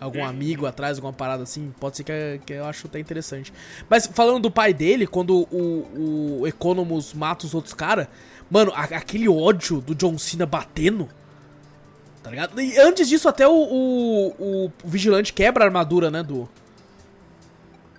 Algum 0.00 0.24
amigo 0.24 0.64
atrás, 0.66 0.96
alguma 0.96 1.12
parada 1.12 1.42
assim. 1.42 1.72
Pode 1.78 1.98
ser 1.98 2.04
que, 2.04 2.40
que 2.46 2.52
eu 2.54 2.64
acho 2.64 2.86
até 2.86 2.98
interessante. 2.98 3.52
Mas 3.88 4.06
falando 4.06 4.40
do 4.44 4.50
pai 4.50 4.72
dele, 4.72 5.06
quando 5.06 5.46
o, 5.52 6.38
o 6.40 6.46
Economus 6.46 7.12
mata 7.12 7.44
os 7.44 7.54
outros 7.54 7.74
caras, 7.74 8.06
mano, 8.50 8.72
a- 8.74 8.84
aquele 8.84 9.28
ódio 9.28 9.80
do 9.80 9.94
John 9.94 10.16
Cena 10.16 10.46
batendo. 10.46 11.06
Tá 12.22 12.30
ligado? 12.30 12.58
E 12.60 12.78
antes 12.78 13.08
disso, 13.08 13.28
até 13.28 13.46
o, 13.46 13.52
o, 13.52 14.64
o 14.66 14.72
vigilante 14.84 15.32
quebra 15.34 15.64
a 15.64 15.66
armadura, 15.66 16.10
né? 16.10 16.22
Do. 16.22 16.48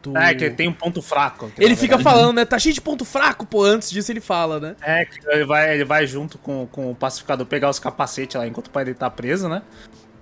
do- 0.01 0.17
É, 0.17 0.33
que 0.33 0.49
tem 0.49 0.67
um 0.67 0.73
ponto 0.73 1.01
fraco. 1.01 1.51
Ele 1.57 1.75
fica 1.75 1.97
verdade- 1.97 2.03
falando, 2.17 2.35
né? 2.37 2.45
Tá 2.45 2.57
cheio 2.57 2.73
de 2.73 2.81
ponto 2.81 3.05
fraco, 3.05 3.45
pô. 3.45 3.63
Antes 3.63 3.91
disso 3.91 4.11
ele 4.11 4.21
fala, 4.21 4.59
né? 4.59 4.75
É, 4.81 5.05
que 5.05 5.19
ele 5.27 5.45
vai, 5.45 5.73
ele 5.75 5.85
vai 5.85 6.07
junto 6.07 6.37
com, 6.39 6.67
com 6.71 6.91
o 6.91 6.95
pacificador 6.95 7.45
pegar 7.45 7.69
os 7.69 7.79
capacetes 7.79 8.35
lá 8.35 8.47
enquanto 8.47 8.67
o 8.67 8.71
pai 8.71 8.85
dele 8.85 8.97
tá 8.97 9.09
preso, 9.09 9.47
né? 9.47 9.61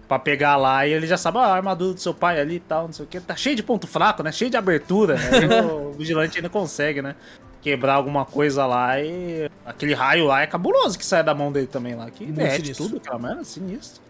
Pra 0.09 0.17
pegar 0.19 0.57
lá 0.57 0.85
e 0.87 0.91
ele 0.91 1.05
já 1.07 1.17
sabe, 1.17 1.37
ah, 1.37 1.41
a 1.43 1.55
armadura 1.55 1.93
do 1.93 1.99
seu 2.01 2.13
pai 2.15 2.41
ali 2.41 2.55
e 2.55 2.59
tal, 2.59 2.87
não 2.87 2.91
sei 2.91 3.05
o 3.05 3.07
que. 3.07 3.19
Tá 3.19 3.35
cheio 3.35 3.55
de 3.55 3.61
ponto 3.63 3.85
fraco, 3.85 4.23
né? 4.23 4.31
Cheio 4.31 4.49
de 4.51 4.57
abertura. 4.57 5.15
Aí 5.31 5.61
o 5.71 5.91
vigilante 5.93 6.35
ainda 6.37 6.49
consegue, 6.49 6.99
né? 7.01 7.15
Quebrar 7.61 7.93
alguma 7.93 8.25
coisa 8.25 8.65
lá 8.65 8.99
e. 8.99 9.47
Aquele 9.63 9.93
raio 9.93 10.25
lá 10.25 10.41
é 10.41 10.47
cabuloso 10.47 10.97
que 10.97 11.05
sai 11.05 11.23
da 11.23 11.35
mão 11.35 11.51
dele 11.51 11.67
também 11.67 11.93
lá. 11.93 12.09
Que 12.09 12.25
derrete 12.25 12.73
tudo, 12.73 12.97
aquela 12.97 13.19
merda, 13.19 13.43
sinistro. 13.43 14.01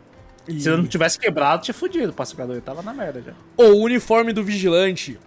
E- 0.47 0.61
Se 0.61 0.69
ele 0.69 0.77
não 0.77 0.87
tivesse 0.87 1.19
quebrado, 1.19 1.61
tinha 1.63 1.75
fudido 1.75 2.11
o 2.11 2.13
pacificador. 2.15 2.55
Ele 2.55 2.61
tava 2.61 2.81
na 2.81 2.93
merda 2.93 3.21
já. 3.21 3.33
O 3.57 3.83
uniforme 3.83 4.31
do 4.31 4.41
vigilante 4.41 5.19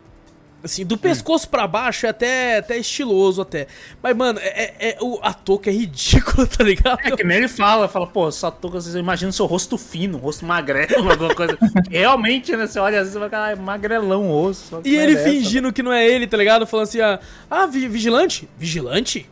Assim, 0.65 0.85
do 0.87 0.97
pescoço 0.97 1.49
pra 1.49 1.67
baixo 1.67 2.07
é 2.07 2.11
até, 2.11 2.59
até 2.59 2.79
estiloso 2.79 3.43
até. 3.43 3.67
Mas, 4.01 4.17
mano, 4.17 4.39
é, 4.41 4.47
é- 4.47 4.89
é- 4.91 4.97
o, 5.01 5.19
a 5.21 5.33
touca 5.35 5.69
é 5.71 5.73
ridícula, 5.73 6.47
tá 6.49 6.63
ligado? 6.63 7.01
É 7.03 7.11
que 7.17 7.25
nem 7.25 7.39
ele 7.39 7.49
fala, 7.49 7.89
fala, 7.89 8.07
pô, 8.07 8.31
só 8.31 8.49
touca, 8.51 8.81
você 8.81 8.97
imagina 8.99 9.31
o 9.31 9.33
seu 9.33 9.47
rosto 9.47 9.77
fino, 9.77 10.19
rosto 10.19 10.45
magrelo, 10.47 10.95
alguma 11.11 11.35
coisa. 11.35 11.59
Realmente, 11.91 12.55
né? 12.57 12.67
Você 12.69 12.79
olha 12.79 12.99
às 12.99 13.07
vezes 13.09 13.17
e 13.17 13.19
vai 13.19 13.29
falar, 13.29 13.47
ah, 13.47 13.51
é 13.51 13.55
magrelão 13.57 14.29
o 14.29 14.43
rosto. 14.45 14.81
E 14.85 14.97
é 14.97 15.03
ele 15.03 15.17
dessa, 15.17 15.29
fingindo 15.31 15.73
que 15.73 15.83
não 15.83 15.93
é 15.93 16.07
ele, 16.09 16.29
tá 16.29 16.37
ligado? 16.37 16.65
Falando 16.67 16.85
assim, 16.87 17.01
ah, 17.01 17.19
ah, 17.51 17.67
vi- 17.67 17.89
vigilante? 17.89 18.49
Vigilante? 18.57 19.29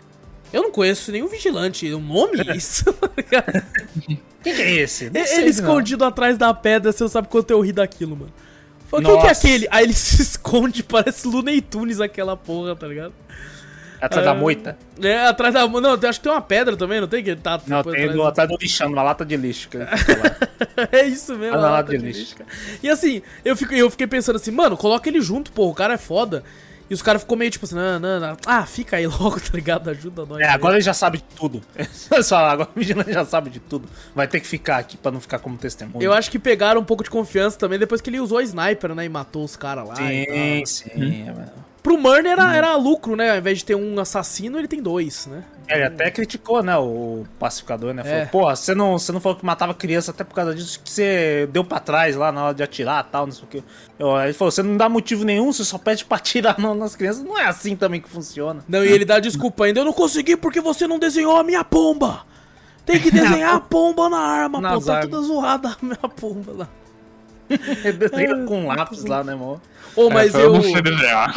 Eu 0.52 0.64
não 0.64 0.72
conheço 0.72 1.12
nenhum 1.12 1.28
vigilante. 1.28 1.92
O 1.92 2.00
nome 2.00 2.40
é 2.44 2.56
isso? 2.56 2.84
tá 2.92 3.08
ligado? 3.16 3.62
Quem 4.42 4.52
que 4.52 4.62
é 4.62 4.72
esse? 4.72 5.04
Não 5.10 5.20
ele 5.20 5.28
sei, 5.28 5.40
não. 5.42 5.46
escondido 5.48 6.04
atrás 6.04 6.36
da 6.36 6.52
pedra, 6.52 6.90
você 6.90 7.04
não 7.04 7.08
sabe 7.08 7.28
quanto 7.28 7.52
eu 7.52 7.60
ri 7.60 7.70
daquilo, 7.72 8.16
mano. 8.16 8.32
Quem 8.90 9.20
que 9.20 9.26
é 9.26 9.30
aquele? 9.30 9.68
Aí 9.70 9.84
ele 9.84 9.92
se 9.94 10.22
esconde, 10.22 10.82
parece 10.82 11.26
Looney 11.26 11.60
Tunes 11.60 12.00
aquela 12.00 12.36
porra, 12.36 12.74
tá 12.74 12.86
ligado? 12.86 13.12
Atrás 14.00 14.26
Ah, 14.26 14.32
da 14.32 14.34
moita? 14.34 14.78
É, 15.02 15.26
atrás 15.26 15.52
da. 15.52 15.68
Não, 15.68 15.94
eu 15.94 16.08
acho 16.08 16.18
que 16.18 16.24
tem 16.24 16.32
uma 16.32 16.40
pedra 16.40 16.74
também, 16.74 17.00
não 17.00 17.06
tem? 17.08 17.22
Que 17.22 17.36
tá 17.36 17.60
Não, 17.66 17.78
depois 17.78 17.94
tem 17.94 18.04
atrás 18.04 18.16
do, 18.16 18.26
atrás 18.26 18.48
do 18.48 18.56
lixão, 18.56 18.88
uma 18.88 19.02
lata 19.02 19.24
de 19.24 19.36
lixo. 19.36 19.68
É 20.90 21.04
isso 21.04 21.36
mesmo, 21.36 21.56
a 21.56 21.60
na 21.60 21.64
lata 21.70 21.92
lata 21.92 21.98
de 21.98 21.98
de 21.98 22.18
lixo, 22.18 22.36
cara. 22.36 22.48
E 22.82 22.88
assim, 22.88 23.20
eu, 23.44 23.54
fico, 23.56 23.74
eu 23.74 23.90
fiquei 23.90 24.06
pensando 24.06 24.36
assim, 24.36 24.50
mano, 24.50 24.76
coloca 24.76 25.08
ele 25.08 25.20
junto, 25.20 25.52
pô, 25.52 25.68
o 25.68 25.74
cara 25.74 25.94
é 25.94 25.98
foda. 25.98 26.42
E 26.90 26.94
os 26.94 27.00
caras 27.00 27.22
ficou 27.22 27.38
meio 27.38 27.52
tipo 27.52 27.64
assim, 27.64 27.76
não, 27.76 28.00
não, 28.00 28.18
não. 28.18 28.36
Ah, 28.44 28.66
fica 28.66 28.96
aí 28.96 29.06
logo, 29.08 29.38
tá 29.38 29.50
ligado? 29.54 29.88
Ajuda 29.88 30.26
nós. 30.26 30.40
É, 30.40 30.44
aí. 30.46 30.50
agora 30.50 30.74
ele 30.74 30.82
já 30.82 30.92
sabe 30.92 31.18
de 31.18 31.24
tudo. 31.36 31.62
Só, 32.24 32.38
agora 32.38 32.68
o 32.74 32.78
vigilante 32.78 33.12
já 33.12 33.24
sabe 33.24 33.48
de 33.48 33.60
tudo. 33.60 33.88
Vai 34.12 34.26
ter 34.26 34.40
que 34.40 34.46
ficar 34.46 34.78
aqui 34.78 34.96
pra 34.96 35.12
não 35.12 35.20
ficar 35.20 35.38
como 35.38 35.56
testemunha. 35.56 36.04
Eu 36.04 36.12
acho 36.12 36.28
que 36.28 36.38
pegaram 36.38 36.80
um 36.80 36.84
pouco 36.84 37.04
de 37.04 37.10
confiança 37.10 37.56
também 37.56 37.78
depois 37.78 38.00
que 38.00 38.10
ele 38.10 38.18
usou 38.18 38.38
a 38.38 38.42
sniper, 38.42 38.92
né? 38.92 39.04
E 39.04 39.08
matou 39.08 39.44
os 39.44 39.54
caras 39.54 39.86
lá. 39.86 39.94
Sim, 39.94 40.66
sim. 40.66 41.22
é, 41.28 41.32
mano. 41.32 41.69
Pro 41.82 41.96
Murner 41.96 42.32
era, 42.32 42.54
era 42.54 42.76
lucro, 42.76 43.16
né? 43.16 43.30
Ao 43.30 43.38
invés 43.38 43.58
de 43.58 43.64
ter 43.64 43.74
um 43.74 43.98
assassino, 43.98 44.58
ele 44.58 44.68
tem 44.68 44.82
dois, 44.82 45.26
né? 45.26 45.42
Ele 45.68 45.84
até 45.84 46.10
criticou, 46.10 46.62
né, 46.64 46.76
o 46.76 47.24
pacificador, 47.38 47.94
né? 47.94 48.02
Falou, 48.02 48.18
É. 48.18 48.26
pô, 48.26 48.44
você 48.56 48.74
não, 48.74 48.98
você 48.98 49.12
não 49.12 49.20
falou 49.20 49.38
que 49.38 49.46
matava 49.46 49.72
criança 49.72 50.10
até 50.10 50.24
por 50.24 50.34
causa 50.34 50.52
disso, 50.54 50.80
que 50.82 50.90
você 50.90 51.48
deu 51.52 51.62
pra 51.64 51.78
trás 51.78 52.16
lá 52.16 52.32
na 52.32 52.46
hora 52.46 52.54
de 52.54 52.62
atirar 52.62 53.06
e 53.08 53.12
tal, 53.12 53.24
não 53.26 53.32
sei 53.32 53.44
o 53.44 53.46
que. 53.46 53.64
Eu, 53.98 54.20
ele 54.20 54.32
falou, 54.32 54.50
você 54.50 54.62
não 54.64 54.76
dá 54.76 54.88
motivo 54.88 55.24
nenhum, 55.24 55.52
você 55.52 55.64
só 55.64 55.78
pede 55.78 56.04
pra 56.04 56.16
atirar 56.18 56.58
nas 56.58 56.96
crianças. 56.96 57.22
Não 57.22 57.38
é 57.38 57.44
assim 57.46 57.76
também 57.76 58.00
que 58.00 58.08
funciona. 58.08 58.64
Não, 58.68 58.84
e 58.84 58.88
ele 58.88 59.04
dá 59.04 59.20
desculpa 59.20 59.64
ainda. 59.64 59.80
Eu 59.80 59.84
não 59.84 59.92
consegui 59.92 60.36
porque 60.36 60.60
você 60.60 60.88
não 60.88 60.98
desenhou 60.98 61.36
a 61.36 61.44
minha 61.44 61.62
pomba. 61.62 62.24
Tem 62.84 62.98
que 63.00 63.10
desenhar 63.12 63.54
a 63.54 63.60
pomba 63.60 64.08
na 64.08 64.18
arma, 64.18 64.60
Nas 64.60 64.80
pô. 64.80 64.86
Tá 64.86 64.94
armas. 64.98 65.10
toda 65.10 65.22
zoada 65.26 65.68
a 65.68 65.76
minha 65.80 65.96
pomba 65.96 66.52
lá. 66.52 66.68
Desenha 67.98 68.44
com 68.46 68.66
lápis 68.66 69.04
lá, 69.04 69.24
né, 69.24 69.32
irmão? 69.32 69.60
Ô, 69.96 70.08
mas 70.08 70.34
É, 70.34 70.44
eu. 70.44 70.52
não 70.52 70.62
sei 70.62 70.80
desenhar. 70.80 71.34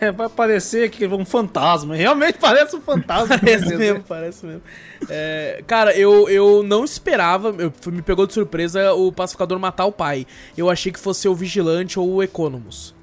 É, 0.00 0.12
vai 0.12 0.28
parecer 0.28 0.88
que 0.90 1.06
um 1.06 1.24
fantasma. 1.24 1.96
Realmente 1.96 2.38
parece 2.40 2.76
um 2.76 2.80
fantasma. 2.80 3.36
Parece 3.40 3.76
mesmo, 3.76 4.04
parece 4.06 4.46
mesmo. 4.46 4.62
É, 5.08 5.62
cara, 5.66 5.96
eu, 5.96 6.28
eu 6.28 6.62
não 6.62 6.84
esperava, 6.84 7.54
eu, 7.58 7.72
me 7.90 8.02
pegou 8.02 8.26
de 8.26 8.34
surpresa 8.34 8.92
o 8.92 9.10
pacificador 9.10 9.58
matar 9.58 9.86
o 9.86 9.92
pai. 9.92 10.26
Eu 10.56 10.70
achei 10.70 10.92
que 10.92 11.00
fosse 11.00 11.28
o 11.28 11.34
vigilante 11.34 11.98
ou 11.98 12.08
o 12.14 12.22
Economus. 12.22 12.94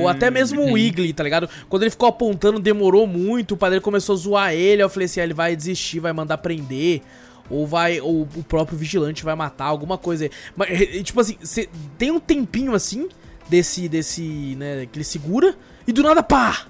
Ou 0.00 0.08
até 0.08 0.30
mesmo 0.30 0.62
o 0.62 0.72
Wiggly, 0.72 1.12
tá 1.12 1.22
ligado? 1.22 1.48
Quando 1.68 1.82
ele 1.82 1.90
ficou 1.90 2.08
apontando, 2.08 2.58
demorou 2.58 3.06
muito, 3.06 3.54
o 3.54 3.56
pai 3.56 3.70
dele 3.70 3.80
começou 3.80 4.14
a 4.14 4.18
zoar 4.18 4.52
ele, 4.52 4.82
eu 4.82 4.88
falei 4.88 5.06
assim, 5.06 5.20
ah, 5.20 5.24
ele 5.24 5.34
vai 5.34 5.54
desistir, 5.54 6.00
vai 6.00 6.12
mandar 6.12 6.38
prender. 6.38 7.02
Ou 7.50 7.66
vai. 7.66 8.00
Ou 8.00 8.22
o 8.22 8.42
próprio 8.42 8.76
vigilante 8.76 9.24
vai 9.24 9.34
matar, 9.34 9.66
alguma 9.66 9.98
coisa 9.98 10.24
aí. 10.24 10.30
Mas, 10.56 11.02
tipo 11.04 11.20
assim, 11.20 11.36
cê 11.42 11.68
tem 11.96 12.10
um 12.10 12.20
tempinho 12.20 12.74
assim, 12.74 13.08
desse. 13.48 13.88
desse. 13.88 14.56
né, 14.56 14.86
que 14.90 14.98
ele 14.98 15.04
segura, 15.04 15.54
e 15.86 15.92
do 15.92 16.02
nada, 16.02 16.22
pá! 16.22 16.66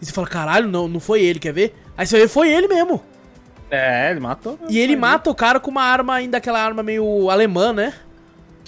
E 0.00 0.06
você 0.06 0.12
fala, 0.12 0.26
caralho, 0.26 0.68
não, 0.68 0.86
não 0.86 1.00
foi 1.00 1.22
ele, 1.22 1.38
quer 1.38 1.52
ver? 1.52 1.74
Aí 1.96 2.06
você 2.06 2.18
vê, 2.18 2.28
foi 2.28 2.50
ele 2.50 2.68
mesmo. 2.68 3.02
É, 3.70 4.10
ele 4.10 4.20
matou. 4.20 4.58
E 4.68 4.78
ele 4.78 4.96
mata 4.96 5.28
o 5.28 5.34
cara 5.34 5.60
com 5.60 5.70
uma 5.70 5.82
arma, 5.82 6.14
ainda 6.14 6.38
aquela 6.38 6.62
arma 6.62 6.82
meio 6.82 7.28
alemã, 7.28 7.72
né? 7.72 7.92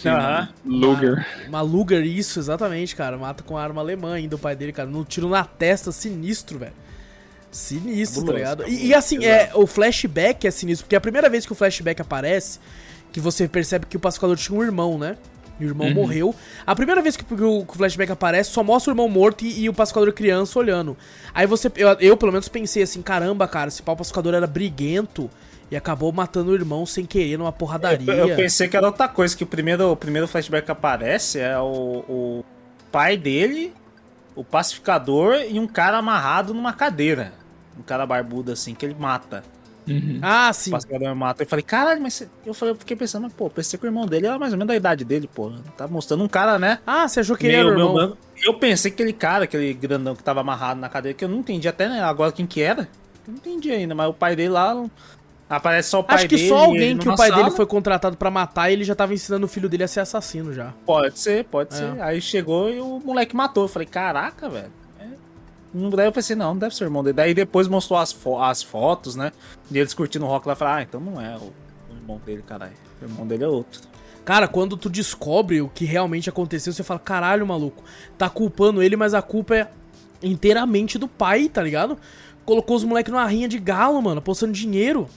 Aham. 0.05 0.49
Luger. 0.65 1.27
Uma 1.49 1.61
Luger, 1.61 2.05
isso, 2.05 2.39
exatamente, 2.39 2.97
cara. 2.97 3.17
Mata 3.19 3.43
com 3.43 3.57
a 3.57 3.63
arma 3.63 3.81
alemã 3.81 4.15
ainda 4.15 4.37
o 4.37 4.39
pai 4.39 4.57
dele, 4.57 4.73
cara. 4.73 4.89
No 4.89 5.05
tiro 5.05 5.29
na 5.29 5.45
testa, 5.45 5.93
sinistro, 5.93 6.59
velho. 6.59 6.73
Sinistro, 7.51 8.21
tá 8.25 8.33
Cabuloso, 8.33 8.55
ligado? 8.63 8.69
E, 8.69 8.87
e 8.89 8.95
assim, 8.95 9.25
é, 9.25 9.51
o 9.55 9.67
flashback 9.67 10.47
é 10.47 10.51
sinistro, 10.51 10.85
porque 10.85 10.95
é 10.95 10.99
a 10.99 11.01
primeira 11.01 11.29
vez 11.29 11.45
que 11.45 11.53
o 11.53 11.55
flashback 11.55 12.01
aparece, 12.01 12.59
que 13.13 13.19
você 13.21 13.49
percebe 13.49 13.87
que 13.87 13.97
o 13.97 14.01
pacificador 14.01 14.37
tinha 14.37 14.59
um 14.59 14.63
irmão, 14.63 14.99
né? 14.99 15.17
E 15.59 15.65
o 15.65 15.69
irmão 15.69 15.91
morreu. 15.93 16.35
A 16.67 16.75
primeira 16.75 17.03
vez 17.03 17.17
que, 17.17 17.23
o- 17.23 17.37
que 17.37 17.43
o 17.45 17.65
que 17.67 17.73
o 17.73 17.77
flashback 17.77 18.11
aparece, 18.13 18.51
só 18.51 18.63
mostra 18.65 18.91
o 18.91 18.95
irmão 18.95 19.09
morto 19.09 19.45
e, 19.45 19.65
e 19.65 19.69
o 19.69 19.75
pacificador 19.75 20.13
criança 20.15 20.59
olhando. 20.59 20.97
Aí 21.35 21.47
você. 21.47 21.71
Eu, 21.77 21.89
eu, 22.01 22.17
pelo 22.17 22.33
menos, 22.33 22.49
pensei 22.49 22.83
assim: 22.83 23.03
caramba, 23.03 23.47
cara, 23.47 23.69
esse 23.69 23.83
pau 23.83 23.95
pacificador 23.95 24.33
era 24.33 24.47
briguento 24.47 25.29
e 25.71 25.77
acabou 25.77 26.11
matando 26.13 26.53
o 26.53 26.55
irmão 26.55 26.87
sem 26.87 27.05
querer 27.05 27.37
numa 27.37 27.53
porradaria. 27.53 28.11
Eu, 28.11 28.29
eu 28.29 28.37
pensei 28.37 28.69
que 28.69 28.77
era 28.77 28.87
outra 28.87 29.07
coisa, 29.07 29.37
que 29.37 29.45
o 29.45 29.47
primeiro, 29.47 29.91
o 29.91 29.97
primeiro 29.97 30.27
flashback 30.27 30.65
que 30.65 30.73
aparece 30.73 31.39
é 31.39 31.59
o, 31.59 32.05
o 32.09 32.45
pai 32.91 33.19
dele, 33.19 33.75
o 34.35 34.43
pacificador 34.43 35.35
e 35.47 35.59
um 35.59 35.67
cara 35.67 35.99
amarrado 35.99 36.55
numa 36.55 36.73
cadeira. 36.73 37.35
Um 37.79 37.83
cara 37.83 38.05
barbudo 38.07 38.53
assim, 38.53 38.75
que 38.75 38.85
ele 38.85 38.97
mata. 38.99 39.43
Ah, 40.23 40.51
O 40.51 40.55
sim. 40.55 40.71
pacificador 40.71 41.15
mata. 41.17 41.43
Eu 41.43 41.47
falei, 41.49 41.65
caralho, 41.65 42.01
mas 42.01 42.25
eu, 42.47 42.55
falei, 42.55 42.75
eu 42.75 42.79
fiquei 42.79 42.97
pensando, 42.97 43.23
mas 43.25 43.33
pô, 43.33 43.51
pensei 43.51 43.77
que 43.79 43.85
o 43.85 43.89
irmão 43.89 44.07
dele 44.07 44.27
era 44.27 44.39
mais 44.39 44.53
ou 44.53 44.59
menos 44.59 44.69
da 44.69 44.77
idade 44.77 45.05
dele, 45.05 45.29
pô. 45.33 45.51
Tá 45.77 45.89
mostrando 45.89 46.23
um 46.23 46.29
cara, 46.29 46.59
né? 46.61 46.79
Ah, 46.87 47.09
você 47.09 47.21
achou 47.21 47.37
que 47.37 47.47
ele 47.47 47.57
era 47.57 47.67
o 47.69 47.73
irmão? 47.73 47.95
branco. 47.95 48.19
Eu 48.41 48.55
pensei 48.55 48.91
que 48.91 48.95
aquele 49.03 49.13
cara, 49.13 49.45
aquele 49.45 49.73
grandão 49.75 50.15
que 50.15 50.23
tava 50.23 50.41
amarrado 50.41 50.79
na 50.81 50.89
cadeira, 50.89 51.17
que 51.17 51.25
eu 51.25 51.29
não 51.29 51.39
entendi 51.39 51.67
até 51.67 51.89
né, 51.89 52.01
agora 52.03 52.31
quem 52.31 52.47
que 52.47 52.61
era. 52.63 52.83
Eu 53.27 53.33
não 53.33 53.35
entendi 53.37 53.73
ainda, 53.73 53.95
mas 53.95 54.09
o 54.09 54.15
pai 54.15 54.37
dele 54.37 54.51
lá. 54.51 54.85
Aparece 55.49 55.89
só 55.91 55.99
o 55.99 56.05
pai 56.05 56.15
Acho 56.17 56.29
que 56.29 56.37
dele. 56.37 56.49
só 56.49 56.59
alguém 56.59 56.97
que 56.97 57.09
o 57.09 57.17
pai 57.17 57.29
sala. 57.29 57.43
dele 57.43 57.57
foi 57.57 57.67
contratado 57.67 58.17
pra 58.17 58.31
matar 58.31 58.71
e 58.71 58.75
ele 58.75 58.85
já 58.85 58.95
tava 58.95 59.13
ensinando 59.13 59.47
o 59.47 59.49
filho 59.49 59.69
dele 59.69 59.83
a 59.83 59.89
ser 59.89 59.99
assassino 59.99 60.53
já. 60.55 60.73
Pode 60.87 61.19
ser, 61.19 61.45
pode 61.47 61.75
É. 61.75 61.77
ser. 61.79 62.01
Aí 62.01 62.21
chegou 62.21 62.71
e 62.71 62.79
o 62.79 63.01
moleque 63.05 63.35
matou. 63.35 63.65
Eu 63.65 63.69
falei, 63.69 63.89
caraca, 63.89 64.49
velho. 64.49 64.71
Daí 65.73 66.07
eu 66.07 66.13
pensei, 66.13 66.35
não, 66.35 66.49
não 66.53 66.59
deve 66.59 66.75
ser 66.75 66.85
o 66.85 66.87
irmão 66.87 67.03
dele. 67.05 67.15
Daí 67.15 67.33
depois 67.35 67.69
mostrou 67.69 67.99
as, 67.99 68.11
fo- 68.13 68.39
as 68.43 68.63
fotos, 68.63 69.15
né? 69.15 69.33
E 69.71 69.79
eles 69.79 69.95
curtindo 69.95 70.25
o 70.25 70.29
rock 70.29 70.47
lá. 70.47 70.53
Eu 70.53 70.57
falei, 70.57 70.75
ah, 70.75 70.83
então 70.83 71.01
não 71.01 71.21
é 71.21 71.37
o, 71.37 71.53
irmão 71.95 72.21
dele, 72.25 72.43
caralho. 72.47 72.73
O 73.01 73.05
irmão 73.05 73.27
dele 73.27 73.45
é 73.45 73.49
outro. 73.49 73.81
Cara, 74.25 74.47
quando 74.49 74.77
tu 74.77 74.91
descobre 74.91 75.61
o 75.63 75.69
que 75.69 75.85
realmente 75.85 76.29
aconteceu, 76.29 76.73
você 76.73 76.83
fala, 76.83 77.01
caralho, 77.01 77.47
maluco, 77.47 77.83
tá 78.19 78.29
culpando 78.29 78.83
ele, 78.83 78.97
mas 78.97 79.15
a 79.15 79.23
culpa 79.23 79.57
é 79.57 79.69
inteiramente 80.23 80.99
do 80.99 81.09
pai, 81.09 81.49
tá 81.49 81.63
ligado? 81.63 81.97
Colocou 82.45 82.77
os 82.77 82.85
moleques 82.85 83.13
numa 83.13 83.27
rinha 83.27 83.49
de 83.49 83.59
galo, 83.59 84.01
mano, 84.03 84.19
apostando 84.19 84.53
dinheiro. 84.53 85.09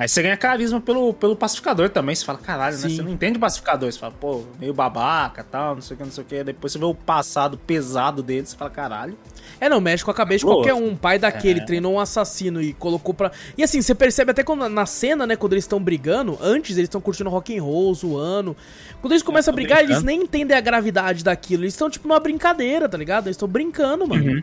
Aí 0.00 0.08
você 0.08 0.22
ganha 0.22 0.34
carisma 0.34 0.80
pelo, 0.80 1.12
pelo 1.12 1.36
pacificador 1.36 1.90
também. 1.90 2.14
Você 2.14 2.24
fala, 2.24 2.38
caralho, 2.38 2.74
né? 2.74 2.88
Você 2.88 3.02
não 3.02 3.10
entende 3.10 3.36
o 3.36 3.40
pacificador. 3.40 3.92
Você 3.92 3.98
fala, 3.98 4.14
pô, 4.18 4.44
meio 4.58 4.72
babaca 4.72 5.44
tal, 5.44 5.74
não 5.74 5.82
sei 5.82 5.94
o 5.94 5.98
que, 5.98 6.04
não 6.04 6.10
sei 6.10 6.24
o 6.24 6.26
que. 6.26 6.42
Depois 6.42 6.72
você 6.72 6.78
vê 6.78 6.86
o 6.86 6.94
passado 6.94 7.58
pesado 7.58 8.22
dele, 8.22 8.46
você 8.46 8.56
fala, 8.56 8.70
caralho. 8.70 9.18
É, 9.60 9.68
não, 9.68 9.78
mexe 9.78 10.02
com 10.02 10.10
a 10.10 10.14
cabeça 10.14 10.38
de 10.38 10.46
qualquer 10.46 10.72
um. 10.72 10.96
Pai 10.96 11.18
daquele 11.18 11.60
é. 11.60 11.64
treinou 11.66 11.92
um 11.92 12.00
assassino 12.00 12.62
e 12.62 12.72
colocou 12.72 13.12
pra. 13.12 13.30
E 13.58 13.62
assim, 13.62 13.82
você 13.82 13.94
percebe 13.94 14.30
até 14.30 14.42
quando 14.42 14.66
na 14.70 14.86
cena, 14.86 15.26
né, 15.26 15.36
quando 15.36 15.52
eles 15.52 15.64
estão 15.64 15.78
brigando, 15.78 16.38
antes 16.40 16.78
eles 16.78 16.86
estão 16.86 16.98
curtindo 16.98 17.28
rock 17.28 17.58
and 17.58 17.62
roll, 17.62 17.94
zoando. 17.94 18.56
Quando 19.02 19.12
eles 19.12 19.22
começam 19.22 19.52
a 19.52 19.54
brigar, 19.54 19.80
eles 19.80 19.96
brincando. 19.96 20.06
nem 20.06 20.22
entendem 20.22 20.56
a 20.56 20.62
gravidade 20.62 21.22
daquilo. 21.22 21.64
Eles 21.64 21.74
estão, 21.74 21.90
tipo, 21.90 22.08
numa 22.08 22.20
brincadeira, 22.20 22.88
tá 22.88 22.96
ligado? 22.96 23.26
Eles 23.26 23.36
estão 23.36 23.46
brincando, 23.46 24.08
mano. 24.08 24.32
Uhum. 24.32 24.42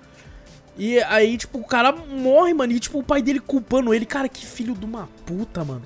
E 0.78 1.00
aí, 1.02 1.38
tipo, 1.38 1.60
o 1.60 1.64
cara 1.66 1.92
morre, 1.92 2.54
mano. 2.54 2.72
E, 2.74 2.80
tipo, 2.80 3.00
o 3.00 3.04
pai 3.04 3.22
dele 3.22 3.40
culpando 3.40 3.94
ele. 3.94 4.06
Cara, 4.06 4.30
que 4.30 4.46
filho 4.46 4.76
de 4.76 4.86
uma 4.86 5.10
puta, 5.26 5.64
mano. 5.64 5.84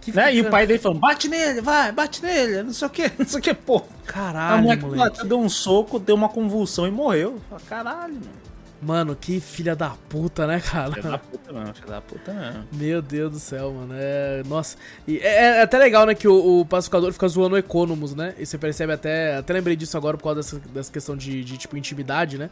Que 0.00 0.12
Né? 0.12 0.34
E 0.36 0.40
o 0.40 0.50
pai 0.50 0.66
dele 0.66 0.78
falando, 0.78 1.00
bate 1.00 1.28
nele, 1.28 1.60
vai, 1.60 1.92
bate 1.92 2.22
nele, 2.22 2.62
não 2.62 2.72
sei 2.72 2.86
o 2.86 2.90
que, 2.90 3.12
não 3.18 3.26
sei 3.26 3.40
o 3.40 3.42
que, 3.42 3.52
pô. 3.52 3.76
a 3.76 4.06
Caralho, 4.06 4.62
moleque 4.62 4.84
moleque. 4.84 5.26
deu 5.26 5.38
um 5.38 5.48
soco, 5.48 5.98
deu 5.98 6.14
uma 6.14 6.28
convulsão 6.28 6.86
e 6.86 6.90
morreu. 6.90 7.38
Caralho, 7.68 8.14
mano. 8.14 8.48
Mano, 8.80 9.16
que 9.16 9.40
filha 9.40 9.74
da 9.74 9.90
puta, 10.08 10.46
né, 10.46 10.60
cara? 10.60 10.92
Filha 10.92 11.10
da 11.10 11.18
puta 11.18 11.52
mesmo, 11.52 11.74
filha 11.74 11.86
da 11.88 12.00
puta 12.00 12.32
mesmo. 12.32 12.64
Meu 12.72 13.02
Deus 13.02 13.32
do 13.32 13.38
céu, 13.40 13.72
mano. 13.72 13.92
É. 13.96 14.42
Nossa. 14.46 14.76
E 15.06 15.18
é, 15.18 15.58
é 15.58 15.62
até 15.62 15.78
legal, 15.78 16.06
né, 16.06 16.14
que 16.14 16.28
o, 16.28 16.60
o 16.60 16.64
pacificador 16.64 17.12
fica 17.12 17.26
zoando 17.26 17.56
o 17.56 17.58
Economus, 17.58 18.14
né? 18.14 18.34
E 18.38 18.46
você 18.46 18.56
percebe 18.56 18.92
até. 18.92 19.36
Até 19.36 19.52
lembrei 19.52 19.74
disso 19.74 19.96
agora 19.96 20.16
por 20.16 20.22
causa 20.22 20.36
dessa, 20.36 20.58
dessa 20.72 20.92
questão 20.92 21.16
de, 21.16 21.42
de, 21.42 21.58
tipo, 21.58 21.76
intimidade, 21.76 22.38
né? 22.38 22.50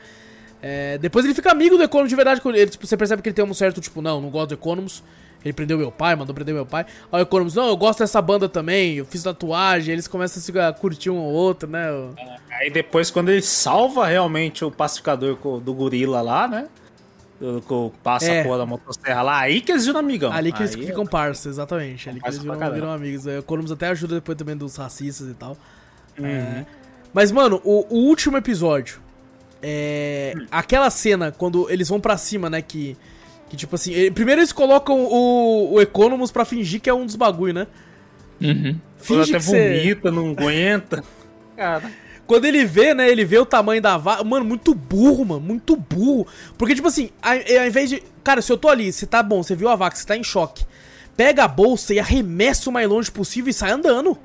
É, 0.63 0.99
depois 0.99 1.25
ele 1.25 1.35
fica 1.35 1.51
amigo 1.53 1.77
do 1.77 1.83
Economus 1.83 2.09
de 2.11 2.17
verdade. 2.17 2.41
Ele, 2.45 2.67
tipo, 2.67 2.87
você 2.87 2.97
percebe 2.97 3.23
que 3.23 3.29
ele 3.29 3.35
tem 3.35 3.45
um 3.45 3.55
certo, 3.55 3.81
tipo, 3.81 4.01
não, 4.03 4.21
não 4.21 4.31
gosto 4.31 4.49
do 4.49 4.55
Economus. 4.55 5.03
Ele 5.45 5.53
prendeu 5.53 5.79
meu 5.79 5.93
pai, 5.93 6.17
mandou 6.17 6.35
prender 6.35 6.53
meu 6.55 6.67
pai. 6.67 6.87
Aí 7.13 7.21
o 7.21 7.23
Economus, 7.23 7.55
não, 7.55 7.69
eu 7.69 7.77
gosto 7.77 8.01
dessa 8.01 8.21
banda 8.21 8.49
também. 8.49 8.95
Eu 8.97 9.05
fiz 9.07 9.23
tatuagem. 9.23 9.93
Eles 9.93 10.09
começam 10.09 10.41
a 10.41 10.43
se 10.43 10.59
a 10.59 10.73
curtir 10.73 11.11
um 11.11 11.19
ou 11.19 11.33
outro, 11.33 11.69
né? 11.69 11.87
Aí 12.51 12.71
depois, 12.71 13.11
quando 13.11 13.29
ele 13.29 13.43
salva 13.43 14.07
realmente 14.07 14.65
o 14.65 14.71
pacificador 14.71 15.37
do 15.61 15.73
gorila 15.75 16.21
lá, 16.21 16.49
né? 16.49 16.67
Passa 18.03 18.33
É. 18.33 18.41
a 18.41 18.45
porra 18.45 18.59
da 18.59 18.67
motosserra 18.67 19.21
lá, 19.23 19.41
aí 19.41 19.61
que 19.61 19.71
eles 19.71 19.85
viram 19.85 20.01
amigão. 20.01 20.33
Ali 20.33 20.51
que 20.51 20.63
eles 20.63 20.75
Aí- 20.75 20.87
ficam 20.87 21.05
parça, 21.07 21.49
exatamente. 21.51 22.09
Ali 22.09 22.19
que 22.21 22.27
eles 22.27 22.39
viram, 22.39 22.73
viram 22.73 22.91
amigos. 22.91 23.27
O 23.27 23.31
Economus 23.31 23.71
até 23.71 23.89
ajuda 23.89 24.15
depois 24.17 24.39
também 24.39 24.57
dos 24.57 24.75
racistas 24.77 25.29
e 25.29 25.35
tal. 25.35 25.57
Uhum. 26.19 26.27
É. 26.27 26.67
Mas, 27.13 27.31
mano, 27.31 27.61
o, 27.63 27.87
o 27.95 27.99
último 28.09 28.37
episódio. 28.39 29.01
É. 29.63 30.35
Aquela 30.51 30.91
cena 30.91 31.33
quando 31.33 31.69
eles 31.71 31.89
vão 31.89 32.01
pra 32.01 32.17
cima, 32.17 32.49
né? 32.51 32.61
Que. 32.63 32.97
Que 33.49 33.57
tipo 33.57 33.75
assim. 33.77 33.93
ele- 33.93 34.11
primeiro 34.11 34.41
eles 34.41 34.53
colocam 34.53 34.99
o, 35.05 35.75
o 35.75 35.81
Economus 35.81 36.31
pra 36.33 36.45
fingir 36.45 36.81
que 36.81 36.91
é 36.91 36.95
um 36.95 37.07
dos 37.07 37.17
bagulho, 37.17 37.55
né? 37.55 37.67
Uhum. 38.41 38.79
Quando 39.07 39.25
Finge 39.25 39.31
até 39.31 39.39
que 39.39 39.45
você. 39.45 39.79
vomita, 39.79 40.11
não 40.11 40.31
aguenta. 40.31 41.05
Cara, 41.57 41.91
Quando 42.27 42.45
ele 42.45 42.65
vê, 42.65 42.93
né? 42.93 43.09
Ele 43.09 43.25
vê 43.25 43.39
o 43.39 43.47
tamanho 43.47 43.81
da 43.81 43.97
vaca. 43.97 44.23
Mano, 44.25 44.45
muito 44.45 44.75
burro, 44.75 45.25
mano. 45.25 45.41
Muito 45.41 45.77
burro. 45.77 46.27
Porque, 46.59 46.75
tipo 46.75 46.89
assim, 46.89 47.11
ao, 47.23 47.33
ao 47.33 47.67
invés 47.67 47.89
de. 47.89 48.03
Cara, 48.25 48.43
se 48.43 48.53
eu 48.53 48.59
tô 48.59 48.69
ali, 48.69 48.93
você 48.93 49.07
tá 49.07 49.23
bom, 49.23 49.43
você 49.43 49.55
viu 49.55 49.69
a 49.69 49.77
vaca, 49.77 49.97
você 49.97 50.05
tá 50.07 50.17
em 50.17 50.25
choque. 50.25 50.65
Pega 51.17 51.45
a 51.45 51.49
bolsa 51.49 51.95
e 51.95 52.01
arremessa 52.01 52.69
o 52.69 52.73
mais 52.73 52.87
longe 52.89 53.11
possível 53.11 53.49
e 53.49 53.55
sai 53.55 53.71
andando. 53.71 54.19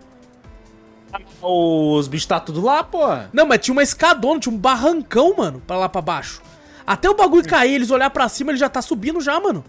Os 1.42 2.08
bichos 2.08 2.26
tá 2.26 2.40
tudo 2.40 2.62
lá, 2.62 2.84
pô. 2.84 3.00
Não, 3.34 3.46
mas 3.46 3.60
tinha 3.60 3.74
uma 3.74 3.84
escadona, 3.84 4.40
tinha 4.40 4.54
um 4.54 4.58
barrancão, 4.58 5.36
mano, 5.38 5.62
pra 5.66 5.78
lá 5.78 5.90
pra 5.90 6.02
baixo. 6.02 6.42
Até 6.86 7.10
o 7.10 7.16
bagulho 7.16 7.48
cair, 7.48 7.76
eles 7.76 7.92
olhar 7.92 8.10
pra 8.10 8.28
cima, 8.30 8.52
ele 8.52 8.58
já 8.58 8.70
tá 8.70 8.82
subindo 8.82 9.22
já, 9.22 9.40
mano. 9.40 9.64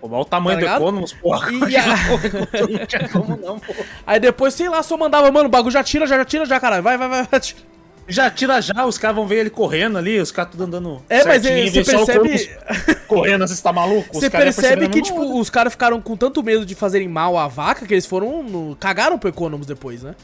Pô, 0.00 0.08
mas 0.08 0.20
o 0.20 0.24
tamanho 0.24 0.60
Tá 0.64 0.78
do? 0.78 0.82
Economus, 0.84 1.12
porra. 1.14 1.50
E 1.68 1.76
a- 1.76 1.86
não 1.86 2.86
tinha 2.86 3.08
como 3.08 3.36
não, 3.36 3.58
pô. 3.58 3.72
Aí 4.06 4.20
depois, 4.20 4.54
sei 4.54 4.68
lá, 4.68 4.82
só 4.82 4.96
mandava, 4.96 5.30
mano, 5.30 5.46
o 5.46 5.50
bagulho 5.50 5.72
já 5.72 5.82
tira, 5.82 6.06
já, 6.06 6.16
já 6.18 6.24
tira, 6.24 6.44
já, 6.44 6.60
caralho. 6.60 6.82
Vai, 6.82 6.96
vai, 6.98 7.08
vai, 7.08 7.22
vai. 7.24 7.40
tira. 7.40 7.60
Já 8.08 8.30
tira 8.30 8.60
já, 8.60 8.84
os 8.86 8.98
caras 8.98 9.16
vão 9.16 9.26
ver 9.26 9.40
ele 9.40 9.50
correndo 9.50 9.98
ali, 9.98 10.20
os 10.20 10.30
caras 10.30 10.52
tudo 10.52 10.62
andando. 10.62 11.02
É, 11.08 11.24
mas 11.24 11.42
certinho, 11.42 11.80
é, 11.80 11.84
você 11.84 11.92
percebe. 11.96 12.50
Correndo, 13.08 13.48
você 13.48 13.60
tá 13.60 13.72
maluco? 13.72 14.14
Você 14.14 14.30
percebe 14.30 14.88
que, 14.88 15.02
tipo, 15.02 15.18
hora. 15.18 15.34
os 15.40 15.50
caras 15.50 15.72
ficaram 15.72 16.00
com 16.00 16.16
tanto 16.16 16.40
medo 16.40 16.64
de 16.64 16.76
fazerem 16.76 17.08
mal 17.08 17.36
à 17.36 17.48
vaca 17.48 17.84
que 17.84 17.92
eles 17.92 18.06
foram. 18.06 18.44
no- 18.44 18.76
cagaram 18.76 19.18
pro 19.18 19.28
Economus 19.28 19.66
depois, 19.66 20.04
né? 20.04 20.14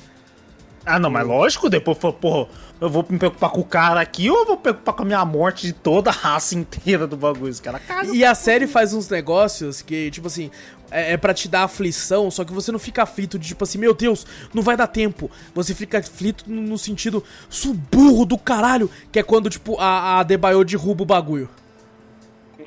Ah, 0.85 0.99
não, 0.99 1.11
mas 1.11 1.27
lógico, 1.27 1.71
depois 1.71 1.97
falou, 1.97 2.17
porra, 2.17 2.49
eu 2.81 2.91
vou 2.91 3.07
me 3.09 3.19
preocupar 3.19 3.51
com 3.51 3.61
o 3.61 3.65
cara 3.65 4.01
aqui 4.01 4.29
ou 4.29 4.39
eu 4.41 4.47
vou 4.47 4.57
me 4.57 4.63
preocupar 4.63 4.95
com 4.95 5.03
a 5.03 5.07
minha 5.07 5.25
morte 5.25 5.69
de 5.69 5.73
toda 5.73 6.11
a 6.11 6.13
raça 6.13 6.57
inteira 6.57 7.07
do 7.07 7.17
bagulho? 7.17 7.51
Os 7.51 7.61
caras 7.61 7.81
cagam. 7.87 8.15
E 8.15 8.25
a 8.25 8.35
série 8.35 8.67
faz 8.67 8.93
uns 8.93 9.09
negócios 9.09 9.81
que, 9.81 10.11
tipo 10.11 10.27
assim, 10.27 10.51
é, 10.91 11.13
é 11.13 11.17
pra 11.17 11.33
te 11.33 11.49
dar 11.49 11.65
aflição, 11.65 12.31
só 12.31 12.45
que 12.45 12.53
você 12.53 12.73
não 12.73 12.79
fica 12.79 13.03
aflito 13.03 13.39
de 13.39 13.49
tipo 13.49 13.63
assim, 13.63 13.79
meu 13.79 13.95
Deus, 13.95 14.27
não 14.53 14.63
vai 14.63 14.77
dar 14.77 14.89
tempo. 14.89 15.31
Você 15.55 15.75
fica 15.75 15.99
aflito 15.99 16.45
no, 16.47 16.61
no 16.61 16.79
sentido 16.79 17.23
suburro 17.49 18.25
do 18.25 18.37
caralho, 18.37 18.91
que 19.11 19.19
é 19.19 19.23
quando, 19.23 19.49
tipo, 19.49 19.79
a, 19.79 20.19
a 20.19 20.23
Debaio 20.23 20.65
derruba 20.65 21.03
o 21.03 21.07
bagulho. 21.07 21.49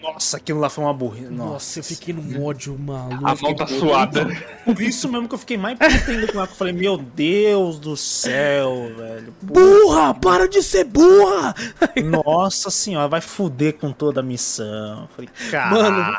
Nossa, 0.02 0.38
aquilo 0.38 0.60
lá 0.60 0.70
foi 0.70 0.84
uma 0.84 0.93
burrice. 0.93 1.30
Nossa, 1.30 1.54
Nossa, 1.54 1.80
eu 1.80 1.84
fiquei 1.84 2.14
num 2.14 2.43
ódio 2.46 2.78
maluco. 2.78 3.28
A 3.28 3.36
mão 3.36 3.56
tá 3.56 3.68
suada. 3.68 4.28
Por 4.64 4.82
isso 4.82 5.10
mesmo 5.10 5.28
que 5.28 5.36
eu 5.36 5.39
fiquei 5.39 5.58
mais 5.58 5.78
puto 5.78 6.12
ainda 6.12 6.28
com 6.28 6.39
ela. 6.39 6.50
Eu 6.50 6.56
falei, 6.56 6.74
meu 6.74 6.98
Deus 6.98 7.80
do 7.80 7.98
céu, 7.98 8.91
velho. 8.98 9.34
Burra! 9.41 10.14
Para 10.14 10.48
de 10.48 10.62
ser 10.62 10.86
burra! 10.86 11.56
Nossa 12.04 12.70
senhora, 12.70 13.08
vai 13.08 13.22
fuder 13.22 13.74
com 13.74 13.91
toda 13.91 14.20
a 14.20 14.24
missão. 14.24 15.04
Eu 15.04 15.08
falei, 15.16 15.30
cara. 15.50 15.70
Mano, 15.72 16.18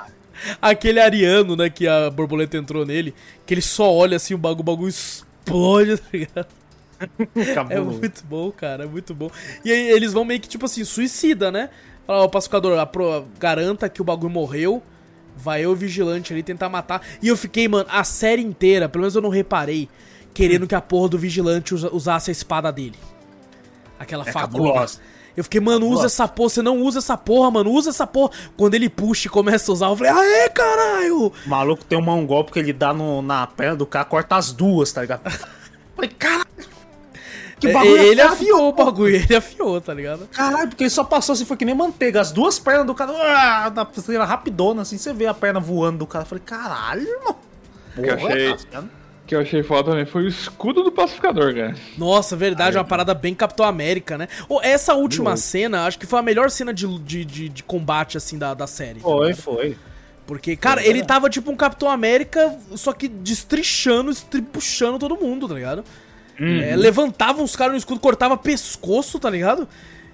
aquele 0.61 1.01
ariano, 1.01 1.57
né, 1.57 1.71
que 1.71 1.87
a 1.87 2.11
borboleta 2.11 2.57
entrou 2.57 2.85
nele, 2.85 3.15
que 3.45 3.55
ele 3.55 3.63
só 3.63 3.93
olha 3.93 4.17
assim, 4.17 4.35
o 4.35 4.39
bagulho, 4.39 4.61
o 4.61 4.65
bagulho 4.65 4.89
explode, 4.89 5.97
tá 5.99 6.09
ligado? 6.13 6.49
É 7.71 7.81
muito 7.81 8.25
bom, 8.25 8.51
cara, 8.51 8.85
é 8.85 8.87
muito 8.87 9.15
bom. 9.15 9.31
E 9.65 9.71
aí 9.71 9.91
eles 9.91 10.13
vão 10.13 10.25
meio 10.25 10.41
que, 10.41 10.49
tipo 10.49 10.65
assim, 10.65 10.85
suicida, 10.85 11.51
né? 11.51 11.69
Fala, 12.07 12.25
ó, 12.25 12.29
pacificador, 12.29 12.79
apro- 12.79 13.27
garanta 13.39 13.89
que 13.89 14.01
o 14.01 14.05
bagulho 14.05 14.31
morreu. 14.33 14.83
Vai 15.37 15.63
eu, 15.63 15.75
vigilante, 15.75 16.33
ali 16.33 16.43
tentar 16.43 16.69
matar. 16.71 17.03
E 17.21 17.29
eu 17.29 17.37
fiquei, 17.37 17.69
mano, 17.69 17.87
a 17.91 18.03
série 18.05 18.41
inteira, 18.43 18.89
pelo 18.89 19.03
menos 19.03 19.15
eu 19.15 19.21
não 19.21 19.29
reparei, 19.29 19.87
querendo 20.33 20.67
que 20.67 20.75
a 20.75 20.81
porra 20.81 21.11
do 21.11 21.19
vigilante 21.19 21.75
usa- 21.75 21.91
usasse 21.93 22.31
a 22.31 22.33
espada 22.33 22.73
dele. 22.73 22.95
Aquela 23.99 24.27
É 24.27 24.33
cabulosa. 24.33 24.99
Eu 25.37 25.45
fiquei, 25.45 25.61
mano, 25.61 25.87
usa 25.89 26.07
essa 26.07 26.27
porra, 26.27 26.49
você 26.49 26.63
não 26.63 26.81
usa 26.81 27.01
essa 27.01 27.15
porra, 27.19 27.51
mano, 27.51 27.71
usa 27.71 27.91
essa 27.91 28.07
porra. 28.07 28.31
Quando 28.57 28.75
ele 28.75 28.89
puxa 28.89 29.27
e 29.27 29.31
começa 29.31 29.71
a 29.71 29.75
usar, 29.75 29.87
eu 29.89 29.97
falei, 29.97 30.11
aê, 30.13 30.49
caralho! 30.49 31.27
O 31.45 31.49
maluco 31.49 31.85
tem 31.85 31.99
um 31.99 32.03
mão 32.03 32.25
golpe 32.25 32.53
que 32.53 32.59
ele 32.59 32.73
dá 32.73 32.95
no- 32.95 33.21
na 33.21 33.47
perna 33.47 33.77
do 33.77 33.85
cara, 33.85 34.07
corta 34.07 34.37
as 34.37 34.53
duas, 34.53 34.91
tá 34.91 35.03
ligado? 35.03 35.21
Falei, 35.95 36.11
caralho! 36.19 36.47
Que 37.59 37.69
É, 37.69 37.87
ele 37.87 38.21
errado, 38.21 38.35
afiou 38.35 38.69
o 38.69 38.73
bagulho, 38.73 39.17
ele 39.17 39.35
afiou, 39.35 39.81
tá 39.81 39.95
ligado? 39.95 40.27
Caralho, 40.29 40.69
porque 40.69 40.85
ele 40.85 40.91
só 40.91 41.03
passou 41.05 41.33
assim, 41.33 41.45
foi 41.47 41.57
que 41.57 41.65
nem 41.65 41.75
manteiga. 41.75 42.21
As 42.21 42.31
duas 42.31 42.59
pernas 42.59 42.87
do 42.87 42.95
cara, 42.95 43.13
ah, 43.13 43.71
na 43.75 43.85
pulseira 43.85 44.25
rapidona, 44.25 44.83
assim, 44.83 44.99
você 44.99 45.13
vê 45.13 45.27
a 45.27 45.33
perna 45.35 45.59
voando 45.59 45.99
do 46.01 46.07
cara. 46.07 46.25
Eu 46.25 46.29
falei, 46.29 46.45
caralho, 46.45 47.03
irmão. 47.09 47.37
Que 47.95 48.01
eu 48.01 48.15
achei- 48.15 48.57
tá 48.71 48.85
que 49.27 49.35
eu 49.35 49.41
achei 49.41 49.61
foda 49.61 49.91
também 49.91 50.07
foi 50.07 50.23
o 50.23 50.29
escudo 50.29 50.85
do 50.85 50.93
pacificador, 50.93 51.53
cara. 51.53 51.75
Nossa, 51.99 52.37
verdade, 52.37 52.77
uma 52.79 52.85
parada 52.85 53.13
bem 53.13 53.35
Capitão 53.35 53.67
América, 53.67 54.17
né? 54.17 54.29
Ô, 54.49 54.61
essa 54.63 54.95
última 54.95 55.31
louco. 55.31 55.39
cena, 55.39 55.85
acho 55.85 55.99
que 55.99 56.07
foi 56.07 56.21
a 56.21 56.23
melhor 56.23 56.49
cena 56.49 56.73
de, 56.73 56.87
de, 57.01 57.25
de, 57.25 57.49
de 57.49 57.63
combate, 57.65 58.17
assim, 58.17 58.39
da, 58.39 58.55
da 58.55 58.69
série. 58.69 59.01
Foi, 59.01 59.35
foi. 59.35 59.77
Porque, 60.29 60.55
cara, 60.57 60.81
Foi, 60.81 60.91
ele 60.91 61.01
é. 61.01 61.05
tava 61.05 61.29
tipo 61.29 61.51
um 61.51 61.57
Capitão 61.57 61.91
América, 61.91 62.57
só 62.77 62.93
que 62.93 63.09
destrichando, 63.09 64.13
estripuchando 64.13 64.97
todo 64.99 65.17
mundo, 65.17 65.49
tá 65.49 65.55
ligado? 65.55 65.85
Uhum. 66.39 66.61
É, 66.61 66.77
levantava 66.77 67.43
uns 67.43 67.57
caras 67.57 67.73
no 67.73 67.79
escudo, 67.79 68.01
cortava 68.01 68.37
pescoço, 68.37 69.19
tá 69.19 69.31
ligado? 69.31 69.69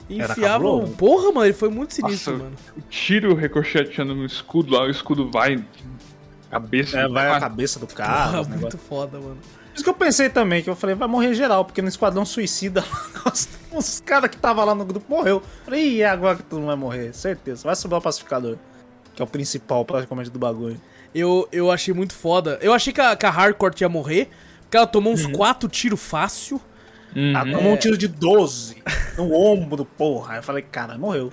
E 0.08 0.20
enfiava. 0.20 0.64
Porra, 0.98 1.32
mano, 1.32 1.46
ele 1.46 1.52
foi 1.52 1.68
muito 1.68 1.94
sinistro, 1.94 2.32
Nossa, 2.32 2.44
mano. 2.44 2.56
O 2.76 2.80
tiro 2.82 3.34
ricocheteando 3.34 4.14
no 4.14 4.24
escudo 4.24 4.72
lá, 4.74 4.82
o 4.82 4.90
escudo 4.90 5.30
vai. 5.30 5.64
Cabeça. 6.50 7.00
É, 7.00 7.08
do 7.08 7.14
vai 7.14 7.30
a 7.30 7.40
cabeça 7.40 7.78
do 7.78 7.86
Porra, 7.86 8.06
cara. 8.06 8.40
os 8.40 8.48
muito 8.48 8.78
foda, 8.78 9.18
mano. 9.18 9.38
Por 9.72 9.76
isso 9.76 9.84
que 9.84 9.88
eu 9.88 9.94
pensei 9.94 10.28
também, 10.28 10.62
que 10.62 10.68
eu 10.68 10.76
falei, 10.76 10.94
vai 10.94 11.08
morrer 11.08 11.32
geral, 11.32 11.64
porque 11.64 11.80
no 11.80 11.88
Esquadrão 11.88 12.26
Suicida, 12.26 12.84
os, 13.24 13.48
os 13.72 14.00
caras 14.00 14.28
que 14.28 14.36
tava 14.36 14.62
lá 14.64 14.74
no 14.74 14.84
grupo 14.84 15.06
morreu. 15.08 15.42
Falei, 15.64 16.02
é 16.02 16.06
agora 16.06 16.36
que 16.36 16.42
todo 16.42 16.58
mundo 16.58 16.66
vai 16.66 16.76
morrer, 16.76 17.14
certeza. 17.14 17.62
Vai 17.64 17.74
sobrar 17.74 17.98
o 17.98 18.02
pacificador, 18.02 18.58
que 19.14 19.22
é 19.22 19.24
o 19.24 19.28
principal 19.28 19.82
praticamente 19.86 20.28
do 20.28 20.38
bagulho. 20.38 20.78
Eu, 21.14 21.48
eu 21.50 21.70
achei 21.70 21.94
muito 21.94 22.12
foda. 22.12 22.58
Eu 22.60 22.74
achei 22.74 22.92
que 22.92 23.00
a, 23.00 23.16
que 23.16 23.24
a 23.24 23.30
Hardcore 23.30 23.74
ia 23.80 23.88
morrer, 23.88 24.28
ela 24.76 24.86
tomou 24.86 25.12
uns 25.12 25.26
quatro 25.26 25.68
tiros 25.68 26.00
fácil. 26.00 26.60
Uhum. 27.14 27.34
Ah, 27.36 27.44
tomou 27.44 27.72
um 27.72 27.76
tiro 27.76 27.96
de 27.98 28.08
12 28.08 28.76
no 29.18 29.32
ombro, 29.34 29.84
porra. 29.84 30.32
Aí 30.34 30.38
eu 30.38 30.42
falei, 30.42 30.62
cara, 30.62 30.96
morreu. 30.96 31.30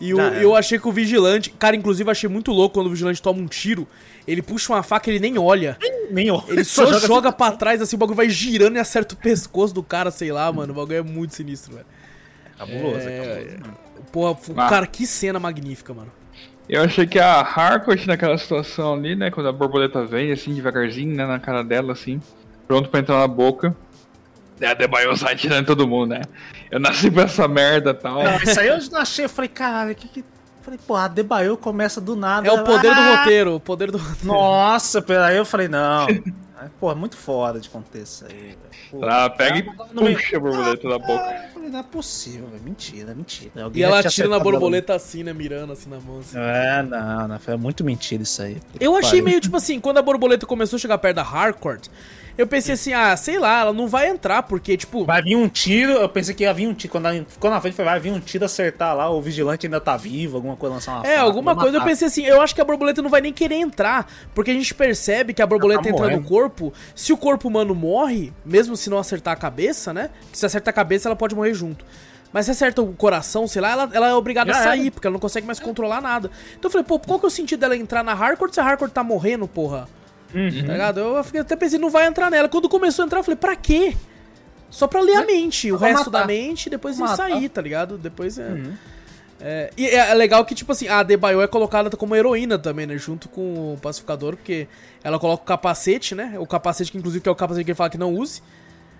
E 0.00 0.10
era. 0.10 0.36
eu 0.42 0.56
achei 0.56 0.78
que 0.78 0.88
o 0.88 0.92
vigilante. 0.92 1.50
Cara, 1.50 1.76
inclusive, 1.76 2.08
eu 2.08 2.10
achei 2.12 2.28
muito 2.28 2.50
louco 2.50 2.74
quando 2.74 2.88
o 2.88 2.90
vigilante 2.90 3.22
toma 3.22 3.40
um 3.40 3.46
tiro. 3.46 3.86
Ele 4.26 4.42
puxa 4.42 4.72
uma 4.72 4.82
faca 4.82 5.08
ele 5.08 5.20
nem 5.20 5.38
olha. 5.38 5.78
Nem 6.10 6.26
eu. 6.26 6.42
Ele 6.48 6.62
só 6.64 6.98
joga, 6.98 7.30
pra 7.30 7.52
trás, 7.52 7.80
assim, 7.80 7.94
o 7.94 7.98
bagulho 7.98 8.16
vai 8.16 8.28
girando 8.28 8.76
e 8.76 8.78
acerta 8.80 9.14
o 9.14 9.16
pescoço 9.16 9.72
do 9.72 9.82
cara, 9.82 10.10
sei 10.10 10.32
lá, 10.32 10.50
mano. 10.52 10.72
O 10.72 10.76
bagulho 10.76 10.98
é 10.98 11.02
muito 11.02 11.34
sinistro, 11.34 11.74
velho. 11.74 11.86
Cabuloso, 12.58 12.98
é, 13.08 13.12
É, 13.12 13.18
cabuloso, 13.20 13.58
mano. 13.60 13.78
Porra, 14.12 14.38
Ah. 14.56 14.68
cara, 14.68 14.86
que 14.86 15.06
cena 15.06 15.38
magnífica, 15.38 15.94
mano. 15.94 16.10
Eu 16.68 16.82
achei 16.82 17.06
que 17.06 17.18
a 17.18 17.40
Harcourt 17.40 18.06
naquela 18.06 18.36
situação 18.38 18.94
ali, 18.94 19.14
né? 19.14 19.30
Quando 19.30 19.48
a 19.48 19.52
borboleta 19.52 20.04
vem, 20.04 20.32
assim, 20.32 20.54
devagarzinho, 20.54 21.14
né? 21.14 21.26
Na 21.26 21.38
cara 21.38 21.62
dela, 21.62 21.92
assim. 21.92 22.20
Pronto 22.66 22.88
pra 22.88 23.00
entrar 23.00 23.18
na 23.18 23.28
boca. 23.28 23.74
É, 24.60 24.68
a 24.68 24.74
Debaio 24.74 25.16
sai 25.16 25.34
tirando 25.36 25.66
todo 25.66 25.86
mundo, 25.86 26.10
né? 26.10 26.22
Eu 26.70 26.78
nasci 26.80 27.10
pra 27.10 27.24
essa 27.24 27.46
merda 27.48 27.90
e 27.90 27.94
tal. 27.94 28.22
Não, 28.22 28.36
isso 28.36 28.58
aí 28.60 28.68
eu 28.68 28.78
não 28.90 29.00
achei, 29.00 29.24
eu 29.24 29.28
falei, 29.28 29.48
caralho, 29.48 29.94
que 29.94 30.08
que. 30.08 30.24
Falei, 30.62 30.80
pô, 30.86 30.96
a 30.96 31.08
Debaio 31.08 31.56
começa 31.58 32.00
do 32.00 32.16
nada. 32.16 32.48
É 32.48 32.52
o 32.52 32.64
poder 32.64 32.94
do 32.94 33.00
Ah! 33.00 33.16
roteiro, 33.18 33.54
o 33.56 33.60
poder 33.60 33.90
do 33.90 33.98
roteiro. 33.98 34.26
Nossa, 34.26 35.02
peraí, 35.02 35.36
eu 35.36 35.44
falei, 35.44 35.68
não. 35.68 36.06
Aí, 36.06 36.70
Pô, 36.80 36.90
é 36.90 36.94
muito 36.94 37.16
foda 37.18 37.60
de 37.60 37.68
contexto 37.68 38.24
isso 38.24 38.26
aí, 38.30 38.56
Ela 38.94 39.28
pega 39.28 39.58
e 39.58 39.62
meio- 39.62 40.16
puxa 40.16 40.36
a 40.36 40.40
borboleta 40.40 40.88
da 40.88 40.98
boca. 40.98 41.12
Eu 41.46 41.52
falei, 41.52 41.68
não 41.68 41.78
é 41.80 41.82
possível, 41.82 42.46
velho. 42.46 42.62
Mentira, 42.62 43.12
mentira. 43.14 43.64
Alguém 43.64 43.82
E 43.82 43.84
ela 43.84 43.98
atira 43.98 44.28
na 44.28 44.38
borboleta 44.38 44.94
assim, 44.94 45.22
né? 45.24 45.34
Mirando 45.34 45.72
assim 45.74 45.90
na 45.90 46.00
mão. 46.00 46.20
assim. 46.20 46.38
É, 46.38 46.82
não, 46.82 47.28
não, 47.28 47.38
foi 47.38 47.56
muito 47.58 47.84
mentira 47.84 48.22
isso 48.22 48.40
aí. 48.40 48.56
Eu 48.80 48.96
achei 48.96 49.20
meio 49.20 49.40
tipo 49.42 49.56
assim, 49.56 49.78
quando 49.80 49.98
a 49.98 50.02
borboleta 50.02 50.46
começou 50.46 50.76
a 50.76 50.80
chegar 50.80 50.96
perto 50.96 51.16
da 51.16 51.22
Harcourt, 51.22 51.88
eu 52.36 52.46
pensei 52.46 52.74
assim, 52.74 52.92
ah, 52.92 53.16
sei 53.16 53.38
lá, 53.38 53.60
ela 53.60 53.72
não 53.72 53.86
vai 53.86 54.08
entrar, 54.08 54.42
porque, 54.42 54.76
tipo. 54.76 55.04
Vai 55.04 55.22
vir 55.22 55.36
um 55.36 55.48
tiro, 55.48 55.92
eu 55.92 56.08
pensei 56.08 56.34
que 56.34 56.42
ia 56.42 56.52
vir 56.52 56.66
um 56.66 56.74
tiro. 56.74 56.90
Quando 56.92 57.06
ela 57.06 57.24
ficou 57.28 57.50
na 57.50 57.60
frente, 57.60 57.74
foi, 57.74 57.84
vai 57.84 58.00
vir 58.00 58.12
um 58.12 58.20
tiro 58.20 58.44
acertar 58.44 58.96
lá, 58.96 59.08
o 59.08 59.20
vigilante 59.20 59.66
ainda 59.66 59.80
tá 59.80 59.96
vivo, 59.96 60.36
alguma 60.36 60.56
coisa, 60.56 60.74
lançar 60.74 60.92
uma 60.96 61.06
É, 61.06 61.10
faca, 61.16 61.20
alguma 61.22 61.54
coisa 61.54 61.76
eu 61.76 61.80
matar. 61.80 61.90
pensei 61.90 62.08
assim, 62.08 62.24
eu 62.24 62.40
acho 62.42 62.54
que 62.54 62.60
a 62.60 62.64
borboleta 62.64 63.00
não 63.00 63.10
vai 63.10 63.20
nem 63.20 63.32
querer 63.32 63.56
entrar, 63.56 64.10
porque 64.34 64.50
a 64.50 64.54
gente 64.54 64.74
percebe 64.74 65.32
que 65.32 65.42
a 65.42 65.46
borboleta 65.46 65.82
tá 65.82 65.88
entra 65.90 66.08
no 66.10 66.22
corpo, 66.24 66.72
se 66.94 67.12
o 67.12 67.16
corpo 67.16 67.48
humano 67.48 67.74
morre, 67.74 68.32
mesmo 68.44 68.76
se 68.76 68.90
não 68.90 68.98
acertar 68.98 69.34
a 69.34 69.36
cabeça, 69.36 69.92
né? 69.92 70.10
Se 70.32 70.44
acertar 70.44 70.72
a 70.72 70.74
cabeça, 70.74 71.08
ela 71.08 71.16
pode 71.16 71.34
morrer 71.34 71.54
junto. 71.54 71.84
Mas 72.32 72.46
se 72.46 72.50
acerta 72.50 72.82
o 72.82 72.92
coração, 72.94 73.46
sei 73.46 73.62
lá, 73.62 73.70
ela, 73.70 73.90
ela 73.92 74.08
é 74.08 74.14
obrigada 74.14 74.52
Já 74.52 74.58
a 74.58 74.62
sair, 74.64 74.80
era. 74.82 74.90
porque 74.90 75.06
ela 75.06 75.12
não 75.12 75.20
consegue 75.20 75.46
mais 75.46 75.60
controlar 75.60 76.00
nada. 76.00 76.28
Então 76.58 76.68
eu 76.68 76.72
falei, 76.72 76.84
pô, 76.84 76.98
qual 76.98 77.20
que 77.20 77.26
é 77.26 77.28
o 77.28 77.30
sentido 77.30 77.60
dela 77.60 77.76
entrar 77.76 78.02
na 78.02 78.12
Hardcore 78.12 78.52
se 78.52 78.58
a 78.58 78.64
Hardcore 78.64 78.90
tá 78.90 79.04
morrendo, 79.04 79.46
porra? 79.46 79.86
Uhum. 80.34 80.66
Tá 80.66 80.72
ligado? 80.72 81.00
Eu 81.00 81.24
fiquei- 81.24 81.40
até 81.40 81.54
pensei, 81.56 81.78
não 81.78 81.90
vai 81.90 82.06
entrar 82.06 82.30
nela. 82.30 82.48
Quando 82.48 82.68
começou 82.68 83.02
a 83.02 83.06
entrar, 83.06 83.20
eu 83.20 83.24
falei, 83.24 83.36
pra 83.36 83.54
quê? 83.56 83.96
Só 84.70 84.86
pra 84.88 85.00
ler 85.00 85.16
a 85.16 85.24
mente, 85.24 85.70
o 85.70 85.76
resto 85.76 86.06
matar. 86.10 86.20
da 86.22 86.26
mente, 86.26 86.68
depois 86.68 86.98
Matar. 86.98 87.16
sair, 87.16 87.48
tá 87.48 87.62
ligado? 87.62 87.96
Depois 87.96 88.38
é. 88.38 88.48
Uhum. 88.48 88.72
É, 89.40 89.70
e 89.76 89.86
é 89.86 90.10
é 90.10 90.14
legal 90.14 90.44
que, 90.44 90.54
tipo 90.54 90.72
assim, 90.72 90.88
a 90.88 91.02
Debaio 91.02 91.40
é 91.42 91.46
colocada 91.46 91.90
como 91.96 92.16
heroína 92.16 92.58
também, 92.58 92.86
né? 92.86 92.96
Junto 92.98 93.28
com 93.28 93.74
o 93.74 93.78
pacificador, 93.80 94.36
porque 94.36 94.66
ela 95.02 95.18
coloca 95.18 95.42
o 95.42 95.46
capacete, 95.46 96.14
né? 96.14 96.34
O 96.38 96.46
capacete 96.46 96.90
que, 96.90 96.98
inclusive, 96.98 97.22
que 97.22 97.28
é 97.28 97.32
o 97.32 97.36
capacete 97.36 97.64
que 97.64 97.70
ele 97.70 97.76
fala 97.76 97.90
que 97.90 97.98
não 97.98 98.12
use. 98.14 98.42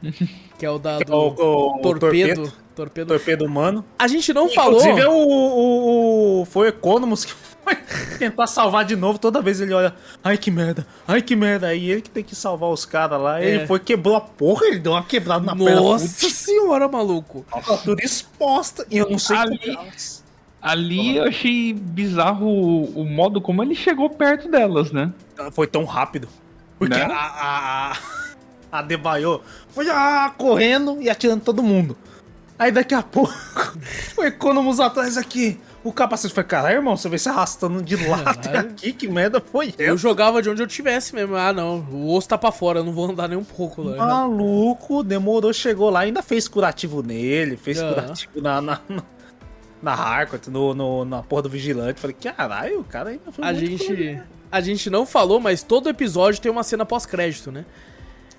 Que 0.59 0.65
é 0.67 0.71
o 0.71 0.79
da 0.79 1.01
é 1.01 1.05
do 1.05 1.13
o- 1.13 1.29
o- 1.29 1.77
o 1.77 1.81
torpedo, 1.81 2.35
torpedo. 2.43 2.53
torpedo. 2.77 3.09
Torpedo 3.09 3.45
humano. 3.45 3.85
A 3.99 4.07
gente 4.07 4.33
não 4.33 4.49
falou. 4.49 4.79
Inclusive, 4.81 5.01
é 5.01 5.09
o, 5.09 5.13
o, 5.13 6.41
o- 6.43 6.45
foi 6.45 6.67
o 6.67 6.69
Economus 6.69 7.25
que 7.25 7.33
foi 7.65 7.75
tentar 8.19 8.47
salvar 8.47 8.85
de 8.85 8.95
novo. 8.95 9.19
Toda 9.19 9.43
vez 9.43 9.61
ele 9.61 9.75
olha, 9.75 9.95
ai 10.23 10.39
que 10.39 10.51
merda, 10.53 10.87
ai 11.09 11.21
que 11.23 11.35
merda. 11.35 11.67
Aí 11.69 11.91
ele 11.91 12.03
que 12.03 12.11
tem 12.11 12.23
que 12.23 12.37
salvar 12.37 12.71
os 12.71 12.85
caras 12.87 13.21
lá. 13.21 13.43
É. 13.43 13.49
Ele 13.49 13.67
foi, 13.67 13.81
quebrou 13.81 14.15
a 14.15 14.21
porra, 14.21 14.67
ele 14.67 14.79
deu 14.79 14.93
uma 14.93 15.03
quebrada 15.03 15.45
na 15.45 15.57
perna. 15.57 15.81
Nossa 15.81 16.31
senhora, 16.31 16.87
maluco. 16.89 17.45
Tá 17.51 17.77
tudo 17.79 18.01
exposta. 18.01 18.87
E 18.91 18.99
eu 18.99 19.11
não 19.11 19.19
sei 19.19 19.37
Ali- 19.37 19.59
como. 19.75 19.91
Ali 20.63 21.17
eu 21.19 21.25
achei 21.25 21.73
bizarro 21.75 22.47
o, 22.47 23.01
o 23.01 23.05
modo 23.05 23.41
como 23.41 23.63
ele 23.63 23.75
chegou 23.75 24.09
perto 24.09 24.49
delas, 24.49 24.93
né? 24.93 25.13
Foi 25.53 25.67
tão 25.67 25.85
rápido. 25.85 26.27
Porque 26.79 26.97
Né? 26.97 27.03
a, 27.03 27.91
a, 27.93 27.97
a 28.75 28.83
Debaio 28.83 29.41
foi 29.69 29.89
ah, 29.89 30.33
correndo 30.37 31.01
e 31.01 31.09
atirando 31.09 31.43
todo 31.43 31.63
mundo. 31.63 31.97
Aí 32.59 32.73
daqui 32.73 32.93
a 32.95 33.03
pouco, 33.03 33.33
o 34.19 34.25
Economus 34.25 34.81
atrás 34.81 35.17
aqui. 35.17 35.61
O 35.85 35.93
capacete 35.93 36.33
foi, 36.33 36.43
caralho, 36.45 36.77
irmão, 36.77 36.97
você 36.97 37.09
veio 37.11 37.19
se 37.21 37.29
arrastando 37.29 37.83
de 37.83 37.95
lá 38.09 38.23
até 38.25 38.57
aqui, 38.59 38.93
que 38.93 39.07
merda 39.07 39.39
foi 39.41 39.75
Eu 39.79 39.89
essa? 39.95 39.97
jogava 39.99 40.41
de 40.41 40.49
onde 40.49 40.63
eu 40.63 40.67
tivesse 40.67 41.15
mesmo. 41.15 41.37
Ah, 41.37 41.53
não. 41.53 41.81
O 41.93 42.13
osso 42.15 42.27
tá 42.29 42.39
pra 42.39 42.51
fora, 42.51 42.81
eu 42.81 42.85
não 42.85 42.93
vou 42.93 43.11
andar 43.11 43.29
nem 43.29 43.37
um 43.39 43.45
pouco 43.45 43.83
lá. 43.83 43.97
Maluco, 43.97 45.05
demorou, 45.05 45.53
chegou 45.53 45.91
lá, 45.91 46.01
ainda 46.01 46.23
fez 46.23 46.49
curativo 46.49 47.03
nele, 47.03 47.57
fez 47.57 47.81
curativo 47.83 48.41
na, 48.41 48.61
na, 48.63 48.81
na, 48.89 49.03
na 49.83 49.93
Harcourt, 49.93 50.47
no, 50.49 50.75
no, 50.75 51.05
na 51.05 51.23
porra 51.23 51.43
do 51.43 51.51
vigilante. 51.51 52.01
Falei, 52.01 52.17
caralho, 52.19 52.81
o 52.81 52.85
cara 52.85 53.11
ainda 53.11 53.31
foi 53.31 53.45
A 53.45 53.53
gente. 53.53 53.87
foda. 53.87 54.27
A 54.51 54.61
gente 54.63 54.89
não 54.89 55.05
falou, 55.05 55.39
mas 55.39 55.63
todo 55.63 55.89
episódio 55.89 56.41
tem 56.41 56.51
uma 56.51 56.63
cena 56.63 56.87
pós-crédito, 56.87 57.53
né? 57.53 57.65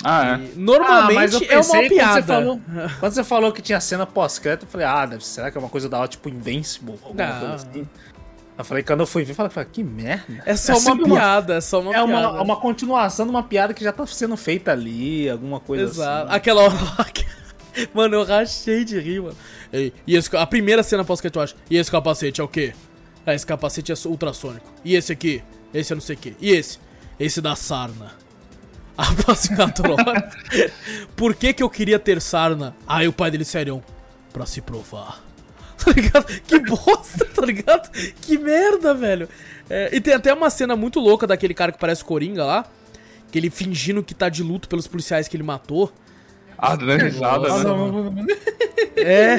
Ah, 0.04 0.40
é. 0.40 0.50
Normalmente 0.56 1.50
é 1.50 1.58
uma 1.58 1.66
quando 1.66 1.88
piada. 1.88 2.22
Você 2.22 2.28
falou, 2.28 2.62
quando 3.00 3.14
você 3.14 3.24
falou 3.24 3.52
que 3.52 3.62
tinha 3.62 3.80
cena 3.80 4.06
pós-crédito, 4.06 4.64
eu 4.64 4.70
falei, 4.70 4.86
ah, 4.86 5.06
deve, 5.06 5.26
será 5.26 5.50
que 5.50 5.58
é 5.58 5.60
uma 5.60 5.70
coisa 5.70 5.90
da 5.90 6.00
hora, 6.00 6.08
tipo 6.08 6.30
Invincible? 6.30 7.00
Alguma 7.04 7.26
Não. 7.26 7.40
coisa 7.40 7.56
assim. 7.56 7.88
Eu 8.58 8.64
falei, 8.64 8.84
quando 8.84 9.02
eu 9.02 9.08
fui 9.08 9.24
ver, 9.24 9.32
eu 9.32 9.50
falei, 9.50 9.70
que 9.72 9.84
merda. 9.84 10.42
É 10.46 10.56
só 10.56 10.74
uma 10.74 10.82
sempre 10.82 11.06
piada, 11.06 11.56
é 11.56 11.62
só 11.62 11.82
uma 11.82 11.94
é 11.94 12.02
uma, 12.02 12.20
piada. 12.20 12.42
uma 12.42 12.56
continuação 12.56 13.26
de 13.26 13.32
uma 13.32 13.44
piada 13.44 13.74
que 13.74 13.84
já 13.84 13.92
tá 13.92 14.06
sendo 14.06 14.38
feita 14.38 14.72
ali, 14.72 15.30
alguma 15.30 15.60
coisa 15.60 15.84
Exato. 15.84 16.28
assim. 16.28 16.36
Aquela. 16.38 16.62
Mano, 17.94 18.16
eu 18.16 18.24
rachei 18.24 18.86
de 18.86 18.98
rir, 18.98 19.22
mano. 19.22 19.36
E, 19.74 19.92
e 20.08 20.16
esse, 20.16 20.34
a 20.38 20.48
primeira 20.48 20.82
cena 20.82 21.04
pós-crédito, 21.04 21.40
eu 21.40 21.44
acho. 21.44 21.56
E 21.70 21.76
esse 21.76 21.92
capacete 21.92 22.40
é 22.40 22.44
o 22.44 22.48
quê? 22.48 22.74
Ah, 23.26 23.34
esse 23.34 23.46
capacete 23.46 23.92
é 23.92 23.96
ultrassônico. 24.06 24.66
E 24.84 24.96
esse 24.96 25.12
aqui? 25.12 25.44
Esse 25.74 25.92
é 25.92 25.96
não 25.96 26.02
sei 26.02 26.16
o 26.16 26.20
quê. 26.20 26.34
E 26.40 26.52
esse? 26.52 26.80
Esse 27.20 27.42
da 27.42 27.54
sarna. 27.54 28.14
A 28.98 29.14
pacificadora. 29.24 30.30
Por 31.16 31.36
que 31.36 31.54
que 31.54 31.62
eu 31.62 31.70
queria 31.70 32.00
ter 32.00 32.22
sarna? 32.22 32.76
Aí 32.88 33.08
o 33.08 33.14
pai 33.14 33.30
dele 33.30 33.46
serião. 33.46 33.84
Pra 34.32 34.46
se 34.46 34.62
provar. 34.62 35.24
Tá 35.78 35.92
ligado? 35.92 36.26
Que 36.26 36.58
bosta, 36.60 37.26
tá 37.26 37.46
ligado? 37.46 37.92
Que 38.22 38.40
merda, 38.40 38.94
velho. 38.94 39.30
É, 39.70 39.90
e 39.94 40.02
tem 40.02 40.14
até 40.16 40.34
uma 40.34 40.50
cena 40.50 40.76
muito 40.76 41.00
louca 41.00 41.28
daquele 41.28 41.54
cara 41.54 41.72
que 41.72 41.78
parece 41.78 42.04
Coringa 42.04 42.44
lá. 42.44 42.66
Que 43.32 43.38
ele 43.38 43.52
fingindo 43.52 44.02
que 44.02 44.16
tá 44.16 44.28
de 44.30 44.42
luto 44.42 44.68
pelos 44.68 44.88
policiais 44.88 45.28
que 45.28 45.36
ele 45.36 45.44
matou. 45.44 45.94
Ah, 46.58 46.76
dando 46.76 47.04
risada, 47.04 47.58
né? 47.58 47.64
não. 47.64 48.16
É. 48.98 49.38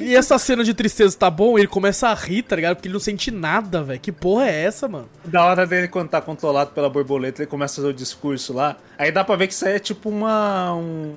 E 0.00 0.14
essa 0.14 0.38
cena 0.38 0.62
de 0.62 0.72
tristeza 0.72 1.16
tá 1.18 1.28
bom, 1.28 1.58
ele 1.58 1.66
começa 1.66 2.08
a 2.08 2.14
rir, 2.14 2.42
tá 2.42 2.54
ligado? 2.54 2.76
Porque 2.76 2.86
ele 2.88 2.92
não 2.94 3.00
sente 3.00 3.30
nada, 3.30 3.82
velho. 3.82 4.00
Que 4.00 4.12
porra 4.12 4.46
é 4.46 4.64
essa, 4.64 4.86
mano? 4.86 5.08
Da 5.24 5.44
hora 5.44 5.66
dele, 5.66 5.88
quando 5.88 6.08
tá 6.08 6.20
controlado 6.20 6.70
pela 6.70 6.88
borboleta, 6.88 7.42
ele 7.42 7.50
começa 7.50 7.74
a 7.74 7.76
fazer 7.76 7.88
o 7.88 7.92
discurso 7.92 8.52
lá. 8.52 8.76
Aí 8.96 9.10
dá 9.10 9.24
pra 9.24 9.36
ver 9.36 9.48
que 9.48 9.54
isso 9.54 9.66
aí 9.66 9.74
é 9.74 9.78
tipo 9.78 10.08
uma. 10.08 10.74
Um... 10.74 11.14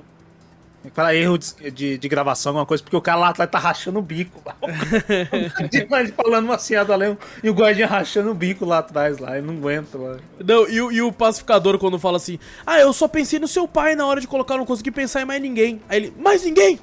Aquela 0.86 1.14
erro 1.14 1.36
de, 1.36 1.70
de, 1.70 1.98
de 1.98 2.08
gravação, 2.08 2.50
alguma 2.50 2.64
coisa, 2.66 2.82
porque 2.82 2.96
o 2.96 3.00
cara 3.00 3.18
lá 3.18 3.28
atrás 3.30 3.50
tá 3.50 3.58
rachando 3.58 3.98
o 3.98 4.02
bico. 4.02 4.40
Lá. 4.46 4.54
Falando 6.16 6.44
uma 6.44 6.58
ciada 6.58 6.92
além 6.92 7.16
e 7.42 7.50
o 7.50 7.54
guardinha 7.54 7.86
rachando 7.86 8.30
o 8.30 8.34
bico 8.34 8.64
lá 8.64 8.78
atrás, 8.78 9.18
lá. 9.18 9.36
Ele 9.36 9.46
não 9.46 9.54
aguenta 9.54 9.98
lá. 9.98 10.16
Não, 10.44 10.68
e, 10.68 10.80
o- 10.80 10.92
e 10.92 11.02
o 11.02 11.12
pacificador 11.12 11.78
quando 11.78 11.98
fala 11.98 12.16
assim: 12.16 12.38
Ah, 12.66 12.78
eu 12.80 12.92
só 12.92 13.08
pensei 13.08 13.38
no 13.38 13.48
seu 13.48 13.66
pai 13.66 13.94
na 13.94 14.06
hora 14.06 14.20
de 14.20 14.26
colocar, 14.28 14.56
não 14.56 14.66
consegui 14.66 14.90
pensar 14.90 15.22
em 15.22 15.24
mais 15.24 15.40
ninguém. 15.42 15.80
Aí 15.88 15.98
ele: 15.98 16.14
Mais 16.18 16.44
ninguém? 16.44 16.78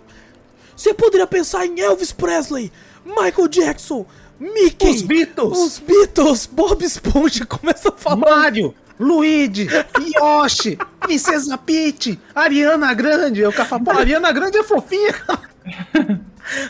Você 0.75 0.93
poderia 0.93 1.27
pensar 1.27 1.65
em 1.65 1.79
Elvis 1.79 2.11
Presley, 2.11 2.71
Michael 3.05 3.47
Jackson, 3.47 4.05
Mickey, 4.39 4.89
Os 4.89 5.01
Beatles. 5.03 5.57
os 5.57 5.79
Beatles, 5.79 6.45
Bob 6.47 6.83
Esponja. 6.83 7.45
Começa 7.47 7.89
a 7.89 7.91
falar. 7.91 8.15
Mario, 8.17 8.73
Luigi, 9.03 9.67
Yoshi, 10.15 10.77
Princesa 10.99 11.57
Peach, 11.57 12.19
Ariana 12.33 12.93
Grande. 12.93 13.41
Eu 13.41 13.51
cara 13.51 13.65
fala, 13.65 13.83
pô, 13.83 13.91
Ariana 13.91 14.31
Grande 14.31 14.57
é 14.57 14.63
fofinha. 14.63 15.13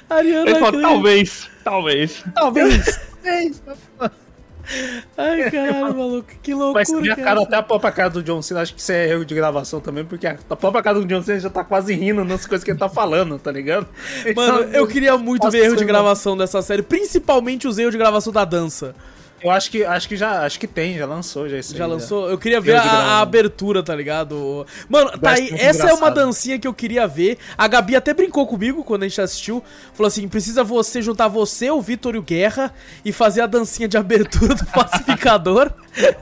Ariana 0.09 0.49
Ele 0.49 0.59
Grande. 0.59 0.81
talvez, 0.81 1.49
talvez. 1.63 2.23
Talvez. 2.34 2.99
Ai, 5.17 5.51
caralho, 5.51 5.95
maluco, 5.95 6.29
que 6.41 6.53
loucura. 6.53 6.86
Mas 6.88 7.01
minha 7.01 7.15
cara, 7.15 7.41
até 7.41 7.55
a 7.55 7.63
própria 7.63 7.91
cara 7.91 8.09
do 8.09 8.23
John 8.23 8.41
Cena, 8.41 8.61
acho 8.61 8.73
que 8.73 8.79
isso 8.79 8.91
é 8.91 9.09
erro 9.09 9.25
de 9.25 9.36
gravação 9.36 9.79
também, 9.79 10.05
porque 10.05 10.25
a 10.25 10.55
própria 10.55 10.81
cara 10.81 10.99
do 10.99 11.05
John 11.05 11.21
Cena 11.21 11.39
já 11.39 11.49
tá 11.49 11.63
quase 11.63 11.93
rindo 11.93 12.23
nas 12.23 12.45
coisas 12.45 12.63
que 12.63 12.71
ele 12.71 12.79
tá 12.79 12.89
falando, 12.89 13.38
tá 13.38 13.51
ligado? 13.51 13.88
Mano, 14.36 14.63
Então, 14.63 14.73
eu 14.73 14.88
queria 14.88 15.17
muito 15.17 15.49
ver 15.51 15.65
erro 15.65 15.75
de 15.75 15.86
gravação 15.86 16.38
dessa 16.38 16.61
série, 16.61 16.81
principalmente 16.81 17.67
os 17.67 17.77
erros 17.77 17.91
de 17.91 17.97
gravação 17.97 18.31
da 18.31 18.45
dança. 18.45 18.95
Eu 19.44 19.52
acho 19.52 19.70
que, 19.70 19.84
acho 19.84 20.08
que 20.08 20.16
já, 20.16 20.46
acho 20.46 20.58
que 20.58 20.66
tem, 20.66 20.98
já 20.98 21.06
lançou 21.06 21.50
já 21.50 21.58
isso 21.58 21.76
Já 21.76 21.84
aí, 21.84 21.91
lançou? 21.91 22.30
Eu 22.30 22.38
queria 22.38 22.62
ver 22.62 22.78
a, 22.78 22.82
a 22.84 23.22
abertura, 23.22 23.84
tá 23.84 23.94
ligado? 23.94 24.66
Mano, 24.88 25.12
tá 25.20 25.32
aí, 25.32 25.50
essa 25.54 25.82
é 25.82 25.86
uma 25.88 25.94
engraçado. 25.96 26.14
dancinha 26.16 26.58
que 26.58 26.68
eu 26.68 26.74
queria 26.74 27.06
ver. 27.06 27.38
A 27.58 27.68
Gabi 27.68 27.96
até 27.96 28.14
brincou 28.14 28.48
comigo 28.48 28.84
quando 28.84 29.04
a 29.04 29.08
gente 29.08 29.20
assistiu. 29.20 29.62
Falou 29.94 30.08
assim: 30.08 30.28
precisa 30.30 30.64
você 30.64 31.02
juntar 31.02 31.28
você, 31.28 31.70
o 31.70 31.82
Vitor 31.82 32.16
e 32.16 32.20
o 32.20 32.22
Guerra 32.24 32.74
e 33.04 33.12
fazer 33.12 33.41
a 33.41 33.48
dancinha 33.48 33.88
de 33.88 33.98
abertura 33.98 34.56
do 34.56 34.66
pacificador 34.72 35.72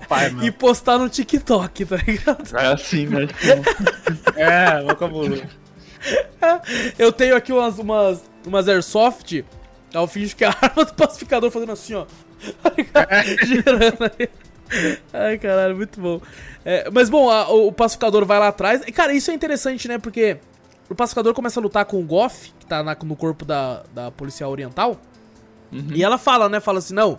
Pai, 0.09 0.29
mano. 0.31 0.45
e 0.45 0.51
postar 0.51 0.97
no 0.97 1.07
TikTok, 1.07 1.85
tá 1.85 1.97
ligado? 1.97 2.57
É 2.57 2.73
assim, 2.73 3.05
né? 3.05 3.27
É, 4.35 4.81
vocabulário. 4.81 5.47
Eu 6.97 7.11
tenho 7.11 7.35
aqui 7.35 7.53
umas, 7.53 7.77
umas, 7.77 8.23
umas 8.45 8.67
airsoft. 8.67 9.43
Eu 9.93 10.07
finjo 10.07 10.35
que 10.35 10.43
é 10.43 10.47
a 10.47 10.55
arma 10.59 10.85
do 10.85 10.93
pacificador 10.93 11.51
fazendo 11.51 11.71
assim, 11.71 11.93
ó. 11.93 12.05
Ligado? 12.77 13.45
Girando 13.45 14.11
aí. 14.17 14.29
Ai, 15.13 15.37
caralho, 15.37 15.75
muito 15.75 15.99
bom. 15.99 16.21
É, 16.63 16.89
mas 16.89 17.09
bom, 17.09 17.29
a- 17.29 17.49
o, 17.49 17.67
o 17.67 17.71
pacificador 17.71 18.25
vai 18.25 18.39
lá 18.39 18.47
atrás. 18.49 18.81
E, 18.87 18.91
cara, 18.91 19.13
isso 19.13 19.29
é 19.31 19.33
interessante, 19.33 19.87
né? 19.87 19.97
Porque 19.97 20.37
o 20.89 20.95
pacificador 20.95 21.33
começa 21.33 21.59
a 21.59 21.63
lutar 21.63 21.85
com 21.85 21.99
o 21.99 22.03
Goff, 22.03 22.53
que 22.59 22.65
tá 22.65 22.81
na- 22.83 22.95
no 23.03 23.15
corpo 23.15 23.43
da, 23.45 23.83
da 23.93 24.11
policial 24.11 24.49
oriental. 24.51 24.99
E 25.93 26.03
ela 26.03 26.17
fala, 26.17 26.49
né? 26.49 26.59
Fala 26.59 26.79
assim, 26.79 26.93
não, 26.93 27.17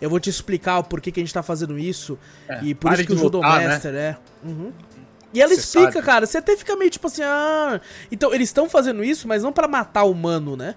eu 0.00 0.08
vou 0.08 0.20
te 0.20 0.30
explicar 0.30 0.78
o 0.78 0.84
porquê 0.84 1.10
que 1.10 1.18
a 1.18 1.22
gente 1.22 1.34
tá 1.34 1.42
fazendo 1.42 1.76
isso. 1.78 2.16
É, 2.48 2.60
e 2.62 2.74
por 2.74 2.92
isso 2.92 3.04
que 3.04 3.12
o 3.12 3.16
de 3.16 3.22
lutar, 3.22 3.60
Judomaster 3.60 3.94
é. 3.94 4.16
Uhum. 4.44 4.72
E 5.34 5.42
ela 5.42 5.52
Cê 5.52 5.60
explica, 5.60 5.92
sabe. 5.92 6.06
cara, 6.06 6.24
você 6.26 6.38
até 6.38 6.56
fica 6.56 6.74
meio 6.76 6.90
tipo 6.90 7.06
assim, 7.08 7.22
ah. 7.22 7.80
Então, 8.10 8.32
eles 8.32 8.48
estão 8.48 8.68
fazendo 8.68 9.02
isso, 9.04 9.26
mas 9.28 9.42
não 9.42 9.52
pra 9.52 9.66
matar 9.68 10.04
o 10.04 10.12
humano, 10.12 10.56
né? 10.56 10.74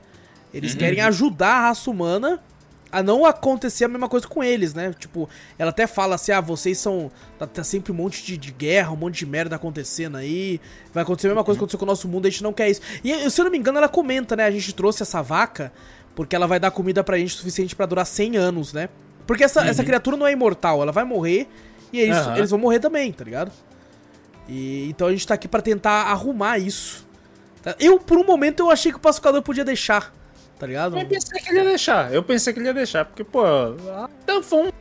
Eles 0.54 0.74
querem 0.76 1.00
ajudar 1.02 1.54
a 1.54 1.62
raça 1.68 1.90
humana 1.90 2.40
a 2.92 3.02
não 3.02 3.26
acontecer 3.26 3.86
a 3.86 3.88
mesma 3.88 4.10
coisa 4.10 4.28
com 4.28 4.44
eles, 4.44 4.74
né? 4.74 4.94
Tipo, 4.98 5.30
ela 5.58 5.70
até 5.70 5.88
fala 5.88 6.16
assim: 6.16 6.32
ah, 6.32 6.42
vocês 6.42 6.78
são. 6.78 7.12
Tá, 7.40 7.48
tá 7.48 7.64
sempre 7.64 7.92
um 7.92 7.96
monte 7.96 8.24
de, 8.24 8.38
de 8.38 8.52
guerra, 8.52 8.92
um 8.92 8.96
monte 8.98 9.20
de 9.20 9.26
merda 9.26 9.56
acontecendo 9.56 10.18
aí. 10.18 10.60
Vai 10.94 11.04
acontecer 11.04 11.28
a 11.28 11.32
mesma 11.32 11.44
coisa 11.44 11.58
que 11.58 11.62
aconteceu 11.64 11.80
com 11.80 11.86
o 11.86 11.88
nosso 11.88 12.08
mundo, 12.08 12.26
a 12.28 12.30
gente 12.30 12.44
não 12.44 12.54
quer 12.54 12.70
isso. 12.70 12.82
E 13.04 13.30
se 13.30 13.40
eu 13.40 13.46
não 13.46 13.52
me 13.52 13.58
engano, 13.58 13.78
ela 13.78 13.90
comenta, 13.90 14.36
né? 14.36 14.46
A 14.46 14.52
gente 14.52 14.74
trouxe 14.74 15.04
essa 15.04 15.22
vaca 15.22 15.72
porque 16.16 16.36
ela 16.36 16.46
vai 16.48 16.60
dar 16.60 16.72
comida 16.72 17.04
pra 17.04 17.18
gente 17.18 17.34
suficiente 17.34 17.76
pra 17.76 17.86
durar 17.86 18.06
100 18.06 18.36
anos, 18.38 18.74
né? 18.74 18.90
Porque 19.26 19.44
essa, 19.46 19.66
essa 19.66 19.84
criatura 19.84 20.18
não 20.18 20.28
é 20.28 20.32
imortal, 20.34 20.82
ela 20.82 20.92
vai 20.92 21.06
morrer 21.06 21.48
e 21.94 22.00
eles, 22.02 22.18
Aham. 22.18 22.38
eles 22.38 22.50
vão 22.50 22.60
morrer 22.60 22.80
também, 22.80 23.14
tá 23.14 23.24
ligado? 23.24 23.52
E 24.48 24.90
então 24.90 25.08
a 25.08 25.12
gente 25.12 25.26
tá 25.26 25.36
aqui 25.36 25.48
pra 25.48 25.62
tentar 25.62 26.08
arrumar 26.08 26.58
isso. 26.58 27.08
tá? 27.64 27.76
Eu, 27.80 28.00
por 28.00 28.18
um 28.18 28.26
momento, 28.26 28.60
eu 28.60 28.70
achei 28.70 28.92
que 28.92 28.98
o 28.98 29.02
pacificador 29.02 29.42
podia 29.42 29.64
deixar, 29.64 30.14
tá 30.62 30.68
ligado? 30.68 30.96
Eu 30.98 31.06
pensei 31.08 31.42
que 31.42 31.50
ele 31.50 31.58
ia 31.58 31.66
deixar, 31.66 32.14
eu 32.14 32.22
pensei 32.22 32.54
que 32.54 32.60
ele 32.60 32.68
ia 32.68 32.74
deixar, 32.74 33.04
porque, 33.04 33.24
pô, 33.24 33.42
até 34.04 34.40
foi 34.44 34.68
um 34.68 34.72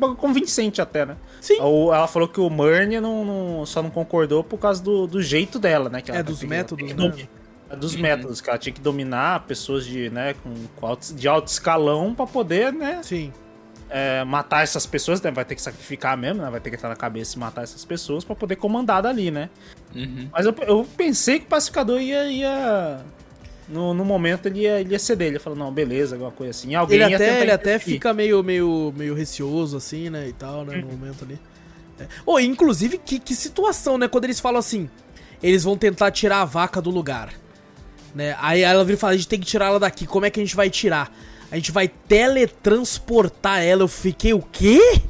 bagulho 0.00 0.18
convincente 0.18 0.82
até, 0.82 1.06
né? 1.06 1.16
Sim. 1.40 1.58
Ela 1.60 2.08
falou 2.08 2.26
que 2.26 2.40
o 2.40 2.50
Murny 2.50 2.98
não, 3.00 3.24
não- 3.24 3.64
só 3.66 3.80
não 3.80 3.90
concordou 3.90 4.42
por 4.42 4.58
causa 4.58 4.82
do, 4.82 5.06
do 5.06 5.22
jeito 5.22 5.60
dela, 5.60 5.88
né? 5.88 6.00
Que 6.02 6.10
É, 6.10 6.14
tá 6.16 6.22
dos 6.22 6.42
métodos, 6.42 6.84
que 6.88 6.92
né? 6.94 7.28
é 7.70 7.76
Dos 7.76 7.94
métodos, 7.94 8.40
que 8.40 8.50
ela 8.50 8.58
tinha 8.58 8.72
que 8.72 8.80
dominar 8.80 9.44
pessoas 9.46 9.86
de, 9.86 10.10
né, 10.10 10.34
com, 10.42 10.52
com 10.74 10.86
alto, 10.86 11.14
de 11.14 11.28
alto 11.28 11.46
escalão 11.46 12.14
pra 12.14 12.26
poder, 12.26 12.72
né, 12.72 12.98
Sim. 13.04 13.32
é, 13.90 14.24
matar 14.24 14.62
essas 14.64 14.86
pessoas, 14.86 15.20
né, 15.22 15.30
vai 15.30 15.44
ter 15.44 15.54
que 15.54 15.62
sacrificar 15.62 16.16
mesmo, 16.16 16.42
né, 16.42 16.50
vai 16.50 16.60
ter 16.60 16.70
que 16.70 16.76
estar 16.76 16.88
na 16.88 16.96
cabeça 16.96 17.36
e 17.36 17.38
matar 17.38 17.62
essas 17.62 17.84
pessoas 17.84 18.24
pra 18.24 18.34
poder 18.34 18.56
comandar 18.56 19.02
dali, 19.02 19.30
né. 19.30 19.50
Uhum. 19.94 20.28
Mas 20.32 20.46
eu, 20.46 20.54
eu 20.66 20.84
pensei 20.96 21.38
que 21.38 21.44
o 21.44 21.48
pacificador 21.48 22.00
ia. 22.00 22.24
ia 22.30 23.00
no, 23.68 23.92
no 23.92 24.04
momento 24.04 24.46
ele 24.46 24.60
ia, 24.60 24.80
ele 24.80 24.92
ia 24.92 24.98
ceder. 24.98 25.28
Ele 25.28 25.38
falou, 25.38 25.58
não, 25.58 25.72
beleza, 25.72 26.14
alguma 26.14 26.30
coisa 26.30 26.50
assim. 26.50 26.74
Alguém 26.74 27.00
Ele 27.00 27.10
ia 27.10 27.16
até, 27.16 27.42
ele 27.42 27.50
até 27.50 27.78
fica 27.78 28.14
meio, 28.14 28.42
meio, 28.42 28.92
meio 28.96 29.14
receoso, 29.14 29.76
assim, 29.76 30.08
né? 30.08 30.28
E 30.28 30.32
tal, 30.32 30.64
né? 30.64 30.76
No 30.78 30.88
momento 30.88 31.24
ali. 31.24 31.38
É. 32.00 32.06
Ô, 32.24 32.38
inclusive, 32.38 32.98
que, 32.98 33.18
que 33.18 33.34
situação, 33.34 33.98
né? 33.98 34.08
Quando 34.08 34.24
eles 34.24 34.40
falam 34.40 34.58
assim. 34.58 34.88
eles 35.42 35.64
vão 35.64 35.76
tentar 35.76 36.10
tirar 36.10 36.40
a 36.40 36.44
vaca 36.44 36.80
do 36.80 36.90
lugar. 36.90 37.32
Né? 38.14 38.34
Aí 38.40 38.62
ela 38.62 38.84
vira 38.84 38.96
e 38.96 39.00
fala: 39.00 39.12
a 39.12 39.16
gente 39.16 39.28
tem 39.28 39.40
que 39.40 39.46
tirar 39.46 39.66
ela 39.66 39.80
daqui. 39.80 40.06
Como 40.06 40.24
é 40.24 40.30
que 40.30 40.40
a 40.40 40.42
gente 40.42 40.56
vai 40.56 40.70
tirar? 40.70 41.12
A 41.50 41.56
gente 41.56 41.72
vai 41.72 41.88
teletransportar 41.88 43.62
ela. 43.62 43.82
Eu 43.82 43.88
fiquei, 43.88 44.32
o 44.32 44.40
quê? 44.40 45.02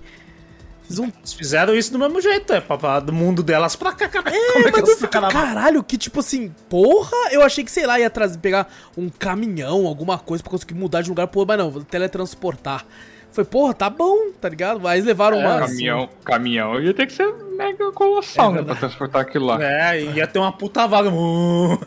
Vão... 0.89 1.12
fizeram 1.36 1.74
isso 1.74 1.93
do 1.93 1.98
mesmo 1.98 2.20
jeito, 2.20 2.52
é, 2.52 2.60
pra, 2.60 3.01
do 3.01 3.12
mundo 3.12 3.43
delas 3.43 3.77
pra 3.77 3.93
cá, 3.93 4.09
cara. 4.09 4.31
É, 4.31 4.52
Como 4.52 4.69
é 4.69 4.70
mas 4.70 4.89
eu 4.89 4.97
fico, 4.97 5.09
caralho, 5.09 5.82
que 5.82 5.98
tipo 5.98 6.20
assim, 6.20 6.55
porra, 6.69 7.16
eu 7.31 7.43
achei 7.43 7.62
que, 7.62 7.70
sei 7.70 7.86
lá, 7.86 7.98
ia 8.01 8.09
trazer, 8.09 8.39
pegar 8.39 8.73
um 8.97 9.09
caminhão, 9.09 9.86
alguma 9.86 10.19
coisa 10.19 10.43
pra 10.43 10.51
conseguir 10.51 10.74
mudar 10.74 11.02
de 11.02 11.09
lugar 11.09 11.27
pro 11.27 11.40
outro, 11.40 11.55
mas 11.55 11.65
não, 11.65 11.70
vou 11.70 11.85
teletransportar. 11.85 12.85
Foi, 13.31 13.44
porra, 13.44 13.74
tá 13.74 13.90
bom, 13.90 14.32
tá 14.40 14.48
ligado? 14.48 14.81
Mas 14.81 15.05
levaram 15.05 15.39
é, 15.39 15.47
uma. 15.47 15.60
Caminhão, 15.60 15.98
assim. 15.98 16.09
caminhão 16.24 16.81
ia 16.81 16.94
ter 16.94 17.06
que 17.06 17.12
ser 17.12 17.32
mega 17.56 17.93
colossal, 17.93 18.52
é 18.52 18.55
né? 18.56 18.62
Pra 18.62 18.74
transportar 18.74 19.23
aquilo 19.23 19.47
lá. 19.47 19.62
É, 19.62 20.02
ia 20.02 20.27
ter 20.27 20.39
uma 20.39 20.51
puta 20.51 20.86
vaga. 20.86 21.10
oh, 21.12 21.78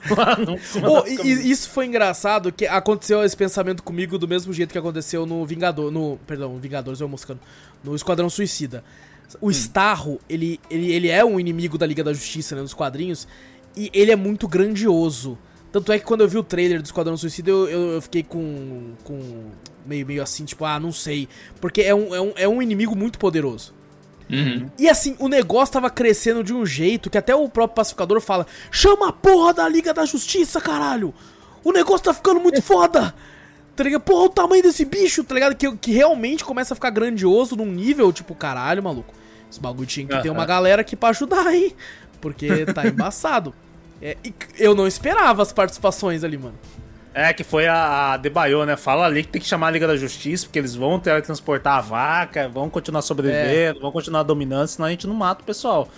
e, 1.08 1.52
isso 1.52 1.70
foi 1.70 1.88
engraçado, 1.88 2.52
que 2.52 2.66
aconteceu 2.66 3.24
esse 3.24 3.36
pensamento 3.36 3.82
comigo 3.82 4.18
do 4.18 4.28
mesmo 4.28 4.54
jeito 4.54 4.72
que 4.72 4.78
aconteceu 4.78 5.26
no 5.26 5.46
Vingador. 5.46 5.92
No. 5.92 6.18
Perdão, 6.28 6.58
Vingadores, 6.58 7.02
eu 7.02 7.10
moscando. 7.10 7.40
No 7.84 7.96
Esquadrão 7.96 8.30
Suicida. 8.30 8.84
O 9.40 9.48
hum. 9.48 9.52
Starro, 9.52 10.20
ele, 10.30 10.60
ele, 10.70 10.92
ele 10.92 11.08
é 11.08 11.24
um 11.24 11.40
inimigo 11.40 11.78
da 11.78 11.86
Liga 11.86 12.04
da 12.04 12.14
Justiça, 12.14 12.56
né, 12.56 12.62
nos 12.62 12.74
quadrinhos, 12.74 13.28
e 13.76 13.90
ele 13.94 14.12
é 14.12 14.16
muito 14.16 14.48
grandioso. 14.48 15.38
Tanto 15.72 15.92
é 15.94 16.00
que 16.00 16.06
quando 16.06 16.22
eu 16.22 16.28
vi 16.28 16.38
o 16.38 16.44
trailer 16.44 16.82
do 16.82 16.86
Esquadrão 16.86 17.16
Suicida, 17.16 17.50
eu, 17.50 17.70
eu, 17.70 17.82
eu 17.92 18.02
fiquei 18.02 18.24
com, 18.24 18.94
com 19.06 19.52
meio, 19.86 20.06
meio 20.06 20.22
assim, 20.22 20.44
tipo, 20.44 20.66
ah, 20.66 20.80
não 20.80 20.92
sei. 20.92 21.30
Porque 21.62 21.82
é 21.82 21.96
um, 21.96 22.14
é 22.14 22.22
um, 22.22 22.34
é 22.36 22.48
um 22.48 22.62
inimigo 22.62 22.96
muito 22.96 23.18
poderoso. 23.18 23.74
Uhum. 24.30 24.70
E 24.78 24.90
assim, 24.90 25.16
o 25.20 25.28
negócio 25.28 25.74
tava 25.74 25.90
crescendo 25.90 26.44
de 26.44 26.54
um 26.54 26.66
jeito 26.66 27.10
que 27.10 27.18
até 27.18 27.36
o 27.36 27.50
próprio 27.50 27.76
pacificador 27.76 28.20
fala: 28.22 28.48
chama 28.70 29.10
a 29.10 29.14
porra 29.14 29.54
da 29.54 29.68
Liga 29.68 29.94
da 29.94 30.06
Justiça, 30.06 30.60
caralho! 30.60 31.14
O 31.64 31.72
negócio 31.72 32.06
tá 32.06 32.14
ficando 32.14 32.40
muito 32.40 32.62
foda! 32.62 33.14
Tá 33.82 33.86
ligado? 33.86 34.02
Porra, 34.02 34.26
o 34.26 34.30
tamanho 34.30 34.62
desse 34.62 34.86
bicho, 34.86 35.24
tá 35.24 35.34
ligado? 35.34 35.56
Que, 35.56 35.76
que 35.76 35.92
realmente 35.92 36.46
começa 36.46 36.74
a 36.74 36.76
ficar 36.76 36.92
grandioso 36.92 37.56
num 37.56 37.66
nível, 37.66 38.14
tipo, 38.14 38.36
caralho, 38.36 38.84
maluco. 38.84 39.12
Esse 39.50 39.60
bagulho 39.60 39.88
tinha 39.88 40.06
que 40.06 40.22
ter 40.22 40.30
uma 40.30 40.46
galera 40.46 40.82
aqui 40.82 40.96
pra 40.96 41.10
ajudar, 41.10 41.52
hein? 41.52 41.76
Porque 42.22 42.64
tá 42.68 42.86
embaçado. 42.88 43.56
É, 44.00 44.16
eu 44.60 44.76
não 44.76 44.86
esperava 44.86 45.42
as 45.42 45.52
participações 45.52 46.24
ali, 46.24 46.38
mano. 46.38 46.54
É, 47.12 47.34
que 47.34 47.44
foi 47.44 47.68
a, 47.68 48.14
a 48.14 48.18
Debaio, 48.18 48.64
né? 48.68 48.78
Fala 48.78 49.08
ali 49.08 49.24
que 49.24 49.30
tem 49.30 49.42
que 49.42 49.48
chamar 49.48 49.70
a 49.70 49.72
Liga 49.72 49.88
da 49.88 49.98
Justiça, 49.98 50.46
porque 50.46 50.60
eles 50.60 50.76
vão 50.76 51.00
teletransportar 51.00 51.80
a 51.80 51.82
vaca, 51.82 52.48
vão 52.48 52.70
continuar 52.70 53.02
sobrevivendo, 53.02 53.80
é. 53.80 53.82
vão 53.82 53.92
continuar 53.92 54.22
dominando, 54.22 54.68
senão 54.68 54.88
a 54.88 54.92
gente 54.92 55.08
não 55.08 55.16
mata 55.16 55.42
o 55.42 55.46
pessoal. 55.46 55.90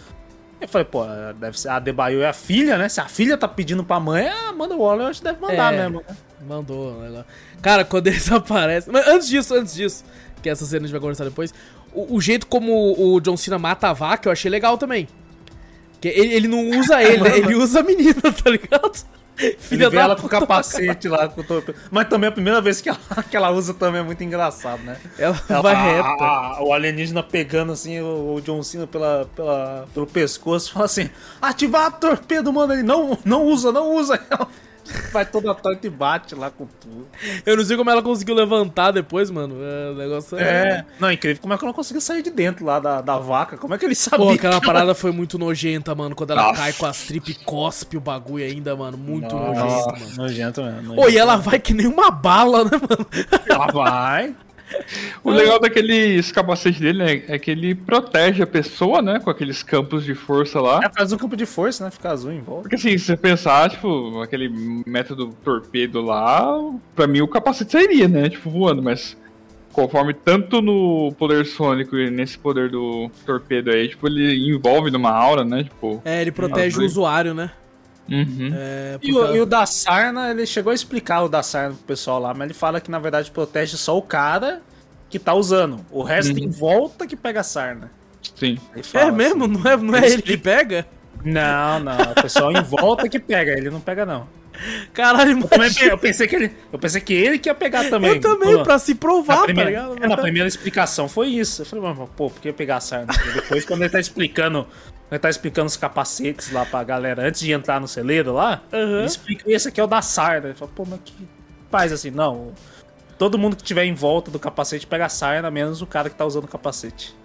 Eu 0.62 0.70
falei, 0.70 0.86
pô, 0.86 1.04
deve 1.38 1.60
ser 1.60 1.68
a 1.68 1.80
Debaio 1.80 2.22
é 2.22 2.30
a 2.30 2.34
filha, 2.34 2.78
né? 2.78 2.88
Se 2.88 3.02
a 3.02 3.08
filha 3.08 3.38
tá 3.38 3.48
pedindo 3.48 3.84
pra 3.84 4.00
mãe, 4.00 4.30
a 4.30 4.50
Amanda 4.50 4.74
Waller 4.78 5.08
acho 5.08 5.20
que 5.20 5.26
deve 5.26 5.42
mandar 5.42 5.74
é, 5.74 5.78
mesmo. 5.78 6.02
Né? 6.08 6.16
Mandou, 6.48 7.00
né? 7.00 7.26
Cara, 7.62 7.86
quando 7.86 8.08
eles 8.08 8.30
aparecem. 8.32 8.92
Mas 8.92 9.08
antes 9.08 9.28
disso, 9.28 9.54
antes 9.54 9.74
disso, 9.74 10.04
que 10.42 10.50
essa 10.50 10.66
cena 10.66 10.82
a 10.82 10.88
gente 10.88 10.92
vai 10.92 11.02
conversar 11.02 11.24
depois. 11.24 11.54
O, 11.94 12.16
o 12.16 12.22
jeito 12.22 12.48
como 12.48 12.96
o 12.98 13.20
John 13.20 13.38
Cena 13.38 13.60
mata 13.60 13.90
a 13.90 13.94
vaca, 13.94 14.28
eu 14.28 14.34
achei 14.34 14.50
legal 14.50 14.78
também. 14.78 15.08
Que 16.02 16.10
ele, 16.10 16.34
ele 16.34 16.48
não 16.48 16.70
usa 16.80 17.02
ele, 17.04 17.24
né? 17.24 17.38
Ele 17.38 17.56
usa 17.56 17.80
a 17.80 17.84
menina, 17.84 18.22
tá 18.22 18.50
ligado? 18.50 19.06
Filha 19.58 19.88
Ele 19.88 19.98
ela 19.98 20.16
com 20.16 20.28
o 20.28 20.30
capacete 20.30 21.08
lá. 21.08 21.28
Com 21.28 21.44
torpe... 21.44 21.74
Mas 21.90 22.08
também 22.08 22.30
a 22.30 22.32
primeira 22.32 22.62
vez 22.62 22.82
que 22.82 22.90
ela, 22.90 23.00
que 23.30 23.36
ela 23.36 23.52
usa 23.52 23.74
também 23.74 24.02
é 24.02 24.04
muito 24.04 24.24
engraçado, 24.24 24.82
né? 24.84 24.98
Ela, 25.18 25.40
ela 25.50 25.62
vai 25.62 25.74
a, 25.74 25.82
reta. 25.82 26.24
A, 26.24 26.64
o 26.64 26.74
alienígena 26.74 27.24
pegando 27.24 27.72
assim 27.72 28.00
o, 28.00 28.36
o 28.36 28.42
John 28.42 28.62
Cena 28.62 28.86
pela, 28.86 29.28
pela, 29.36 29.88
pelo 29.94 30.06
pescoço 30.06 30.72
fala 30.72 30.86
assim: 30.86 31.10
ativar 31.42 31.92
torpedo, 32.00 32.52
mano. 32.54 32.74
Ele 32.74 32.84
não, 32.84 33.18
não 33.26 33.46
usa, 33.46 33.72
não 33.72 33.96
usa. 33.96 34.20
Ela 34.30 34.48
Vai 35.12 35.26
toda 35.26 35.54
torta 35.56 35.88
e 35.88 35.90
bate 35.90 36.36
lá 36.36 36.50
com 36.50 36.66
tudo. 36.66 37.08
Eu 37.46 37.58
não 37.58 37.64
sei 37.64 37.78
como 37.78 37.90
ela 37.90 38.02
conseguiu 38.02 38.36
levantar 38.36 38.92
depois, 38.92 39.30
mano. 39.30 39.56
É, 39.62 39.92
o 39.92 39.96
negócio 39.96 40.38
é. 40.38 40.44
é... 40.44 40.86
Não, 41.00 41.10
é 41.10 41.14
incrível 41.14 41.42
como 41.42 41.54
é 41.54 41.58
que 41.58 41.64
ela 41.64 41.74
conseguiu 41.74 42.02
sair 42.02 42.22
de 42.22 42.30
dentro 42.30 42.66
lá 42.66 42.80
da, 42.80 43.02
da 43.02 43.18
vaca. 43.18 43.58
Como 43.58 43.74
é 43.74 43.78
que 43.78 43.86
ele 43.86 43.96
sabia? 43.96 44.26
Pô, 44.26 44.32
aquela 44.32 44.60
que... 44.60 44.66
parada 44.66 44.94
foi 44.94 45.12
muito 45.12 45.38
nojenta, 45.38 45.96
mano. 45.96 46.16
Quando 46.16 46.32
ela 46.32 46.44
Nossa. 46.44 46.62
cai 46.62 46.74
com 46.74 46.86
as 46.86 47.04
trip 47.04 47.32
e 47.32 47.36
cospe 47.36 47.98
o 47.98 48.02
bagulho 48.02 48.44
ainda, 48.44 48.76
mano. 48.76 48.98
Muito 48.98 49.36
Nossa. 49.36 49.64
nojento, 49.64 50.00
mano. 50.00 50.16
Nojento 50.18 50.64
mesmo. 50.64 50.82
Nojento. 50.82 51.02
Pô, 51.02 51.10
e 51.10 51.18
ela 51.18 51.36
vai 51.38 51.60
que 51.60 51.74
nem 51.74 51.88
uma 51.88 52.12
bala, 52.12 52.66
né, 52.66 52.72
mano? 52.72 53.08
Ela 53.48 53.68
vai. 53.68 54.36
O 55.24 55.32
legal 55.32 55.60
daqueles 55.60 56.32
capacetes 56.32 56.80
dele 56.80 57.04
né, 57.04 57.24
é 57.28 57.40
que 57.40 57.50
ele 57.52 57.74
protege 57.74 58.44
a 58.44 58.48
pessoa, 58.48 59.02
né? 59.02 59.20
Com 59.20 59.30
aqueles 59.30 59.64
campos 59.64 60.04
de 60.04 60.14
força 60.14 60.60
lá. 60.60 60.82
É, 60.84 60.90
faz 60.90 61.12
um 61.14 61.18
campo 61.18 61.36
de 61.36 61.46
força, 61.46 61.86
né? 61.86 61.92
Fica 61.92 62.12
azul 62.12 62.32
em 62.32 62.42
volta. 62.42 62.64
Porque 62.64 62.76
assim, 62.76 62.98
se 62.98 63.06
você 63.06 63.18
pensar, 63.18 63.70
tipo, 63.70 64.22
aquele 64.22 64.50
método 64.86 65.30
torpedo 65.44 66.02
lá, 66.02 66.58
pra 66.96 67.08
mim 67.08 67.22
o 67.22 67.28
capacete 67.28 67.72
sairia, 67.72 68.08
né? 68.08 68.30
Tipo, 68.30 68.50
voando, 68.50 68.84
mas 68.84 69.18
conforme 69.72 70.14
tanto 70.14 70.62
no 70.62 71.14
poder 71.18 71.46
sônico 71.46 71.98
e 71.98 72.10
nesse 72.10 72.38
poder 72.38 72.70
do 72.70 73.10
torpedo 73.26 73.72
aí, 73.72 73.90
tipo, 73.90 74.08
ele 74.08 74.50
envolve 74.50 74.92
numa 74.92 75.12
aura, 75.12 75.44
né? 75.44 75.64
Tipo. 75.64 76.02
É, 76.06 76.22
ele 76.22 76.32
protege 76.32 76.80
o 76.80 76.86
usuário, 76.86 77.34
né? 77.34 77.52
Uhum. 78.10 78.52
É, 78.54 78.94
porque... 78.94 79.12
e, 79.12 79.16
o, 79.16 79.36
e, 79.36 79.42
o, 79.42 79.46
da 79.46 79.66
Sarna, 79.66 80.32
ele 80.32 80.46
chegou 80.46 80.72
a 80.72 80.74
explicar 80.74 81.24
o 81.24 81.30
da 81.30 81.42
Sarna 81.42 81.76
pro 81.76 81.86
pessoal 81.86 82.20
lá, 82.20 82.34
mas 82.34 82.46
ele 82.46 82.54
fala 82.54 82.82
que 82.82 82.92
na 82.92 83.00
verdade 83.00 83.32
protege 83.32 83.78
só 83.78 83.98
o 83.98 84.02
cara 84.02 84.62
que 85.10 85.18
tá 85.18 85.34
usando. 85.34 85.86
O 85.92 86.04
resto 86.04 86.34
uhum. 86.34 86.40
em 86.40 86.50
volta 86.50 87.08
que 87.08 87.16
pega 87.16 87.40
a 87.42 87.44
Sarna. 87.44 87.92
Sim. 88.36 88.58
é 88.94 89.12
mesmo? 89.12 89.48
Não 89.48 89.70
é, 89.70 89.78
não 89.78 89.96
é 89.96 90.08
ele, 90.08 90.22
que 90.22 90.38
pega? 90.38 90.86
Não, 91.24 91.80
não. 91.80 92.02
O 92.12 92.22
pessoal 92.22 92.52
em 92.52 92.64
volta 92.64 93.08
que 93.08 93.20
pega, 93.20 93.54
ele 93.54 93.70
não 93.70 93.80
pega, 93.80 94.06
não. 94.06 94.28
Caralho, 94.94 95.40
eu, 95.40 95.90
eu 95.90 95.98
pensei 95.98 96.28
que 96.28 96.36
ele, 96.36 96.52
eu 96.72 96.78
pensei 96.78 97.02
que 97.02 97.14
ele 97.14 97.40
que 97.40 97.50
ia 97.50 97.56
pegar 97.56 97.90
também. 97.90 98.12
Eu 98.12 98.22
também, 98.22 98.56
Pô, 98.58 98.64
pra 98.64 98.78
se 98.78 98.96
provar, 98.96 99.38
na 99.38 99.44
primeira, 99.44 99.72
tá 99.72 99.88
ligado? 99.88 100.04
É, 100.04 100.08
na 100.08 100.18
primeira 100.18 100.48
explicação 100.48 101.10
foi 101.10 101.30
isso. 101.30 101.64
Eu 101.64 101.66
falei, 101.66 101.84
mano, 101.84 102.10
pô, 102.16 102.30
por 102.30 102.40
que 102.40 102.52
pegar 102.54 102.78
a 102.78 102.80
sarna? 102.80 103.14
Depois, 103.34 103.66
quando 103.66 103.82
ele 103.82 103.90
tá 103.90 104.00
explicando 104.00 104.68
ele 105.14 105.20
tá 105.20 105.30
explicando 105.30 105.68
os 105.68 105.78
capacetes 105.78 106.52
lá 106.52 106.66
pra 106.66 106.84
galera 106.84 107.28
antes 107.28 107.42
de 107.42 107.52
entrar 107.52 107.80
no 107.80 107.88
celeiro 107.88 108.34
lá. 108.34 108.62
Uhum. 108.72 108.98
Ele 108.98 109.06
explica, 109.06 109.52
esse 109.52 109.68
aqui 109.68 109.80
é 109.80 109.84
o 109.84 109.88
da 109.88 110.02
Sarna. 110.02 110.48
Ele 110.48 110.56
fala, 110.56 110.72
pô, 110.74 110.86
mas 110.86 111.00
que 111.04 111.28
faz 111.70 111.92
assim? 111.92 112.12
Não. 112.12 112.52
Todo 113.18 113.38
mundo 113.38 113.56
que 113.56 113.64
tiver 113.64 113.86
em 113.86 113.94
volta 113.94 114.32
do 114.32 114.40
capacete 114.40 114.88
pega 114.88 115.06
a 115.06 115.10
Sarna, 115.10 115.50
menos 115.52 115.82
o 115.82 115.88
cara 115.88 116.10
que 116.10 116.16
tá 116.16 116.26
usando 116.26 116.46
o 116.46 116.48
capacete. 116.48 117.16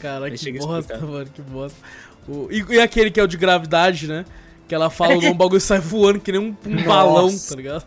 Cara, 0.00 0.30
que 0.30 0.52
bosta, 0.58 0.98
mano, 0.98 1.26
que 1.26 1.42
bosta. 1.42 1.78
O, 2.28 2.48
e, 2.50 2.64
e, 2.74 2.80
aquele 2.80 3.10
que 3.10 3.18
é 3.18 3.22
o 3.22 3.26
de 3.26 3.36
gravidade, 3.36 4.06
né? 4.06 4.24
Que 4.68 4.74
ela 4.74 4.88
fala, 4.88 5.14
o 5.14 5.34
bagulho 5.34 5.60
sai 5.60 5.80
voando 5.80 6.20
que 6.20 6.32
nem 6.32 6.40
um, 6.40 6.56
um 6.66 6.84
balão, 6.84 7.28
tá 7.36 7.56
ligado? 7.56 7.84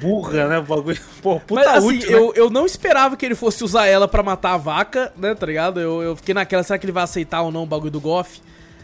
Burra, 0.00 0.48
né? 0.48 0.58
O 0.58 0.62
bagulho. 0.62 1.00
Pô, 1.22 1.38
puta 1.40 1.64
Mas, 1.64 1.76
assim, 1.76 1.98
útil, 1.98 2.10
eu, 2.10 2.26
né? 2.26 2.32
eu 2.36 2.50
não 2.50 2.66
esperava 2.66 3.16
que 3.16 3.24
ele 3.24 3.34
fosse 3.34 3.62
usar 3.62 3.86
ela 3.86 4.08
para 4.08 4.22
matar 4.22 4.54
a 4.54 4.56
vaca, 4.56 5.12
né? 5.16 5.34
Tá 5.34 5.46
ligado? 5.46 5.80
Eu, 5.80 6.02
eu 6.02 6.16
fiquei 6.16 6.34
naquela, 6.34 6.62
será 6.62 6.78
que 6.78 6.84
ele 6.84 6.92
vai 6.92 7.04
aceitar 7.04 7.42
ou 7.42 7.52
não 7.52 7.62
o 7.62 7.66
bagulho 7.66 7.90
do 7.90 8.00
Goff? 8.00 8.40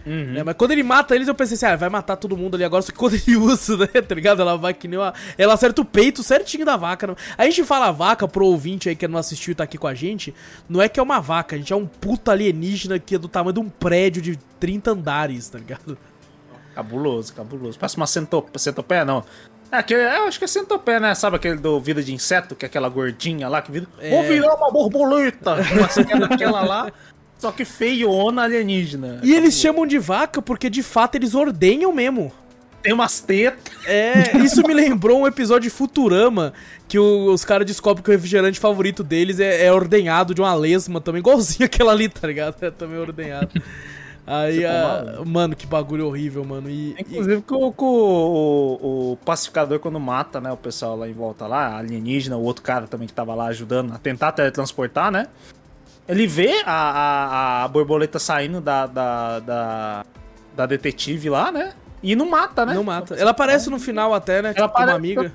Uhum. 0.06 0.38
É, 0.38 0.42
mas 0.42 0.56
quando 0.56 0.70
ele 0.70 0.82
mata 0.82 1.14
eles, 1.14 1.28
eu 1.28 1.34
pensei 1.34 1.54
assim, 1.54 1.66
ah, 1.66 1.76
vai 1.76 1.90
matar 1.90 2.16
todo 2.16 2.36
mundo 2.36 2.54
ali 2.54 2.64
agora. 2.64 2.82
Só 2.82 2.90
que 2.92 2.98
quando 2.98 3.14
ele 3.26 3.36
usa, 3.36 3.76
né, 3.76 3.86
tá 3.86 4.14
ligado? 4.14 4.40
Ela 4.40 4.56
vai 4.56 4.72
que 4.72 4.88
nem 4.88 4.98
uma. 4.98 5.12
Ela 5.36 5.54
acerta 5.54 5.82
o 5.82 5.84
peito 5.84 6.22
certinho 6.22 6.64
da 6.64 6.76
vaca. 6.76 7.14
A 7.36 7.44
gente 7.44 7.62
fala 7.64 7.90
vaca 7.90 8.26
pro 8.26 8.46
ouvinte 8.46 8.88
aí 8.88 8.96
que 8.96 9.06
não 9.06 9.18
assistiu 9.18 9.52
e 9.52 9.54
tá 9.54 9.64
aqui 9.64 9.76
com 9.76 9.86
a 9.86 9.94
gente. 9.94 10.34
Não 10.68 10.80
é 10.80 10.88
que 10.88 10.98
é 10.98 11.02
uma 11.02 11.20
vaca, 11.20 11.56
a 11.56 11.58
gente 11.58 11.72
é 11.72 11.76
um 11.76 11.86
puta 11.86 12.32
alienígena 12.32 12.98
que 12.98 13.16
é 13.16 13.18
do 13.18 13.28
tamanho 13.28 13.54
de 13.54 13.60
um 13.60 13.68
prédio 13.68 14.22
de 14.22 14.38
30 14.58 14.92
andares, 14.92 15.48
tá 15.48 15.58
ligado? 15.58 15.98
Cabuloso, 16.74 17.34
cabuloso. 17.34 17.78
Parece 17.78 17.96
uma 17.96 18.06
centopeia, 18.06 19.04
não. 19.04 19.24
É, 19.70 19.76
aquele, 19.76 20.02
eu 20.02 20.24
acho 20.24 20.38
que 20.38 20.44
é 20.44 20.48
centopeia, 20.48 21.00
né? 21.00 21.14
Sabe 21.14 21.36
aquele 21.36 21.56
do 21.56 21.78
Vida 21.80 22.02
de 22.02 22.14
Inseto, 22.14 22.54
que 22.54 22.64
é 22.64 22.68
aquela 22.68 22.88
gordinha 22.88 23.48
lá 23.48 23.60
que 23.60 23.70
vira. 23.70 23.86
É... 24.00 24.10
Vou 24.10 24.22
virar 24.22 24.54
uma 24.54 24.70
borboleta! 24.70 25.56
aquela 26.32 26.62
lá. 26.62 26.92
Só 27.38 27.52
que 27.52 27.64
feiona 27.64 28.42
alienígena. 28.42 29.20
E 29.22 29.32
eles 29.32 29.54
chamam 29.54 29.86
de 29.86 29.98
vaca 29.98 30.42
porque 30.42 30.68
de 30.68 30.82
fato 30.82 31.14
eles 31.14 31.34
ordenham 31.34 31.92
mesmo. 31.92 32.32
Tem 32.82 32.92
umas 32.92 33.20
tetas. 33.20 33.72
É, 33.86 34.36
isso 34.38 34.62
me 34.66 34.72
lembrou 34.72 35.20
um 35.20 35.26
episódio 35.26 35.68
de 35.68 35.70
Futurama 35.70 36.52
que 36.88 36.98
o, 36.98 37.32
os 37.32 37.44
caras 37.44 37.66
descobrem 37.66 38.02
que 38.02 38.10
o 38.10 38.12
refrigerante 38.12 38.58
favorito 38.58 39.04
deles 39.04 39.38
é, 39.38 39.66
é 39.66 39.72
ordenhado 39.72 40.34
de 40.34 40.40
uma 40.40 40.54
lesma 40.54 41.00
também, 41.00 41.20
igualzinho 41.20 41.66
aquela 41.66 41.92
ali, 41.92 42.08
tá 42.08 42.26
ligado? 42.26 42.56
É 42.60 42.70
também 42.70 42.98
ordenhado. 42.98 43.50
Aí, 44.30 44.62
a... 44.62 45.22
mano, 45.24 45.56
que 45.56 45.66
bagulho 45.66 46.06
horrível, 46.06 46.44
mano. 46.44 46.68
E, 46.68 46.94
Inclusive, 46.98 47.38
e... 47.38 47.42
Com, 47.42 47.72
com 47.72 47.86
o, 47.86 49.12
o, 49.12 49.16
pacificador, 49.24 49.78
quando 49.80 49.98
mata, 49.98 50.38
né, 50.38 50.52
o 50.52 50.56
pessoal 50.56 50.94
lá 50.96 51.08
em 51.08 51.14
volta 51.14 51.46
lá, 51.46 51.78
alienígena, 51.78 52.36
o 52.36 52.42
outro 52.42 52.62
cara 52.62 52.86
também 52.86 53.08
que 53.08 53.14
tava 53.14 53.34
lá 53.34 53.46
ajudando 53.46 53.94
a 53.94 53.98
tentar 53.98 54.32
teletransportar, 54.32 55.10
né? 55.10 55.28
Ele 56.06 56.26
vê 56.26 56.62
a, 56.66 56.72
a, 56.72 57.64
a 57.64 57.68
borboleta 57.68 58.18
saindo 58.18 58.60
da, 58.60 58.86
da, 58.86 59.40
da, 59.40 60.04
da, 60.54 60.66
detetive 60.66 61.30
lá, 61.30 61.50
né? 61.50 61.72
E 62.02 62.14
não 62.14 62.28
mata, 62.28 62.66
né? 62.66 62.74
Não 62.74 62.84
mata. 62.84 63.14
Ela 63.14 63.30
aparece 63.30 63.70
no 63.70 63.78
final 63.78 64.12
até, 64.12 64.42
né? 64.42 64.52
Ela 64.54 64.68
tipo, 64.68 64.82
uma 64.82 64.92
amiga. 64.92 65.32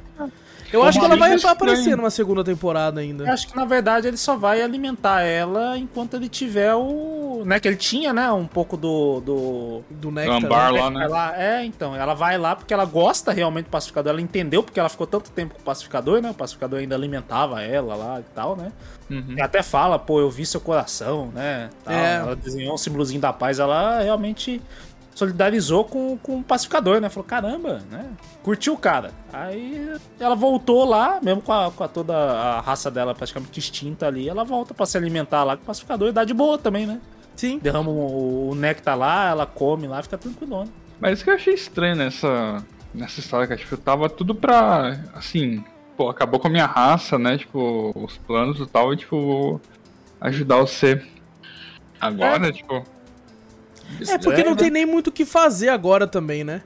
Eu 0.74 0.84
acho 0.84 1.00
que 1.00 1.06
ela 1.06 1.16
vai 1.16 1.36
aparecer 1.36 1.96
numa 1.96 2.10
segunda 2.10 2.44
temporada 2.44 3.00
ainda. 3.00 3.26
Eu 3.26 3.32
acho 3.32 3.48
que 3.48 3.56
na 3.56 3.64
verdade 3.64 4.08
ele 4.08 4.18
só 4.18 4.36
vai 4.36 4.62
alimentar 4.62 5.22
ela 5.22 5.78
enquanto 5.78 6.16
ele 6.16 6.28
tiver 6.28 6.74
o. 6.74 7.44
né, 7.46 7.60
que 7.60 7.68
ele 7.68 7.78
tinha, 7.78 8.12
né, 8.12 8.32
um 8.32 8.48
pouco 8.48 8.76
do... 8.76 9.22
do... 9.22 9.82
Do 9.92 10.12
Nectar. 10.12 10.38
Ambar 10.38 10.74
né? 10.74 10.82
lá, 10.82 10.90
né? 10.90 11.06
Ela, 11.06 11.42
é, 11.42 11.66
então, 11.66 11.96
ela 11.96 12.14
vai 12.14 12.38
lá 12.38 12.56
porque 12.56 12.74
ela 12.74 12.86
gosta 12.86 13.32
realmente 13.32 13.66
do 13.66 13.70
pacificador, 13.70 14.12
ela 14.12 14.22
entendeu 14.22 14.64
porque 14.64 14.80
ela 14.80 14.90
ficou 14.90 15.06
tanto 15.06 15.30
tempo 15.32 15.54
com 15.54 15.62
o 15.62 15.64
pacificador, 15.64 16.22
né, 16.22 16.32
o 16.32 16.34
pacificador 16.34 16.80
ainda 16.80 16.96
alimentava 16.96 17.62
ela 17.62 17.96
lá 17.96 18.20
e 18.20 18.24
tal, 18.34 18.56
né. 18.56 18.72
Uhum. 19.10 19.36
E 19.38 19.42
até 19.42 19.62
fala, 19.62 20.00
pô, 20.00 20.20
eu 20.20 20.30
vi 20.30 20.46
seu 20.46 20.60
coração, 20.60 21.30
né, 21.34 21.70
tal. 21.84 21.94
É. 21.94 22.16
Ela 22.16 22.36
desenhou 22.36 22.74
um 22.74 22.78
símbolozinho 22.78 23.22
da 23.22 23.32
paz, 23.32 23.60
ela 23.60 24.02
realmente 24.02 24.62
solidarizou 25.16 25.86
com, 25.86 26.18
com 26.18 26.40
o 26.40 26.44
pacificador, 26.44 27.00
né, 27.00 27.10
falou, 27.10 27.26
caramba, 27.26 27.82
né, 27.90 28.10
curtiu 28.42 28.74
o 28.74 28.78
cara. 28.78 29.12
Aí 29.32 29.90
ela 30.20 30.36
voltou 30.36 30.86
lá, 30.86 31.20
mesmo 31.22 31.42
com, 31.42 31.54
a, 31.54 31.72
com 31.72 31.84
a 31.84 31.88
toda 31.88 32.16
a 32.16 32.62
raça 32.62 32.90
dela 32.90 33.14
praticamente 33.14 33.60
extinta 33.60 34.08
ali, 34.08 34.28
ela 34.28 34.44
volta 34.44 34.74
pra 34.74 34.86
se 34.86 34.98
alimentar 34.98 35.44
lá 35.44 35.56
com 35.56 35.64
o 35.64 35.66
pacificador 35.66 36.10
e 36.10 36.12
dá 36.12 36.24
de 36.24 36.34
boa 36.34 36.58
também, 36.58 36.86
né. 36.86 37.00
Sim. 37.36 37.60
Derrama 37.60 37.90
o, 37.90 38.50
o 38.50 38.56
néctar 38.56 38.98
lá, 38.98 39.30
ela 39.30 39.46
come 39.46 39.88
lá, 39.88 40.02
fica 40.02 40.18
tranquilona. 40.18 40.70
Mas 41.00 41.14
isso 41.14 41.24
que 41.24 41.30
eu 41.30 41.36
achei 41.36 41.54
estranho 41.54 41.96
nessa, 41.96 42.64
nessa 42.94 43.20
história, 43.20 43.48
que 43.48 43.56
tipo, 43.56 43.76
tava 43.78 44.10
tudo 44.10 44.36
pra. 44.36 45.00
Assim, 45.14 45.64
pô, 45.98 46.10
acabou 46.10 46.40
com 46.40 46.48
a 46.48 46.52
minha 46.52 46.66
raça, 46.66 47.18
né? 47.18 47.38
Tipo, 47.38 47.92
os 47.96 48.18
planos 48.18 48.60
e 48.60 48.66
tal, 48.68 48.94
e 48.94 48.98
tipo, 48.98 49.20
vou 49.20 49.62
ajudar 50.22 50.58
você. 50.58 51.04
Agora, 52.00 52.52
tipo. 52.52 52.84
É 54.08 54.18
porque 54.18 54.44
não 54.44 54.52
né? 54.52 54.58
tem 54.58 54.70
nem 54.72 54.86
muito 54.86 55.08
o 55.08 55.12
que 55.12 55.26
fazer 55.26 55.70
agora 55.70 56.08
também, 56.08 56.44
né? 56.44 56.62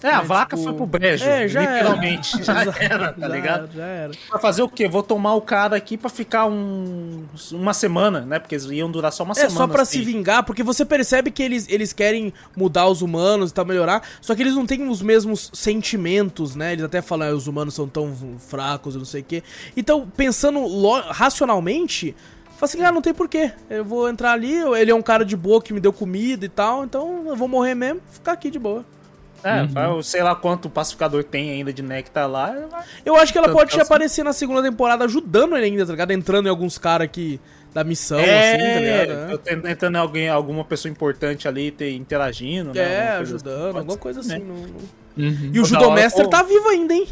É, 0.00 0.10
a 0.10 0.20
É, 0.20 0.24
vaca 0.24 0.56
tipo, 0.56 0.68
foi 0.68 0.76
pro 0.76 0.86
brejo. 0.86 1.24
é, 1.24 1.48
já 1.48 1.60
era. 1.60 1.72
literalmente. 1.74 2.30
Já 2.44 2.54
era, 2.78 3.12
tá 3.12 3.20
Já 3.20 3.34
ligado? 3.34 3.64
era, 3.64 3.72
Já 3.74 3.84
era. 3.84 4.12
Vai 4.30 4.40
fazer 4.40 4.62
o 4.62 4.68
quê? 4.68 4.86
Vou 4.88 5.02
tomar 5.02 5.34
o 5.34 5.40
cara 5.40 5.74
aqui 5.74 5.96
pra 5.98 6.08
ficar 6.08 6.46
um, 6.46 7.24
uma 7.50 7.74
semana, 7.74 8.20
né? 8.20 8.38
Porque 8.38 8.54
eles 8.54 8.64
iam 8.66 8.88
durar 8.88 9.12
só 9.12 9.24
uma 9.24 9.32
É 9.32 9.34
semana. 9.34 9.56
só 9.56 9.66
pra 9.66 9.82
assim. 9.82 9.98
se 9.98 10.04
vingar, 10.04 10.44
porque 10.44 10.62
você 10.62 10.84
percebe 10.84 11.32
que 11.32 11.42
eles, 11.42 11.66
eles 11.68 11.92
querem 11.92 12.32
mudar 12.56 12.86
os 12.86 13.02
humanos 13.02 13.50
e 13.50 13.54
tal, 13.54 13.64
melhorar, 13.66 14.02
só 14.20 14.36
que 14.36 14.42
eles 14.42 14.54
não 14.54 14.66
têm 14.66 14.88
os 14.88 15.02
mesmos 15.02 15.50
sentimentos, 15.52 16.54
né? 16.54 16.74
Eles 16.74 16.84
até 16.84 17.02
falam, 17.02 17.30
ah, 17.30 17.34
os 17.34 17.48
humanos 17.48 17.74
são 17.74 17.88
tão 17.88 18.14
fracos 18.38 18.94
e 18.94 18.98
não 18.98 19.04
sei 19.04 19.22
o 19.22 19.24
quê. 19.24 19.42
Então, 19.76 20.06
pensando 20.16 20.64
racionalmente, 21.08 22.14
fala 22.58 22.70
assim, 22.70 22.82
ah, 22.82 22.92
não 22.92 23.00
tem 23.02 23.14
porquê. 23.14 23.52
Eu 23.70 23.84
vou 23.84 24.08
entrar 24.08 24.32
ali, 24.32 24.52
ele 24.78 24.90
é 24.90 24.94
um 24.94 25.02
cara 25.02 25.24
de 25.24 25.36
boa 25.36 25.62
que 25.62 25.72
me 25.72 25.80
deu 25.80 25.92
comida 25.92 26.44
e 26.44 26.48
tal, 26.48 26.84
então 26.84 27.24
eu 27.26 27.36
vou 27.36 27.48
morrer 27.48 27.74
mesmo, 27.74 28.00
ficar 28.10 28.32
aqui 28.32 28.50
de 28.50 28.58
boa. 28.58 28.84
É, 29.44 29.62
Uhum. 29.62 30.02
sei 30.02 30.20
lá 30.20 30.34
quanto 30.34 30.64
o 30.66 30.70
pacificador 30.70 31.22
tem 31.22 31.50
ainda 31.50 31.72
de 31.72 31.80
néctar 31.80 32.28
lá. 32.28 32.50
ele 32.56 32.66
vai- 32.66 32.82
Eu 33.06 33.14
acho 33.14 33.32
que 33.32 33.38
ela 33.38 33.48
pode 33.50 33.70
que 33.70 33.76
ela- 33.76 33.84
aparecer 33.84 34.24
na 34.24 34.32
segunda 34.32 34.60
temporada 34.60 35.04
ajudando 35.04 35.56
ele 35.56 35.66
ainda, 35.66 35.86
tá 35.86 35.92
ligado? 35.92 36.10
Entrando 36.10 36.46
em 36.46 36.50
alguns 36.50 36.76
caras 36.76 37.04
aqui 37.04 37.40
da 37.72 37.84
missão, 37.84 38.18
assim, 38.18 38.26
tá 38.26 38.80
ligado? 38.80 39.30
tô 39.30 39.38
tentando 39.38 39.94
alguém, 39.96 40.28
alguma 40.28 40.64
pessoa 40.64 40.90
importante 40.90 41.46
ali 41.46 41.70
ter, 41.70 41.92
interagindo, 41.94 42.74
né? 42.74 42.80
É, 42.80 42.84
alguma 42.96 43.16
coisa 43.18 43.22
assim. 43.22 43.34
ajudando, 43.34 43.76
alguma 43.76 43.96
coisa 43.98 44.22
né? 44.24 44.34
assim. 44.34 44.44
não- 44.44 45.24
Uhum. 45.24 45.50
E 45.54 45.60
o 45.60 45.64
pô. 46.24 46.30
tá 46.30 46.42
vivo 46.42 46.68
ainda, 46.68 46.94
hein? 46.94 47.06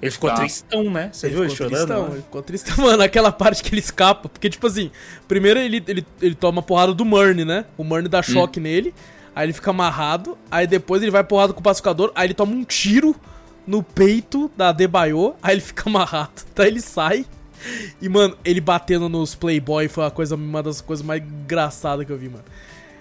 Ele 0.00 0.10
ficou 0.10 0.28
Tá. 0.30 0.36
tristão, 0.36 0.90
né? 0.90 1.08
Você 1.12 1.28
viu 1.28 1.42
ele 1.44 1.50
ficou 1.50 1.68
chorando? 1.68 1.86
tristão, 1.86 2.08
né? 2.08 2.14
ele 2.14 2.22
ficou 2.22 2.42
tristão. 2.42 2.76
Mano, 2.84 3.02
aquela 3.02 3.32
parte 3.32 3.62
que 3.62 3.70
ele 3.70 3.80
escapa. 3.80 4.28
Porque, 4.28 4.50
tipo 4.50 4.66
assim, 4.66 4.90
primeiro 5.26 5.58
ele, 5.58 5.82
ele, 5.88 6.06
ele 6.20 6.34
toma 6.34 6.62
porrada 6.62 6.92
do 6.92 7.04
Murny, 7.04 7.44
né? 7.44 7.64
O 7.78 7.84
Murny 7.84 8.08
dá 8.08 8.22
choque 8.22 8.60
nele. 8.60 8.94
Aí 9.34 9.46
ele 9.46 9.52
fica 9.52 9.70
amarrado. 9.70 10.36
Aí 10.50 10.66
depois 10.66 11.02
ele 11.02 11.10
vai 11.10 11.24
porrada 11.24 11.52
com 11.52 11.60
o 11.60 11.62
pacificador. 11.62 12.12
Aí 12.14 12.26
ele 12.26 12.34
toma 12.34 12.52
um 12.52 12.64
tiro 12.64 13.16
no 13.66 13.82
peito 13.82 14.50
da 14.56 14.70
Debaio. 14.70 15.34
Aí 15.42 15.54
ele 15.54 15.60
fica 15.62 15.84
amarrado. 15.88 16.42
Daí 16.54 16.68
ele 16.68 16.80
sai. 16.80 17.24
E, 18.00 18.08
mano, 18.08 18.36
ele 18.44 18.60
batendo 18.60 19.08
nos 19.08 19.34
Playboy 19.34 19.88
foi 19.88 20.04
uma, 20.04 20.10
coisa, 20.10 20.34
uma 20.36 20.62
das 20.62 20.80
coisas 20.82 21.04
mais 21.04 21.22
engraçadas 21.22 22.04
que 22.06 22.12
eu 22.12 22.18
vi, 22.18 22.28
mano. 22.28 22.44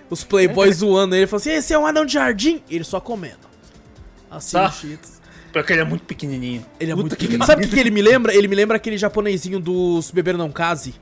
Os 0.09 0.23
Playboy 0.23 0.72
zoando 0.72 1.13
ele. 1.13 1.27
Falando 1.27 1.41
assim: 1.41 1.51
esse 1.51 1.73
é 1.73 1.77
um 1.77 1.85
anão 1.85 2.05
de 2.05 2.13
jardim. 2.13 2.61
E 2.69 2.76
ele 2.76 2.84
só 2.85 3.01
comendo. 3.01 3.45
Assim, 4.31 4.53
Tá. 4.53 4.72
cheetos. 4.72 5.15
Porque 5.61 5.73
ele 5.73 5.82
é 5.82 5.86
muito 5.86 6.03
pequenininho. 6.03 6.65
Ele 6.80 6.91
é 6.91 6.95
Puta 6.95 7.02
muito 7.03 7.15
que 7.18 7.26
pequeno. 7.27 7.45
Sabe 7.45 7.64
o 7.64 7.68
que, 7.69 7.73
que 7.73 7.80
ele 7.80 7.91
me 7.91 8.02
lembra? 8.02 8.36
Ele 8.36 8.48
me 8.48 8.56
lembra 8.56 8.76
aquele 8.77 8.98
japonesinho 8.98 9.60
dos 9.60 10.11
Beber 10.11 10.38
Não 10.38 10.52
Case. 10.52 10.94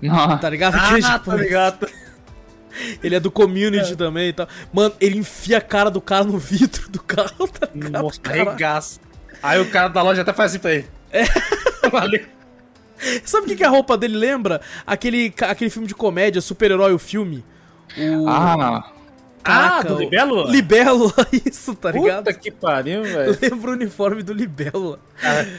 Não, 0.00 0.38
Tá 0.38 0.48
ligado? 0.48 0.76
Aquele 0.76 1.00
Ah, 1.04 1.08
tá 1.08 1.12
japonês. 1.14 1.42
ligado. 1.42 1.88
Ele 3.02 3.16
é 3.16 3.20
do 3.20 3.30
community 3.32 3.96
também 3.96 4.28
e 4.28 4.32
tal. 4.32 4.46
Mano, 4.72 4.94
ele 5.00 5.18
enfia 5.18 5.58
a 5.58 5.60
cara 5.60 5.90
do 5.90 6.00
cara 6.00 6.22
no 6.22 6.38
vidro 6.38 6.88
do 6.88 7.02
carro, 7.02 7.48
tá 7.48 7.68
ligado? 7.74 8.02
Nossa, 8.02 8.20
Caralho. 8.20 8.50
regaça. 8.50 9.00
Aí 9.42 9.58
o 9.60 9.68
cara 9.68 9.88
da 9.88 10.00
loja 10.02 10.22
até 10.22 10.32
faz 10.32 10.52
assim 10.52 10.60
pra 10.60 10.74
ele. 10.74 10.86
É. 11.10 11.24
Valeu. 11.90 12.24
Sabe 13.24 13.46
o 13.46 13.48
que, 13.48 13.56
que 13.56 13.64
a 13.64 13.68
roupa 13.68 13.96
dele 13.96 14.16
lembra? 14.16 14.60
Aquele, 14.86 15.34
aquele 15.40 15.70
filme 15.70 15.88
de 15.88 15.94
comédia, 15.94 16.40
super-herói, 16.40 16.92
o 16.92 16.98
filme. 16.98 17.44
O... 17.96 18.28
Ah, 18.28 18.92
Ah, 19.44 19.82
do 19.82 19.98
Libélula? 19.98 20.50
Libélula, 20.50 21.14
isso, 21.46 21.74
tá 21.74 21.90
ligado? 21.90 22.24
Puta 22.24 22.34
que 22.34 22.50
pariu, 22.50 23.02
velho. 23.02 23.38
Lembra 23.40 23.70
o 23.70 23.74
uniforme 23.74 24.22
do 24.22 24.32
Libélula. 24.32 25.00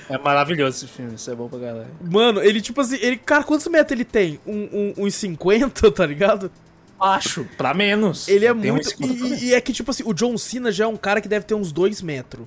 É 0.09 0.17
maravilhoso 0.17 0.77
esse 0.77 0.87
filme, 0.87 1.15
isso 1.15 1.29
é 1.29 1.35
bom 1.35 1.47
pra 1.47 1.59
galera. 1.59 1.87
Mano, 2.01 2.41
ele 2.41 2.61
tipo 2.61 2.81
assim, 2.81 2.97
ele, 3.01 3.17
cara, 3.17 3.43
quantos 3.43 3.67
metros 3.67 3.91
ele 3.91 4.05
tem? 4.05 4.39
Um, 4.45 4.93
um, 4.97 5.05
uns 5.05 5.15
50, 5.15 5.91
tá 5.91 6.05
ligado? 6.05 6.51
Acho, 6.99 7.45
pra 7.57 7.73
menos. 7.73 8.27
Ele 8.27 8.45
é 8.45 8.53
Tem 8.53 8.71
muito. 8.71 8.89
E, 8.99 9.45
e 9.45 9.53
é 9.53 9.61
que, 9.61 9.71
tipo 9.71 9.89
assim, 9.89 10.03
o 10.05 10.13
John 10.13 10.37
Cena 10.37 10.71
já 10.71 10.83
é 10.83 10.87
um 10.87 10.97
cara 10.97 11.21
que 11.21 11.29
deve 11.29 11.45
ter 11.45 11.55
uns 11.55 11.71
2 11.71 12.01
metros. 12.01 12.45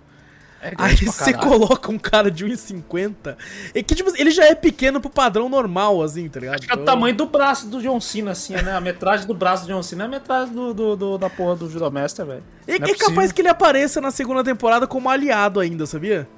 É 0.65 0.73
Aí 0.79 0.95
você 0.95 1.33
coloca 1.35 1.91
um 1.91 1.99
cara 1.99 2.31
de 2.31 2.47
1,50. 2.47 3.37
E 3.75 3.83
que, 3.83 3.97
tipo, 3.97 4.09
assim, 4.11 4.21
ele 4.21 4.31
já 4.31 4.45
é 4.45 4.55
pequeno 4.55 5.01
pro 5.01 5.11
padrão 5.11 5.49
normal, 5.49 6.01
assim, 6.01 6.29
tá 6.29 6.39
ligado? 6.39 6.61
Acho 6.61 6.69
que 6.69 6.73
é 6.73 6.77
o 6.77 6.85
tamanho 6.85 7.17
do 7.17 7.27
braço 7.27 7.67
do 7.67 7.83
John 7.83 8.01
Cena, 8.01 8.31
assim, 8.31 8.55
né? 8.55 8.73
A 8.77 8.81
metragem 8.81 9.27
do 9.27 9.35
braço 9.35 9.67
do 9.67 9.73
John 9.73 9.83
Cena 9.83 10.05
é 10.05 10.07
a 10.07 10.11
metragem 10.11 10.55
do, 10.55 10.73
do, 10.73 10.97
do- 10.97 11.19
da 11.19 11.29
porra 11.29 11.57
do 11.57 11.69
Judomaster, 11.69 12.25
velho. 12.25 12.45
E 12.69 12.73
é, 12.73 12.77
é 12.77 12.95
capaz 12.95 13.33
que 13.33 13.41
ele 13.43 13.49
apareça 13.49 14.01
na 14.01 14.13
segunda 14.13 14.45
temporada 14.45 14.87
como 14.87 15.11
aliado 15.11 15.59
ainda, 15.59 15.85
sabia? 15.85 16.29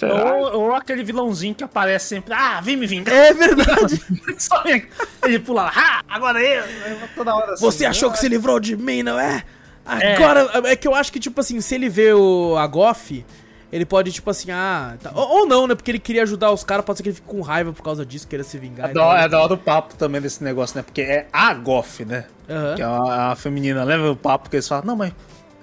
Ou, 0.00 0.60
ou 0.60 0.74
aquele 0.74 1.02
vilãozinho 1.02 1.52
que 1.52 1.64
aparece 1.64 2.06
sempre, 2.06 2.32
ah, 2.32 2.60
vem 2.60 2.76
me 2.76 2.86
vingar. 2.86 3.12
É 3.12 3.34
verdade. 3.34 4.00
Ele 5.24 5.38
pula 5.40 5.64
lá, 5.64 5.72
ah, 5.74 6.02
agora 6.08 6.40
eu. 6.40 6.62
Aí 6.62 6.96
Toda 7.16 7.34
hora 7.34 7.52
assim. 7.54 7.64
Você 7.64 7.84
achou 7.84 8.10
que 8.10 8.18
se 8.18 8.28
livrou 8.28 8.60
de 8.60 8.76
mim, 8.76 9.02
não 9.02 9.18
é? 9.18 9.42
Agora, 9.84 10.48
é, 10.68 10.76
que 10.76 10.86
eu 10.86 10.94
acho 10.94 11.12
que, 11.12 11.18
tipo 11.18 11.40
assim, 11.40 11.60
se 11.60 11.74
ele 11.74 11.88
vê 11.88 12.12
o, 12.12 12.54
a 12.56 12.66
Goff, 12.66 13.24
ele 13.72 13.84
pode, 13.84 14.10
tipo 14.12 14.28
assim, 14.30 14.50
ah. 14.50 14.96
tá- 15.02 15.12
Ou, 15.14 15.40
ou 15.40 15.46
não, 15.46 15.66
né? 15.66 15.74
Porque 15.74 15.90
ele 15.90 15.98
queria 15.98 16.22
ajudar 16.22 16.50
os 16.50 16.64
caras, 16.64 16.84
pode 16.84 16.98
ser 16.98 17.02
que 17.02 17.08
ele 17.10 17.16
fique 17.16 17.28
com 17.28 17.40
raiva 17.40 17.72
por 17.72 17.82
causa 17.82 18.04
disso, 18.04 18.26
queira 18.26 18.42
se 18.44 18.58
vingar. 18.58 18.90
É 18.90 18.92
da, 18.92 19.04
hora- 19.06 19.20
é 19.22 19.28
da 19.28 19.40
hora 19.42 19.54
o 19.54 19.58
papo 19.58 19.94
também 19.94 20.20
desse 20.20 20.42
negócio, 20.42 20.76
né? 20.76 20.82
Porque 20.82 21.02
é 21.02 21.26
a 21.32 21.52
Goff, 21.54 22.04
né? 22.04 22.24
Aham. 22.48 22.74
Que 22.74 22.82
é 22.82 22.84
a, 22.84 23.30
a 23.32 23.36
feminina. 23.36 23.84
Leva 23.84 24.10
o 24.10 24.16
papo 24.16 24.50
que 24.50 24.56
eles 24.56 24.66
falam, 24.68 24.84
não, 24.84 24.96
mas 24.96 25.12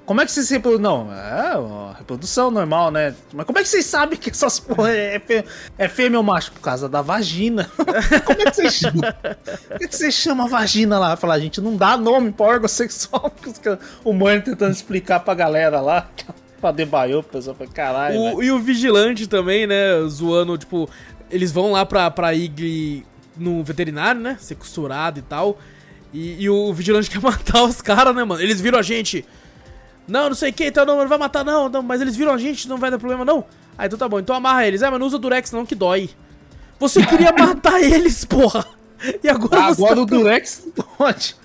como 0.06 0.22
é 0.22 0.26
que 0.26 0.32
vocês 0.32 0.48
se 0.48 0.54
reproduzem? 0.54 0.84
Não, 0.84 1.14
é 1.14 1.58
uma 1.58 1.94
reprodução 1.96 2.50
normal, 2.50 2.90
né? 2.92 3.14
Mas 3.34 3.46
como 3.46 3.60
é 3.60 3.62
que 3.62 3.68
vocês 3.68 3.86
sabem 3.86 4.18
que 4.18 4.30
essas 4.30 4.58
porra 4.58 4.90
é, 4.96 5.20
fê- 5.20 5.44
é 5.78 5.90
fêmea 5.90 6.18
ou 6.18 6.24
macho? 6.24 6.50
Por 6.54 6.62
causa 6.62 6.88
da 6.88 7.02
vagina. 7.02 7.70
como 8.24 8.42
é 8.42 8.46
que 8.46 8.56
vocês 8.56 8.74
chamam? 8.74 9.02
Por 9.68 9.78
que, 9.80 9.92
vocês 9.94 10.14
chamam 10.14 10.46
a 10.46 10.50
vagina 10.50 10.98
lá? 10.98 11.18
Falar, 11.18 11.40
gente, 11.40 11.60
não 11.60 11.76
dá 11.76 11.98
nome 11.98 12.32
pra 12.32 12.46
órgão 12.46 12.70
sexual. 12.70 13.30
O 14.06 14.14
mãe 14.14 14.40
tentando 14.40 14.72
explicar 14.72 15.20
pra 15.20 15.34
galera 15.34 15.82
lá. 15.82 16.08
Debaiou, 16.72 17.22
o 17.22 17.24
pessoal 17.24 17.56
foi 17.56 17.68
caralho. 17.68 18.20
O- 18.20 18.24
velho." 18.24 18.44
e 18.44 18.52
o 18.52 18.60
Vigilante 18.60 19.28
também, 19.28 19.66
né? 19.68 20.02
Zoando, 20.08 20.58
tipo, 20.58 20.90
eles 21.32 21.52
vão 21.52 21.72
lá 21.72 21.86
pra, 21.86 22.10
pra 22.12 22.34
Igli 22.34 23.06
no 23.36 23.64
veterinário, 23.64 24.20
né? 24.22 24.38
Ser 24.40 24.56
costurado 24.56 25.20
e 25.20 25.22
tal. 25.22 25.58
E, 26.14 26.44
e 26.44 26.50
o 26.50 26.74
Vigilante 26.74 27.10
quer 27.12 27.22
matar 27.22 27.64
os 27.64 27.82
caras, 27.82 28.16
né, 28.16 28.24
mano? 28.24 28.42
Eles 28.42 28.60
viram 28.62 28.80
a 28.80 28.82
gente. 28.82 29.26
Não, 30.08 30.30
não 30.30 30.36
sei 30.36 30.52
o 30.52 30.54
que, 30.54 30.66
então 30.66 30.86
não, 30.86 30.98
não 30.98 31.08
vai 31.08 31.18
matar, 31.18 31.44
não, 31.44 31.68
não, 31.68 31.82
mas 31.84 32.00
eles 32.00 32.16
viram 32.16 32.32
a 32.34 32.38
gente, 32.38 32.70
não 32.70 32.78
vai 32.78 32.90
dar 32.90 32.98
problema, 32.98 33.26
não. 33.26 33.44
Ah, 33.78 33.86
então 33.86 34.00
tá 34.00 34.08
bom, 34.08 34.20
então 34.20 34.34
amarra 34.36 34.66
eles. 34.66 34.82
Ah, 34.82 34.90
mas 34.90 35.00
não 35.00 35.06
usa 35.08 35.20
Durex, 35.20 35.52
não, 35.52 35.66
que 35.66 35.76
dói. 35.76 36.10
Você 36.80 37.04
queria 37.06 37.34
matar 37.34 37.82
eles, 37.82 38.24
porra! 38.26 38.66
E 39.24 39.30
agora 39.30 39.76
você. 39.76 39.82
Agora 39.84 39.96
tá- 39.96 40.02
o 40.02 40.06
Durex 40.08 40.68
pode. 40.98 41.36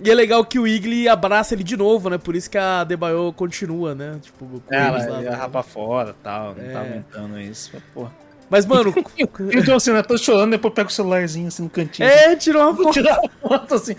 E 0.00 0.10
é 0.10 0.14
legal 0.14 0.44
que 0.44 0.58
o 0.58 0.66
Igli 0.66 1.08
abraça 1.08 1.54
ele 1.54 1.64
de 1.64 1.76
novo, 1.76 2.08
né? 2.08 2.18
Por 2.18 2.36
isso 2.36 2.48
que 2.48 2.56
a 2.58 2.84
Debaio 2.84 3.32
continua, 3.32 3.94
né? 3.94 4.18
Tipo, 4.22 4.46
com 4.46 4.74
Ela 4.74 4.98
eles 4.98 5.10
lá, 5.10 5.22
ia 5.22 5.30
né? 5.30 5.36
rapar 5.36 5.64
fora 5.64 6.10
e 6.10 6.22
tal, 6.22 6.48
não 6.48 6.54
tá 6.54 6.60
É. 6.62 6.76
aumentando 6.76 7.40
isso. 7.40 7.72
Porra. 7.92 8.12
Mas, 8.50 8.64
mano, 8.64 8.94
E 9.18 9.58
o 9.58 9.62
John 9.62 9.78
Cena, 9.78 10.02
tô 10.02 10.16
chorando, 10.16 10.52
depois 10.52 10.72
pega 10.72 10.88
o 10.88 10.92
celularzinho 10.92 11.48
assim 11.48 11.64
no 11.64 11.68
cantinho. 11.68 12.08
é, 12.08 12.34
tirou 12.36 12.62
uma 12.70 12.74
foto. 12.76 12.92
tirar 12.92 13.16
a 13.18 13.48
foto 13.48 13.74
assim. 13.74 13.94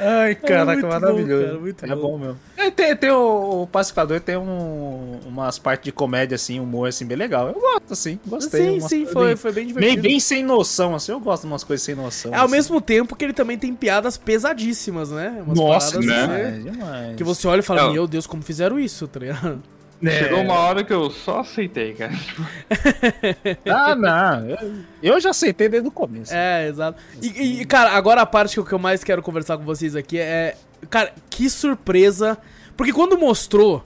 Ai, 0.00 0.34
caraca, 0.34 0.80
bom, 0.82 0.88
maravilhoso. 0.88 1.44
cara, 1.46 1.58
muito 1.58 1.84
é 1.84 1.88
bom. 1.88 1.96
bom, 2.00 2.18
mesmo. 2.18 2.38
É, 2.56 2.70
tem, 2.70 2.96
tem 2.96 3.10
o, 3.10 3.62
o 3.62 3.66
Pacificador 3.66 4.20
tem 4.20 4.36
um, 4.36 5.18
umas 5.26 5.58
partes 5.58 5.84
de 5.84 5.92
comédia, 5.92 6.34
assim, 6.36 6.58
humor, 6.58 6.88
assim, 6.88 7.04
bem 7.06 7.16
legal. 7.16 7.48
Eu 7.48 7.54
gosto, 7.60 7.92
assim, 7.92 8.18
gostei. 8.26 8.60
Sim, 8.64 8.78
umas 8.78 8.88
sim, 8.90 9.06
foi, 9.06 9.26
bem- 9.28 9.36
foi 9.36 9.52
bem 9.52 9.64
Bem, 9.64 9.74
divertido. 9.74 10.02
bem 10.02 10.20
sem 10.20 10.42
noção, 10.42 10.94
assim, 10.94 11.12
eu 11.12 11.20
gosto 11.20 11.42
de 11.42 11.48
umas 11.48 11.62
coisas 11.64 11.84
sem 11.84 11.94
noção. 11.94 12.32
É 12.32 12.36
ao 12.38 12.44
assim. 12.44 12.52
mesmo 12.52 12.80
tempo 12.80 13.14
que 13.14 13.24
ele 13.24 13.32
também 13.32 13.58
tem 13.58 13.74
piadas 13.74 14.16
pesadíssimas, 14.16 15.10
né? 15.10 15.40
Umas 15.44 15.58
Nossa, 15.58 15.90
paradas 15.92 16.06
né? 16.06 16.14
assim, 16.22 16.62
demais, 16.62 16.64
demais. 16.64 17.16
Que 17.16 17.24
você 17.24 17.46
olha 17.46 17.60
e 17.60 17.62
fala, 17.62 17.92
meu 17.92 18.06
Deus, 18.06 18.26
como 18.26 18.42
fizeram 18.42 18.78
isso, 18.78 19.06
tá 19.06 19.20
ligado? 19.20 19.62
É. 20.02 20.10
Chegou 20.10 20.40
uma 20.40 20.54
hora 20.54 20.82
que 20.82 20.92
eu 20.92 21.10
só 21.10 21.40
aceitei, 21.40 21.92
cara. 21.94 22.12
Ah, 23.66 23.94
não. 23.94 24.56
Eu, 25.02 25.20
já 25.20 25.30
aceitei 25.30 25.68
desde 25.68 25.88
o 25.88 25.92
começo. 25.92 26.32
É, 26.34 26.68
exato. 26.68 27.00
E, 27.22 27.60
e, 27.60 27.64
cara, 27.64 27.92
agora 27.92 28.22
a 28.22 28.26
parte 28.26 28.60
que 28.62 28.72
eu- 28.72 28.78
mais 28.78 29.04
quero 29.04 29.22
conversar 29.22 29.58
com 29.58 29.64
vocês 29.64 29.94
aqui 29.94 30.18
é. 30.18 30.56
Cara, 30.88 31.12
que 31.28 31.48
surpresa. 31.50 32.38
Porque 32.76 32.92
quando 32.92 33.18
mostrou 33.18 33.84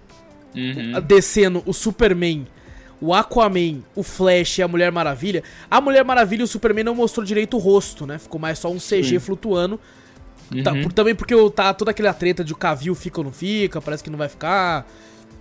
uhum. 0.55 1.01
descendo 1.05 1.62
o 1.66 1.73
Superman, 1.73 2.47
o 3.01 3.12
Aquaman, 3.12 3.81
o 3.95 4.05
Flash 4.05 4.59
e 4.59 4.62
a 4.62 4.69
Mulher 4.69 4.93
Maravilha, 4.93 5.43
a 5.69 5.81
Mulher 5.81 6.05
Maravilha 6.05 6.43
e 6.43 6.45
o 6.45 6.49
Superman 6.49 6.85
não 6.85 6.95
mostrou 6.95 7.27
direito 7.27 7.57
o 7.57 7.61
rosto, 7.61 8.07
né? 8.07 8.19
Ficou 8.19 8.41
mais 8.41 8.59
só 8.61 8.70
um 8.70 8.78
CG 8.78 9.03
Sim. 9.05 9.19
flutuando. 9.19 9.81
Tá, 10.62 10.73
Uhum. 10.73 10.82
por- 10.85 10.93
também 10.93 11.15
porque 11.15 11.35
tá 11.51 11.74
toda 11.74 11.91
aquela 11.91 12.12
treta 12.12 12.45
de 12.45 12.53
o 12.53 12.57
Cavil 12.57 12.95
fica 12.95 13.19
ou 13.19 13.24
não 13.24 13.32
fica, 13.32 13.81
parece 13.81 14.05
que 14.05 14.11
não 14.11 14.19
vai 14.19 14.28
ficar. 14.28 14.86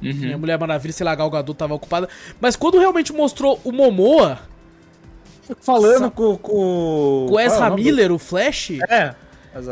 Uhum. 0.04 0.34
A 0.34 0.38
Mulher 0.38 0.60
Maravilha, 0.60 0.94
sei 0.94 1.06
lá, 1.06 1.16
Gal 1.16 1.30
Gadot 1.30 1.58
tava 1.58 1.74
ocupada. 1.74 2.10
Mas 2.42 2.56
quando 2.56 2.78
realmente 2.80 3.14
mostrou 3.14 3.60
o 3.64 3.72
Momoa, 3.72 4.40
Falando 5.62 6.06
Sa- 6.06 6.12
com, 6.12 6.38
com. 6.38 7.26
com 7.28 7.28
o 7.32 7.40
Ezra 7.40 7.68
é 7.68 7.70
Miller, 7.70 8.12
o 8.12 8.18
Flash... 8.20 8.72
É. 8.90 9.14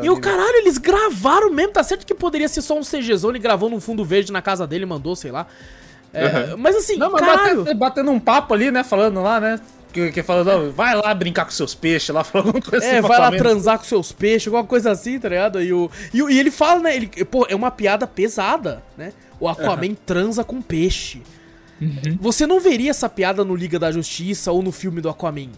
E 0.03 0.09
o 0.11 0.19
caralho, 0.21 0.57
eles 0.57 0.77
gravaram 0.77 1.49
mesmo. 1.49 1.73
Tá 1.73 1.81
certo 1.81 2.05
que 2.05 2.13
poderia 2.13 2.47
ser 2.47 2.61
só 2.61 2.77
um 2.77 2.81
CGzão, 2.83 3.31
ele 3.31 3.39
gravou 3.39 3.67
num 3.67 3.79
fundo 3.79 4.05
verde 4.05 4.31
na 4.31 4.39
casa 4.39 4.67
dele, 4.67 4.85
mandou, 4.85 5.15
sei 5.15 5.31
lá. 5.31 5.47
É, 6.13 6.55
Mas 6.55 6.75
assim, 6.75 6.97
Não, 6.97 7.09
mas 7.11 7.19
caralho. 7.21 7.63
batendo, 7.63 7.77
batendo 7.79 8.11
um 8.11 8.19
papo 8.19 8.53
ali, 8.53 8.69
né? 8.69 8.83
Falando 8.83 9.23
lá, 9.23 9.39
né? 9.39 9.59
Que, 9.91 10.11
que 10.11 10.21
falando, 10.21 10.49
ó, 10.49 10.69
vai 10.69 10.93
lá 10.95 11.11
brincar 11.15 11.45
com 11.45 11.51
seus 11.51 11.73
peixes 11.73 12.09
lá, 12.13 12.21
falando 12.23 12.47
alguma 12.49 12.63
coisa 12.63 12.85
É, 12.85 12.99
assim, 12.99 13.07
vai 13.07 13.17
lá 13.19 13.31
transar 13.31 13.79
com 13.79 13.83
seus 13.85 14.11
peixes, 14.11 14.47
alguma 14.49 14.65
coisa 14.65 14.91
assim, 14.91 15.19
tá 15.19 15.29
ligado? 15.29 15.59
E, 15.63 15.73
o, 15.73 15.89
e, 16.13 16.21
o- 16.21 16.29
e 16.29 16.39
ele 16.39 16.51
fala, 16.51 16.81
né? 16.81 16.95
Ele, 16.95 17.07
pô, 17.25 17.47
é 17.49 17.55
uma 17.55 17.71
piada 17.71 18.05
pesada, 18.05 18.83
né? 18.95 19.11
O 19.41 19.49
Aquaman 19.49 19.95
transa 20.05 20.43
com 20.43 20.61
peixe. 20.61 21.21
Você 22.19 22.45
não 22.45 22.59
veria 22.59 22.91
essa 22.91 23.09
piada 23.09 23.43
no 23.43 23.55
Liga 23.55 23.79
da 23.79 23.91
Justiça 23.91 24.51
ou 24.51 24.61
no 24.61 24.71
filme 24.71 25.01
do 25.01 25.09
Aquaman. 25.09 25.49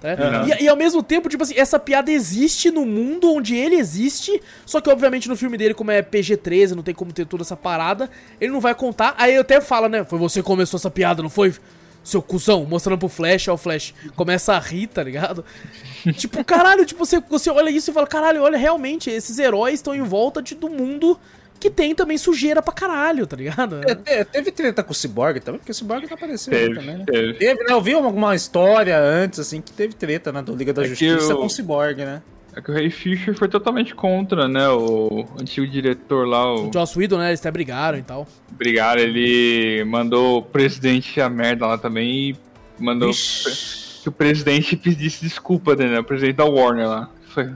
tá? 0.00 0.08
Uhum. 0.08 0.48
E, 0.48 0.64
e 0.64 0.68
ao 0.68 0.76
mesmo 0.76 1.04
tempo, 1.04 1.28
tipo 1.28 1.44
assim, 1.44 1.54
essa 1.56 1.78
piada 1.78 2.10
existe 2.10 2.68
no 2.70 2.84
mundo 2.84 3.32
onde 3.32 3.54
ele 3.54 3.76
existe, 3.76 4.42
só 4.66 4.80
que 4.80 4.90
obviamente 4.90 5.28
no 5.28 5.36
filme 5.36 5.56
dele, 5.56 5.74
como 5.74 5.92
é 5.92 6.02
PG-13, 6.02 6.72
não 6.72 6.82
tem 6.82 6.94
como 6.94 7.12
ter 7.12 7.26
toda 7.26 7.44
essa 7.44 7.56
parada, 7.56 8.10
ele 8.40 8.52
não 8.52 8.60
vai 8.60 8.74
contar. 8.74 9.14
Aí 9.16 9.36
eu 9.36 9.42
até 9.42 9.60
fala, 9.60 9.88
né? 9.88 10.04
Foi 10.04 10.18
você 10.18 10.40
que 10.40 10.46
começou 10.46 10.78
essa 10.78 10.90
piada, 10.90 11.22
não 11.22 11.30
foi? 11.30 11.54
Seu 12.02 12.22
cuzão, 12.22 12.64
mostrando 12.64 12.98
pro 12.98 13.08
Flash, 13.08 13.48
ó, 13.48 13.54
o 13.54 13.58
Flash 13.58 13.94
começa 14.16 14.54
a 14.54 14.58
rir, 14.58 14.86
tá 14.88 15.02
ligado? 15.02 15.44
tipo, 16.16 16.42
caralho, 16.42 16.84
tipo, 16.86 17.04
você, 17.04 17.20
você 17.20 17.50
olha 17.50 17.70
isso 17.70 17.90
e 17.90 17.94
fala, 17.94 18.06
caralho, 18.06 18.42
olha, 18.42 18.58
realmente, 18.58 19.10
esses 19.10 19.38
heróis 19.38 19.74
estão 19.74 19.94
em 19.94 20.02
volta 20.02 20.40
de, 20.42 20.54
do 20.54 20.70
mundo 20.70 21.18
que 21.60 21.68
tem 21.70 21.94
também 21.94 22.16
sujeira 22.16 22.62
pra 22.62 22.72
caralho, 22.72 23.26
tá 23.26 23.36
ligado? 23.36 23.80
É, 23.84 23.94
te- 23.94 24.24
teve 24.30 24.50
treta 24.52 24.82
com 24.82 24.92
o 24.92 24.94
Cyborg 24.94 25.40
também, 25.40 25.58
porque 25.58 25.72
o 25.72 25.74
Cyborg 25.74 26.06
não 26.06 26.14
apareceu 26.14 26.52
Teve, 26.52 26.74
também, 26.76 26.98
né? 26.98 27.04
teve. 27.06 27.34
Teve, 27.34 27.60
né? 27.64 27.72
Eu 27.72 27.80
vi 27.80 27.92
alguma 27.94 28.34
história 28.34 28.98
antes, 28.98 29.38
assim, 29.40 29.60
que 29.60 29.72
teve 29.72 29.94
treta, 29.94 30.30
né? 30.32 30.40
Do 30.42 30.54
Liga 30.54 30.72
da 30.72 30.82
É 30.84 30.88
Justiça 30.88 31.32
eu- 31.32 31.38
com 31.38 31.46
o 31.46 31.50
Cyborg, 31.50 31.98
né? 32.04 32.22
É 32.56 32.60
que 32.60 32.70
o 32.70 32.74
Ray 32.74 32.90
Fisher 32.90 33.34
foi 33.36 33.46
totalmente 33.48 33.94
contra, 33.94 34.48
né? 34.48 34.68
O 34.68 35.24
antigo 35.40 35.66
diretor 35.66 36.26
lá, 36.26 36.52
o 36.54 36.68
O 36.68 36.72
Joss 36.72 36.98
Whedon, 36.98 37.18
né, 37.18 37.28
eles 37.28 37.38
até 37.40 37.50
brigaram 37.50 37.98
e 37.98 38.02
tal. 38.02 38.26
Brigaram, 38.50 39.00
ele 39.00 39.84
mandou 39.84 40.38
o 40.38 40.42
presidente 40.42 41.20
a 41.20 41.28
merda 41.28 41.66
lá 41.66 41.78
também 41.78 42.30
e 42.30 42.36
mandou 42.78 43.10
Ixi. 43.10 44.00
que 44.02 44.08
o 44.08 44.12
presidente 44.12 44.76
pedisse 44.76 45.24
desculpa 45.24 45.76
dele, 45.76 45.90
né? 45.90 46.00
O 46.00 46.04
presidente 46.04 46.36
da 46.36 46.44
Warner 46.46 46.88
lá. 46.88 47.10
Foi... 47.28 47.48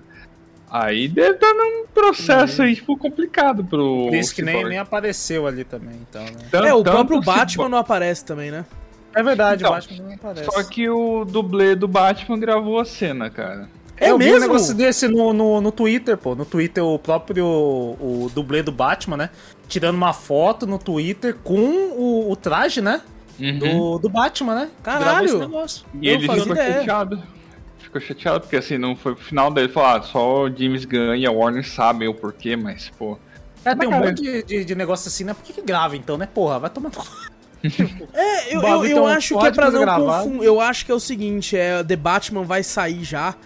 Aí 0.73 1.07
deve 1.07 1.35
estar 1.35 1.53
num 1.53 1.85
processo 1.93 2.62
aí, 2.62 2.74
tipo, 2.74 2.97
complicado 2.97 3.62
pro. 3.62 4.07
Por 4.07 4.15
isso 4.15 4.35
que 4.35 4.40
nem, 4.40 4.65
nem 4.65 4.78
apareceu 4.78 5.47
ali 5.47 5.65
também, 5.65 5.97
então, 6.09 6.24
né? 6.24 6.32
Tanto- 6.51 6.66
é, 6.66 6.73
o 6.73 6.82
próprio 6.82 7.20
Batman 7.20 7.69
não 7.69 7.77
aparece 7.77 8.24
também, 8.24 8.51
né? 8.51 8.65
É 9.15 9.23
verdade, 9.23 9.62
Então, 9.62 9.70
o 9.70 9.74
Batman 9.74 10.05
não 10.07 10.15
aparece. 10.15 10.51
Só 10.51 10.62
que 10.65 10.89
o 10.89 11.27
dublê 11.27 11.74
do 11.74 11.86
Batman 11.86 12.39
gravou 12.39 12.81
a 12.81 12.86
cena, 12.86 13.28
cara. 13.28 13.69
É 13.99 14.11
eu 14.11 14.16
vi 14.19 14.24
mesmo? 14.24 14.39
um 14.39 14.40
negócio 14.40 14.74
desse 14.74 15.07
no, 15.07 15.35
no, 15.35 15.61
no 15.61 15.70
Twitter, 15.70 16.16
pô. 16.16 16.35
No 16.35 16.47
Twitter, 16.47 16.82
o 16.82 16.99
próprio 16.99 17.44
o 17.47 18.31
dublê 18.35 18.62
do 18.62 18.73
Batman, 18.73 19.19
né? 19.19 19.31
Tirando 19.69 19.97
uma 19.97 20.15
foto 20.15 20.66
no 20.66 20.78
Twitter 20.78 21.36
com 21.44 21.61
o, 21.61 22.31
o 22.32 22.35
traje, 22.35 22.81
né? 22.81 23.03
Do, 23.39 23.99
do 23.99 24.09
Batman, 24.09 24.55
né? 24.55 24.70
Caralho! 24.82 25.05
Gravou 25.05 25.24
esse 25.24 25.39
negócio. 25.39 25.86
E 26.01 26.09
Eu 26.09 26.15
ele 26.15 26.27
fazia 26.27 26.43
ficou 26.44 26.57
ideia. 26.57 26.74
chateado. 26.78 27.23
Ficou 27.93 28.01
chateado, 28.01 28.40
porque 28.40 28.56
assim, 28.56 28.78
não 28.78 28.97
foi 28.97 29.12
o 29.12 29.16
final 29.16 29.52
dele 29.52 29.69
falar, 29.69 29.98
ah, 29.98 30.02
só 30.02 30.44
o 30.44 30.48
James 30.48 30.86
Gunn 30.86 31.14
e 31.14 31.27
a 31.27 31.31
Warner 31.31 31.69
sabem 31.69 32.09
o 32.09 32.14
porquê, 32.14 32.56
mas, 32.56 32.90
pô. 32.98 33.19
É, 33.62 33.74
tem 33.74 33.86
um 33.86 33.93
monte 33.93 34.23
de, 34.23 34.43
de, 34.43 34.64
de 34.64 34.74
negócio 34.74 35.09
assim, 35.09 35.24
né? 35.24 35.35
Por 35.35 35.44
que, 35.44 35.52
que 35.52 35.60
grava 35.60 35.94
então, 35.94 36.16
né? 36.16 36.27
Porra, 36.27 36.59
vai 36.59 36.70
tomar. 36.70 36.90
É, 38.12 38.56
eu, 38.56 38.60
eu, 38.60 38.85
eu 38.85 38.97
tão 38.97 39.06
acho 39.06 39.39
que 39.39 39.47
é 39.47 39.52
pra 39.52 39.70
não 39.70 39.86
confundir. 39.86 40.43
Eu 40.43 40.60
acho 40.60 40.85
que 40.85 40.90
é 40.90 40.94
o 40.97 40.98
seguinte, 40.98 41.56
é, 41.56 41.85
The 41.85 41.94
Batman 41.94 42.43
vai 42.43 42.64
sair 42.64 43.05
já. 43.05 43.36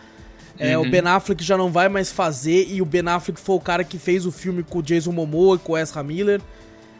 É, 0.58 0.78
Uhum. 0.78 0.86
O 0.86 0.90
Ben 0.90 1.02
Affleck 1.04 1.44
já 1.44 1.54
não 1.54 1.70
vai 1.70 1.86
mais 1.90 2.10
fazer, 2.10 2.66
e 2.70 2.80
o 2.80 2.86
Ben 2.86 3.06
Affleck 3.06 3.38
foi 3.38 3.56
o 3.56 3.60
cara 3.60 3.84
que 3.84 3.98
fez 3.98 4.24
o 4.24 4.32
filme 4.32 4.62
com 4.62 4.78
o 4.78 4.82
Jason 4.82 5.12
Momoa 5.12 5.56
e 5.56 5.58
com 5.58 5.74
o 5.74 5.76
Ezra 5.76 6.02
Miller. 6.02 6.40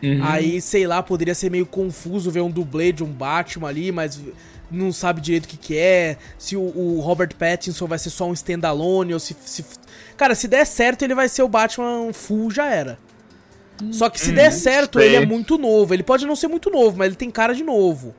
Uhum. 0.02 0.20
Aí, 0.23 0.60
sei 0.60 0.86
lá, 0.86 1.02
poderia 1.02 1.35
ser 1.35 1.51
meio 1.51 1.64
confuso 1.64 2.31
ver 2.31 2.40
um 2.40 2.51
dublê 2.51 2.93
de 2.93 3.02
um 3.02 3.10
Batman 3.10 3.68
ali, 3.68 3.90
mas 3.90 4.20
não 4.70 4.93
sabe 4.93 5.20
direito 5.20 5.44
o 5.44 5.48
que, 5.48 5.56
que 5.56 5.78
é. 5.78 6.16
Se 6.38 6.56
o, 6.56 6.60
o 6.60 7.01
Robert 7.01 7.34
Pattinson 7.36 7.86
vai 7.86 7.98
ser 7.98 8.10
só 8.10 8.28
um 8.28 8.32
standalone, 8.32 9.14
ou 9.14 9.20
se, 9.20 9.36
se. 9.44 9.64
Cara, 10.16 10.34
se 10.34 10.48
der 10.48 10.64
certo, 10.64 11.02
ele 11.02 11.14
vai 11.14 11.28
ser 11.28 11.43
o 11.43 11.48
Batman 11.48 12.12
full, 12.12 12.51
já 12.51 12.66
era. 12.66 12.98
Só 13.90 14.09
que 14.09 14.18
se 14.18 14.32
der 14.32 14.51
certo, 14.51 14.98
sei. 14.98 15.09
ele 15.09 15.16
é 15.16 15.26
muito 15.26 15.59
novo. 15.59 15.93
Ele 15.93 16.02
pode 16.02 16.26
não 16.26 16.34
ser 16.34 16.48
muito 16.48 16.70
novo, 16.70 16.97
mas 16.97 17.09
ele 17.09 17.16
tem 17.16 17.30
cara 17.30 17.55
de 17.55 17.62
novo. 17.62 18.14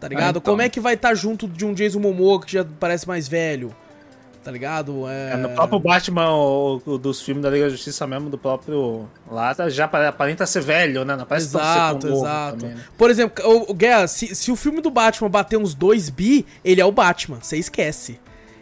Tá 0.00 0.08
ligado? 0.08 0.38
então. 0.38 0.52
Como 0.52 0.62
é 0.62 0.68
que 0.68 0.80
vai 0.80 0.94
estar 0.94 1.14
junto 1.14 1.46
de 1.46 1.64
um 1.64 1.74
Jason 1.74 2.00
Momoa 2.00 2.40
que 2.40 2.52
já 2.52 2.64
parece 2.80 3.06
mais 3.06 3.28
velho? 3.28 3.74
Tá 4.42 4.50
ligado? 4.50 5.08
É... 5.08 5.32
É, 5.32 5.36
no 5.36 5.50
próprio 5.50 5.78
Batman 5.78 6.30
o, 6.30 6.82
o 6.84 6.98
dos 6.98 7.22
filmes 7.22 7.42
da 7.42 7.50
Liga 7.50 7.64
da 7.64 7.70
Justiça 7.70 8.06
mesmo, 8.06 8.28
do 8.28 8.36
próprio. 8.36 9.08
Lá 9.30 9.54
já 9.68 9.84
apare- 9.84 10.06
aparenta 10.06 10.44
ser 10.46 10.62
velho, 10.62 11.04
né? 11.04 11.14
Não 11.16 11.24
parece 11.24 11.52
tão 11.52 11.60
ser 11.60 11.66
Exato, 11.66 12.08
exato. 12.08 12.58
também, 12.58 12.76
né? 12.76 12.82
Por 12.98 13.10
exemplo, 13.10 13.44
o, 13.46 13.70
o 13.70 13.74
Guerra, 13.74 14.08
se, 14.08 14.34
se 14.34 14.50
o 14.50 14.56
filme 14.56 14.80
do 14.80 14.90
Batman 14.90 15.28
bater 15.30 15.56
uns 15.56 15.74
2 15.74 16.10
bi, 16.10 16.44
ele 16.64 16.80
é 16.80 16.84
o 16.84 16.90
Batman, 16.90 17.38
você 17.40 17.56
esquece. 17.56 18.18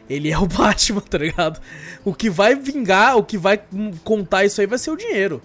Ele 0.09 0.31
é 0.31 0.39
o 0.39 0.45
Batman, 0.47 1.01
tá 1.01 1.17
ligado? 1.17 1.61
O 2.05 2.13
que 2.13 2.29
vai 2.29 2.55
vingar, 2.55 3.17
o 3.17 3.25
que 3.25 3.39
vai 3.39 3.61
contar 4.05 4.45
isso 4.45 4.61
aí 4.61 4.67
vai 4.67 4.79
ser 4.79 4.91
o 4.91 4.97
dinheiro. 4.97 5.41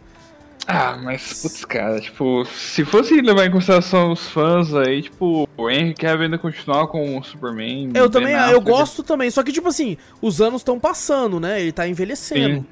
Ah, 0.67 0.97
mas, 1.01 1.41
putz, 1.41 1.63
cara, 1.63 1.99
tipo, 2.01 2.43
se 2.45 2.83
fosse 2.83 3.21
levar 3.21 3.45
em 3.45 3.51
consideração 3.51 4.11
os 4.11 4.27
fãs 4.29 4.73
aí, 4.73 5.03
tipo, 5.03 5.47
o 5.55 5.69
Henry 5.69 5.93
Cavill 5.93 6.23
ainda 6.23 6.37
continuar 6.39 6.87
com 6.87 7.17
o 7.17 7.23
Superman. 7.23 7.91
Eu 7.93 8.09
também, 8.09 8.33
eu 8.33 8.39
Affleck, 8.39 8.63
gosto 8.65 9.03
também, 9.03 9.29
só 9.29 9.43
que 9.43 9.51
tipo 9.51 9.67
assim, 9.67 9.95
os 10.21 10.41
anos 10.41 10.61
estão 10.61 10.79
passando, 10.79 11.39
né? 11.39 11.61
Ele 11.61 11.71
tá 11.71 11.87
envelhecendo. 11.87 12.61
Sim. 12.61 12.65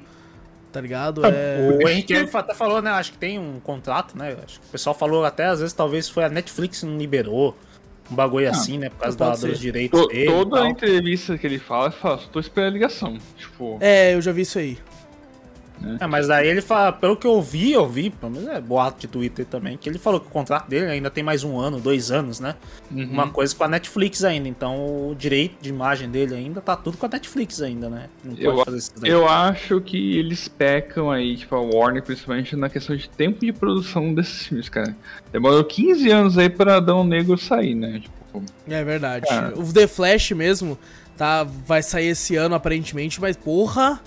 Tá 0.72 0.80
ligado? 0.80 1.24
É... 1.24 1.78
O 1.80 1.88
Henrique 1.88 2.12
até 2.16 2.52
falou, 2.52 2.82
né? 2.82 2.90
Acho 2.90 3.12
que 3.12 3.18
tem 3.18 3.38
um 3.38 3.60
contrato, 3.60 4.18
né? 4.18 4.36
Acho 4.44 4.58
que 4.58 4.66
o 4.66 4.70
pessoal 4.72 4.92
falou 4.92 5.24
até, 5.24 5.44
às 5.46 5.60
vezes, 5.60 5.72
talvez 5.72 6.08
foi 6.08 6.24
a 6.24 6.28
Netflix 6.28 6.80
que 6.80 6.86
não 6.86 6.98
liberou. 6.98 7.56
Um 8.10 8.14
bagulho 8.16 8.50
assim, 8.50 8.76
né? 8.76 8.90
Por 8.90 8.98
causa 8.98 9.16
pode 9.16 9.40
da- 9.40 9.46
dos 9.48 9.58
direitos 9.60 9.98
To- 10.00 10.08
dele. 10.08 10.26
toda 10.26 10.56
tal. 10.56 10.66
entrevista 10.66 11.38
que 11.38 11.46
ele 11.46 11.58
fala, 11.60 11.86
ele 11.86 11.94
fala, 11.94 12.18
só 12.18 12.26
tô 12.26 12.40
esperando 12.40 12.70
a 12.70 12.72
ligação. 12.72 13.16
Tipo, 13.38 13.78
é, 13.80 14.14
eu 14.14 14.20
já 14.20 14.32
vi 14.32 14.42
isso 14.42 14.58
aí. 14.58 14.76
É, 16.00 16.06
mas 16.06 16.28
daí 16.28 16.48
ele 16.48 16.62
fala, 16.62 16.92
pelo 16.92 17.16
que 17.16 17.26
eu 17.26 17.42
vi, 17.42 17.72
eu 17.72 17.86
vi, 17.86 18.08
pelo 18.08 18.32
menos 18.32 18.48
é 18.48 18.60
boato 18.60 19.00
de 19.00 19.06
Twitter 19.06 19.44
também, 19.44 19.76
que 19.76 19.86
ele 19.88 19.98
falou 19.98 20.18
que 20.20 20.26
o 20.28 20.30
contrato 20.30 20.66
dele 20.68 20.86
ainda 20.86 21.10
tem 21.10 21.22
mais 21.22 21.44
um 21.44 21.58
ano, 21.58 21.78
dois 21.78 22.10
anos, 22.10 22.40
né? 22.40 22.54
Uhum. 22.90 23.04
Uma 23.10 23.28
coisa 23.28 23.54
com 23.54 23.64
a 23.64 23.68
Netflix 23.68 24.24
ainda, 24.24 24.48
então 24.48 25.10
o 25.10 25.14
direito 25.14 25.56
de 25.60 25.68
imagem 25.68 26.08
dele 26.10 26.34
ainda 26.34 26.60
tá 26.60 26.74
tudo 26.74 26.96
com 26.96 27.04
a 27.04 27.08
Netflix 27.08 27.60
ainda, 27.60 27.90
né? 27.90 28.06
Não 28.24 28.32
pode 28.34 28.44
Eu- 28.44 28.64
fazer 28.64 28.78
isso 28.78 28.92
daí. 28.98 29.10
eu 29.10 29.28
acho 29.28 29.80
que 29.80 30.16
eles 30.18 30.48
pecam 30.48 31.10
aí, 31.10 31.36
tipo, 31.36 31.54
a 31.54 31.60
Warner, 31.60 32.02
principalmente 32.02 32.56
na 32.56 32.70
questão 32.70 32.96
de 32.96 33.08
tempo 33.10 33.44
de 33.44 33.52
produção 33.52 34.14
desses 34.14 34.46
filmes, 34.46 34.68
cara. 34.70 34.96
Demorou 35.32 35.62
15 35.64 36.10
anos 36.10 36.38
aí 36.38 36.48
pra 36.48 36.76
Adão 36.76 37.04
Negro 37.04 37.36
sair, 37.36 37.74
né? 37.74 38.00
Tipo, 38.00 38.42
É 38.66 38.82
verdade. 38.82 39.26
Cara. 39.28 39.52
O 39.58 39.72
The 39.72 39.86
Flash 39.86 40.30
mesmo, 40.32 40.78
tá, 41.16 41.44
vai 41.44 41.82
sair 41.82 42.06
esse 42.08 42.36
ano 42.36 42.54
aparentemente, 42.54 43.20
mas 43.20 43.36
porra, 43.36 44.00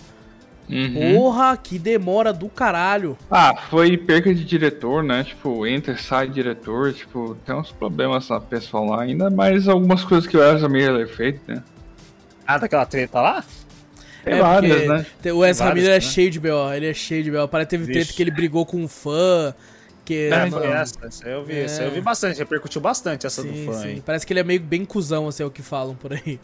uhum. 0.70 1.16
porra, 1.16 1.58
que 1.58 1.80
demora 1.80 2.34
do 2.34 2.50
caralho. 2.50 3.18
Ah, 3.30 3.56
foi 3.70 3.98
perca 3.98 4.34
de 4.34 4.44
diretor, 4.44 5.04
né? 5.04 5.24
Tipo, 5.24 5.66
entra, 5.66 5.98
sai 5.98 6.28
diretor, 6.28 6.94
tipo, 6.94 7.36
tem 7.46 7.56
uns 7.56 7.72
problemas 7.72 8.28
lá 8.30 8.40
pessoal 8.40 8.86
lá, 8.86 9.04
ainda 9.04 9.30
mais 9.30 9.68
algumas 9.68 10.04
coisas 10.04 10.28
que 10.30 10.38
o 10.38 10.44
Ezra 10.44 10.70
Miller 10.70 11.08
fez, 11.08 11.40
né? 11.48 11.64
Ah, 12.46 12.58
daquela 12.58 12.86
treta 12.86 13.22
lá? 13.22 13.44
Tem 14.24 14.36
É, 14.36 14.42
várias, 14.42 14.88
né? 14.88 15.06
O 15.32 15.46
Ezra 15.46 15.74
Miller 15.74 15.92
é 15.92 15.96
né? 15.96 16.02
cheio 16.02 16.30
de 16.30 16.40
B.O., 16.40 16.74
ele 16.74 16.88
é 16.90 16.94
cheio 16.94 17.24
de 17.24 17.32
B.O. 17.32 17.48
Parece 17.48 17.68
que 17.68 17.70
teve 17.72 17.86
Vixe. 17.86 18.00
treta 18.00 18.14
que 18.14 18.24
ele 18.24 18.32
brigou 18.32 18.66
com 18.66 18.78
um 18.78 18.88
fã, 18.88 19.54
que... 20.04 20.28
É, 20.28 20.46
mano, 20.46 20.52
foi 20.52 20.68
essa. 20.68 20.96
Essa 21.06 21.28
eu 21.28 21.46
vi, 21.46 21.60
essa 21.60 21.84
eu 21.84 21.92
vi 21.92 22.02
bastante, 22.02 22.40
repercutiu 22.40 22.82
bastante 22.82 23.26
essa 23.26 23.42
sim, 23.42 23.50
do 23.52 23.72
fã 23.72 23.82
sim. 23.82 23.88
aí. 23.88 24.02
Parece 24.02 24.26
que 24.26 24.34
ele 24.34 24.40
é 24.40 24.44
meio 24.44 24.62
bem 24.62 24.86
cuzão, 24.86 25.28
assim, 25.28 25.44
é 25.44 25.46
o 25.46 25.52
que 25.52 25.62
falam 25.62 25.96
por 25.96 26.14
aí. 26.14 26.40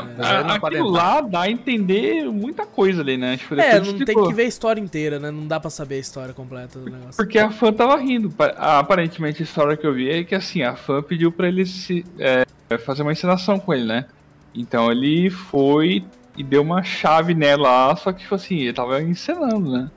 Não, 0.00 0.24
a- 0.24 0.54
aquilo 0.54 0.88
entrar. 0.88 1.14
lá 1.14 1.20
dá 1.20 1.40
a 1.42 1.50
entender 1.50 2.24
muita 2.30 2.64
coisa 2.64 3.02
ali, 3.02 3.16
né? 3.16 3.36
Tipo, 3.36 3.54
É, 3.60 3.78
não 3.80 3.98
tem 3.98 4.14
que 4.26 4.32
ver 4.34 4.42
a 4.42 4.46
história 4.46 4.80
inteira, 4.80 5.18
né? 5.18 5.30
Não 5.30 5.46
dá 5.46 5.60
pra 5.60 5.68
saber 5.68 5.96
a 5.96 5.98
história 5.98 6.32
completa 6.32 6.78
do 6.78 6.90
negócio. 6.90 7.16
Porque 7.16 7.38
a 7.38 7.50
fã 7.50 7.72
tava 7.72 7.96
rindo. 7.96 8.30
Pa- 8.30 8.54
Aparentemente 8.56 9.42
a 9.42 9.44
história 9.44 9.76
que 9.76 9.86
eu 9.86 9.92
vi 9.92 10.08
é 10.10 10.24
que 10.24 10.34
assim, 10.34 10.62
a 10.62 10.74
fã 10.74 11.02
pediu 11.02 11.30
pra 11.30 11.48
ele 11.48 11.66
se, 11.66 12.04
é, 12.18 12.44
fazer 12.78 13.02
uma 13.02 13.12
encenação 13.12 13.58
com 13.58 13.74
ele, 13.74 13.84
né? 13.84 14.06
Então 14.54 14.90
ele 14.90 15.28
foi 15.30 16.04
e 16.36 16.42
deu 16.42 16.62
uma 16.62 16.82
chave 16.82 17.34
nela 17.34 17.62
lá, 17.88 17.96
só 17.96 18.12
que 18.12 18.20
tipo 18.22 18.34
assim, 18.34 18.56
ele 18.60 18.72
tava 18.72 19.02
encenando, 19.02 19.70
né? 19.70 19.90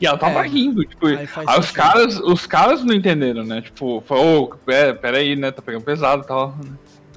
E 0.00 0.06
ela 0.06 0.16
tava 0.16 0.40
É, 0.44 0.48
rindo, 0.48 0.82
tipo, 0.84 1.06
aí 1.06 1.28
aí, 1.46 1.58
os 1.58 1.70
caras, 1.70 2.18
os 2.20 2.46
caras 2.46 2.82
não 2.82 2.94
entenderam, 2.94 3.44
né? 3.44 3.60
Tipo, 3.60 4.02
falou, 4.06 4.44
ô, 4.44 4.48
pera, 4.56 4.94
pera 4.94 5.18
aí, 5.18 5.36
né? 5.36 5.50
Tá 5.50 5.60
pegando 5.60 5.82
pesado 5.84 6.22
e 6.22 6.26
tal. 6.26 6.56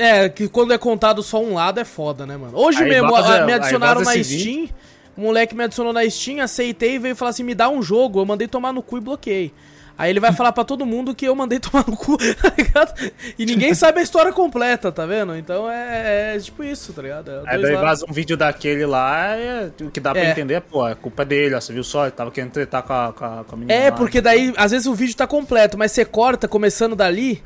É, 0.03 0.29
que 0.29 0.47
quando 0.47 0.73
é 0.73 0.77
contado 0.77 1.21
só 1.23 1.41
um 1.41 1.53
lado 1.53 1.79
é 1.79 1.85
foda, 1.85 2.25
né, 2.25 2.35
mano? 2.37 2.57
Hoje 2.57 2.83
Aí 2.83 2.89
mesmo 2.89 3.09
vaza- 3.11 3.45
me 3.45 3.53
adicionaram 3.53 4.01
na 4.01 4.23
Steam. 4.23 4.69
O 5.15 5.21
moleque 5.21 5.55
me 5.55 5.63
adicionou 5.63 5.93
na 5.93 6.09
Steam, 6.09 6.41
aceitei 6.41 6.95
e 6.95 6.99
veio 6.99 7.15
falar 7.15 7.29
assim: 7.31 7.43
me 7.43 7.53
dá 7.55 7.69
um 7.69 7.81
jogo. 7.81 8.19
Eu 8.19 8.25
mandei 8.25 8.47
tomar 8.47 8.73
no 8.73 8.81
cu 8.81 8.97
e 8.97 9.01
bloqueei. 9.01 9.53
Aí 9.95 10.09
ele 10.09 10.19
vai 10.19 10.33
falar 10.33 10.51
pra 10.51 10.63
todo 10.63 10.87
mundo 10.87 11.13
que 11.13 11.23
eu 11.23 11.35
mandei 11.35 11.59
tomar 11.61 11.85
no 11.87 11.95
cu, 11.95 12.17
tá 12.17 12.51
ligado? 12.57 13.11
E 13.37 13.45
ninguém 13.45 13.75
sabe 13.75 13.99
a 13.99 14.01
história 14.03 14.33
completa, 14.33 14.91
tá 14.91 15.05
vendo? 15.05 15.37
Então 15.37 15.69
é, 15.69 16.35
é 16.35 16.39
tipo 16.39 16.63
isso, 16.63 16.91
tá 16.93 17.03
ligado? 17.03 17.29
É 17.29 17.41
Aí 17.45 17.61
daí 17.61 17.75
vaza 17.75 18.03
um 18.09 18.11
vídeo 18.11 18.35
daquele 18.35 18.87
lá, 18.87 19.35
é, 19.37 19.69
o 19.81 19.91
que 19.91 19.99
dá 19.99 20.11
pra 20.11 20.21
É. 20.23 20.31
entender 20.31 20.55
é, 20.55 20.59
pô, 20.59 20.87
é 20.87 20.95
culpa 20.95 21.23
dele, 21.23 21.53
ó, 21.53 21.61
você 21.61 21.71
viu 21.71 21.83
só? 21.83 22.05
Ele 22.05 22.11
tava 22.11 22.31
querendo 22.31 22.49
tretar 22.49 22.81
com 22.81 22.91
a, 22.91 23.13
com 23.13 23.23
a, 23.23 23.43
com 23.43 23.55
a 23.55 23.59
menina. 23.59 23.71
É, 23.79 23.91
lá. 23.91 23.95
porque 23.95 24.19
daí, 24.19 24.51
às 24.57 24.71
vezes 24.71 24.87
o 24.87 24.95
vídeo 24.95 25.15
tá 25.15 25.27
completo, 25.27 25.77
mas 25.77 25.91
você 25.91 26.03
corta 26.03 26.47
começando 26.47 26.95
dali. 26.95 27.43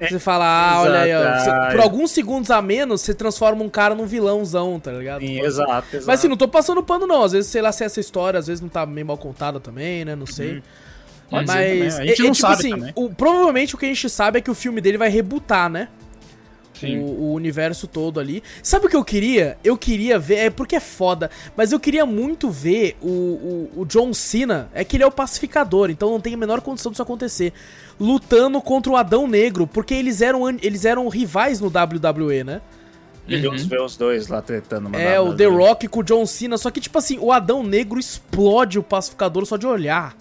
Você 0.00 0.18
fala, 0.18 0.44
ah, 0.44 0.80
olha 0.82 1.00
aí, 1.00 1.12
ó. 1.14 1.20
exato. 1.20 1.44
você- 1.44 1.76
por 1.76 1.80
alguns 1.82 2.10
segundos 2.10 2.50
a 2.50 2.62
menos, 2.62 3.00
você 3.00 3.12
transforma 3.14 3.64
um 3.64 3.68
cara 3.68 3.94
num 3.94 4.06
vilãozão, 4.06 4.78
tá 4.78 4.92
ligado? 4.92 5.20
Sim, 5.20 5.40
exato, 5.40 5.86
exato. 5.92 6.06
Mas 6.06 6.20
assim, 6.20 6.28
não 6.28 6.36
tô 6.36 6.46
passando 6.48 6.82
pano, 6.82 7.06
não. 7.06 7.22
Às 7.24 7.32
vezes, 7.32 7.50
sei 7.50 7.60
lá, 7.62 7.72
se 7.72 7.82
essa 7.84 7.98
história, 7.98 8.38
às 8.38 8.46
vezes 8.46 8.60
não 8.60 8.68
tá 8.68 8.86
meio 8.86 9.06
mal 9.06 9.18
contada 9.18 9.58
também, 9.58 10.04
né? 10.04 10.14
Não 10.14 10.26
sei. 10.26 10.62
Pode 11.28 11.50
ser 11.50 11.78
Mas. 11.84 11.98
a 11.98 12.04
gente 12.06 12.22
é- 12.22 12.24
é 12.24 12.26
não 12.26 12.32
tipo 12.32 12.34
sabe 12.36 12.54
assim, 12.54 12.70
também. 12.70 12.92
o- 12.96 13.10
provavelmente 13.10 13.74
o 13.74 13.78
que 13.78 13.84
a 13.84 13.88
gente 13.88 14.08
sabe 14.08 14.38
é 14.38 14.40
que 14.40 14.50
o 14.50 14.54
filme 14.54 14.80
dele 14.80 14.96
vai 14.96 15.08
rebutar, 15.10 15.68
né? 15.68 15.88
Sim. 16.80 16.98
O, 16.98 17.04
o 17.04 17.32
universo 17.32 17.86
todo 17.86 18.20
ali. 18.20 18.42
Sabe 18.62 18.86
o 18.86 18.88
que 18.88 18.96
eu 18.96 19.04
queria? 19.04 19.58
Eu 19.64 19.76
queria 19.76 20.18
ver. 20.18 20.36
É 20.36 20.50
porque 20.50 20.76
é 20.76 20.80
foda. 20.80 21.30
Mas 21.56 21.72
eu 21.72 21.80
queria 21.80 22.06
muito 22.06 22.50
ver 22.50 22.96
o, 23.00 23.08
o, 23.08 23.70
o 23.82 23.84
John 23.84 24.12
Cena. 24.14 24.68
É 24.72 24.84
que 24.84 24.96
ele 24.96 25.04
é 25.04 25.06
o 25.06 25.10
pacificador, 25.10 25.90
então 25.90 26.10
não 26.10 26.20
tem 26.20 26.34
a 26.34 26.36
menor 26.36 26.60
condição 26.60 26.90
disso 26.90 27.02
acontecer. 27.02 27.52
Lutando 27.98 28.60
contra 28.60 28.92
o 28.92 28.96
Adão 28.96 29.26
Negro. 29.26 29.66
Porque 29.66 29.94
eles 29.94 30.20
eram, 30.20 30.48
eles 30.48 30.84
eram 30.84 31.08
rivais 31.08 31.60
no 31.60 31.68
WWE, 31.68 32.44
né? 32.44 32.60
Queríamos 33.26 33.66
ver 33.66 33.80
os 33.82 33.96
dois 33.96 34.28
lá 34.28 34.40
tretando. 34.40 34.88
uma 34.88 34.98
É, 34.98 35.20
o. 35.20 35.34
The 35.34 35.44
Rock 35.44 35.86
com 35.86 36.00
o 36.00 36.02
John 36.02 36.24
Cena. 36.24 36.56
Só 36.56 36.70
que, 36.70 36.80
tipo 36.80 36.96
assim, 36.96 37.18
o 37.20 37.30
Adão 37.30 37.62
Negro 37.62 37.98
explode 37.98 38.78
o 38.78 38.82
pacificador 38.82 39.44
só 39.44 39.56
de 39.56 39.66
olhar. 39.66 40.16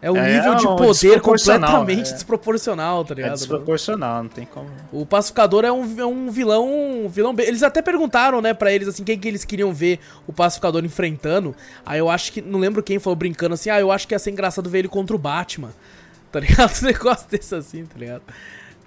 É 0.00 0.10
um 0.12 0.16
É, 0.16 0.36
nível 0.36 0.54
de 0.54 0.64
um 0.66 0.76
poder 0.76 1.20
completamente 1.20 2.10
é. 2.10 2.12
desproporcional, 2.14 3.04
tá 3.04 3.14
É 3.14 3.16
ligado? 3.16 3.32
desproporcional, 3.34 4.22
não 4.22 4.30
tem 4.30 4.46
como. 4.46 4.70
O 4.92 5.04
pacificador 5.04 5.64
é 5.64 5.72
um, 5.72 6.00
é 6.00 6.06
um 6.06 6.30
vilão, 6.30 6.68
um 7.04 7.08
vilão. 7.08 7.34
Eles 7.38 7.64
até 7.64 7.82
perguntaram, 7.82 8.40
né, 8.40 8.54
pra 8.54 8.72
eles 8.72 8.86
assim, 8.86 9.02
quem 9.02 9.18
que 9.18 9.26
eles 9.26 9.44
queriam 9.44 9.72
ver 9.72 9.98
o 10.26 10.32
pacificador 10.32 10.84
enfrentando. 10.84 11.54
Aí 11.84 11.98
eu 11.98 12.08
acho 12.08 12.32
que 12.32 12.40
não 12.40 12.60
lembro 12.60 12.80
quem 12.82 13.00
falou 13.00 13.16
brincando 13.16 13.54
assim: 13.54 13.70
"Ah, 13.70 13.80
eu 13.80 13.90
acho 13.90 14.06
que 14.06 14.14
ia 14.14 14.18
ser 14.20 14.30
engraçado 14.30 14.70
ver 14.70 14.78
ele 14.80 14.88
contra 14.88 15.14
o 15.16 15.18
Batman". 15.18 15.70
Tá 16.30 16.40
ligado? 16.40 16.70
Um 16.82 16.84
negócio 16.84 17.26
desse 17.30 17.54
assim, 17.54 17.86
tá 17.86 17.98
ligado? 17.98 18.22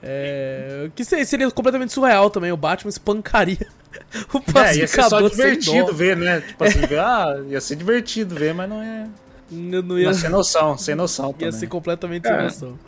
É, 0.03 0.89
que 0.95 1.03
se- 1.03 1.25
seria 1.25 1.49
completamente 1.51 1.91
surreal 1.91 2.29
também, 2.29 2.51
o 2.51 2.57
Batman 2.57 2.89
espancaria 2.89 3.67
o 4.33 4.37
É, 4.53 4.75
ia 4.77 4.87
ser 4.87 5.03
só 5.03 5.19
pacificador 5.19 5.29
divertido 5.29 5.93
ver, 5.93 6.15
né? 6.17 6.41
Tipo 6.41 6.63
assim, 6.63 6.85
ver, 6.85 6.99
ah, 7.01 7.35
ia 7.47 7.59
ser 7.61 7.75
divertido 7.75 8.35
ver, 8.35 8.53
mas 8.53 8.69
não 8.69 8.81
é. 8.81 9.07
Não, 9.51 9.81
não 9.81 9.99
ia, 9.99 10.07
Mas 10.07 10.17
sem 10.17 10.29
noção, 10.29 10.77
sem 10.77 10.95
noção 10.95 11.27
ia 11.39 11.47
também. 11.47 11.51
ser 11.51 11.67
completamente 11.67 12.27
É. 12.27 12.33
sem 12.33 12.43
noção. 12.43 12.79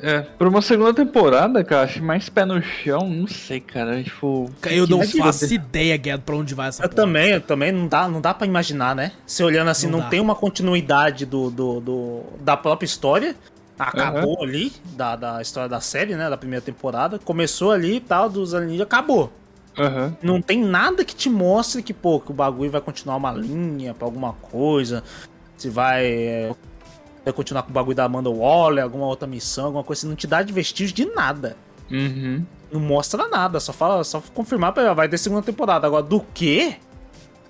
É, 0.00 0.20
por 0.22 0.48
uma 0.48 0.60
segunda 0.60 0.92
temporada, 0.92 1.62
cara, 1.62 1.84
acho 1.84 2.02
mais 2.02 2.28
pé 2.28 2.44
no 2.44 2.60
chão, 2.60 3.08
não 3.08 3.28
sei, 3.28 3.60
cara. 3.60 4.02
Tipo. 4.02 4.50
Eu 4.68 4.84
não 4.88 5.06
faço 5.06 5.54
ideia, 5.54 5.96
Guedo, 5.96 6.22
pra 6.22 6.34
onde 6.34 6.54
vai 6.56 6.68
essa 6.70 6.82
Eu 6.82 6.88
porra. 6.88 7.02
também, 7.04 7.30
eu 7.30 7.40
também 7.40 7.70
não 7.70 7.86
dá, 7.86 8.08
não 8.08 8.20
dá 8.20 8.34
pra 8.34 8.44
imaginar, 8.44 8.96
né? 8.96 9.12
Se 9.24 9.44
olhando 9.44 9.68
assim, 9.68 9.86
Não 9.86 10.00
não, 10.00 10.08
tem 10.10 10.18
uma 10.18 10.34
continuidade 10.34 11.24
do, 11.24 11.50
do, 11.50 11.78
do- 11.80 12.22
da 12.40 12.56
própria 12.56 12.84
história. 12.84 13.36
Acabou 13.78 14.42
ali, 14.42 14.72
da, 14.96 15.14
da 15.14 15.40
história 15.42 15.68
da 15.68 15.80
série, 15.80 16.16
né? 16.16 16.28
Da 16.28 16.36
primeira 16.36 16.64
temporada. 16.64 17.20
Começou 17.20 17.70
ali 17.70 17.96
e 17.96 18.00
tal, 18.00 18.28
dos 18.28 18.54
alienígenas, 18.54 18.86
acabou. 18.86 19.32
Aham. 19.78 20.16
Não 20.20 20.42
tem 20.42 20.60
nada 20.62 21.04
que 21.04 21.14
te 21.14 21.30
mostre 21.30 21.82
que, 21.82 21.94
pô, 21.94 22.18
que 22.20 22.30
o 22.30 22.34
bagulho 22.34 22.70
vai 22.70 22.80
continuar 22.80 23.16
uma 23.16 23.30
linha 23.32 23.94
pra 23.94 24.04
alguma 24.06 24.32
coisa. 24.34 25.02
Se 25.62 25.68
vai, 25.68 26.04
é, 26.06 26.54
vai 27.24 27.32
continuar 27.32 27.62
com 27.62 27.70
o 27.70 27.72
bagulho 27.72 27.96
da 27.96 28.04
Amanda 28.04 28.28
Waller, 28.28 28.82
alguma 28.82 29.06
outra 29.06 29.26
missão, 29.28 29.66
alguma 29.66 29.84
coisa 29.84 30.00
assim. 30.00 30.08
Não 30.08 30.16
te 30.16 30.26
dá 30.26 30.42
de 30.42 30.52
vestígio 30.52 30.94
de 30.94 31.06
nada. 31.06 31.56
Uhum. 31.90 32.44
Não 32.70 32.80
mostra 32.80 33.28
nada, 33.28 33.60
só 33.60 33.72
fala, 33.72 34.02
só 34.02 34.22
confirmar 34.34 34.72
pra 34.72 34.94
vai 34.94 35.08
ter 35.08 35.18
segunda 35.18 35.42
temporada. 35.42 35.86
Agora, 35.86 36.02
do 36.02 36.20
quê? 36.34 36.76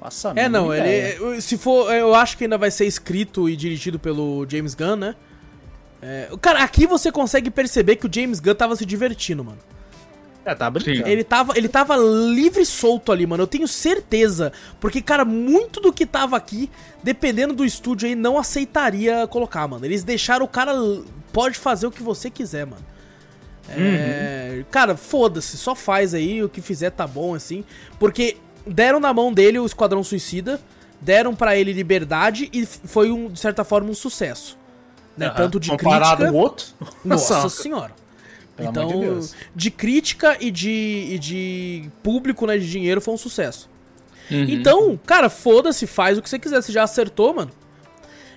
Nossa, 0.02 0.32
É, 0.34 0.48
não, 0.48 0.74
ideia. 0.74 1.16
ele. 1.20 1.40
Se 1.40 1.56
for. 1.56 1.92
Eu 1.92 2.14
acho 2.14 2.36
que 2.36 2.44
ainda 2.44 2.58
vai 2.58 2.70
ser 2.70 2.86
escrito 2.86 3.48
e 3.48 3.54
dirigido 3.56 3.98
pelo 3.98 4.44
James 4.48 4.74
Gunn, 4.74 4.96
né? 4.96 5.14
É, 6.02 6.28
cara, 6.40 6.64
aqui 6.64 6.86
você 6.86 7.12
consegue 7.12 7.48
perceber 7.50 7.94
que 7.96 8.06
o 8.06 8.10
James 8.12 8.40
Gunn 8.40 8.54
tava 8.56 8.74
se 8.74 8.84
divertindo, 8.84 9.44
mano. 9.44 9.58
É, 10.44 10.54
tá 10.54 10.68
brincando. 10.68 11.08
Ele 11.08 11.22
tava, 11.22 11.56
ele 11.56 11.68
tava 11.68 11.96
livre 11.96 12.62
e 12.62 12.66
solto 12.66 13.12
ali, 13.12 13.26
mano. 13.26 13.44
Eu 13.44 13.46
tenho 13.46 13.68
certeza. 13.68 14.52
Porque, 14.80 15.00
cara, 15.00 15.24
muito 15.24 15.80
do 15.80 15.92
que 15.92 16.04
tava 16.04 16.36
aqui, 16.36 16.70
dependendo 17.02 17.54
do 17.54 17.64
estúdio 17.64 18.08
aí, 18.08 18.14
não 18.14 18.38
aceitaria 18.38 19.26
colocar, 19.28 19.66
mano. 19.68 19.84
Eles 19.84 20.02
deixaram 20.02 20.44
o 20.44 20.48
cara. 20.48 20.72
Pode 21.32 21.58
fazer 21.58 21.86
o 21.86 21.90
que 21.90 22.02
você 22.02 22.28
quiser, 22.28 22.66
mano. 22.66 22.84
É, 23.68 24.64
Cara, 24.70 24.96
foda-se, 24.96 25.56
só 25.56 25.74
faz 25.74 26.14
aí, 26.14 26.42
o 26.42 26.48
que 26.48 26.60
fizer 26.60 26.90
tá 26.90 27.06
bom, 27.06 27.34
assim. 27.34 27.64
Porque 27.98 28.36
deram 28.66 29.00
na 29.00 29.12
mão 29.14 29.32
dele 29.32 29.58
o 29.58 29.66
Esquadrão 29.66 30.02
Suicida, 30.02 30.60
deram 31.00 31.34
pra 31.34 31.56
ele 31.56 31.72
liberdade 31.72 32.50
e 32.52 32.66
foi, 32.66 33.10
um, 33.10 33.28
de 33.28 33.38
certa 33.38 33.64
forma, 33.64 33.90
um 33.90 33.94
sucesso. 33.94 34.58
Né? 35.16 35.26
Aham. 35.26 35.36
Tanto 35.36 35.60
de 35.60 35.70
Comparado 35.70 36.16
crítica. 36.16 36.28
ao 36.28 36.34
outro. 36.34 36.66
Nossa 37.04 37.48
senhora. 37.48 38.01
Pelo 38.56 38.68
então, 38.68 38.82
amor 38.84 38.94
de 38.94 39.00
Deus. 39.00 39.34
de 39.54 39.70
crítica 39.70 40.36
e 40.40 40.50
de, 40.50 41.08
e 41.10 41.18
de 41.18 41.90
público, 42.02 42.46
né, 42.46 42.58
de 42.58 42.70
dinheiro, 42.70 43.00
foi 43.00 43.14
um 43.14 43.18
sucesso. 43.18 43.68
Uhum. 44.30 44.44
Então, 44.48 45.00
cara, 45.06 45.28
foda-se, 45.28 45.86
faz 45.86 46.18
o 46.18 46.22
que 46.22 46.28
você 46.28 46.38
quiser, 46.38 46.62
você 46.62 46.72
já 46.72 46.82
acertou, 46.82 47.34
mano. 47.34 47.50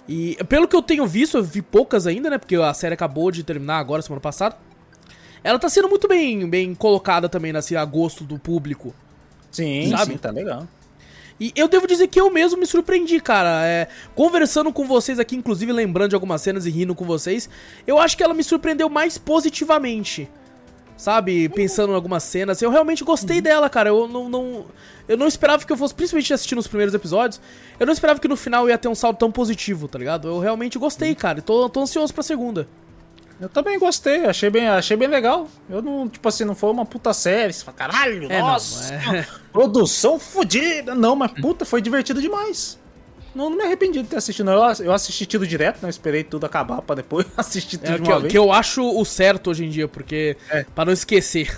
E 0.08 0.38
pelo 0.48 0.68
que 0.68 0.76
eu 0.76 0.82
tenho 0.82 1.06
visto, 1.06 1.38
eu 1.38 1.44
vi 1.44 1.62
poucas 1.62 2.08
ainda, 2.08 2.30
né, 2.30 2.38
porque 2.38 2.56
a 2.56 2.74
série 2.74 2.94
acabou 2.94 3.32
de 3.32 3.44
terminar 3.44 3.80
agora, 3.80 4.02
semana 4.02 4.22
passada. 4.22 4.58
Ela 5.44 5.60
tá 5.60 5.70
sendo 5.70 5.90
muito 5.90 6.08
bem, 6.08 6.50
bem 6.50 6.74
colocada 6.74 7.28
também, 7.30 7.52
né, 7.52 7.60
assim, 7.60 7.76
a 7.76 7.86
gosto 7.86 8.24
do 8.24 8.40
público. 8.40 8.94
Sim, 9.52 9.90
Sabe? 9.92 10.14
sim, 10.14 10.18
tá 10.18 10.32
legal. 10.32 10.68
E 11.40 11.52
eu 11.56 11.68
devo 11.68 11.86
dizer 11.86 12.08
que 12.08 12.20
eu 12.20 12.32
mesmo 12.32 12.60
me 12.60 12.66
surpreendi, 12.66 13.20
cara. 13.20 13.66
É, 13.66 13.88
conversando 14.14 14.72
com 14.72 14.88
vocês 14.88 15.20
aqui, 15.20 15.36
inclusive 15.36 15.72
lembrando 15.72 16.10
de 16.10 16.16
algumas 16.16 16.42
cenas 16.42 16.66
e 16.66 16.70
rindo 16.70 16.96
com 16.96 17.04
vocês, 17.04 17.50
eu 17.86 18.00
acho 18.00 18.16
que 18.16 18.24
ela 18.24 18.34
me 18.34 18.44
surpreendeu 18.44 18.90
mais 18.90 19.18
positivamente. 19.18 20.30
Sabe? 20.96 21.50
Pensando 21.50 21.92
em 21.92 21.96
algumas 21.96 22.24
cenas. 22.24 22.62
Eu 22.62 22.72
realmente 22.72 23.04
gostei 23.04 23.42
dela, 23.42 23.70
cara. 23.70 23.90
Eu 23.90 24.08
não, 24.08 24.30
não. 24.30 24.66
Eu 25.10 25.18
não 25.18 25.28
esperava 25.28 25.66
que 25.66 25.72
eu 25.72 25.76
fosse, 25.76 25.94
principalmente 25.94 26.34
assistindo 26.34 26.60
os 26.60 26.68
primeiros 26.68 26.94
episódios, 26.94 27.42
eu 27.78 27.86
não 27.86 27.92
esperava 27.92 28.20
que 28.20 28.30
no 28.30 28.38
final 28.38 28.70
ia 28.70 28.78
ter 28.78 28.88
um 28.88 28.96
salto 28.96 29.20
tão 29.20 29.30
positivo, 29.30 29.90
tá 29.90 30.00
ligado? 30.00 30.30
Eu 30.30 30.40
realmente 30.40 30.80
gostei, 30.80 31.14
cara. 31.14 31.40
E 31.40 31.42
tô, 31.42 31.68
tô 31.70 31.82
ansioso 31.82 32.14
pra 32.14 32.24
segunda. 32.24 32.66
Eu 33.40 33.50
também 33.50 33.78
gostei, 33.78 34.26
achei 34.26 34.50
bem, 34.50 34.68
achei 34.68 34.96
bem 34.96 35.08
legal. 35.10 35.48
Eu 35.70 35.82
não, 35.82 36.08
tipo 36.08 36.28
assim, 36.30 36.46
não 36.46 36.56
foi 36.56 36.72
uma 36.72 36.86
puta 36.86 37.14
série. 37.14 37.52
Você 37.52 37.66
fala, 37.66 37.76
caralho, 37.78 38.32
É, 38.32 38.40
não, 38.40 38.48
nossa, 38.48 38.94
é. 38.94 39.28
produção 39.52 40.18
fodida. 40.18 40.96
Não, 40.96 41.16
mas 41.16 41.32
puta, 41.32 41.66
foi 41.66 41.82
divertido 41.82 42.22
demais. 42.22 42.80
Não, 43.36 43.50
não 43.50 43.58
me 43.58 43.64
arrependi 43.64 44.02
de 44.02 44.08
ter 44.08 44.16
assistido. 44.16 44.46
não. 44.46 44.54
Eu, 44.54 44.86
eu 44.86 44.94
assisti 44.94 45.26
tudo 45.26 45.46
direto, 45.46 45.80
não 45.82 45.90
esperei 45.90 46.24
tudo 46.24 46.46
acabar 46.46 46.82
pra 46.82 46.96
depois 46.96 47.26
assistir 47.36 47.78
tudo 47.78 47.92
É 47.92 47.98
de 47.98 48.02
que, 48.04 48.08
uma 48.10 48.16
eu- 48.16 48.22
vez. 48.22 48.32
que 48.32 48.38
eu 48.38 48.54
acho 48.54 48.82
o 48.98 49.04
certo 49.04 49.50
hoje 49.52 49.66
em 49.66 49.70
dia, 49.70 49.88
porque. 49.88 50.38
É. 50.50 50.64
Pra 50.74 50.86
não 50.86 50.94
esquecer. 50.94 51.54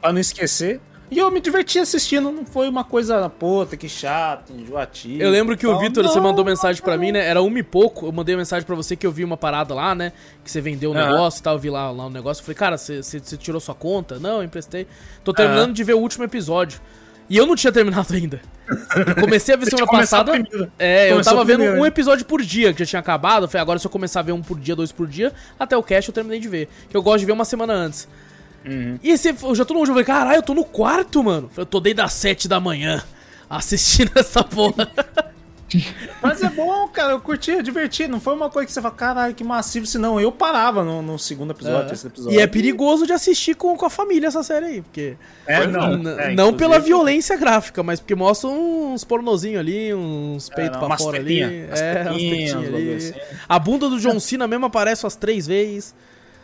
Pra 0.00 0.12
não 0.12 0.20
esquecer. 0.20 0.80
E 1.10 1.18
eu 1.18 1.30
me 1.30 1.40
diverti 1.40 1.78
assistindo, 1.78 2.30
não 2.30 2.44
foi 2.44 2.68
uma 2.68 2.84
coisa, 2.84 3.28
puta, 3.30 3.76
que 3.76 3.88
chato, 3.88 4.52
enjoativo. 4.52 5.22
Eu 5.22 5.30
lembro 5.30 5.56
que 5.56 5.66
o. 5.66 5.78
Vitor, 5.78 6.04
você 6.04 6.20
mandou 6.20 6.44
mensagem 6.44 6.82
pra 6.82 6.98
mim, 6.98 7.12
né? 7.12 7.26
Era 7.26 7.40
uma 7.40 7.58
e 7.58 7.62
pouco. 7.62 8.06
Eu 8.06 8.12
mandei 8.12 8.36
mensagem 8.36 8.66
pra 8.66 8.76
você 8.76 8.94
que 8.94 9.06
eu 9.06 9.12
vi 9.12 9.24
uma 9.24 9.36
parada 9.36 9.74
lá, 9.74 9.94
né? 9.94 10.12
Que 10.44 10.50
você 10.50 10.60
vendeu 10.60 10.90
o 10.90 10.94
Aham. 10.94 11.06
negócio 11.06 11.40
e 11.40 11.42
tal. 11.42 11.54
Eu 11.54 11.58
vi 11.58 11.70
lá, 11.70 11.90
lá 11.90 12.06
o 12.06 12.10
negócio. 12.10 12.42
Eu 12.42 12.44
falei, 12.44 12.56
cara, 12.56 12.76
você, 12.76 13.02
você, 13.02 13.18
você 13.18 13.36
tirou 13.36 13.60
sua 13.60 13.74
conta? 13.74 14.18
Não, 14.18 14.38
eu 14.38 14.42
emprestei. 14.42 14.86
Tô 15.24 15.32
terminando 15.32 15.72
de 15.72 15.82
ver 15.82 15.94
o 15.94 15.98
último 15.98 16.24
episódio. 16.24 16.80
E 17.30 17.36
eu 17.36 17.46
não 17.46 17.54
tinha 17.54 17.72
terminado 17.72 18.12
ainda. 18.14 18.40
Eu 19.06 19.14
comecei 19.16 19.54
a 19.54 19.58
ver 19.58 19.66
semana 19.66 19.86
passada. 19.86 20.32
É, 20.78 21.08
eu 21.08 21.12
Começou 21.12 21.32
tava 21.32 21.44
vendo 21.44 21.62
um 21.62 21.82
né? 21.82 21.88
episódio 21.88 22.24
por 22.24 22.40
dia, 22.40 22.72
que 22.72 22.78
já 22.80 22.86
tinha 22.86 23.00
acabado. 23.00 23.44
Eu 23.44 23.48
falei, 23.48 23.62
agora 23.62 23.78
se 23.78 23.86
eu 23.86 23.90
começar 23.90 24.20
a 24.20 24.22
ver 24.22 24.32
um 24.32 24.42
por 24.42 24.58
dia, 24.58 24.74
dois 24.74 24.92
por 24.92 25.06
dia, 25.06 25.32
até 25.58 25.76
o 25.76 25.82
cast 25.82 26.08
eu 26.08 26.14
terminei 26.14 26.40
de 26.40 26.48
ver. 26.48 26.68
Que 26.88 26.96
eu 26.96 27.02
gosto 27.02 27.20
de 27.20 27.26
ver 27.26 27.32
uma 27.32 27.44
semana 27.44 27.74
antes. 27.74 28.08
Uhum. 28.66 28.98
E 29.02 29.16
você, 29.16 29.34
eu 29.42 29.54
já 29.54 29.64
todo 29.64 29.76
mundo 29.76 29.86
já 29.86 29.92
falei, 29.92 30.04
caralho, 30.04 30.36
eu 30.38 30.42
tô 30.42 30.54
no 30.54 30.64
quarto, 30.64 31.22
mano. 31.22 31.50
Eu 31.56 31.64
tô 31.66 31.80
desde 31.80 32.00
as 32.02 32.12
7 32.12 32.48
da 32.48 32.60
manhã 32.60 33.02
assistindo 33.48 34.10
essa 34.18 34.42
porra. 34.44 34.90
Mas 36.22 36.42
é 36.42 36.48
bom, 36.48 36.88
cara, 36.88 37.12
eu 37.12 37.20
curti, 37.20 37.50
eu 37.50 37.62
diverti. 37.62 38.08
Não 38.08 38.18
foi 38.18 38.32
uma 38.34 38.48
coisa 38.48 38.66
que 38.66 38.72
você 38.72 38.80
fala, 38.80 38.94
caralho, 38.94 39.34
que 39.34 39.44
massivo, 39.44 39.84
senão 39.84 40.18
eu 40.18 40.32
parava 40.32 40.82
no, 40.82 41.02
no 41.02 41.18
segundo 41.18 41.50
episódio, 41.50 41.88
terceiro 41.88 42.14
episódio. 42.14 42.38
E 42.38 42.40
é 42.40 42.46
perigoso 42.46 43.06
de 43.06 43.12
assistir 43.12 43.54
com, 43.54 43.76
com 43.76 43.84
a 43.84 43.90
família 43.90 44.28
essa 44.28 44.42
série 44.42 44.64
aí, 44.64 44.82
porque. 44.82 45.14
É, 45.46 45.66
não. 45.66 46.08
É, 46.18 46.34
não 46.34 46.54
pela 46.54 46.78
violência 46.78 47.36
gráfica, 47.36 47.82
mas 47.82 48.00
porque 48.00 48.14
mostra 48.14 48.48
uns 48.48 49.04
pornozinhos 49.04 49.60
ali, 49.60 49.92
uns 49.92 50.48
peitos 50.48 50.80
não, 50.80 50.86
pra 50.88 50.96
fora 50.96 51.18
ali. 51.18 51.40
tetinha, 51.40 51.66
umas 51.68 51.80
É, 51.80 52.02
umas 52.02 52.16
tetinhas, 52.22 52.74
ali. 52.74 52.94
assim. 52.94 53.12
A 53.46 53.58
bunda 53.58 53.90
do 53.90 54.00
John 54.00 54.18
Cena 54.18 54.48
mesmo 54.48 54.64
aparece 54.64 55.04
umas 55.04 55.16
três 55.16 55.46
vezes. 55.46 55.94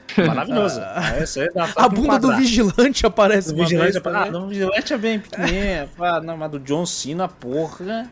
Maravilhoso. 0.27 0.81
É, 0.81 1.23
isso 1.23 1.41
aí 1.41 1.49
dá 1.55 1.69
pra 1.69 1.85
A 1.85 1.89
bunda 1.89 2.19
do 2.19 2.37
vigilante 2.37 3.07
aparece 3.07 3.53
Do 3.53 3.57
vigilante, 3.57 3.93
vez 3.93 4.07
é 4.07 4.09
ah, 4.09 4.31
não, 4.31 4.45
o 4.45 4.49
vigilante 4.49 4.93
é 4.93 4.99
bem 4.99 5.19
pequenininho. 5.19 5.89
pá, 5.97 6.21
não, 6.21 6.37
mas 6.37 6.51
do 6.51 6.59
John 6.59 6.87
Cena, 6.87 7.29
porra. 7.29 8.09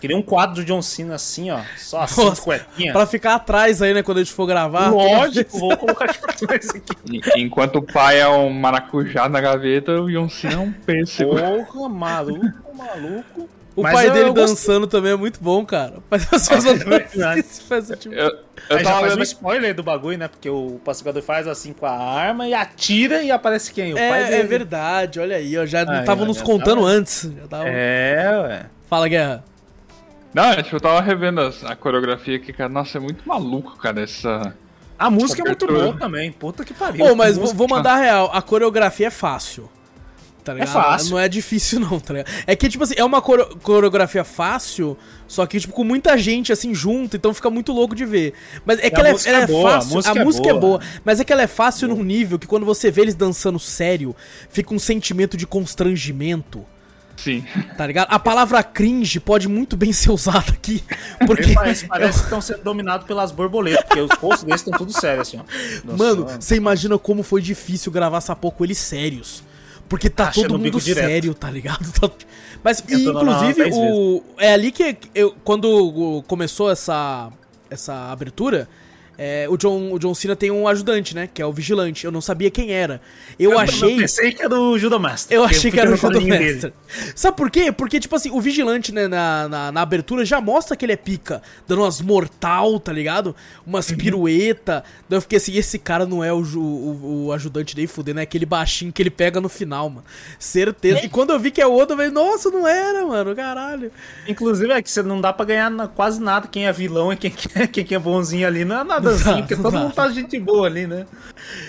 Queria 0.00 0.16
um 0.16 0.22
quadro 0.22 0.56
do 0.56 0.64
John 0.64 0.82
Cena 0.82 1.14
assim, 1.14 1.50
ó. 1.50 1.60
Só 1.76 2.02
assim, 2.02 2.24
Nossa, 2.24 2.42
cuequinha. 2.42 2.92
Pra 2.92 3.06
ficar 3.06 3.36
atrás 3.36 3.80
aí, 3.80 3.94
né, 3.94 4.02
quando 4.02 4.18
a 4.18 4.22
gente 4.22 4.32
for 4.32 4.46
gravar. 4.46 4.90
Lógico, 4.90 5.58
vou 5.58 5.76
colocar 5.76 6.04
aqui 6.04 6.18
pra 6.18 6.32
trás 6.34 6.68
aqui. 6.70 7.20
Enquanto 7.36 7.76
o 7.76 7.82
pai 7.82 8.20
é 8.20 8.28
um 8.28 8.50
maracujá 8.50 9.28
na 9.28 9.40
gaveta, 9.40 10.00
o 10.00 10.10
John 10.10 10.28
Cena 10.28 10.54
é 10.54 10.58
um 10.58 10.72
pêssego. 10.72 11.36
Porra, 11.36 11.88
maluco, 11.88 12.52
maluco. 12.74 13.48
O 13.76 13.82
Mas 13.82 13.92
pai 13.92 14.08
eu- 14.08 14.12
dele 14.14 14.28
eu 14.30 14.34
gostei. 14.34 14.54
dançando 14.54 14.86
também 14.86 15.12
é 15.12 15.16
muito 15.16 15.38
bom, 15.38 15.64
cara. 15.64 15.98
Faz 16.08 16.26
as 16.32 16.48
pessoas 16.48 16.80
é 16.80 16.84
verdade. 16.84 17.42
faz 17.68 17.88
tipo... 17.98 18.14
Eu, 18.14 18.28
eu 18.30 18.36
Aí 18.70 18.78
já 18.78 18.84
tava 18.84 19.00
faz 19.00 19.12
um 19.12 19.16
vendo 19.16 19.22
spoiler 19.24 19.74
do 19.74 19.82
bagulho, 19.82 20.16
né? 20.16 20.28
Porque 20.28 20.48
o 20.48 20.80
pacificador 20.82 21.22
faz 21.22 21.46
assim 21.46 21.74
com 21.74 21.84
a 21.84 21.90
arma 21.92 22.48
e 22.48 22.54
atira 22.54 23.22
e 23.22 23.30
aparece 23.30 23.70
quem? 23.74 23.92
O 23.92 23.96
pai 23.96 24.22
É, 24.22 24.24
dele. 24.30 24.34
é 24.40 24.44
verdade, 24.44 25.20
olha 25.20 25.36
aí, 25.36 25.58
ó, 25.58 25.66
já 25.66 25.80
Aí, 25.88 26.00
estavam 26.00 26.24
ó, 26.24 26.26
nos 26.26 26.38
já 26.38 26.44
contando 26.44 26.76
tava- 26.80 26.86
antes. 26.88 27.30
Já 27.38 27.46
tava... 27.48 27.68
É, 27.68 28.38
ué. 28.40 28.66
Fala, 28.88 29.08
Guerra. 29.08 29.44
Não, 30.32 30.44
é, 30.44 30.62
tipo, 30.62 30.76
eu 30.76 30.80
tava 30.80 31.00
revendo 31.02 31.42
as- 31.42 31.62
a 31.64 31.76
coreografia 31.76 32.36
aqui, 32.36 32.52
cara. 32.54 32.70
Nossa, 32.70 32.96
é 32.96 33.00
muito 33.00 33.28
maluco, 33.28 33.76
cara, 33.76 34.00
essa. 34.02 34.54
A 34.98 35.10
música 35.10 35.42
é 35.42 35.44
muito 35.44 35.66
boa 35.66 35.92
também. 35.98 36.32
Puta 36.32 36.64
que 36.64 36.72
pariu. 36.72 37.04
Pô, 37.06 37.14
mas 37.14 37.34
vou, 37.36 37.42
música. 37.42 37.58
vou 37.58 37.68
mandar 37.68 37.92
a 37.92 37.96
real, 37.98 38.30
a 38.32 38.40
coreografia 38.40 39.08
é 39.08 39.10
fácil. 39.10 39.70
Tá 40.46 40.54
ligado? 40.54 40.72
fácil. 40.72 41.10
Não 41.10 41.18
é 41.18 41.28
difícil, 41.28 41.80
não, 41.80 41.98
tá 41.98 42.14
ligado? 42.14 42.32
É 42.46 42.54
que, 42.54 42.68
tipo 42.68 42.84
assim, 42.84 42.94
é 42.96 43.04
uma 43.04 43.20
core- 43.20 43.56
coreografia 43.64 44.22
fácil, 44.22 44.96
só 45.26 45.44
que, 45.44 45.58
tipo, 45.58 45.72
com 45.74 45.82
muita 45.82 46.16
gente, 46.16 46.52
assim, 46.52 46.72
junto, 46.72 47.16
então 47.16 47.34
fica 47.34 47.50
muito 47.50 47.72
louco 47.72 47.96
de 47.96 48.04
ver. 48.04 48.32
Mas 48.64 48.78
é 48.78 48.88
que 48.88 48.94
a 48.96 49.00
ela, 49.00 49.08
é, 49.08 49.28
ela 49.28 49.38
é 49.38 49.42
é 49.42 49.46
boa, 49.48 49.70
a 49.70 49.72
fácil, 49.80 49.94
música 49.96 50.12
a 50.12 50.20
é 50.20 50.24
música 50.24 50.48
é 50.48 50.52
boa. 50.52 50.60
boa, 50.60 50.80
mas 51.04 51.18
é 51.18 51.24
que 51.24 51.32
ela 51.32 51.42
é 51.42 51.46
fácil 51.48 51.88
num 51.88 52.04
nível 52.04 52.38
que 52.38 52.46
quando 52.46 52.64
você 52.64 52.90
vê 52.92 53.00
eles 53.02 53.16
dançando 53.16 53.58
sério, 53.58 54.14
fica 54.48 54.72
um 54.72 54.78
sentimento 54.78 55.36
de 55.36 55.46
constrangimento. 55.48 56.64
Sim. 57.16 57.44
Tá 57.76 57.86
ligado? 57.86 58.08
A 58.10 58.18
palavra 58.18 58.62
cringe 58.62 59.18
pode 59.18 59.48
muito 59.48 59.74
bem 59.76 59.90
ser 59.92 60.10
usada 60.12 60.52
aqui. 60.52 60.84
Porque. 61.26 61.54
Parece, 61.54 61.86
parece 61.88 62.18
que 62.20 62.24
estão 62.24 62.40
sendo 62.40 62.62
dominados 62.62 63.06
pelas 63.06 63.32
borboletas, 63.32 63.84
porque 63.86 64.00
os 64.02 64.10
rostos 64.18 64.44
deles 64.44 64.60
estão 64.60 64.76
tudo 64.78 64.92
sérios, 64.92 65.26
assim, 65.28 65.38
ó. 65.38 65.42
Nossa, 65.84 65.96
Mano, 66.04 66.26
você 66.40 66.56
imagina 66.56 66.96
como 66.98 67.22
foi 67.22 67.40
difícil 67.40 67.90
gravar 67.90 68.18
essa 68.18 68.36
porra 68.36 68.54
com 68.56 68.64
eles 68.64 68.78
sérios. 68.78 69.42
Porque 69.88 70.10
tá 70.10 70.28
Acha 70.28 70.42
todo 70.42 70.58
mundo 70.58 70.80
sério, 70.80 71.34
tá 71.34 71.50
ligado? 71.50 71.86
Tá- 72.00 72.10
Mas, 72.62 72.82
e, 72.88 73.04
inclusive, 73.04 73.70
o... 73.72 74.22
é 74.38 74.52
ali 74.52 74.72
que 74.72 74.96
eu, 75.14 75.34
quando 75.44 76.22
começou 76.26 76.70
essa, 76.70 77.30
essa 77.70 78.10
abertura, 78.10 78.68
é, 79.18 79.46
o, 79.48 79.56
John, 79.56 79.92
o 79.92 79.98
John 79.98 80.14
Cena 80.14 80.36
tem 80.36 80.50
um 80.50 80.66
ajudante, 80.68 81.14
né? 81.14 81.28
Que 81.32 81.40
é 81.40 81.46
o 81.46 81.52
Vigilante. 81.52 82.04
Eu 82.04 82.12
não 82.12 82.20
sabia 82.20 82.50
quem 82.50 82.72
era. 82.72 83.00
Eu, 83.38 83.58
achei... 83.58 83.94
Eu 83.94 83.98
pensei 83.98 84.32
que 84.32 84.42
era 84.42 84.54
o 84.58 84.78
Judo 84.78 84.98
Master. 85.00 85.36
Eu 85.36 85.44
achei 85.44 85.70
que 85.70 85.70
fica 85.70 85.80
era 85.82 85.90
o 85.92 85.96
Judo 85.96 86.12
quadrinho 86.18 86.38
dele. 86.38 86.52
Master. 86.52 86.72
Sabe 87.14 87.36
por 87.36 87.50
quê? 87.50 87.72
Porque, 87.72 87.98
tipo 88.00 88.14
assim, 88.16 88.30
o 88.30 88.40
Vigilante, 88.40 88.92
né, 88.92 89.08
na, 89.08 89.48
na, 89.48 89.72
na 89.72 89.80
abertura 89.82 90.24
já 90.24 90.40
mostra 90.40 90.76
que 90.76 90.84
ele 90.84 90.92
é 90.92 90.96
pica, 90.96 91.42
dando 91.66 91.82
umas 91.82 92.00
mortal, 92.00 92.78
tá 92.78 92.92
ligado? 92.92 93.34
Umas 93.66 93.88
Uhum. 93.90 93.96
pirueta. 93.96 94.84
Daí 95.08 95.16
eu 95.16 95.22
fiquei 95.22 95.38
assim, 95.38 95.56
esse 95.56 95.78
cara 95.78 96.04
não 96.06 96.22
é 96.22 96.32
o, 96.32 96.38
o, 96.42 97.26
o 97.26 97.32
ajudante 97.32 97.74
dele 97.74 97.86
fudendo, 97.88 98.20
é 98.20 98.22
aquele 98.24 98.44
baixinho 98.46 98.92
que 98.92 99.00
ele 99.02 99.10
pega 99.10 99.40
no 99.40 99.48
final, 99.48 99.88
mano. 99.88 100.04
Certeza. 100.38 101.04
E 101.04 101.08
quando 101.08 101.30
eu 101.30 101.38
vi 101.38 101.50
que 101.50 101.60
é 101.60 101.66
o 101.66 101.72
outro, 101.72 101.94
eu 101.94 101.96
falei, 101.98 102.12
nossa, 102.12 102.50
não 102.50 102.66
era, 102.66 103.04
mano, 103.06 103.34
caralho. 103.34 103.90
Inclusive, 104.28 104.72
é 104.72 104.82
que 104.82 104.90
você 104.90 105.02
não 105.02 105.20
dá 105.20 105.32
pra 105.32 105.44
ganhar 105.46 105.70
na- 105.70 105.88
quase 105.88 106.20
nada. 106.20 106.48
Quem 106.48 106.66
é 106.66 106.72
vilão 106.72 107.12
e 107.12 107.16
quem, 107.16 107.30
quem 107.72 107.86
é 107.96 107.98
bonzinho 107.98 108.46
ali. 108.46 108.64
Não 108.64 108.80
é 108.80 108.84
nada 108.84 109.05
Assim, 109.10 109.38
porque 109.38 109.56
todo 109.56 109.78
mundo 109.78 109.92
tá 109.92 110.08
gente 110.08 110.38
boa 110.38 110.66
ali, 110.66 110.86
né? 110.86 111.06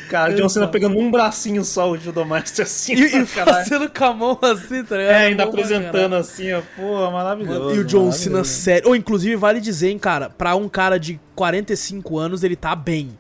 Cara, 0.10 0.34
o 0.34 0.36
John 0.36 0.50
Cena 0.50 0.68
pegando 0.68 0.98
um 0.98 1.12
bracinho 1.12 1.64
só, 1.64 1.92
o 1.92 1.98
Judo 1.98 2.26
Master 2.26 2.66
assim. 2.66 2.94
E, 2.94 3.22
e 3.22 3.26
fazendo 3.26 3.90
com 3.90 4.06
a 4.06 4.14
mão 4.14 4.40
assim, 4.42 4.84
tá 4.84 4.98
ligado? 4.98 5.14
É, 5.14 5.26
ainda 5.28 5.44
pra 5.44 5.52
apresentando 5.54 5.92
caralho. 5.92 6.16
assim, 6.16 6.54
ó. 6.54 6.62
Pô, 6.76 7.12
maravilhoso. 7.12 7.76
E 7.76 7.80
o 7.80 7.84
John 7.84 8.12
Cena 8.12 8.44
sério. 8.44 8.90
Ou, 8.90 8.96
inclusive, 8.96 9.36
vale 9.36 9.60
dizer, 9.60 9.90
hein, 9.90 10.00
cara, 10.00 10.30
pra 10.30 10.56
um 10.56 10.70
cara 10.70 10.98
de 10.98 11.20
45 11.36 12.18
anos, 12.18 12.44
ele 12.44 12.56
tá 12.56 12.76
bem. 12.76 13.16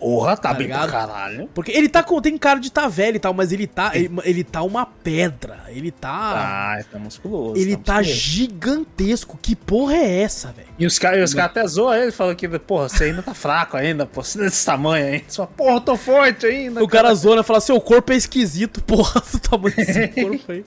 Porra, 0.00 0.34
tá, 0.34 0.48
Tá 0.48 0.54
bem 0.54 0.66
pra 0.66 0.86
ligado? 0.86 0.90
caralho. 0.90 1.48
Porque 1.54 1.70
ele 1.70 1.88
tá 1.88 2.02
com. 2.02 2.20
Tem 2.22 2.36
cara 2.38 2.58
de 2.58 2.72
tá 2.72 2.88
velho 2.88 3.16
e 3.16 3.20
tal, 3.20 3.34
mas 3.34 3.52
ele 3.52 3.66
tá. 3.66 3.90
Ele, 3.94 4.10
ele 4.24 4.42
tá 4.42 4.62
uma 4.62 4.86
pedra. 4.86 5.60
Ele 5.68 5.90
tá. 5.90 6.78
Ah, 6.78 6.84
tá 6.90 6.98
musculoso. 6.98 7.60
ele 7.60 7.76
tá 7.76 7.98
musculoso. 7.98 8.20
gigantesco. 8.20 9.38
Que 9.40 9.54
porra 9.54 9.96
é 9.96 10.22
essa, 10.22 10.52
velho? 10.52 10.68
E 10.78 10.86
os 10.86 10.98
caras 10.98 11.34
cara 11.34 11.46
até 11.46 11.66
zoam 11.66 11.94
ele, 11.94 12.10
falam 12.10 12.34
que, 12.34 12.48
porra, 12.58 12.88
você 12.88 13.04
ainda 13.04 13.22
tá 13.22 13.34
fraco 13.34 13.76
ainda, 13.76 14.06
pô, 14.06 14.24
você 14.24 14.40
é 14.40 14.44
desse 14.44 14.64
tamanho 14.64 15.06
ainda. 15.06 15.24
Você 15.28 15.36
fala, 15.36 15.48
porra, 15.48 15.74
eu 15.76 15.80
tô 15.82 15.96
forte 15.96 16.46
ainda. 16.46 16.82
O 16.82 16.88
cara 16.88 17.12
zona 17.14 17.42
fala: 17.42 17.60
seu 17.60 17.78
corpo 17.78 18.10
é 18.12 18.16
esquisito, 18.16 18.82
porra, 18.84 19.20
do 19.20 19.38
tamanho 19.38 19.76
desse 19.76 20.08
corpo 20.22 20.50
aí. 20.50 20.64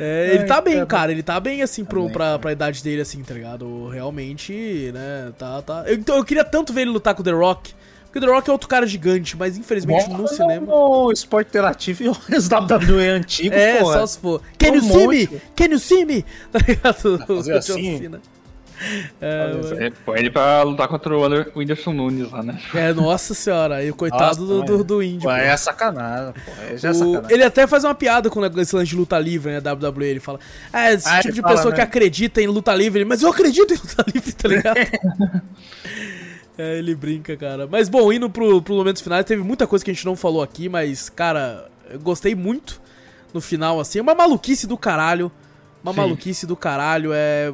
É, 0.00 0.36
ele 0.36 0.44
tá 0.44 0.60
bem, 0.60 0.74
cara. 0.74 0.86
cara. 0.86 1.12
Ele 1.12 1.22
tá 1.24 1.40
bem, 1.40 1.60
assim, 1.60 1.84
pro, 1.84 2.04
bem, 2.04 2.12
pra, 2.12 2.38
pra 2.38 2.52
idade 2.52 2.82
dele, 2.84 3.02
assim, 3.02 3.20
tá 3.24 3.34
ligado? 3.34 3.88
Realmente, 3.88 4.92
né? 4.94 5.32
Tá, 5.36 5.60
tá. 5.60 5.82
Eu, 5.86 5.96
então, 5.96 6.16
eu 6.16 6.24
queria 6.24 6.44
tanto 6.44 6.72
ver 6.72 6.82
ele 6.82 6.90
lutar 6.90 7.14
com 7.16 7.20
o 7.22 7.24
The 7.24 7.32
Rock. 7.32 7.74
Porque 8.10 8.18
o 8.18 8.22
The 8.22 8.26
Rock 8.34 8.48
é 8.48 8.52
outro 8.52 8.68
cara 8.68 8.86
gigante, 8.86 9.36
mas 9.36 9.56
infelizmente 9.58 10.08
no 10.08 10.26
cinema. 10.26 10.74
O 10.74 11.12
esporte 11.12 11.48
interativo 11.48 12.02
e 12.30 12.36
os 12.36 12.48
WWE 12.48 13.06
antigos, 13.08 13.56
É, 13.58 13.78
porra. 13.80 13.98
só 14.00 14.06
se 14.06 14.18
for. 14.18 14.40
Can 14.58 14.68
you 14.68 14.74
Um 14.76 14.80
see 14.82 15.06
monte. 15.06 15.30
me? 15.32 15.40
Can 15.54 15.64
you 15.66 15.78
see 15.78 16.04
me? 16.04 16.24
Tá 16.50 16.58
ligado? 16.66 17.18
fazer 17.26 17.52
O 17.54 17.58
assim? 17.58 18.10
É, 19.20 19.86
É, 19.86 19.90
põe 20.06 20.20
ele 20.20 20.30
pra 20.30 20.62
lutar 20.62 20.86
contra 20.86 21.12
o 21.12 21.22
Whindersson 21.56 21.92
Nunes 21.92 22.30
lá, 22.30 22.44
né? 22.44 22.60
é, 22.72 22.92
nossa 22.92 23.34
senhora, 23.34 23.74
aí 23.76 23.90
o 23.90 23.94
coitado 23.94 24.40
Nossa, 24.46 24.64
do, 24.64 24.78
do, 24.78 24.84
do 24.84 25.02
índio. 25.02 25.22
Pô, 25.22 25.26
pô. 25.28 25.32
é 25.34 25.56
sacanagem, 25.56 26.32
pô. 26.32 26.52
É 26.62 26.76
já 26.76 26.90
O- 26.92 26.94
sacanagem. 26.94 27.26
ele 27.34 27.42
até 27.42 27.66
faz 27.66 27.82
uma 27.82 27.94
piada 27.96 28.30
com 28.30 28.40
esse 28.60 28.76
lance 28.76 28.88
de 28.90 28.94
luta 28.96 29.18
livre, 29.18 29.50
né? 29.50 29.60
WWE. 29.60 30.04
Ele 30.06 30.20
fala: 30.20 30.38
Ah, 30.72 30.92
esse 30.92 31.08
Ah, 31.08 31.20
tipo 31.20 31.34
de 31.34 31.40
fala, 31.42 31.54
pessoa 31.56 31.70
né? 31.72 31.74
que 31.76 31.82
acredita 31.82 32.40
em 32.40 32.46
luta 32.46 32.72
livre. 32.72 33.04
Mas 33.04 33.20
eu 33.20 33.30
acredito 33.30 33.74
em 33.74 33.76
luta 33.76 34.04
livre, 34.14 34.32
tá 34.32 34.48
ligado? 34.48 34.78
É, 36.58 36.76
ele 36.78 36.94
brinca, 36.94 37.36
cara. 37.36 37.66
Mas 37.66 37.88
bom, 37.88 38.12
indo 38.12 38.28
pro, 38.28 38.60
pro 38.60 38.74
momentos 38.74 39.00
finais, 39.00 39.24
teve 39.24 39.42
muita 39.42 39.66
coisa 39.66 39.84
que 39.84 39.90
a 39.90 39.94
gente 39.94 40.04
não 40.04 40.16
falou 40.16 40.42
aqui, 40.42 40.68
mas, 40.68 41.08
cara, 41.08 41.70
eu 41.88 42.00
gostei 42.00 42.34
muito 42.34 42.80
no 43.32 43.40
final, 43.40 43.78
assim. 43.78 44.00
É 44.00 44.02
uma 44.02 44.14
maluquice 44.14 44.66
do 44.66 44.76
caralho. 44.76 45.30
Uma 45.82 45.92
Sim. 45.92 45.98
maluquice 46.00 46.46
do 46.46 46.56
caralho. 46.56 47.12
É... 47.14 47.52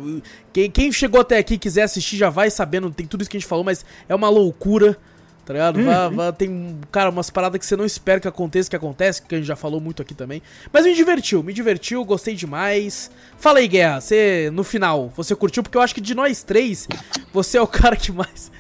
Quem, 0.52 0.70
quem 0.70 0.90
chegou 0.90 1.20
até 1.20 1.36
aqui 1.36 1.54
e 1.54 1.58
quiser 1.58 1.82
assistir 1.82 2.16
já 2.16 2.30
vai 2.30 2.50
sabendo, 2.50 2.90
tem 2.90 3.06
tudo 3.06 3.20
isso 3.20 3.30
que 3.30 3.36
a 3.36 3.40
gente 3.40 3.48
falou, 3.48 3.62
mas 3.62 3.84
é 4.08 4.14
uma 4.14 4.28
loucura. 4.30 4.96
Tá 5.44 5.52
ligado? 5.52 5.84
Vá- 5.84 6.08
vá- 6.08 6.32
tem, 6.32 6.78
cara, 6.90 7.10
umas 7.10 7.28
paradas 7.28 7.58
que 7.60 7.66
você 7.66 7.76
não 7.76 7.84
espera 7.84 8.18
que 8.18 8.26
aconteça, 8.26 8.70
que 8.70 8.76
acontece, 8.76 9.20
que 9.20 9.34
a 9.34 9.36
gente 9.38 9.46
já 9.46 9.54
falou 9.54 9.78
muito 9.78 10.00
aqui 10.00 10.14
também. 10.14 10.40
Mas 10.72 10.86
me 10.86 10.94
divertiu, 10.94 11.42
me 11.42 11.52
divertiu, 11.52 12.02
gostei 12.02 12.34
demais. 12.34 13.10
Fala 13.36 13.58
aí, 13.58 13.68
Guerra, 13.68 14.00
você, 14.00 14.50
no 14.54 14.64
final, 14.64 15.12
você 15.14 15.36
curtiu? 15.36 15.62
Porque 15.62 15.76
eu 15.76 15.82
acho 15.82 15.94
que 15.94 16.00
de 16.00 16.14
nós 16.14 16.42
três, 16.42 16.88
você 17.30 17.58
é 17.58 17.60
o 17.60 17.66
cara 17.68 17.94
que 17.94 18.10
mais 18.10 18.50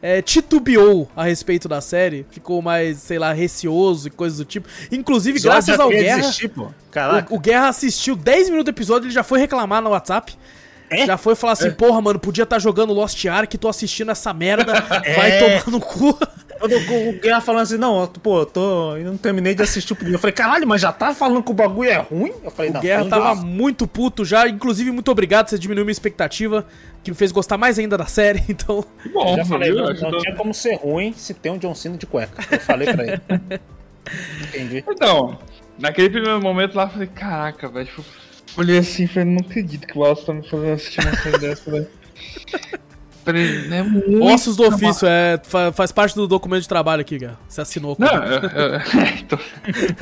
é, 0.00 0.22
titubeou 0.22 1.08
a 1.16 1.24
respeito 1.24 1.68
da 1.68 1.80
série. 1.80 2.24
Ficou 2.30 2.62
mais, 2.62 2.98
sei 2.98 3.18
lá, 3.18 3.32
receoso 3.32 4.08
e 4.08 4.10
coisas 4.10 4.38
do 4.38 4.44
tipo. 4.44 4.68
Inclusive, 4.92 5.40
graças 5.40 5.78
ao 5.78 5.88
Guerra, 5.88 6.20
desistir, 6.20 6.50
o, 6.56 7.36
o 7.36 7.38
Guerra 7.40 7.68
assistiu 7.68 8.14
10 8.16 8.50
minutos 8.50 8.66
do 8.66 8.76
episódio, 8.76 9.06
ele 9.06 9.14
já 9.14 9.22
foi 9.22 9.38
reclamar 9.40 9.82
no 9.82 9.90
WhatsApp. 9.90 10.34
É? 10.90 11.04
Já 11.04 11.18
foi 11.18 11.34
falar 11.34 11.52
assim, 11.52 11.70
porra, 11.70 12.00
mano, 12.00 12.18
podia 12.18 12.44
estar 12.44 12.58
jogando 12.58 12.94
Lost 12.94 13.22
Ark, 13.26 13.58
tô 13.58 13.68
assistindo 13.68 14.10
essa 14.10 14.32
merda, 14.32 14.72
vai 14.88 15.32
É. 15.32 15.58
tomar 15.60 15.70
no 15.72 15.80
cu. 15.80 16.18
Quando 16.58 16.72
o, 16.72 17.08
o 17.10 17.12
Guerra 17.20 17.40
falando 17.40 17.62
assim, 17.62 17.76
não, 17.76 18.06
pô, 18.06 18.40
eu 18.40 18.46
tô. 18.46 18.96
Eu 18.96 19.04
não 19.04 19.16
terminei 19.16 19.54
de 19.54 19.62
assistir 19.62 19.92
o 19.92 19.96
primeiro. 19.96 20.16
Eu 20.16 20.20
falei, 20.20 20.32
caralho, 20.32 20.66
mas 20.66 20.80
já 20.80 20.92
tá 20.92 21.14
falando 21.14 21.42
que 21.42 21.50
o 21.50 21.54
bagulho 21.54 21.90
é 21.90 21.96
ruim? 21.96 22.32
Eu 22.42 22.50
falei, 22.50 22.70
O 22.70 22.74
não, 22.74 22.80
Guerra 22.80 23.04
vamos 23.04 23.10
tava 23.10 23.34
muito 23.36 23.86
puto 23.86 24.24
já, 24.24 24.48
inclusive 24.48 24.90
muito 24.90 25.10
obrigado, 25.10 25.48
você 25.48 25.58
diminuiu 25.58 25.84
minha 25.84 25.92
expectativa, 25.92 26.66
que 27.02 27.10
me 27.10 27.16
fez 27.16 27.30
gostar 27.32 27.56
mais 27.56 27.78
ainda 27.78 27.96
da 27.96 28.06
série, 28.06 28.42
então... 28.48 28.84
Bom, 29.12 29.32
Eu 29.32 29.36
já 29.36 29.44
falei, 29.44 29.72
viu? 29.72 29.84
não, 29.94 30.10
não 30.10 30.18
tinha 30.18 30.34
como 30.34 30.52
ser 30.52 30.74
ruim 30.76 31.12
se 31.12 31.34
tem 31.34 31.52
um 31.52 31.58
John 31.58 31.74
Cena 31.74 31.96
de 31.96 32.06
cueca. 32.06 32.44
Eu 32.50 32.60
falei 32.60 32.92
pra 32.92 33.04
ele. 33.04 33.20
Entendi. 34.48 34.84
Então, 34.88 35.38
naquele 35.78 36.10
primeiro 36.10 36.40
momento 36.40 36.74
lá, 36.74 36.84
eu 36.84 36.88
falei, 36.90 37.08
caraca, 37.08 37.68
velho. 37.68 37.86
Tipo, 37.86 38.04
olhei 38.56 38.78
assim 38.78 39.04
e 39.04 39.06
falei, 39.06 39.28
não 39.28 39.40
acredito 39.40 39.86
que 39.86 39.96
o 39.96 40.00
Wallace 40.00 40.24
tá 40.24 40.32
me 40.32 40.48
fazendo 40.48 40.72
assistir 40.72 41.00
uma 41.00 41.16
série 41.16 41.38
dessa, 41.38 41.70
velho. 41.70 41.88
Pre- 43.32 43.68
É 43.70 43.82
muito 43.82 44.22
Ossos 44.24 44.56
do 44.56 44.62
trabalho. 44.68 44.88
ofício, 44.88 45.06
é, 45.06 45.38
fa- 45.42 45.70
faz 45.70 45.92
parte 45.92 46.14
do 46.14 46.26
documento 46.26 46.62
de 46.62 46.68
trabalho 46.68 47.02
aqui, 47.02 47.18
cara. 47.18 47.38
Você 47.46 47.60
assinou 47.60 47.94
Não, 47.98 48.08
eu, 48.08 48.40
eu- 48.42 48.74
é, 49.00 49.18
então- 49.20 49.38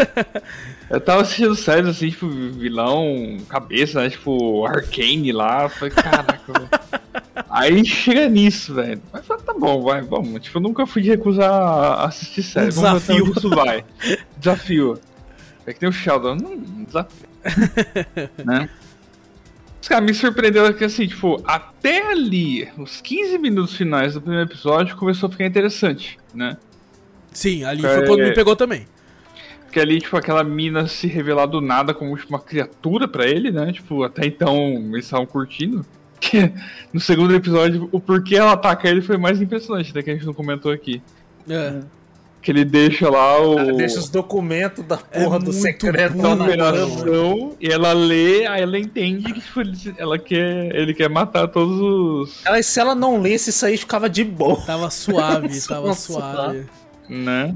eu 0.90 1.00
tava 1.00 1.22
assistindo 1.22 1.56
séries 1.56 1.88
assim, 1.88 2.10
tipo, 2.10 2.28
vilão, 2.28 3.36
cabeça, 3.48 4.00
né? 4.00 4.10
Tipo, 4.10 4.64
Arcane 4.64 5.32
lá. 5.32 5.68
Falei, 5.68 5.92
caraca. 5.92 6.36
Aí 7.50 7.84
chega 7.84 8.28
nisso, 8.28 8.74
velho. 8.74 9.02
Mas 9.12 9.26
tá 9.26 9.52
bom, 9.58 9.82
vai, 9.82 10.02
vamos. 10.02 10.40
Tipo, 10.42 10.58
eu 10.58 10.62
nunca 10.62 10.86
fui 10.86 11.02
recusar 11.02 12.04
assistir 12.06 12.44
série. 12.44 12.68
Um 12.68 12.70
Vamos 12.80 13.02
desafio. 13.02 13.24
onde 13.26 13.38
Isso 13.38 13.50
vai. 13.50 13.84
Desafio. 14.38 15.00
É 15.66 15.72
que 15.72 15.80
tem 15.80 15.88
o 15.88 15.92
Sheldon. 15.92 16.36
Hum, 16.36 16.84
desafio. 16.86 17.28
né? 18.44 18.68
Os 19.86 19.88
caras 19.88 20.04
me 20.04 20.12
surpreenderam 20.12 20.72
que 20.72 20.82
assim, 20.82 21.06
tipo, 21.06 21.40
até 21.46 22.10
ali, 22.10 22.68
os 22.76 23.00
15 23.00 23.38
minutos 23.38 23.76
finais 23.76 24.14
do 24.14 24.20
primeiro 24.20 24.50
episódio, 24.50 24.96
começou 24.96 25.28
a 25.28 25.30
ficar 25.30 25.46
interessante, 25.46 26.18
né? 26.34 26.56
Sim, 27.30 27.62
ali 27.62 27.82
foi 27.82 28.04
quando 28.04 28.24
me 28.24 28.34
pegou 28.34 28.56
também. 28.56 28.84
Porque 29.62 29.78
ali, 29.78 30.00
tipo, 30.00 30.16
aquela 30.16 30.42
mina 30.42 30.88
se 30.88 31.06
revelar 31.06 31.46
do 31.46 31.60
nada 31.60 31.94
como 31.94 32.16
tipo, 32.16 32.30
uma 32.30 32.40
criatura 32.40 33.06
pra 33.06 33.28
ele, 33.28 33.52
né? 33.52 33.72
Tipo, 33.72 34.02
até 34.02 34.26
então 34.26 34.56
eles 34.92 35.04
estavam 35.04 35.24
curtindo. 35.24 35.86
Que 36.18 36.50
no 36.92 36.98
segundo 36.98 37.32
episódio, 37.32 37.88
o 37.92 38.00
porquê 38.00 38.36
ela 38.36 38.54
ataca 38.54 38.88
ele 38.88 39.02
foi 39.02 39.16
mais 39.16 39.40
impressionante, 39.40 39.94
né? 39.94 40.02
Que 40.02 40.10
a 40.10 40.14
gente 40.14 40.26
não 40.26 40.34
comentou 40.34 40.72
aqui. 40.72 41.00
É. 41.48 41.80
Que 42.46 42.52
ele 42.52 42.64
deixa 42.64 43.10
lá 43.10 43.42
o. 43.42 43.56
Cara, 43.56 43.72
deixa 43.72 43.98
os 43.98 44.08
documentos 44.08 44.84
da 44.84 44.96
porra 44.96 45.34
É 45.34 45.38
do 45.40 45.52
secreto 45.52 46.16
na 46.16 46.34
operação, 46.34 47.56
e 47.60 47.66
ela 47.66 47.92
lê, 47.92 48.46
aí 48.46 48.62
ela 48.62 48.78
entende 48.78 49.32
que 49.32 49.40
tipo, 49.40 49.62
ele, 49.62 49.76
ela 49.98 50.16
quer, 50.16 50.72
ele 50.72 50.94
quer 50.94 51.10
matar 51.10 51.48
todos 51.48 51.80
os. 51.80 52.46
Ela, 52.46 52.62
se 52.62 52.78
ela 52.78 52.94
não 52.94 53.20
lesse 53.20 53.50
isso 53.50 53.66
aí, 53.66 53.76
ficava 53.76 54.08
de 54.08 54.22
boa. 54.22 54.64
Tava 54.64 54.88
suave, 54.90 55.58
tava 55.66 55.88
Nossa, 55.88 56.12
suave. 56.12 56.66
né? 57.08 57.52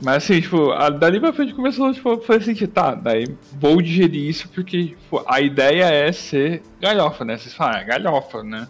Mas 0.00 0.24
assim, 0.24 0.40
tipo, 0.40 0.72
a, 0.72 0.90
dali 0.90 1.20
pra 1.20 1.32
frente 1.32 1.54
começou 1.54 1.94
tipo, 1.94 2.10
a 2.10 2.20
fazer 2.20 2.46
sentido, 2.46 2.72
tá, 2.72 2.96
daí 2.96 3.28
vou 3.52 3.80
digerir 3.80 4.28
isso 4.28 4.48
porque 4.48 4.86
tipo, 4.86 5.22
a 5.28 5.40
ideia 5.40 5.84
é 5.84 6.10
ser 6.10 6.60
galhofa, 6.80 7.24
né? 7.24 7.38
Vocês 7.38 7.54
falam, 7.54 7.76
é 7.78 7.84
galhofa, 7.84 8.42
né? 8.42 8.66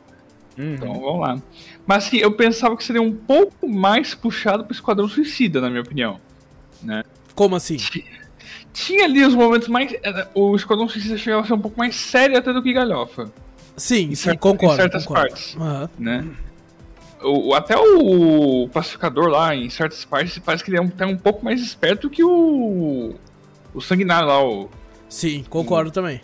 Então 0.58 0.92
vamos 0.92 1.20
lá. 1.20 1.42
Mas 1.86 2.06
assim, 2.06 2.18
eu 2.18 2.32
pensava 2.32 2.76
que 2.76 2.84
seria 2.84 3.02
um 3.02 3.12
pouco 3.12 3.68
mais 3.68 4.14
puxado 4.14 4.64
pro 4.64 4.72
Esquadrão 4.72 5.08
Suicida, 5.08 5.60
na 5.60 5.68
minha 5.68 5.82
opinião. 5.82 6.20
Como 7.34 7.56
assim? 7.56 7.76
Tinha 8.72 9.04
ali 9.04 9.24
os 9.24 9.34
momentos 9.34 9.68
mais. 9.68 9.92
eh, 9.92 10.28
O 10.34 10.54
Esquadrão 10.56 10.88
Suicida 10.88 11.16
chegava 11.18 11.42
a 11.42 11.46
ser 11.46 11.52
um 11.54 11.58
pouco 11.60 11.78
mais 11.78 11.94
sério 11.96 12.36
até 12.38 12.52
do 12.52 12.62
que 12.62 12.72
galhofa, 12.72 13.32
Sim, 13.76 14.04
Em 14.04 14.08
sim, 14.10 14.14
certas- 14.16 14.40
concordo. 14.40 14.74
em 14.74 14.76
certas 14.76 15.04
concordo. 15.06 15.28
partes. 15.30 15.56
Aham. 15.56 15.90
né? 15.98 16.26
O, 17.22 17.48
o- 17.50 17.54
até 17.54 17.76
o 17.76 18.68
pacificador 18.72 19.28
lá, 19.28 19.54
em 19.54 19.70
certas 19.70 20.04
partes, 20.04 20.38
parece 20.38 20.62
que 20.64 20.70
ele 20.70 20.78
é 20.78 20.80
um, 20.80 20.88
tá 20.88 21.06
um 21.06 21.16
pouco 21.16 21.44
mais 21.44 21.60
esperto 21.60 22.10
que 22.10 22.22
o. 22.24 23.14
O 23.74 23.80
sanguinário 23.80 24.28
lá, 24.28 24.44
o. 24.44 24.68
Sim, 25.08 25.44
concordo 25.48 25.90
também. 25.90 26.20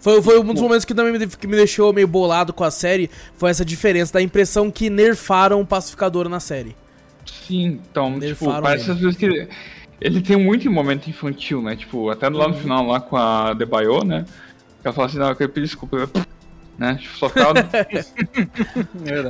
Foi, 0.00 0.22
foi 0.22 0.38
um 0.40 0.52
dos 0.52 0.62
momentos 0.62 0.84
que 0.84 0.94
também 0.94 1.12
me, 1.18 1.26
que 1.26 1.46
me 1.46 1.56
deixou 1.56 1.92
meio 1.92 2.06
bolado 2.06 2.52
com 2.52 2.62
a 2.64 2.70
série. 2.70 3.10
Foi 3.36 3.50
essa 3.50 3.64
diferença 3.64 4.12
da 4.12 4.22
impressão 4.22 4.70
que 4.70 4.88
nerfaram 4.88 5.60
o 5.60 5.66
pacificador 5.66 6.28
na 6.28 6.40
série. 6.40 6.76
Sim, 7.46 7.80
então, 7.90 8.12
tipo, 8.14 8.24
Nerfaram 8.46 8.62
parece 8.62 8.84
ele. 8.84 8.92
às 8.92 9.00
vezes 9.00 9.16
que 9.18 9.48
ele, 10.00 10.20
tem 10.20 10.36
muito 10.36 10.70
momento 10.70 11.10
infantil, 11.10 11.60
né? 11.60 11.74
Tipo, 11.76 12.08
até 12.10 12.28
lá 12.28 12.48
no 12.48 12.54
Uhum. 12.54 12.60
final, 12.60 12.86
lá 12.86 13.00
com 13.00 13.16
a 13.16 13.52
Debaio, 13.54 14.04
né? 14.04 14.24
Ela 14.84 14.94
fala 14.94 15.08
assim, 15.08 15.18
não, 15.18 15.28
eu 15.28 15.36
quero 15.36 15.50
pedir 15.50 15.66
desculpa. 15.66 16.08
Né? 16.78 16.94
Tipo, 17.02 17.18
só 17.18 17.28
ficava 17.28 17.54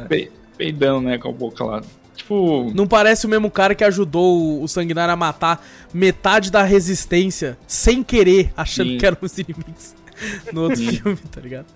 pe- 0.09 0.31
peidando, 0.57 1.01
né, 1.09 1.19
com 1.19 1.29
a 1.29 1.33
boca 1.33 1.65
lá. 1.65 1.83
Tipo, 2.15 2.71
Não 2.75 2.87
parece 2.87 3.27
o 3.27 3.29
mesmo 3.29 3.51
cara 3.51 3.75
que 3.75 3.85
ajudou 3.85 4.39
o, 4.61 4.63
o 4.65 4.69
Sanguinário 4.69 5.15
a 5.15 5.17
matar 5.17 5.65
metade 5.95 6.51
da 6.51 6.63
resistência 6.65 7.57
sem 7.67 8.03
querer, 8.03 8.53
achando 8.57 8.91
Sim. 8.91 8.99
que 8.99 9.07
eram 9.07 9.17
os 9.21 9.39
inimigos 9.39 9.95
no 10.53 10.63
outro 10.63 10.79
filme, 10.79 11.19
tá 11.31 11.41
ligado? 11.41 11.67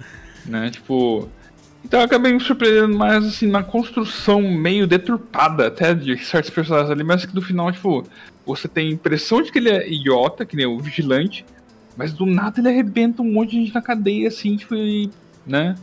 né, 0.45 0.71
tipo... 0.71 1.29
Então 1.85 1.99
eu 1.99 2.07
acabei 2.07 2.33
me 2.33 2.41
surpreendendo 2.41 2.97
mais, 2.97 3.25
assim, 3.25 3.49
na 3.49 3.63
construção 3.63 4.41
meio 4.41 4.87
deturpada 4.87 5.67
até 5.67 5.93
de 5.93 6.17
certos 6.25 6.51
personagens 6.51 6.91
ali, 6.91 7.03
mas 7.03 7.27
que 7.27 7.35
no 7.35 7.43
final, 7.43 7.73
tipo, 7.73 8.05
você 8.47 8.69
tem 8.69 8.89
a 8.89 8.93
impressão 8.93 9.43
de 9.43 9.51
que 9.51 9.59
ele 9.59 9.69
é 9.69 9.91
idiota, 9.91 10.47
que 10.47 10.55
nem 10.55 10.65
o 10.65 10.79
vigilante, 10.79 11.45
mas 11.97 12.13
do 12.13 12.25
nada 12.25 12.61
ele 12.61 12.69
arrebenta 12.69 13.21
um 13.21 13.33
monte 13.33 13.51
de 13.51 13.57
gente 13.57 13.75
na 13.75 13.83
cadeia, 13.83 14.29
assim, 14.29 14.57
tipo, 14.57 14.77
e, 14.77 15.11
né? 15.45 15.75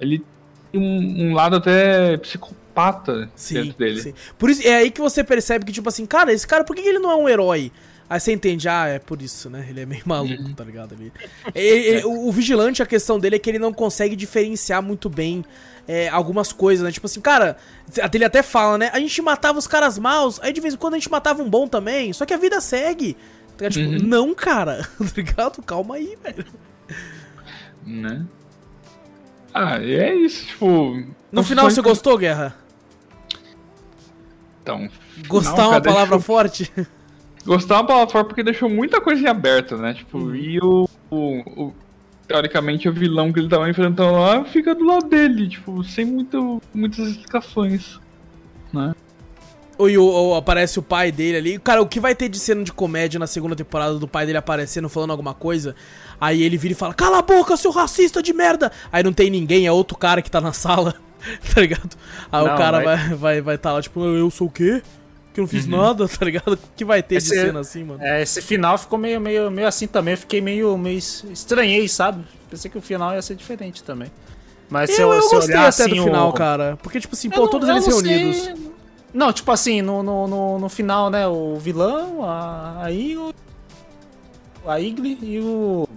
Ele 0.00 0.24
tem 0.72 0.80
um, 0.80 1.28
um 1.28 1.34
lado 1.34 1.56
até 1.56 2.16
psicopata 2.16 3.30
Sim, 3.36 3.54
dentro 3.54 3.78
dele. 3.78 4.00
sim. 4.00 4.14
Por 4.36 4.50
isso, 4.50 4.66
é 4.66 4.76
aí 4.76 4.90
que 4.90 5.00
você 5.00 5.22
percebe 5.22 5.64
que, 5.64 5.72
tipo 5.72 5.88
assim, 5.88 6.04
cara, 6.04 6.32
esse 6.32 6.46
cara, 6.46 6.64
por 6.64 6.74
que 6.74 6.82
ele 6.82 6.98
não 6.98 7.12
é 7.12 7.16
um 7.16 7.28
herói? 7.28 7.70
Aí 8.14 8.20
você 8.20 8.32
entende, 8.32 8.68
ah, 8.68 8.86
é 8.86 9.00
por 9.00 9.20
isso, 9.20 9.50
né? 9.50 9.66
Ele 9.68 9.80
é 9.80 9.86
meio 9.86 10.02
maluco, 10.06 10.40
Uhum. 10.40 10.54
tá 10.54 10.62
ligado? 10.62 10.94
Ele, 10.94 11.12
Ele- 11.52 11.86
ele- 11.96 12.04
o, 12.04 12.28
o 12.28 12.30
vigilante, 12.30 12.80
a 12.80 12.86
questão 12.86 13.18
dele 13.18 13.34
é 13.34 13.38
que 13.40 13.50
ele 13.50 13.58
não 13.58 13.72
consegue 13.72 14.14
diferenciar 14.14 14.80
muito 14.80 15.08
bem 15.08 15.44
é, 15.88 16.08
algumas 16.10 16.52
coisas, 16.52 16.84
né? 16.84 16.92
Tipo 16.92 17.06
assim, 17.06 17.20
cara, 17.20 17.56
ele 18.12 18.24
até 18.24 18.40
fala, 18.40 18.78
né? 18.78 18.90
A 18.92 19.00
gente 19.00 19.20
matava 19.20 19.58
os 19.58 19.66
caras 19.66 19.98
maus, 19.98 20.38
aí 20.42 20.52
de 20.52 20.60
vez 20.60 20.74
em 20.74 20.76
quando 20.76 20.94
a 20.94 20.96
gente 20.96 21.10
matava 21.10 21.42
um 21.42 21.50
bom 21.50 21.66
também, 21.66 22.12
só 22.12 22.24
que 22.24 22.32
a 22.32 22.36
vida 22.36 22.60
segue. 22.60 23.16
Tá? 23.56 23.68
Tipo, 23.68 23.88
Uhum. 23.90 23.98
não, 23.98 24.32
cara, 24.34 24.88
tá 24.96 25.04
ligado? 25.16 25.60
Calma 25.62 25.96
aí, 25.96 26.16
velho. 26.22 26.44
Né? 27.84 28.24
Ah, 29.52 29.78
é 29.82 30.14
isso, 30.14 30.46
tipo... 30.46 31.04
No 31.32 31.42
final 31.42 31.68
você 31.68 31.82
gostou, 31.82 32.16
Guerra? 32.16 32.54
Então, 34.62 34.88
Gostar 35.26 35.56
Não, 35.56 35.64
é 35.64 35.68
uma 35.76 35.82
palavra 35.82 36.18
forte? 36.20 36.72
Gostar 37.44 37.76
uma 37.76 37.86
palavra 37.86 38.10
forte 38.10 38.28
porque 38.28 38.42
deixou 38.42 38.68
muita 38.70 39.00
coisa 39.00 39.22
em 39.22 39.26
aberto, 39.26 39.76
né? 39.76 39.92
Tipo, 39.94 40.18
Uhum. 40.18 40.34
e 40.34 40.58
o, 40.60 40.88
o- 41.10 41.64
o- 41.64 41.74
Teoricamente, 42.26 42.88
o 42.88 42.92
vilão 42.92 43.30
que 43.30 43.38
ele 43.38 43.50
tava 43.50 43.68
enfrentando 43.68 44.12
lá 44.18 44.44
fica 44.46 44.74
do 44.74 44.82
lado 44.86 45.06
dele, 45.10 45.46
tipo, 45.46 45.84
sem 45.84 46.06
muito, 46.06 46.60
muitas 46.72 47.06
explicações. 47.08 48.00
Né? 48.72 48.94
Ou, 49.76 49.90
e 49.90 49.98
o- 49.98 50.04
ou 50.06 50.34
aparece 50.34 50.78
o 50.78 50.82
pai 50.82 51.12
dele 51.12 51.36
ali. 51.36 51.58
Cara, 51.58 51.82
o 51.82 51.86
que 51.86 52.00
vai 52.00 52.14
ter 52.14 52.30
de 52.30 52.38
cena 52.38 52.64
de 52.64 52.72
comédia 52.72 53.18
na 53.20 53.26
segunda 53.26 53.54
temporada 53.54 53.98
do 53.98 54.08
pai 54.08 54.24
dele 54.24 54.38
aparecendo, 54.38 54.88
falando 54.88 55.10
alguma 55.10 55.34
coisa? 55.34 55.76
Aí 56.18 56.42
ele 56.42 56.56
vira 56.56 56.72
e 56.72 56.76
fala: 56.76 56.94
Cala 56.94 57.18
a 57.18 57.22
boca, 57.22 57.58
seu 57.58 57.70
racista 57.70 58.22
de 58.22 58.32
merda! 58.32 58.72
Aí 58.90 59.02
não 59.02 59.12
tem 59.12 59.28
ninguém, 59.28 59.66
é 59.66 59.72
outro 59.72 59.98
cara 59.98 60.22
que 60.22 60.30
tá 60.30 60.40
na 60.40 60.54
sala, 60.54 60.94
tá 61.54 61.60
ligado? 61.60 61.94
Aí 62.32 62.42
o 62.42 62.46
Não, 62.48 62.56
cara 62.56 62.80
vai- 62.80 62.96
vai, 62.96 63.16
vai, 63.16 63.40
vai 63.42 63.58
tá 63.58 63.70
lá, 63.74 63.82
tipo, 63.82 64.02
eu 64.02 64.30
sou 64.30 64.46
o 64.46 64.50
quê? 64.50 64.80
Que 65.34 65.40
eu 65.40 65.42
não 65.42 65.48
fiz 65.48 65.66
nada, 65.66 66.06
tá 66.08 66.24
ligado? 66.24 66.52
O 66.54 66.58
que 66.76 66.84
vai 66.84 67.02
ter 67.02 67.16
de 67.20 67.24
Esse- 67.26 67.34
cena 67.34 67.60
assim, 67.60 67.84
mano? 67.84 68.02
É, 68.02 68.22
esse 68.22 68.40
final 68.40 68.78
ficou 68.78 68.98
meio, 68.98 69.20
meio, 69.20 69.50
meio 69.50 69.68
assim 69.68 69.86
também. 69.86 70.12
Eu 70.14 70.18
fiquei 70.18 70.40
meio, 70.40 70.78
meio 70.78 70.96
es- 70.96 71.24
estranhei, 71.30 71.86
sabe? 71.88 72.24
Pensei 72.48 72.70
que 72.70 72.78
o 72.78 72.80
final 72.80 73.12
ia 73.12 73.20
ser 73.20 73.34
diferente 73.34 73.82
também. 73.82 74.10
Mas 74.70 74.90
se 74.90 75.00
eu, 75.02 75.12
eu 75.12 75.20
se 75.22 75.34
gostei 75.34 75.54
olhar 75.56 75.68
até 75.68 75.86
do 75.88 75.92
assim, 75.94 76.04
final, 76.04 76.28
o- 76.30 76.32
cara. 76.32 76.78
Porque, 76.82 76.98
tipo 77.00 77.14
assim, 77.14 77.28
Eu 77.28 77.34
pô, 77.34 77.40
não- 77.42 77.48
todos 77.50 77.68
eu 77.68 77.74
eles 77.74 77.86
reunidos. 77.86 78.36
sei. 78.44 78.54
Não, 79.12 79.32
tipo 79.32 79.50
assim, 79.52 79.82
no, 79.82 80.02
no, 80.02 80.26
no, 80.26 80.58
no 80.58 80.68
final, 80.68 81.10
né? 81.10 81.26
O 81.28 81.56
vilão, 81.56 82.24
a, 82.24 82.82
a 82.84 82.90
Igli, 82.90 83.34
a 84.66 84.80
Igli 84.80 85.18
e 85.22 85.40
o. 85.40 85.88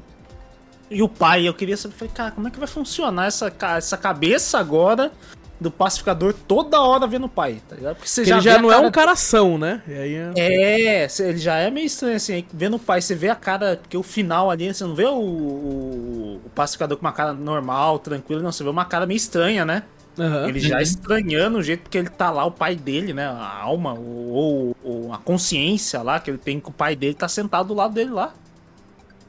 E 0.89 1.01
o 1.03 1.09
pai. 1.09 1.47
Eu 1.47 1.53
queria 1.53 1.76
saber, 1.77 1.95
falei, 1.95 2.14
cara, 2.14 2.31
como 2.31 2.47
é 2.47 2.51
que 2.51 2.59
vai 2.59 2.68
funcionar 2.68 3.26
essa, 3.27 3.51
essa 3.76 3.97
cabeça 3.97 4.57
agora 4.59 5.11
do 5.59 5.71
pacificador 5.71 6.34
toda 6.34 6.79
hora 6.81 7.07
vendo 7.07 7.25
o 7.25 7.29
pai, 7.29 7.61
tá 7.67 7.75
ligado? 7.75 7.95
Porque 7.95 8.09
você 8.09 8.21
Porque 8.21 8.31
ele 8.31 8.41
vê 8.41 8.49
já 8.49 8.61
não 8.61 8.69
é 8.69 8.75
cara 8.75 8.88
um 8.88 8.91
caração, 8.91 9.57
né? 9.57 9.81
E 9.88 9.93
aí 9.93 10.15
é... 10.15 10.31
É, 10.38 11.07
ele 11.19 11.38
já 11.38 11.55
é 11.55 11.71
meio 11.71 11.88
estranho 11.88 12.15
assim, 12.15 12.34
aí 12.34 12.45
vendo 12.53 12.75
o 12.75 12.79
pai, 12.79 13.01
você 13.01 13.15
vê 13.15 13.29
a 13.29 13.35
cara, 13.35 13.77
porque 13.81 13.97
o 13.97 14.03
final 14.03 14.51
ali, 14.51 14.71
você 14.73 14.84
não 14.84 14.93
vê 14.93 15.05
o, 15.05 15.15
o, 15.15 16.41
o 16.45 16.49
pacificador 16.53 16.97
com 16.97 17.05
uma 17.05 17.11
cara 17.11 17.34
normal, 17.34 17.97
tranquila, 17.99 18.41
não, 18.41 18.51
você 18.51 18.63
vê 18.63 18.69
uma 18.69 18.85
cara 18.85 19.05
meio 19.05 19.17
estranha, 19.17 19.65
né? 19.65 19.84
Aham. 20.19 20.47
Ele 20.47 20.59
já 20.59 20.81
estranhando 20.81 21.59
o 21.59 21.63
jeito 21.63 21.89
que 21.89 21.97
ele 21.97 22.09
tá 22.09 22.31
lá, 22.31 22.45
o 22.45 22.51
pai 22.51 22.75
dele, 22.75 23.13
né? 23.13 23.25
A 23.27 23.61
alma, 23.61 23.93
ou, 23.93 24.75
ou 24.84 25.13
a 25.13 25.17
consciência 25.17 26.01
lá 26.01 26.19
que 26.19 26.31
ele 26.31 26.39
tem 26.39 26.59
com 26.59 26.71
o 26.71 26.73
pai 26.73 26.95
dele, 26.95 27.13
tá 27.13 27.27
sentado 27.27 27.67
do 27.67 27.73
lado 27.73 27.93
dele 27.93 28.11
lá. 28.11 28.34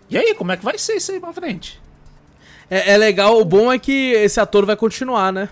E 0.09 0.17
aí, 0.17 0.35
como 0.35 0.53
é 0.53 0.57
que 0.57 0.65
vai 0.65 0.79
ser 0.79 0.95
isso 0.95 1.13
aí 1.13 1.21
pra 1.21 1.33
frente? 1.33 1.81
É, 2.71 2.93
é 2.93 2.97
legal, 2.97 3.39
o 3.39 3.45
bom 3.45 3.73
é 3.73 3.79
que 3.79 4.13
esse 4.13 4.41
ator 4.41 4.65
vai 4.65 4.77
continuar, 4.77 5.33
né? 5.33 5.49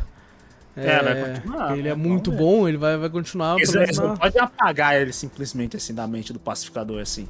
É, 0.77 1.03
vai 1.03 1.33
continuar, 1.33 1.79
Ele 1.79 1.89
é 1.89 1.91
né? 1.91 1.95
muito 1.95 2.31
ver. 2.31 2.37
bom, 2.37 2.69
ele 2.69 2.77
vai, 2.77 2.97
vai 2.99 3.09
continuar. 3.09 3.57
Pelo 3.57 3.61
eles 3.61 3.75
menos 3.75 3.99
não 3.99 4.17
podem 4.17 4.43
apagar 4.43 4.95
ele 5.01 5.13
simplesmente 5.13 5.77
assim 5.77 5.95
da 5.95 6.07
mente 6.07 6.33
do 6.33 6.39
pacificador 6.39 7.01
assim. 7.01 7.27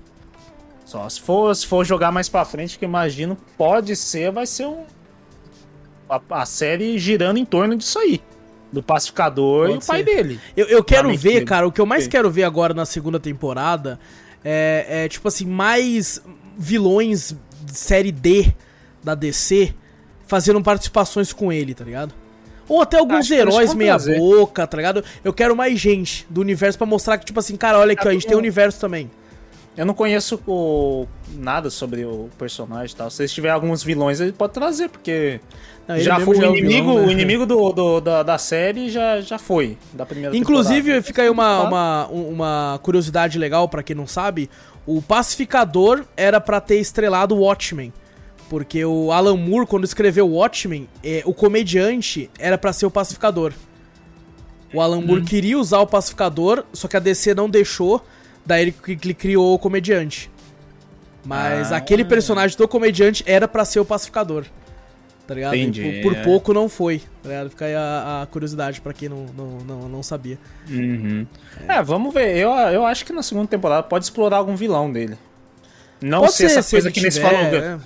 Só 0.85 1.09
se 1.09 1.21
for, 1.21 1.55
se 1.55 1.67
for 1.67 1.85
jogar 1.85 2.11
mais 2.13 2.29
pra 2.29 2.45
frente, 2.45 2.79
que 2.79 2.85
eu 2.85 2.89
imagino, 2.89 3.37
pode 3.57 3.95
ser, 3.97 4.31
vai 4.33 4.47
ser 4.47 4.67
um. 4.67 4.85
A, 6.09 6.21
a 6.31 6.47
série 6.47 6.99
girando 6.99 7.39
em 7.39 7.45
torno 7.45 7.77
disso 7.77 7.99
aí. 7.99 8.21
Do 8.73 8.83
pacificador 8.83 9.67
e 9.69 9.73
Pode 9.75 9.85
o 9.85 9.87
pai 9.87 10.03
dele. 10.03 10.41
Eu, 10.57 10.67
eu 10.67 10.85
quero 10.85 11.09
ver, 11.17 11.35
dele. 11.35 11.45
cara, 11.47 11.67
o 11.67 11.73
que 11.73 11.81
eu 11.81 11.87
mais 11.87 12.05
Sim. 12.05 12.11
quero 12.11 12.31
ver 12.31 12.45
agora 12.45 12.75
na 12.75 12.85
segunda 12.85 13.19
temporada 13.19 13.99
é, 14.45 14.87
é, 15.05 15.09
tipo 15.09 15.27
assim, 15.29 15.47
mais 15.47 16.23
vilões 16.57 17.35
de 17.65 17.77
série 17.77 18.13
D 18.13 18.53
da 19.03 19.15
DC 19.15 19.73
fazendo 20.27 20.61
participações 20.63 21.33
com 21.33 21.53
ele, 21.53 21.75
tá 21.75 21.85
ligado? 21.85 22.13
Ou 22.69 22.81
até 22.83 22.99
alguns 22.99 23.31
heróis 23.31 23.75
meia 23.75 23.97
boca, 23.99 24.67
tá 24.67 24.77
ligado? 24.77 25.05
Eu 25.25 25.33
quero 25.33 25.55
mais 25.57 25.79
gente 25.79 26.27
do 26.29 26.41
universo 26.41 26.77
pra 26.79 26.87
mostrar 26.87 27.17
que, 27.19 27.25
tipo 27.25 27.39
assim, 27.39 27.57
cara, 27.57 27.79
olha 27.79 27.93
aqui, 27.93 28.07
ó, 28.07 28.11
a 28.11 28.13
gente 28.13 28.27
tem 28.27 28.37
um 28.37 28.41
universo 28.41 28.81
também. 28.81 29.11
Eu 29.77 29.85
não 29.85 29.93
conheço 29.93 30.41
o- 30.47 31.07
nada 31.37 31.69
sobre 31.69 32.03
o 32.05 32.31
personagem 32.39 32.95
e 32.95 32.97
tal. 32.97 33.11
Se 33.11 33.29
tiver 33.29 33.51
alguns 33.51 33.83
vilões, 33.83 34.21
ele 34.21 34.33
pode 34.33 34.55
trazer, 34.55 34.89
porque 34.89 35.39
Não, 35.87 35.99
já 36.01 36.19
foi 36.19 36.37
é 36.37 36.49
o 36.49 36.55
vilão, 36.55 36.57
inimigo, 36.57 36.95
né? 36.95 37.07
o 37.07 37.11
inimigo 37.11 37.45
do, 37.47 37.73
do- 37.73 38.01
da, 38.01 38.23
da 38.23 38.39
série 38.39 38.89
já, 38.89 39.21
já 39.21 39.39
foi, 39.39 39.77
da 39.93 40.07
primeira 40.07 40.35
Inclusive, 40.35 40.81
temporada. 40.81 41.03
fica 41.03 41.23
aí 41.23 41.29
uma, 41.29 41.63
uma, 41.63 42.09
um- 42.11 42.29
uma 42.31 42.81
curiosidade 42.83 43.39
legal 43.39 43.69
pra 43.69 43.83
quem 43.83 43.95
não 43.95 44.07
sabe. 44.07 44.49
O 44.87 45.03
Pacificador 45.03 46.05
era 46.17 46.41
pra 46.41 46.59
ter 46.59 46.79
estrelado 46.81 47.35
o 47.37 47.41
Watchmen. 47.41 47.93
Porque 48.49 48.85
o 48.85 49.11
Alan 49.11 49.37
Moore, 49.37 49.67
quando 49.67 49.85
escreveu 49.85 50.29
Watchmen, 50.29 50.89
é, 51.03 51.23
o 51.27 51.35
comediante 51.35 52.31
era 52.39 52.57
pra 52.57 52.73
ser 52.73 52.87
o 52.87 52.91
Pacificador. 52.91 53.53
O 54.73 54.81
Alan 54.81 55.01
Moore 55.01 55.23
queria 55.23 55.59
usar 55.59 55.81
o 55.81 55.87
Pacificador, 55.87 56.65
só 56.73 56.87
que 56.87 56.97
a 56.97 57.01
DC 57.01 57.35
não 57.35 57.49
deixou. 57.49 58.05
Daí 58.45 58.63
ele, 58.63 58.75
ele 58.87 59.15
criou 59.15 59.55
o 59.55 59.59
comediante. 59.59 60.31
Mas 61.25 61.73
Ah. 61.73 61.77
aquele 61.77 62.05
personagem 62.05 62.57
do 62.57 62.69
comediante 62.69 63.25
era 63.27 63.49
pra 63.49 63.65
ser 63.65 63.81
o 63.81 63.85
Pacificador. 63.85 64.45
Tá 65.27 65.35
ligado? 65.35 65.57
Entendi, 65.57 66.01
Por, 66.03 66.13
por 66.13 66.19
é. 66.19 66.23
pouco 66.23 66.55
não 66.55 66.69
foi. 66.69 67.01
Tá 67.21 67.29
ligado? 67.31 67.51
Fica 67.51 67.65
aí 67.65 67.75
a, 67.75 68.23
a 68.23 68.27
curiosidade 68.27 68.81
pra 68.81 68.93
quem 68.93 69.09
não, 69.09 69.27
não, 69.37 69.47
não, 69.67 69.89
não 69.89 70.03
sabia. 70.05 70.39
Uhum. 70.71 71.27
É, 71.67 71.83
vamos 71.83 72.15
ver. 72.15 72.37
Eu, 72.37 72.51
eu 72.53 72.87
acho 72.87 73.05
que 73.05 73.13
na 73.13 73.25
segunda 73.25 73.49
temporada 73.49 73.83
pode 73.83 74.05
explorar 74.05 74.37
algum 74.37 74.55
vilão 74.55 74.93
dele. 74.93 75.19
Não 76.01 76.21
Pode 76.21 76.35
ser 76.35 76.45
essa 76.45 76.63
se 76.63 76.71
coisa 76.71 76.87
ele 76.89 76.95
que 76.95 77.01
eles 77.01 77.15
tiver, 77.15 77.29
falam 77.29 77.47
é. 77.47 77.79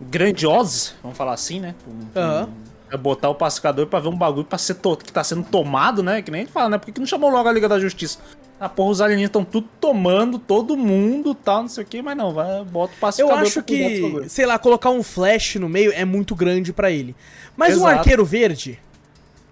Grandiosa, 0.00 0.92
vamos 1.02 1.16
falar 1.16 1.32
assim, 1.32 1.60
né? 1.60 1.74
Um-. 1.86 2.68
É 2.90 2.96
botar 2.96 3.28
o 3.28 3.34
pacificador 3.34 3.86
pra 3.86 4.00
ver 4.00 4.08
um 4.08 4.16
bagulho 4.16 4.46
pra 4.46 4.56
ser 4.56 4.76
que 5.04 5.12
tá 5.12 5.22
sendo 5.22 5.42
tomado, 5.44 6.02
né? 6.02 6.22
Que 6.22 6.30
nem 6.30 6.42
ele 6.42 6.50
fala, 6.50 6.70
né? 6.70 6.78
Por 6.78 6.86
que 6.86 6.92
que 6.92 7.00
não 7.00 7.06
chamou 7.06 7.28
logo 7.28 7.46
a 7.46 7.52
Liga 7.52 7.68
da 7.68 7.78
Justiça? 7.78 8.18
Ah, 8.58 8.68
porra, 8.68 8.90
os 8.90 9.00
alienígenas 9.00 9.28
estão 9.28 9.44
tudo 9.44 9.68
tomando, 9.78 10.38
todo 10.38 10.76
mundo, 10.76 11.34
tal, 11.34 11.62
não 11.62 11.68
sei 11.68 11.84
o 11.84 11.86
que, 11.86 12.00
mas 12.02 12.16
não, 12.16 12.32
vai, 12.32 12.64
bota 12.64 12.92
o 12.92 12.96
Eu 12.96 13.00
pacificador 13.00 13.42
acho 13.42 13.62
cuidar 13.62 14.08
do 14.08 14.22
que, 14.22 14.28
sei 14.28 14.46
lá, 14.46 14.58
colocar 14.58 14.90
um 14.90 15.02
flash 15.02 15.56
no 15.56 15.68
meio 15.68 15.92
é 15.92 16.04
muito 16.04 16.34
grande 16.34 16.72
pra 16.72 16.90
ele. 16.90 17.14
Mas 17.56 17.74
um 17.74 17.80
Exato. 17.82 17.98
arqueiro 17.98 18.24
verde, 18.24 18.80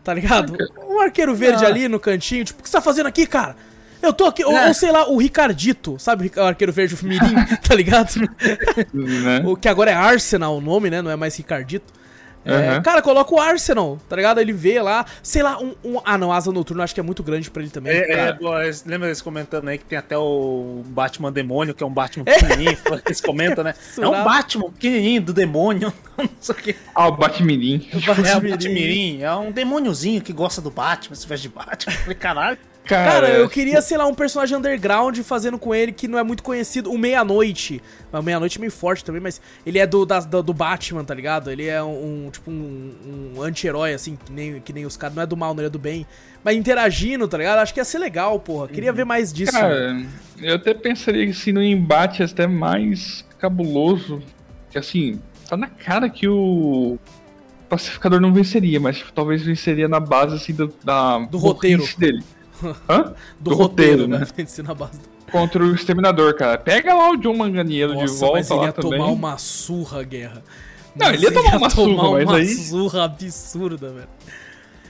tá 0.02 0.12
ligado? 0.14 0.56
Um 0.88 0.98
arqueiro 1.00 1.34
verde 1.36 1.64
Ah. 1.64 1.68
ali 1.68 1.88
no 1.88 2.00
cantinho, 2.00 2.44
tipo, 2.44 2.60
o 2.60 2.62
que 2.62 2.68
você 2.68 2.76
tá 2.76 2.80
fazendo 2.80 3.06
aqui, 3.06 3.26
cara? 3.26 3.54
Eu 4.06 4.12
tô 4.12 4.24
aqui, 4.26 4.44
ou, 4.44 4.52
É. 4.56 4.68
ou 4.68 4.74
sei 4.74 4.90
lá, 4.92 5.08
o 5.08 5.16
Ricardito, 5.18 5.96
sabe 5.98 6.30
o 6.36 6.40
arqueiro 6.42 6.72
verde, 6.72 6.94
o 6.94 7.04
Mirim, 7.06 7.34
tá 7.66 7.74
ligado? 7.74 8.10
né? 8.92 9.42
o 9.44 9.56
que 9.56 9.68
agora 9.68 9.90
é 9.90 9.94
Arsenal 9.94 10.56
o 10.56 10.60
nome, 10.60 10.90
né? 10.90 11.02
Não 11.02 11.10
é 11.10 11.16
mais 11.16 11.36
Ricardito. 11.36 11.92
É. 12.48 12.80
Cara, 12.80 13.02
coloca 13.02 13.34
o 13.34 13.40
Arsenal, 13.40 13.98
tá 14.08 14.14
ligado? 14.14 14.40
Ele 14.40 14.52
vê 14.52 14.80
lá, 14.80 15.04
sei 15.20 15.42
lá, 15.42 15.58
um. 15.60 15.74
um- 15.84 16.00
ah, 16.04 16.16
não, 16.16 16.32
Asa 16.32 16.52
Noturno 16.52 16.80
acho 16.80 16.94
que 16.94 17.00
é 17.00 17.02
muito 17.02 17.20
grande 17.20 17.50
pra 17.50 17.60
ele 17.60 17.72
também. 17.72 17.92
É, 17.92 18.12
é, 18.12 18.38
lembra 18.86 19.08
eles 19.08 19.20
comentando 19.20 19.66
aí 19.66 19.76
que 19.76 19.84
tem 19.84 19.98
até 19.98 20.16
o 20.16 20.82
Batman 20.86 21.32
Demônio, 21.32 21.74
que 21.74 21.82
é 21.82 21.86
um 21.86 21.92
Batman 21.92 22.24
pequenininho, 22.24 22.78
eles 23.04 23.20
comentam, 23.20 23.64
né? 23.64 23.74
É 24.00 24.06
um. 24.06 24.22
Batman 24.22 24.70
pequenininho 24.70 25.22
do 25.22 25.32
demônio, 25.32 25.92
não 26.16 26.28
sei 26.40 26.54
o 26.54 26.58
que. 26.58 26.76
Ah, 26.94 27.08
o 27.08 27.16
Batmirim. 27.16 27.88
É 27.92 27.96
o 27.96 28.00
Batmirim. 28.14 28.50
Batmirim, 28.52 29.22
é 29.22 29.34
um 29.34 29.50
demôniozinho 29.50 30.22
que 30.22 30.32
gosta 30.32 30.60
do 30.62 30.70
Batman, 30.70 31.16
se 31.16 31.26
veste 31.26 31.48
de 31.48 31.54
Batman. 31.54 31.92
Eu 31.94 31.98
Falei, 31.98 32.14
caralho. 32.14 32.58
Cara, 32.86 33.28
eu 33.30 33.48
queria, 33.48 33.82
sei 33.82 33.96
lá, 33.98 34.06
um 34.06 34.14
personagem 34.14 34.56
underground 34.56 35.18
fazendo 35.20 35.58
com 35.58 35.74
ele 35.74 35.90
que 35.92 36.06
não 36.06 36.18
é 36.18 36.22
muito 36.22 36.42
conhecido. 36.42 36.90
O 36.92 36.96
Meia-Noite. 36.96 37.82
O 38.12 38.22
Meia-Noite 38.22 38.58
é 38.58 38.60
meio 38.60 38.70
forte 38.72 39.04
também, 39.04 39.20
mas 39.20 39.40
ele 39.64 39.78
é 39.78 39.86
do, 39.86 40.06
das- 40.06 40.24
do, 40.24 40.54
Batman, 40.54 41.04
tá 41.04 41.12
ligado? 41.12 41.50
Ele 41.50 41.66
é 41.66 41.82
um, 41.82 42.26
um, 42.26 42.30
tipo, 42.30 42.50
um, 42.50 43.34
um 43.36 43.42
anti-herói, 43.42 43.92
assim, 43.92 44.16
que 44.24 44.32
nem, 44.32 44.60
que 44.60 44.72
nem 44.72 44.86
os 44.86 44.96
caras. 44.96 45.16
Não 45.16 45.22
é 45.22 45.26
do 45.26 45.36
mal, 45.36 45.52
não 45.52 45.60
ele 45.60 45.66
é 45.66 45.70
do 45.70 45.78
bem. 45.78 46.06
Mas 46.44 46.56
interagindo, 46.56 47.26
tá 47.26 47.36
ligado? 47.36 47.58
Acho 47.58 47.74
que 47.74 47.80
ia 47.80 47.84
ser 47.84 47.98
legal, 47.98 48.38
porra. 48.38 48.68
Queria 48.68 48.92
ver 48.92 49.04
mais 49.04 49.32
disso. 49.32 49.52
Cara, 49.52 50.00
eu 50.40 50.54
até 50.54 50.72
pensaria 50.72 51.26
que 51.26 51.34
se 51.34 51.52
no 51.52 51.62
embate 51.62 52.22
é 52.22 52.24
até 52.24 52.46
mais 52.46 53.24
cabuloso. 53.38 54.22
Que 54.70 54.78
assim, 54.78 55.20
tá 55.48 55.56
na 55.56 55.66
cara 55.66 56.08
que 56.08 56.28
o 56.28 56.98
pacificador 57.68 58.20
não 58.20 58.32
venceria, 58.32 58.78
mas 58.78 58.98
tipo, 58.98 59.12
talvez 59.12 59.42
venceria 59.42 59.88
na 59.88 59.98
base 59.98 60.36
assim 60.36 60.54
do, 60.54 60.72
da 60.84 61.18
Do 61.18 61.38
roteiro. 61.38 61.84
dele. 61.98 62.22
Hã? 62.88 63.14
do, 63.38 63.54
roteiro, 63.54 64.06
né? 64.06 64.26
Vencer 64.36 64.64
na 64.64 64.74
base 64.74 64.98
do... 64.98 65.08
Contra 65.30 65.62
o 65.62 65.74
exterminador, 65.74 66.34
cara. 66.34 66.56
Pega 66.56 66.94
lá 66.94 67.10
o 67.10 67.16
John 67.16 67.34
Manganiello 67.36 67.96
de 67.96 68.06
volta 68.06 68.36
mas 68.38 68.50
ele 68.50 68.60
lá 68.60 68.66
ia 68.66 68.72
também. 68.72 68.98
tomar 68.98 69.10
uma 69.12 69.38
surra, 69.38 70.02
guerra. 70.04 70.42
Não, 70.94 71.08
ele 71.12 71.24
ia 71.24 71.32
tomar 71.32 71.56
uma 71.56 71.68
surra, 71.68 72.10
mas 72.12 72.24
uma 72.24 72.36
aí- 72.36 72.54
surra 72.54 73.04
absurda, 73.04 73.90
velho. 73.90 74.08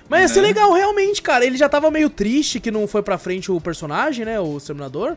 Mas 0.09 0.21
ia 0.23 0.29
ser 0.29 0.41
legal, 0.43 0.73
realmente, 0.73 1.21
cara. 1.21 1.45
Ele 1.45 1.57
já 1.57 1.69
tava 1.69 1.91
meio 1.91 2.09
triste 2.09 2.61
que 2.61 2.71
não 2.71 2.87
foi 2.87 3.03
pra 3.03 3.19
frente 3.19 3.51
o 3.51 3.61
personagem, 3.61 4.25
né? 4.25 4.39
O 4.39 4.57
Exterminador. 4.57 5.17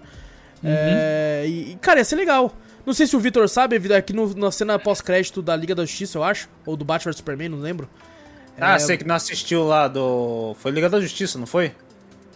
É, 0.63 1.45
e, 1.47 1.77
cara, 1.81 1.99
ia 1.99 2.05
ser 2.05 2.15
legal. 2.15 2.51
Não 2.85 2.93
sei 2.93 3.05
se 3.05 3.15
o 3.15 3.19
Vitor 3.19 3.47
sabe, 3.47 3.75
aqui 3.93 4.13
no, 4.13 4.33
na 4.35 4.51
cena 4.51 4.79
pós-crédito 4.79 5.41
da 5.41 5.55
Liga 5.55 5.75
da 5.75 5.85
Justiça, 5.85 6.17
eu 6.17 6.23
acho. 6.23 6.49
Ou 6.65 6.75
do 6.75 6.83
Batman 6.83 7.13
Superman, 7.13 7.49
não 7.49 7.59
lembro. 7.59 7.87
Ah, 8.59 8.75
É, 8.75 8.79
sei 8.79 8.97
que 8.97 9.05
não 9.05 9.15
assistiu 9.15 9.63
lá 9.63 9.87
do. 9.87 10.55
Foi 10.59 10.71
Liga 10.71 10.89
da 10.89 10.99
Justiça, 10.99 11.37
não 11.37 11.45
foi? 11.45 11.71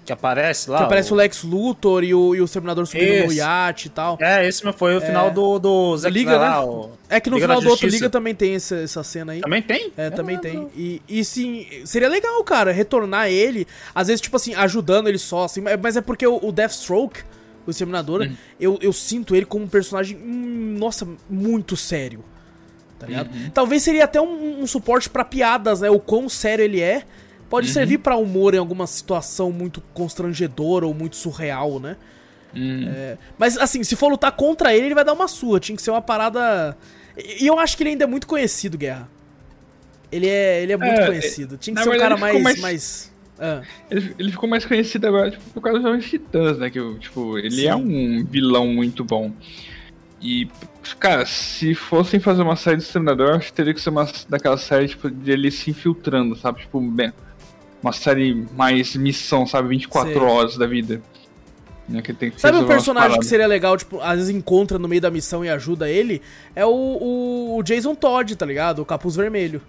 Que 0.06 0.12
aparece 0.12 0.70
lá. 0.70 0.80
Que 0.80 0.84
aparece 0.84 1.14
o 1.14 1.16
Lex 1.16 1.44
Luthor 1.44 2.04
e 2.04 2.14
o, 2.14 2.36
e 2.36 2.42
o 2.42 2.46
Exterminador 2.46 2.86
subindo 2.86 3.26
no 3.28 3.32
iate 3.32 3.88
e 3.88 3.90
tal. 3.90 4.18
É, 4.20 4.46
esse 4.46 4.62
foi 4.74 4.98
o 4.98 5.02
final 5.02 5.32
do, 5.32 5.58
do 5.60 5.98
Zack 5.98 6.14
Liga, 6.14 6.38
né? 6.38 6.60
o- 6.60 6.90
É 7.10 7.22
que 7.22 7.30
no 7.30 7.38
Liga 7.38 7.48
final 7.48 7.62
do 7.62 7.70
outro. 7.70 7.88
Liga 7.88 8.10
também 8.10 8.36
tem 8.36 8.56
essa, 8.56 8.76
essa 8.76 9.02
cena 9.02 9.32
aí. 9.32 9.40
Também 9.40 9.62
tem? 9.62 9.94
É, 9.96 10.10
também 10.10 10.38
tem. 10.38 10.56
não. 10.56 10.70
E, 10.76 11.02
e 11.08 11.24
sim, 11.24 11.66
seria 11.86 12.10
legal, 12.10 12.44
cara, 12.44 12.72
retornar 12.74 13.30
ele, 13.30 13.66
às 13.96 14.08
vezes, 14.08 14.20
tipo 14.20 14.36
assim, 14.36 14.54
ajudando 14.56 15.08
ele 15.08 15.18
só, 15.18 15.46
assim, 15.46 15.62
mas- 15.62 15.96
é 15.96 16.02
porque 16.02 16.28
o, 16.28 16.38
o 16.44 16.52
Deathstroke, 16.52 17.22
o 17.66 17.72
Exterminador, 17.72 18.24
Uhum. 18.24 18.36
eu, 18.60 18.78
eu 18.82 18.92
sinto 18.92 19.34
ele 19.34 19.46
como 19.46 19.64
um 19.64 19.70
personagem, 19.70 20.18
hum, 20.18 20.76
nossa, 20.78 21.08
muito 21.30 21.78
sério. 21.78 22.26
Tá 23.00 23.08
ligado? 23.08 23.34
Uhum. 23.34 23.50
Talvez 23.54 23.84
seria 23.84 24.04
até 24.04 24.20
um, 24.22 24.62
um 24.62 24.68
suporte 24.68 25.10
pra 25.10 25.24
piadas, 25.24 25.80
né? 25.82 25.90
O 25.90 26.00
quão 26.00 26.28
sério 26.28 26.64
ele 26.64 26.82
é. 26.82 27.04
Pode 27.54 27.68
Uhum. 27.68 27.74
servir 27.74 28.00
pra 28.00 28.16
humor 28.18 28.56
em 28.56 28.58
alguma 28.58 28.88
situação 28.88 29.52
muito 29.52 29.80
constrangedora 29.94 30.88
ou 30.88 30.94
muito 30.94 31.16
surreal, 31.16 31.80
né? 31.80 31.98
Hum. 32.56 32.86
É, 32.88 33.16
mas 33.38 33.60
assim, 33.60 33.84
se 33.84 33.96
for 33.96 34.08
lutar 34.08 34.32
contra 34.32 34.74
ele, 34.76 34.88
ele 34.88 34.96
vai 34.96 35.06
dar 35.06 35.14
uma 35.14 35.28
sua. 35.28 35.60
Tinha 35.60 35.76
que 35.76 35.82
ser 35.84 35.92
uma 35.92 36.02
parada. 36.02 36.76
E 37.16 37.46
eu 37.46 37.60
acho 37.60 37.78
que 37.78 37.84
ele 37.84 37.92
ainda 37.92 38.06
é 38.06 38.08
muito 38.08 38.26
conhecido, 38.26 38.76
Guerra. 38.76 39.08
Ele 40.12 40.28
é, 40.28 40.64
ele 40.64 40.74
é 40.74 40.78
muito 40.78 41.00
É, 41.00 41.06
conhecido. 41.06 41.56
Tinha 41.56 41.76
que 41.76 41.84
ser 41.84 41.90
um 41.90 41.98
cara 42.00 42.18
mais. 42.18 42.36
ficou 42.36 42.62
mais... 42.64 43.14
ah. 43.40 43.62
Ele, 43.92 44.16
ele 44.18 44.32
ficou 44.32 44.50
mais 44.50 44.66
conhecido 44.66 45.06
agora 45.06 45.30
tipo, 45.30 45.44
por 45.52 45.62
causa 45.62 45.78
dos 45.78 45.88
Jovens 45.88 46.10
Titãs, 46.10 46.58
né? 46.58 46.72
Que, 46.72 46.80
tipo, 46.98 47.38
ele 47.38 47.52
Sim. 47.52 47.68
é 47.68 47.76
um 47.76 48.26
vilão 48.26 48.66
muito 48.66 49.04
bom. 49.04 49.32
E, 50.20 50.48
cara, 51.00 51.24
se 51.28 51.76
fossem 51.76 52.20
fazer 52.20 52.42
uma 52.42 52.56
série 52.56 52.78
de 52.78 52.84
Exterminador, 52.84 53.36
acho 53.36 53.48
que 53.50 53.54
teria 53.54 53.76
que 53.76 53.82
ser 53.82 53.92
uma 53.92 54.08
daquela 54.28 54.58
série, 54.58 54.88
tipo, 54.88 55.12
de 55.12 55.32
ele 55.32 55.52
se 55.52 55.70
infiltrando, 55.70 56.36
sabe? 56.36 56.62
Tipo, 56.62 56.82
bem, 56.82 57.14
uma 57.84 57.92
série 57.92 58.48
mais 58.56 58.96
missão, 58.96 59.46
sabe? 59.46 59.68
24 59.70 60.14
Sei. 60.14 60.22
horas 60.22 60.58
da 60.58 60.66
vida. 60.66 61.02
Né, 61.88 62.02
que 62.02 62.14
tem 62.14 62.32
que 62.32 62.40
Sabe 62.40 62.58
um 62.58 62.66
personagem 62.66 63.20
que 63.20 63.26
seria 63.26 63.46
legal, 63.46 63.76
tipo, 63.76 64.00
às 64.00 64.16
vezes 64.16 64.30
encontra 64.30 64.80
no 64.80 64.88
meio 64.88 65.02
da 65.02 65.12
missão 65.12 65.44
e 65.44 65.50
ajuda 65.50 65.90
ele? 65.90 66.22
É 66.56 66.66
o, 66.66 66.70
o, 66.70 67.58
o 67.58 67.64
Jason 67.64 67.94
Todd, 67.94 68.38
tá 68.38 68.46
ligado? 68.46 68.82
O 68.82 68.86
Capuz 68.86 69.18
Vermelho. 69.18 69.62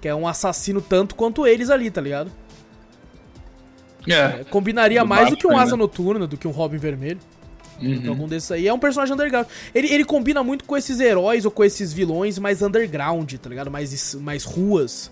Que 0.00 0.06
é 0.06 0.14
um 0.14 0.28
assassino 0.28 0.80
tanto 0.80 1.16
quanto 1.16 1.44
eles 1.46 1.68
ali, 1.68 1.90
tá 1.90 2.00
ligado? 2.00 2.30
É. 4.08 4.14
É, 4.14 4.44
combinaria 4.48 5.02
Do 5.02 5.08
mais 5.08 5.28
do 5.28 5.36
que 5.36 5.44
um 5.44 5.50
Batman, 5.50 5.62
Asa 5.64 5.72
né? 5.72 5.78
Noturna, 5.78 6.26
do 6.26 6.36
que 6.36 6.46
um 6.46 6.52
Robin 6.52 6.78
Vermelho. 6.78 7.18
Uhum. 7.82 8.08
Algum 8.08 8.28
desses 8.28 8.52
aí. 8.52 8.68
É 8.68 8.72
um 8.72 8.78
personagem 8.78 9.12
underground. 9.12 9.46
Ele, 9.74 9.92
ele 9.92 10.04
combina 10.04 10.44
muito 10.44 10.64
com 10.64 10.76
esses 10.76 11.00
heróis 11.00 11.44
ou 11.44 11.50
com 11.50 11.64
esses 11.64 11.92
vilões 11.92 12.38
mais 12.38 12.62
underground, 12.62 13.34
tá 13.34 13.48
ligado? 13.48 13.70
Mais, 13.70 14.14
mais 14.14 14.44
ruas 14.44 15.10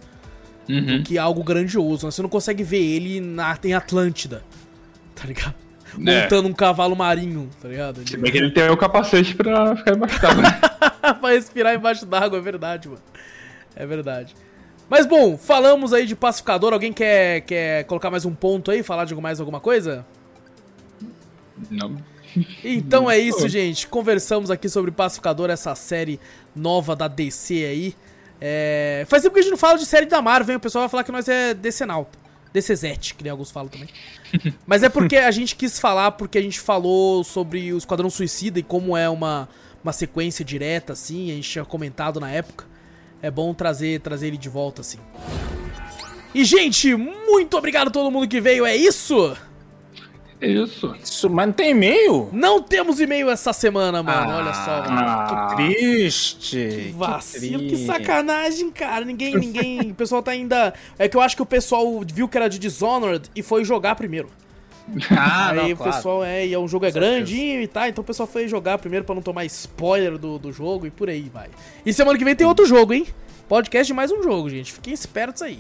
Uhum. 0.69 1.03
que 1.03 1.17
algo 1.17 1.43
grandioso. 1.43 2.07
né? 2.07 2.11
Você 2.11 2.23
não 2.23 2.29
consegue 2.29 2.63
ver 2.63 2.83
ele 2.83 3.21
na, 3.21 3.59
em 3.65 3.75
Atlântida, 3.75 4.43
tá 5.15 5.27
ligado? 5.27 5.55
É. 6.07 6.23
Montando 6.23 6.49
um 6.49 6.53
cavalo 6.53 6.95
marinho, 6.95 7.49
tá 7.61 7.69
ligado? 7.69 8.07
Se 8.07 8.17
bem 8.17 8.31
que 8.31 8.39
ele 8.39 8.51
tem 8.51 8.69
o 8.69 8.77
capacete 8.77 9.35
pra 9.35 9.75
ficar 9.75 9.97
embaixo 9.97 10.21
d'água. 10.21 10.43
né? 10.43 10.61
pra 11.21 11.31
respirar 11.31 11.75
embaixo 11.75 12.05
d'água, 12.05 12.39
é 12.39 12.43
verdade, 12.43 12.89
mano. 12.89 13.01
É 13.75 13.87
verdade. 13.87 14.35
Mas 14.89 15.07
bom, 15.07 15.37
falamos 15.37 15.93
aí 15.93 16.07
de 16.07 16.17
pacificador. 16.17 16.73
Alguém 16.73 16.93
quer, 16.93 17.43
quer 17.43 17.85
colocar 17.85 18.11
mais 18.11 18.25
um 18.25 18.35
ponto 18.35 18.71
aí? 18.71 18.83
Falar 18.83 19.05
de 19.05 19.15
mais 19.15 19.41
alguma 19.41 19.61
coisa? 19.61 20.05
Não. 21.71 21.97
Então 22.65 23.09
é 23.11 23.19
isso, 23.19 23.49
gente. 23.49 23.87
Conversamos 23.87 24.51
aqui 24.51 24.69
sobre 24.69 24.91
Pacificador, 24.91 25.51
essa 25.51 25.75
série 25.75 26.19
nova 26.55 26.97
da 26.97 27.09
DC 27.09 27.55
aí. 27.65 27.95
É... 28.41 29.05
Faz 29.09 29.23
tempo 29.23 29.35
que 29.35 29.41
a 29.41 29.43
gente 29.43 29.51
não 29.51 29.59
fala 29.59 29.79
de 29.79 29.87
série 29.87 30.07
da 30.07 30.23
Marvel, 30.23 30.55
hein? 30.55 30.57
O 30.57 30.61
pessoal 30.61 30.83
vai 30.83 30.89
falar 30.89 31.05
que 31.05 31.13
nós 31.13 31.29
é 31.29 31.55
DCnauta. 31.55 32.19
DCzete, 32.53 33.15
que 33.15 33.23
nem 33.23 33.31
alguns 33.31 33.51
falam 33.51 33.69
também. 33.69 33.89
Mas 34.67 34.83
é 34.83 34.89
porque 34.89 35.17
a 35.17 35.31
gente 35.31 35.55
quis 35.55 35.79
falar, 35.79 36.13
porque 36.13 36.39
a 36.39 36.43
gente 36.43 36.59
falou 36.59 37.23
sobre 37.23 37.73
o 37.73 37.79
Esquadrão 37.79 38.09
Suicida 38.09 38.59
e 38.59 38.63
como 38.63 38.97
é 38.97 39.09
uma, 39.09 39.49
uma 39.83 39.93
sequência 39.93 40.45
direta, 40.45 40.93
assim. 40.93 41.31
A 41.31 41.35
gente 41.35 41.51
tinha 41.51 41.65
comentado 41.65 42.19
na 42.21 42.31
época. 42.31 42.65
É 43.21 43.31
bom 43.31 43.53
trazer, 43.53 44.01
trazer 44.01 44.29
ele 44.29 44.37
de 44.37 44.49
volta, 44.49 44.81
assim. 44.81 44.99
E, 46.35 46.45
gente, 46.45 46.95
muito 46.95 47.57
obrigado 47.57 47.89
a 47.89 47.91
todo 47.91 48.11
mundo 48.11 48.29
que 48.29 48.41
veio, 48.41 48.65
é 48.65 48.77
isso? 48.77 49.37
Isso. 50.41 50.95
Isso, 51.03 51.29
mas 51.29 51.47
não 51.47 51.53
tem 51.53 51.71
e-mail? 51.71 52.29
Não 52.33 52.63
temos 52.63 53.01
e-mail 53.01 53.29
essa 53.29 53.53
semana, 53.53 54.03
mano. 54.03 54.31
Ah, 54.31 54.37
Olha 54.39 54.55
só, 54.55 54.83
mano. 54.89 55.09
Ah, 55.09 55.47
Que 55.51 55.57
triste. 55.57 56.69
Que 56.71 56.93
vacilo, 56.93 57.59
que, 57.61 57.69
triste. 57.69 57.87
sacanagem, 57.87 58.71
cara. 58.71 59.05
Ninguém, 59.05 59.35
ninguém. 59.37 59.91
O 59.91 59.95
pessoal 59.95 60.23
tá 60.23 60.31
ainda. 60.31 60.73
É 60.99 61.09
que 61.09 61.17
eu 61.17 61.21
acho 61.21 61.35
que 61.35 61.43
o 61.43 61.47
pessoal 61.47 61.85
viu 62.07 62.29
que 62.29 62.37
era 62.37 62.49
de 62.49 62.59
Dishonored 62.59 63.29
e 63.35 63.43
foi 63.43 63.65
jogar 63.65 63.97
primeiro. 63.97 64.31
Ah, 65.11 65.51
Aí 65.51 65.57
não, 65.57 65.71
o 65.73 65.77
claro. 65.77 65.93
pessoal 65.93 66.25
é, 66.25 66.47
e 66.47 66.55
é 66.55 66.59
um 66.59 66.67
jogo 66.67 66.87
é 66.87 66.91
grandinho 66.91 67.61
e 67.61 67.67
tá, 67.67 67.91
então 67.91 68.01
o 68.01 68.07
pessoal 68.07 68.27
foi 68.27 68.49
jogar 68.49 68.79
primeiro 68.79 69.05
pra 69.05 69.15
não 69.15 69.21
tomar 69.21 69.45
spoiler 69.45 70.17
do, 70.17 70.39
do 70.39 70.51
jogo 70.51 70.87
e 70.87 70.91
por 70.91 71.11
aí 71.11 71.29
vai. 71.33 71.49
E 71.85 71.93
semana 71.93 72.17
que 72.17 72.25
vem 72.25 72.35
tem 72.35 72.47
outro 72.47 72.65
jogo, 72.65 72.95
hein? 72.95 73.07
Podcast 73.49 73.87
de 73.87 73.93
mais 73.93 74.11
um 74.11 74.23
jogo, 74.23 74.49
gente. 74.49 74.73
Fiquem 74.73 74.95
espertos 74.95 75.43
aí. 75.43 75.59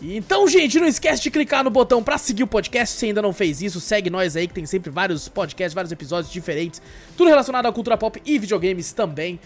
Então, 0.00 0.46
gente, 0.46 0.78
não 0.78 0.86
esquece 0.86 1.22
de 1.22 1.30
clicar 1.30 1.64
no 1.64 1.70
botão 1.70 2.02
pra 2.02 2.18
seguir 2.18 2.44
o 2.44 2.46
podcast. 2.46 2.96
Se 2.96 3.06
ainda 3.06 3.20
não 3.20 3.32
fez 3.32 3.60
isso, 3.60 3.80
segue 3.80 4.08
nós 4.08 4.36
aí 4.36 4.46
que 4.46 4.54
tem 4.54 4.64
sempre 4.64 4.90
vários 4.90 5.28
podcasts, 5.28 5.74
vários 5.74 5.90
episódios 5.90 6.32
diferentes, 6.32 6.80
tudo 7.16 7.28
relacionado 7.28 7.66
à 7.66 7.72
cultura 7.72 7.96
pop 7.96 8.20
e 8.24 8.38
videogames 8.38 8.92
também. 8.92 9.40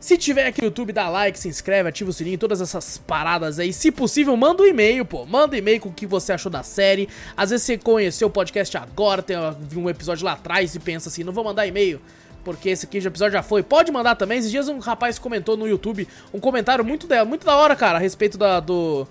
Se 0.00 0.16
tiver 0.16 0.46
aqui 0.46 0.62
no 0.62 0.68
YouTube, 0.68 0.94
dá 0.94 1.10
like, 1.10 1.38
se 1.38 1.46
inscreve, 1.46 1.86
ativa 1.86 2.08
o 2.08 2.12
sininho, 2.12 2.38
todas 2.38 2.62
essas 2.62 2.96
paradas 2.96 3.58
aí. 3.58 3.70
Se 3.70 3.92
possível, 3.92 4.34
manda 4.34 4.62
um 4.62 4.66
e-mail, 4.66 5.04
pô. 5.04 5.26
Manda 5.26 5.54
um 5.54 5.58
e-mail 5.58 5.78
com 5.78 5.90
o 5.90 5.92
que 5.92 6.06
você 6.06 6.32
achou 6.32 6.50
da 6.50 6.62
série. 6.62 7.06
Às 7.36 7.50
vezes 7.50 7.66
você 7.66 7.76
conheceu 7.76 8.28
o 8.28 8.30
podcast 8.30 8.78
agora, 8.78 9.20
tem 9.20 9.36
um 9.76 9.90
episódio 9.90 10.24
lá 10.24 10.32
atrás 10.32 10.74
e 10.74 10.78
pensa 10.78 11.10
assim, 11.10 11.22
não 11.22 11.34
vou 11.34 11.44
mandar 11.44 11.66
e-mail. 11.66 12.00
Porque 12.42 12.70
esse 12.70 12.86
aqui 12.86 12.98
de 12.98 13.06
episódio 13.06 13.34
já 13.34 13.42
foi. 13.42 13.62
Pode 13.62 13.92
mandar 13.92 14.16
também. 14.16 14.38
Esses 14.38 14.50
dias 14.50 14.68
um 14.68 14.78
rapaz 14.78 15.18
comentou 15.18 15.54
no 15.54 15.68
YouTube 15.68 16.08
um 16.32 16.40
comentário 16.40 16.82
muito 16.82 17.06
da, 17.06 17.22
muito 17.22 17.44
da 17.44 17.54
hora, 17.54 17.76
cara, 17.76 17.98
a 17.98 18.00
respeito 18.00 18.38
da, 18.38 18.58
do, 18.58 19.06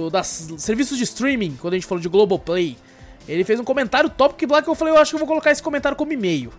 do, 0.00 0.10
das 0.10 0.48
serviços 0.58 0.96
de 0.98 1.04
streaming, 1.04 1.56
quando 1.60 1.74
a 1.74 1.76
gente 1.76 1.86
falou 1.86 2.00
de 2.02 2.08
Globoplay. 2.08 2.76
Ele 3.28 3.44
fez 3.44 3.60
um 3.60 3.64
comentário 3.64 4.08
top 4.10 4.34
que 4.34 4.46
lá 4.46 4.60
que 4.62 4.68
eu 4.68 4.74
falei, 4.74 4.94
eu 4.94 4.98
acho 4.98 5.10
que 5.10 5.14
eu 5.16 5.18
vou 5.20 5.28
colocar 5.28 5.50
esse 5.50 5.62
comentário 5.62 5.96
como 5.96 6.12
e-mail. 6.12 6.50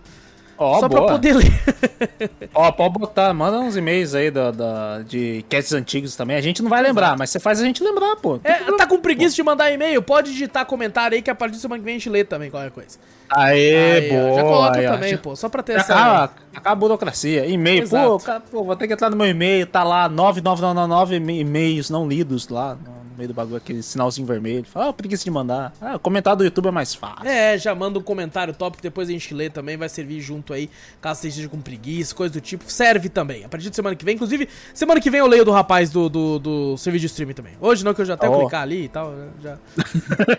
Ó, 0.56 0.78
só 0.78 0.88
boa. 0.88 1.02
pra 1.06 1.12
poder 1.14 1.34
ler. 1.34 1.52
Ó, 2.54 2.70
pode 2.70 2.98
botar, 2.98 3.32
manda 3.34 3.58
uns 3.58 3.74
e-mails 3.76 4.14
aí 4.14 4.30
da, 4.30 4.50
da- 4.52 5.00
de 5.02 5.44
casts 5.48 5.72
antigos 5.72 6.14
também. 6.14 6.36
A 6.36 6.40
gente 6.40 6.62
não 6.62 6.70
vai 6.70 6.80
lembrar, 6.82 7.16
mas 7.18 7.30
você 7.30 7.40
faz 7.40 7.60
a 7.60 7.64
gente 7.64 7.82
lembrar, 7.82 8.14
pô. 8.16 8.38
É, 8.44 8.54
tá 8.76 8.86
com 8.86 8.98
preguiça 9.00 9.34
de 9.34 9.42
mandar 9.42 9.72
e-mail? 9.72 10.00
Pode 10.02 10.30
digitar 10.30 10.64
comentário 10.66 11.16
aí 11.16 11.22
que 11.22 11.30
a 11.30 11.34
partir 11.34 11.56
do 11.56 11.60
semana 11.60 11.80
que 11.80 11.84
vem 11.84 11.96
a 11.96 11.98
gente 11.98 12.08
lê 12.08 12.22
também 12.22 12.50
qualquer 12.50 12.70
coisa. 12.70 12.96
Aê, 13.30 13.74
Aí, 13.74 14.10
ó, 14.10 14.22
boa. 14.22 14.34
Já 14.36 14.42
coloca 14.42 14.78
aí, 14.78 14.86
ó. 14.86 14.92
também, 14.92 15.10
Já- 15.12 15.18
pô, 15.18 15.34
só 15.34 15.48
pra 15.48 15.62
ter 15.62 15.72
já 15.72 15.78
essa... 15.80 15.94
Acaba, 15.94 16.32
acaba 16.54 16.70
a 16.72 16.74
burocracia. 16.76 17.46
E-mail, 17.46 17.80
pô, 17.88 17.96
Exato. 17.96 18.18
cara, 18.20 18.40
pô, 18.40 18.62
vou 18.62 18.76
ter 18.76 18.86
que 18.86 18.92
entrar 18.92 19.10
no 19.10 19.16
meu 19.16 19.26
e-mail, 19.26 19.66
tá 19.66 19.82
lá 19.82 20.08
9999 20.08 21.16
e- 21.16 21.40
e-mails 21.40 21.90
não 21.90 22.06
lidos 22.06 22.48
lá 22.48 22.74
no 22.76 23.01
no 23.12 23.18
meio 23.18 23.28
do 23.28 23.34
bagulho, 23.34 23.56
aquele 23.56 23.82
sinalzinho 23.82 24.26
vermelho. 24.26 24.64
Fala, 24.64 24.88
ah, 24.88 24.92
preguiça 24.92 25.22
de 25.24 25.30
mandar. 25.30 25.72
Ah, 25.80 25.98
comentar 25.98 26.34
do 26.34 26.42
YouTube 26.44 26.68
é 26.68 26.70
mais 26.70 26.94
fácil. 26.94 27.26
É, 27.26 27.56
já 27.56 27.74
manda 27.74 27.98
um 27.98 28.02
comentário 28.02 28.52
top 28.54 28.78
que 28.78 28.82
depois 28.82 29.08
a 29.08 29.12
gente 29.12 29.32
lê 29.34 29.48
também, 29.48 29.76
vai 29.76 29.88
servir 29.88 30.20
junto 30.20 30.52
aí, 30.52 30.68
caso 31.00 31.20
você 31.20 31.28
esteja 31.28 31.48
com 31.48 31.60
preguiça, 31.60 32.14
coisa 32.14 32.32
do 32.32 32.40
tipo. 32.40 32.64
Serve 32.66 33.08
também. 33.08 33.44
A 33.44 33.48
partir 33.48 33.70
de 33.70 33.76
semana 33.76 33.94
que 33.94 34.04
vem, 34.04 34.14
inclusive, 34.14 34.48
semana 34.74 35.00
que 35.00 35.10
vem 35.10 35.20
eu 35.20 35.26
leio 35.26 35.44
do 35.44 35.52
rapaz 35.52 35.90
do, 35.90 36.08
do, 36.08 36.38
do 36.38 36.76
serviço 36.76 37.02
de 37.02 37.06
streaming 37.06 37.34
também. 37.34 37.52
Hoje 37.60 37.84
não, 37.84 37.94
que 37.94 38.00
eu 38.00 38.04
já 38.04 38.14
até 38.14 38.28
Ó. 38.28 38.40
clicar 38.40 38.62
ali 38.62 38.84
e 38.84 38.88
tal, 38.88 39.10
né, 39.10 39.28
já... 39.42 39.58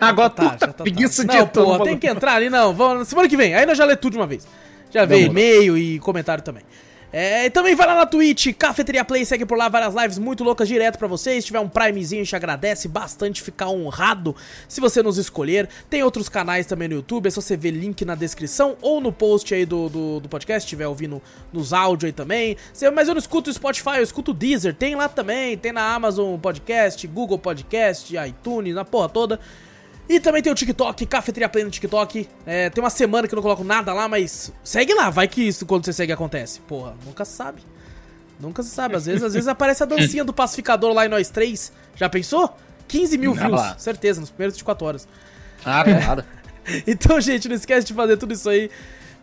Agora 0.00 0.30
Tá, 0.34 0.56
já 0.60 0.72
tá. 0.72 0.82
preguiça 0.82 1.24
tá. 1.24 1.32
de 1.32 1.38
Não, 1.38 1.46
pô, 1.46 1.84
tem 1.84 1.98
que 1.98 2.06
entrar 2.06 2.34
ali, 2.34 2.50
não. 2.50 2.74
Vamos, 2.74 3.06
semana 3.08 3.28
que 3.28 3.36
vem, 3.36 3.54
aí 3.54 3.64
nós 3.64 3.78
já 3.78 3.84
lê 3.84 3.94
tudo 3.94 4.12
de 4.12 4.18
uma 4.18 4.26
vez. 4.26 4.46
Já 4.90 5.04
vê 5.04 5.22
e-mail 5.22 5.76
e 5.76 5.98
comentário 5.98 6.42
também. 6.42 6.62
É, 7.16 7.48
também 7.48 7.76
vai 7.76 7.86
lá 7.86 7.94
na 7.94 8.06
Twitch, 8.06 8.52
Cafeteria 8.58 9.04
Play, 9.04 9.24
segue 9.24 9.46
por 9.46 9.56
lá 9.56 9.68
várias 9.68 9.94
lives 9.94 10.18
muito 10.18 10.42
loucas 10.42 10.66
direto 10.66 10.98
pra 10.98 11.06
vocês. 11.06 11.44
Se 11.44 11.46
tiver 11.46 11.60
um 11.60 11.68
primezinho, 11.68 12.22
a 12.22 12.24
gente 12.24 12.34
agradece 12.34 12.88
bastante, 12.88 13.40
ficar 13.40 13.68
honrado 13.68 14.34
se 14.66 14.80
você 14.80 15.00
nos 15.00 15.16
escolher. 15.16 15.68
Tem 15.88 16.02
outros 16.02 16.28
canais 16.28 16.66
também 16.66 16.88
no 16.88 16.96
YouTube, 16.96 17.28
é 17.28 17.30
só 17.30 17.40
você 17.40 17.56
ver 17.56 17.70
link 17.70 18.04
na 18.04 18.16
descrição 18.16 18.76
ou 18.82 19.00
no 19.00 19.12
post 19.12 19.54
aí 19.54 19.64
do, 19.64 19.88
do, 19.88 20.18
do 20.18 20.28
podcast, 20.28 20.62
se 20.62 20.66
estiver 20.66 20.88
ouvindo 20.88 21.22
nos 21.52 21.72
áudios 21.72 22.08
aí 22.08 22.12
também. 22.12 22.56
Mas 22.92 23.06
eu 23.06 23.14
não 23.14 23.20
escuto 23.20 23.48
o 23.48 23.54
Spotify, 23.54 23.98
eu 23.98 24.02
escuto 24.02 24.32
o 24.32 24.34
Deezer, 24.34 24.74
tem 24.74 24.96
lá 24.96 25.08
também, 25.08 25.56
tem 25.56 25.70
na 25.70 25.94
Amazon 25.94 26.36
Podcast, 26.36 27.06
Google 27.06 27.38
Podcast, 27.38 28.12
iTunes, 28.16 28.74
na 28.74 28.84
porra 28.84 29.08
toda. 29.08 29.38
E 30.08 30.20
também 30.20 30.42
tem 30.42 30.52
o 30.52 30.54
TikTok, 30.54 31.06
Cafeteria 31.06 31.48
Play 31.48 31.64
no 31.64 31.70
TikTok. 31.70 32.28
É, 32.44 32.68
tem 32.68 32.82
uma 32.84 32.90
semana 32.90 33.26
que 33.26 33.34
eu 33.34 33.36
não 33.36 33.42
coloco 33.42 33.64
nada 33.64 33.92
lá, 33.92 34.06
mas 34.06 34.52
segue 34.62 34.92
lá, 34.92 35.08
vai 35.08 35.26
que 35.26 35.42
isso 35.42 35.64
quando 35.64 35.84
você 35.84 35.92
segue 35.92 36.12
acontece. 36.12 36.60
Porra, 36.60 36.94
nunca 37.06 37.24
se 37.24 37.32
sabe. 37.32 37.62
Nunca 38.38 38.62
se 38.62 38.68
sabe. 38.70 38.96
Às 38.96 39.06
vezes, 39.06 39.22
às 39.22 39.32
vezes 39.32 39.48
aparece 39.48 39.82
a 39.82 39.86
dancinha 39.86 40.24
do 40.24 40.32
pacificador 40.32 40.92
lá 40.92 41.06
em 41.06 41.08
nós 41.08 41.30
três. 41.30 41.72
Já 41.96 42.08
pensou? 42.08 42.54
15 42.86 43.16
mil 43.16 43.34
Não, 43.34 43.40
views, 43.46 43.60
lá. 43.60 43.78
certeza, 43.78 44.20
nos 44.20 44.28
primeiros 44.30 44.54
24 44.56 44.86
horas. 44.86 45.08
Ah, 45.64 45.82
tem 45.84 45.94
nada. 45.94 46.26
Então, 46.86 47.20
gente, 47.20 47.46
não 47.46 47.54
esquece 47.54 47.86
de 47.86 47.92
fazer 47.92 48.16
tudo 48.16 48.32
isso 48.32 48.48
aí. 48.48 48.70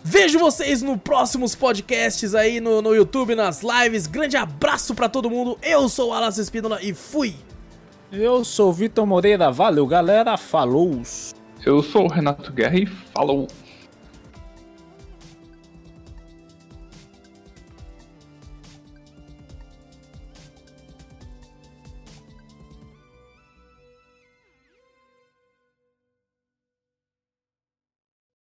Vejo 0.04 0.38
vocês 0.38 0.84
no 0.84 0.96
próximos 0.96 1.56
podcasts 1.56 2.36
aí 2.36 2.60
no, 2.60 2.84
no 2.84 2.94
YouTube, 2.94 3.34
nas 3.34 3.62
lives. 3.64 4.06
Grande 4.06 4.38
abraço 4.38 4.94
pra 4.94 5.10
todo 5.10 5.28
mundo. 5.28 5.58
Eu 5.60 5.90
sou 5.90 6.10
o 6.10 6.14
Alas 6.14 6.38
Espínola 6.38 6.78
e 6.84 6.94
fui! 6.94 7.36
Eu 8.12 8.44
sou 8.44 8.74
Vitor 8.74 9.08
Moreira, 9.08 9.50
valeu 9.50 9.88
galera, 9.88 10.36
falou! 10.36 11.02
Eu 11.66 11.82
sou 11.82 12.04
o 12.04 12.08
Renato 12.10 12.52
Guerra 12.52 12.78
e 12.78 12.86
falou. 12.86 13.48